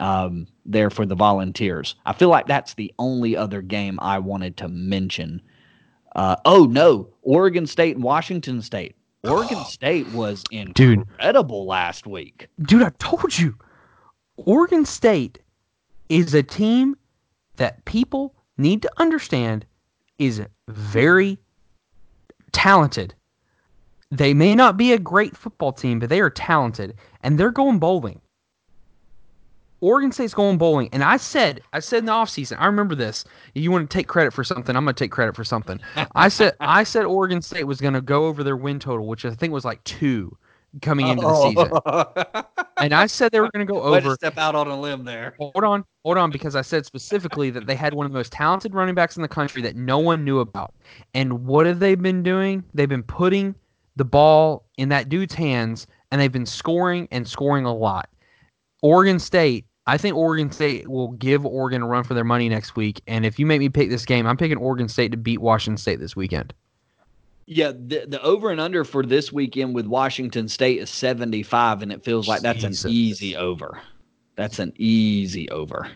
um, 0.00 0.46
there 0.64 0.90
for 0.90 1.06
the 1.06 1.14
Volunteers. 1.14 1.94
I 2.04 2.12
feel 2.12 2.28
like 2.28 2.46
that's 2.46 2.74
the 2.74 2.92
only 2.98 3.36
other 3.36 3.62
game 3.62 3.98
I 4.02 4.18
wanted 4.18 4.56
to 4.58 4.68
mention. 4.68 5.40
Uh, 6.14 6.36
oh 6.44 6.64
no, 6.64 7.08
Oregon 7.22 7.66
State 7.66 7.96
and 7.96 8.04
Washington 8.04 8.60
State. 8.62 8.96
Oregon 9.24 9.64
State 9.66 10.08
was 10.12 10.42
Dude. 10.74 10.98
incredible 10.98 11.66
last 11.66 12.06
week. 12.06 12.48
Dude, 12.62 12.82
I 12.82 12.90
told 12.98 13.38
you. 13.38 13.56
Oregon 14.36 14.84
State 14.84 15.38
is 16.08 16.34
a 16.34 16.42
team 16.42 16.96
that 17.56 17.84
people 17.86 18.34
need 18.58 18.82
to 18.82 18.90
understand 18.98 19.66
is 20.18 20.42
very 20.68 21.38
talented. 22.52 23.14
They 24.10 24.34
may 24.34 24.54
not 24.54 24.76
be 24.76 24.92
a 24.92 24.98
great 24.98 25.36
football 25.36 25.72
team, 25.72 25.98
but 25.98 26.08
they 26.08 26.20
are 26.20 26.30
talented 26.30 26.94
and 27.22 27.38
they're 27.38 27.50
going 27.50 27.78
bowling. 27.78 28.20
Oregon 29.80 30.10
State's 30.10 30.32
going 30.32 30.58
bowling. 30.58 30.88
And 30.92 31.04
I 31.04 31.16
said, 31.16 31.60
I 31.72 31.80
said 31.80 31.98
in 31.98 32.06
the 32.06 32.12
offseason, 32.12 32.56
I 32.58 32.66
remember 32.66 32.94
this. 32.94 33.24
You 33.54 33.70
want 33.70 33.88
to 33.88 33.94
take 33.94 34.08
credit 34.08 34.32
for 34.32 34.42
something, 34.42 34.74
I'm 34.74 34.84
gonna 34.84 34.94
take 34.94 35.12
credit 35.12 35.36
for 35.36 35.44
something. 35.44 35.78
I 36.14 36.28
said 36.28 36.54
I 36.60 36.82
said 36.82 37.04
Oregon 37.04 37.42
State 37.42 37.64
was 37.64 37.80
gonna 37.80 38.00
go 38.00 38.26
over 38.26 38.42
their 38.42 38.56
win 38.56 38.78
total, 38.78 39.06
which 39.06 39.24
I 39.24 39.34
think 39.34 39.52
was 39.52 39.64
like 39.64 39.82
two 39.84 40.36
coming 40.82 41.08
into 41.08 41.22
the 41.22 41.42
season. 41.42 41.70
Oh. 41.86 42.44
And 42.78 42.92
I 42.92 43.06
said 43.06 43.32
they 43.32 43.40
were 43.40 43.50
go 43.50 43.74
Way 43.90 44.00
to 44.00 44.06
over 44.06 44.14
step 44.14 44.36
out 44.36 44.54
on 44.54 44.68
a 44.68 44.78
limb 44.78 45.04
there. 45.04 45.34
Hold 45.38 45.64
on, 45.64 45.84
hold 46.04 46.18
on, 46.18 46.30
because 46.30 46.54
I 46.54 46.62
said 46.62 46.84
specifically 46.84 47.50
that 47.50 47.66
they 47.66 47.74
had 47.74 47.94
one 47.94 48.06
of 48.06 48.12
the 48.12 48.18
most 48.18 48.32
talented 48.32 48.74
running 48.74 48.94
backs 48.94 49.16
in 49.16 49.22
the 49.22 49.28
country 49.28 49.62
that 49.62 49.76
no 49.76 49.98
one 49.98 50.24
knew 50.24 50.40
about. 50.40 50.74
And 51.14 51.46
what 51.46 51.66
have 51.66 51.78
they 51.78 51.94
been 51.94 52.22
doing? 52.22 52.64
They've 52.74 52.88
been 52.88 53.02
putting 53.02 53.54
the 53.96 54.04
ball 54.04 54.66
in 54.76 54.90
that 54.90 55.08
dude's 55.08 55.34
hands, 55.34 55.86
and 56.10 56.20
they've 56.20 56.32
been 56.32 56.46
scoring 56.46 57.08
and 57.10 57.26
scoring 57.26 57.64
a 57.64 57.74
lot. 57.74 58.08
Oregon 58.82 59.18
State, 59.18 59.64
I 59.86 59.96
think 59.96 60.14
Oregon 60.16 60.50
State 60.52 60.88
will 60.88 61.12
give 61.12 61.46
Oregon 61.46 61.82
a 61.82 61.86
run 61.86 62.04
for 62.04 62.14
their 62.14 62.24
money 62.24 62.48
next 62.48 62.76
week. 62.76 63.00
And 63.06 63.24
if 63.24 63.38
you 63.38 63.46
make 63.46 63.60
me 63.60 63.68
pick 63.68 63.88
this 63.88 64.04
game, 64.04 64.26
I'm 64.26 64.36
picking 64.36 64.58
Oregon 64.58 64.88
State 64.88 65.12
to 65.12 65.16
beat 65.16 65.40
Washington 65.40 65.78
State 65.78 65.98
this 66.00 66.14
weekend. 66.14 66.52
Yeah, 67.46 67.70
the, 67.72 68.04
the 68.08 68.20
over 68.22 68.50
and 68.50 68.60
under 68.60 68.84
for 68.84 69.04
this 69.04 69.32
weekend 69.32 69.74
with 69.74 69.86
Washington 69.86 70.48
State 70.48 70.80
is 70.80 70.90
75, 70.90 71.82
and 71.82 71.92
it 71.92 72.02
feels 72.04 72.26
like 72.26 72.42
that's 72.42 72.62
Jesus. 72.62 72.84
an 72.84 72.90
easy 72.90 73.36
over. 73.36 73.80
That's 74.34 74.58
an 74.58 74.72
easy 74.76 75.48
over. 75.50 75.88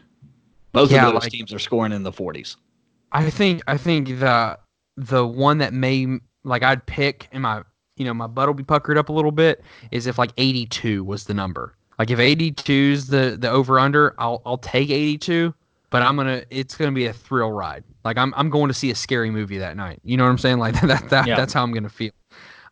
Both 0.72 0.92
Yeah, 0.92 1.08
of 1.08 1.14
those 1.14 1.22
like- 1.24 1.32
teams 1.32 1.52
are 1.52 1.58
scoring 1.58 1.92
in 1.92 2.04
the 2.04 2.12
40s. 2.12 2.56
I 3.12 3.28
think 3.28 3.62
I 3.66 3.76
think 3.76 4.06
the 4.20 4.56
the 4.96 5.26
one 5.26 5.58
that 5.58 5.72
may 5.74 6.06
like 6.44 6.62
I'd 6.62 6.86
pick 6.86 7.26
and 7.32 7.42
my 7.42 7.62
you 7.96 8.04
know 8.04 8.14
my 8.14 8.28
butt 8.28 8.46
will 8.46 8.54
be 8.54 8.62
puckered 8.62 8.96
up 8.96 9.08
a 9.08 9.12
little 9.12 9.32
bit 9.32 9.64
is 9.90 10.06
if 10.06 10.16
like 10.16 10.30
82 10.36 11.02
was 11.02 11.24
the 11.24 11.34
number. 11.34 11.74
Like 11.98 12.10
if 12.12 12.20
82 12.20 12.72
is 12.72 13.08
the 13.08 13.36
the 13.36 13.50
over 13.50 13.80
under, 13.80 14.14
I'll 14.18 14.40
I'll 14.46 14.58
take 14.58 14.90
82, 14.90 15.52
but 15.90 16.02
I'm 16.02 16.16
gonna 16.16 16.42
it's 16.50 16.76
gonna 16.76 16.92
be 16.92 17.06
a 17.06 17.12
thrill 17.12 17.52
ride. 17.52 17.84
Like 18.04 18.16
I'm 18.16 18.32
I'm 18.36 18.48
going 18.50 18.68
to 18.68 18.74
see 18.74 18.90
a 18.90 18.94
scary 18.94 19.30
movie 19.30 19.58
that 19.58 19.76
night. 19.76 20.00
You 20.04 20.16
know 20.16 20.24
what 20.24 20.30
I'm 20.30 20.38
saying? 20.38 20.58
Like 20.58 20.80
that 20.82 21.08
that 21.10 21.26
Yeah. 21.26 21.36
that's 21.36 21.52
how 21.52 21.62
I'm 21.62 21.72
gonna 21.72 21.88
feel. 21.88 22.12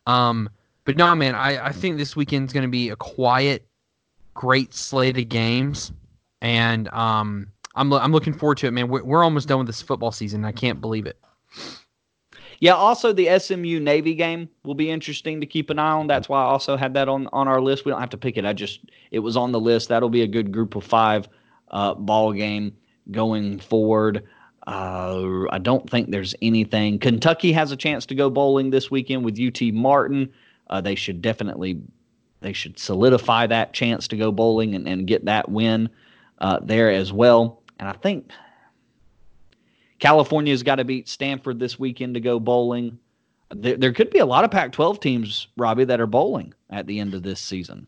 Um, 0.07 0.49
but 0.85 0.97
no 0.97 1.15
man, 1.15 1.35
I 1.35 1.67
I 1.67 1.73
think 1.73 1.99
this 1.99 2.17
weekend's 2.17 2.53
gonna 2.53 2.69
be 2.69 2.89
a 2.91 2.97
quiet, 2.97 3.67
great 4.35 4.73
slate 4.75 5.19
of 5.19 5.29
games, 5.29 5.93
and 6.41 6.89
um. 6.89 7.49
I'm, 7.75 7.93
I'm 7.93 8.11
looking 8.11 8.33
forward 8.33 8.59
to 8.59 8.67
it, 8.67 8.73
man. 8.73 8.89
We're, 8.89 9.05
we're 9.05 9.23
almost 9.23 9.47
done 9.47 9.59
with 9.59 9.69
this 9.69 9.81
football 9.81 10.11
season. 10.11 10.45
I 10.45 10.51
can't 10.51 10.81
believe 10.81 11.07
it. 11.07 11.17
Yeah, 12.61 12.73
also 12.73 13.13
the 13.13 13.39
SMU 13.39 13.79
Navy 13.79 14.15
game 14.15 14.49
will 14.65 14.75
be 14.75 14.91
interesting 14.91 15.41
to 15.41 15.47
keep 15.47 15.71
an 15.71 15.79
eye 15.79 15.93
on. 15.93 16.09
That's 16.09 16.29
why 16.29 16.41
I 16.41 16.47
also 16.47 16.77
had 16.77 16.95
that 16.95 17.09
on, 17.09 17.29
on 17.33 17.47
our 17.47 17.61
list. 17.61 17.85
We 17.85 17.93
don't 17.93 18.01
have 18.01 18.11
to 18.11 18.17
pick 18.17 18.37
it. 18.37 18.45
I 18.45 18.53
just 18.53 18.81
it 19.13 19.21
was 19.21 19.37
on 19.37 19.53
the 19.53 19.61
list. 19.61 19.91
That'll 19.91 20.09
be 20.09 20.23
a 20.23 20.27
good 20.27 20.51
group 20.51 20.75
of 20.75 20.83
five 20.83 21.29
uh, 21.71 21.95
ball 21.95 22.33
game 22.33 22.77
going 23.11 23.59
forward. 23.59 24.25
Uh, 24.67 25.45
I 25.51 25.59
don't 25.59 25.89
think 25.89 26.11
there's 26.11 26.35
anything. 26.43 26.99
Kentucky 26.99 27.53
has 27.53 27.73
a 27.73 27.77
chance 27.77 28.05
to 28.07 28.15
go 28.15 28.29
bowling 28.29 28.71
this 28.71 28.91
weekend 28.91 29.25
with 29.25 29.41
UT 29.41 29.73
Martin. 29.73 30.31
Uh, 30.69 30.81
they 30.81 30.95
should 30.95 31.23
definitely 31.23 31.81
they 32.41 32.53
should 32.53 32.79
solidify 32.79 33.47
that 33.47 33.73
chance 33.73 34.07
to 34.09 34.17
go 34.17 34.31
bowling 34.31 34.75
and, 34.75 34.87
and 34.87 35.07
get 35.07 35.25
that 35.25 35.49
win 35.49 35.89
uh, 36.39 36.61
there 36.63 36.91
as 36.91 37.13
well. 37.13 37.63
And 37.81 37.89
I 37.89 37.93
think 37.93 38.31
California's 39.99 40.63
got 40.63 40.77
to 40.77 40.85
beat 40.85 41.09
Stanford 41.09 41.59
this 41.59 41.79
weekend 41.79 42.15
to 42.15 42.21
go 42.21 42.39
bowling. 42.39 42.99
There, 43.51 43.77
there 43.77 43.93
could 43.93 44.11
be 44.11 44.19
a 44.19 44.27
lot 44.27 44.45
of 44.45 44.51
Pac-12 44.51 45.01
teams, 45.01 45.49
Robby, 45.57 45.85
that 45.85 46.01
are 46.01 46.07
bowling 46.07 46.55
at 46.71 46.87
the 46.87 47.01
end 47.01 47.15
of 47.15 47.23
this 47.23 47.41
season. 47.41 47.87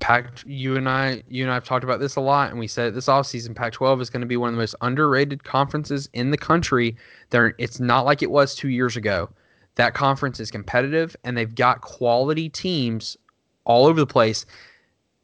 Pac, 0.00 0.30
you 0.46 0.76
and 0.76 0.88
I, 0.88 1.22
you 1.28 1.42
and 1.42 1.50
I 1.50 1.54
have 1.54 1.64
talked 1.64 1.84
about 1.84 2.00
this 2.00 2.16
a 2.16 2.20
lot, 2.20 2.50
and 2.50 2.58
we 2.58 2.68
said 2.68 2.94
this 2.94 3.06
offseason, 3.06 3.54
Pac-12 3.54 4.00
is 4.00 4.10
going 4.10 4.20
to 4.20 4.26
be 4.26 4.36
one 4.36 4.48
of 4.48 4.54
the 4.54 4.60
most 4.60 4.76
underrated 4.80 5.44
conferences 5.44 6.08
in 6.12 6.30
the 6.30 6.38
country. 6.38 6.96
There, 7.30 7.54
it's 7.58 7.80
not 7.80 8.04
like 8.04 8.22
it 8.22 8.30
was 8.30 8.54
two 8.54 8.68
years 8.68 8.96
ago. 8.96 9.28
That 9.74 9.94
conference 9.94 10.40
is 10.40 10.50
competitive, 10.50 11.16
and 11.24 11.36
they've 11.36 11.54
got 11.54 11.80
quality 11.80 12.48
teams 12.48 13.16
all 13.64 13.86
over 13.86 13.98
the 13.98 14.06
place. 14.06 14.46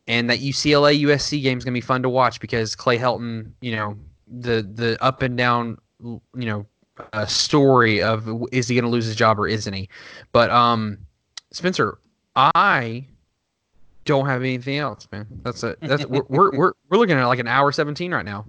And 0.07 0.29
that 0.29 0.41
UCLA 0.41 1.01
USC 1.03 1.43
game 1.43 1.57
is 1.59 1.65
going 1.65 1.73
to 1.73 1.77
be 1.77 1.81
fun 1.81 2.03
to 2.03 2.09
watch 2.09 2.39
because 2.41 2.77
Clay 2.77 2.99
Helton, 2.99 3.53
you 3.63 3.75
know, 3.75 3.97
the 4.29 4.69
the 4.75 5.03
up 5.03 5.23
and 5.23 5.37
down, 5.37 5.79
you 6.03 6.21
know, 6.35 6.67
uh, 7.13 7.27
story 7.27 8.03
of 8.03 8.29
is 8.53 8.69
he 8.69 8.75
going 8.75 8.85
to 8.85 8.91
lose 8.91 9.07
his 9.07 9.17
job 9.17 9.39
or 9.39 9.49
isn't 9.49 9.73
he? 9.73 9.89
But 10.33 10.51
um, 10.51 10.99
Spencer, 11.53 11.99
I 12.37 13.07
don't 14.05 14.27
have 14.27 14.43
anything 14.43 14.79
else, 14.79 15.07
man. 15.13 15.27
That's 15.43 15.63
it. 15.65 15.79
That's 15.81 16.05
we're, 16.07 16.23
we're 16.29 16.51
we're 16.57 16.73
we're 16.91 16.99
looking 16.99 17.17
at 17.17 17.25
like 17.27 17.39
an 17.39 17.49
hour 17.49 17.73
seventeen 17.73 18.13
right 18.13 18.25
now. 18.25 18.45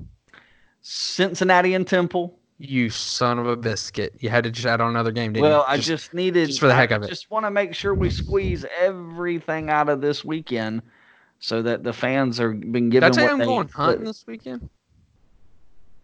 Cincinnati 0.82 1.74
and 1.74 1.88
Temple. 1.88 2.38
You 2.58 2.90
son 2.90 3.38
of 3.38 3.48
a 3.48 3.58
biscuit! 3.58 4.14
You 4.20 4.30
had 4.30 4.46
to 4.46 4.52
just 4.52 4.66
add 4.66 4.80
on 4.80 4.90
another 4.90 5.12
game, 5.12 5.34
didn't 5.34 5.44
Well, 5.44 5.60
you? 5.68 5.74
I 5.74 5.78
just 5.78 6.14
needed 6.14 6.48
just 6.48 6.60
for 6.62 6.68
the 6.68 6.76
heck 6.76 6.92
I 6.92 6.96
of 6.96 7.04
it. 7.04 7.10
Just 7.10 7.30
want 7.30 7.46
to 7.46 7.52
make 7.52 7.74
sure 7.74 7.94
we 7.94 8.10
squeeze 8.10 8.66
everything 8.80 9.70
out 9.70 9.90
of 9.90 10.00
this 10.00 10.24
weekend, 10.24 10.82
so 11.40 11.62
that 11.64 11.84
the 11.84 11.92
fans 11.92 12.40
are 12.40 12.54
been 12.54 12.90
given 12.90 13.14
you 13.14 13.22
what 13.24 13.32
I'm 13.32 13.40
they. 13.40 13.46
going 13.46 13.68
hunting 13.68 14.06
this 14.06 14.26
weekend? 14.26 14.70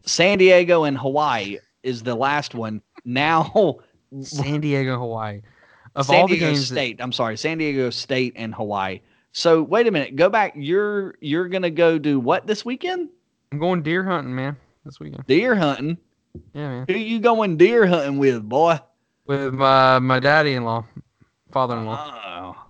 San 0.06 0.40
Diego 0.40 0.84
and 0.84 0.98
Hawaii 0.98 1.60
is 1.84 2.04
the 2.04 2.16
last 2.16 2.54
one. 2.54 2.82
Now, 3.06 3.78
San 4.22 4.60
Diego, 4.60 4.98
Hawaii. 5.00 5.42
Of 5.96 6.08
San 6.08 6.22
all 6.22 6.28
the 6.28 6.34
Diego 6.36 6.48
games, 6.54 6.70
that- 6.70 6.76
State. 6.76 7.02
I'm 7.02 7.12
sorry, 7.14 7.38
San 7.38 7.60
Diego 7.60 7.90
State 7.92 8.34
and 8.36 8.54
Hawaii. 8.54 9.00
So 9.34 9.64
wait 9.64 9.88
a 9.88 9.92
minute. 9.92 10.16
Go 10.16 10.30
back. 10.30 10.54
You're 10.56 11.16
you're 11.22 11.48
gonna 11.48 11.70
go 11.70 11.98
do 11.98 12.20
what 12.20 12.48
this 12.48 12.66
weekend? 12.66 13.10
I'm 13.52 13.60
going 13.60 13.82
deer 13.82 14.04
hunting, 14.04 14.36
man. 14.36 14.58
This 14.86 15.00
weekend. 15.00 15.26
Deer 15.28 15.56
hunting. 15.56 15.98
Yeah, 16.54 16.70
man. 16.70 16.86
Who 16.88 16.96
you 16.96 17.20
going 17.20 17.58
deer 17.58 17.86
hunting 17.86 18.18
with, 18.18 18.48
boy? 18.48 18.80
With 19.28 19.54
my 19.54 20.00
my 20.00 20.20
daddy-in-law, 20.20 20.86
father-in-law. 21.52 22.22
Oh. 22.26 22.66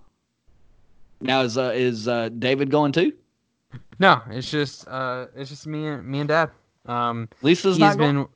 Now 1.22 1.42
is 1.42 1.58
uh, 1.58 1.72
is 1.74 2.08
uh, 2.08 2.30
David 2.30 2.70
going 2.70 2.92
too? 2.92 3.14
No, 4.00 4.22
it's 4.30 4.50
just 4.50 4.88
uh, 4.88 5.28
it's 5.36 5.50
just 5.50 5.68
me 5.68 5.88
and 5.88 6.06
me 6.06 6.20
and 6.20 6.28
dad. 6.28 6.50
Um, 6.88 7.30
Lisa's 7.42 7.78
not 7.78 7.98
going. 7.98 8.16
been 8.16 8.28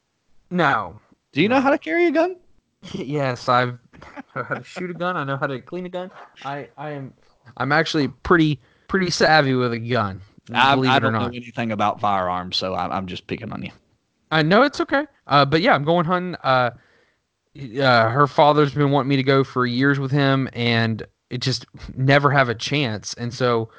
no. 0.52 0.99
Do 1.31 1.41
you 1.41 1.49
know 1.49 1.60
how 1.60 1.72
to 1.72 1.77
carry 1.77 2.07
a 2.07 2.11
gun? 2.11 2.38
Yes, 2.93 3.49
I've 3.49 3.80
I 4.03 4.22
know 4.35 4.43
how 4.43 4.56
to 4.56 4.64
shoot 4.64 4.91
a 4.91 4.93
gun. 4.93 5.18
I 5.18 5.23
know 5.23 5.38
how 5.38 5.47
to 5.47 5.60
clean 5.60 5.88
a 5.88 5.89
gun. 5.89 6.11
I 6.43 6.69
I 6.77 6.91
am 6.91 7.14
I'm 7.57 7.72
actually 7.72 8.07
pretty 8.07 8.59
pretty 8.88 9.09
savvy 9.09 9.53
with 9.55 9.73
a 9.73 9.80
gun. 9.80 10.22
I, 10.53 10.76
believe 10.76 10.91
I 10.91 10.97
it 10.97 11.03
or 11.03 11.11
don't 11.11 11.13
know 11.13 11.27
anything 11.27 11.72
about 11.72 11.99
firearms, 11.99 12.57
so 12.57 12.76
I'm, 12.76 12.91
I'm 12.91 13.07
just 13.07 13.27
picking 13.27 13.51
on 13.51 13.63
you. 13.63 13.72
I 14.31 14.41
know 14.43 14.63
it's 14.63 14.80
okay. 14.81 15.05
Uh, 15.27 15.45
but 15.45 15.61
yeah, 15.61 15.73
I'm 15.73 15.84
going 15.84 16.05
hunting. 16.05 16.35
Uh, 16.43 16.72
uh, 17.81 18.09
her 18.09 18.27
father's 18.27 18.73
been 18.73 18.91
wanting 18.91 19.09
me 19.09 19.15
to 19.15 19.23
go 19.23 19.43
for 19.43 19.65
years 19.65 19.99
with 19.99 20.11
him, 20.11 20.49
and 20.53 21.05
it 21.30 21.41
just 21.41 21.65
never 21.95 22.30
have 22.30 22.49
a 22.49 22.55
chance. 22.55 23.13
And 23.15 23.34
so, 23.34 23.69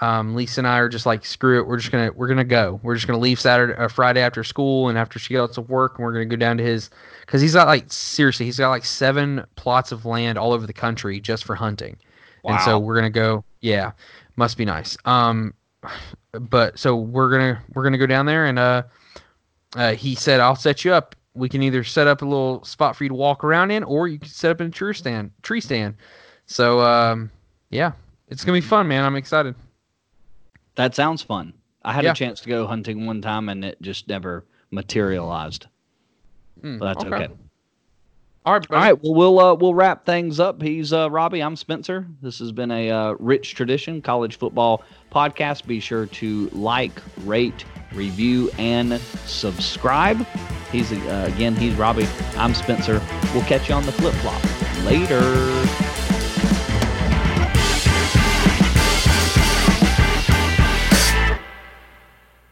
um, 0.00 0.34
Lisa 0.34 0.60
and 0.60 0.66
I 0.66 0.78
are 0.78 0.88
just 0.88 1.06
like, 1.06 1.24
screw 1.24 1.58
it. 1.60 1.66
We're 1.66 1.76
just 1.76 1.92
gonna 1.92 2.10
we're 2.12 2.28
gonna 2.28 2.44
go. 2.44 2.80
We're 2.82 2.94
just 2.94 3.06
gonna 3.06 3.18
leave 3.18 3.38
Saturday, 3.38 3.74
uh, 3.74 3.88
Friday 3.88 4.20
after 4.20 4.42
school, 4.42 4.88
and 4.88 4.96
after 4.96 5.18
she 5.18 5.34
gets 5.34 5.58
off 5.58 5.68
work, 5.68 5.98
and 5.98 6.04
we're 6.04 6.12
gonna 6.12 6.26
go 6.26 6.36
down 6.36 6.56
to 6.56 6.64
his 6.64 6.90
because 7.20 7.40
he's 7.40 7.54
got 7.54 7.66
like 7.66 7.92
seriously, 7.92 8.46
he's 8.46 8.58
got 8.58 8.70
like 8.70 8.84
seven 8.84 9.44
plots 9.56 9.92
of 9.92 10.04
land 10.04 10.38
all 10.38 10.52
over 10.52 10.66
the 10.66 10.72
country 10.72 11.20
just 11.20 11.44
for 11.44 11.54
hunting. 11.54 11.96
And 12.44 12.60
so 12.60 12.78
we're 12.78 12.94
gonna 12.94 13.10
go. 13.10 13.44
Yeah, 13.60 13.92
must 14.36 14.56
be 14.56 14.64
nice. 14.64 14.96
Um, 15.04 15.54
but 16.32 16.78
so 16.78 16.96
we're 16.96 17.30
gonna 17.30 17.62
we're 17.74 17.82
gonna 17.84 17.98
go 17.98 18.06
down 18.06 18.26
there, 18.26 18.46
and 18.46 18.58
uh, 18.58 18.82
uh, 19.76 19.94
he 19.94 20.14
said 20.14 20.40
I'll 20.40 20.56
set 20.56 20.84
you 20.84 20.92
up 20.92 21.14
we 21.38 21.48
can 21.48 21.62
either 21.62 21.84
set 21.84 22.06
up 22.06 22.22
a 22.22 22.24
little 22.24 22.62
spot 22.64 22.96
for 22.96 23.04
you 23.04 23.08
to 23.08 23.14
walk 23.14 23.44
around 23.44 23.70
in, 23.70 23.84
or 23.84 24.08
you 24.08 24.18
can 24.18 24.28
set 24.28 24.50
up 24.50 24.60
in 24.60 24.66
a 24.66 24.70
tree 24.70 24.92
stand. 24.92 25.30
Tree 25.42 25.60
stand. 25.60 25.94
So 26.46 26.80
um, 26.80 27.30
yeah, 27.70 27.92
it's 28.28 28.44
gonna 28.44 28.56
be 28.56 28.66
fun, 28.66 28.88
man. 28.88 29.04
I'm 29.04 29.16
excited. 29.16 29.54
That 30.74 30.94
sounds 30.94 31.22
fun. 31.22 31.52
I 31.84 31.92
had 31.92 32.04
Yeah. 32.04 32.12
a 32.12 32.14
chance 32.14 32.40
to 32.40 32.48
go 32.48 32.66
hunting 32.66 33.06
one 33.06 33.22
time 33.22 33.48
and 33.48 33.64
it 33.64 33.80
just 33.80 34.08
never 34.08 34.44
materialized. 34.70 35.66
But 36.60 36.80
that's 36.80 37.04
okay. 37.04 37.28
All 38.46 38.54
right. 38.54 38.70
All 38.70 38.76
right, 38.78 39.02
well 39.02 39.14
we'll 39.14 39.38
uh, 39.38 39.54
we'll 39.54 39.74
wrap 39.74 40.06
things 40.06 40.40
up. 40.40 40.62
He's 40.62 40.92
uh, 40.92 41.10
Robby. 41.10 41.42
I'm 41.42 41.56
Spencer. 41.56 42.06
This 42.22 42.38
has 42.38 42.50
been 42.52 42.70
a 42.70 42.90
uh, 42.90 43.14
rich 43.18 43.54
tradition 43.54 44.00
college 44.00 44.38
football 44.38 44.82
podcast. 45.12 45.66
Be 45.66 45.80
sure 45.80 46.06
to 46.06 46.48
like, 46.52 47.02
rate, 47.24 47.64
review, 47.92 48.50
and 48.58 49.00
subscribe. 49.26 50.26
He's 50.72 50.92
uh, 50.92 51.30
again. 51.34 51.56
He's 51.56 51.74
Robby. 51.74 52.08
I'm 52.36 52.54
Spencer. 52.54 53.02
We'll 53.34 53.44
catch 53.44 53.68
you 53.68 53.74
on 53.74 53.84
the 53.84 53.92
flip 53.92 54.14
flop 54.14 54.42
later. 54.84 55.87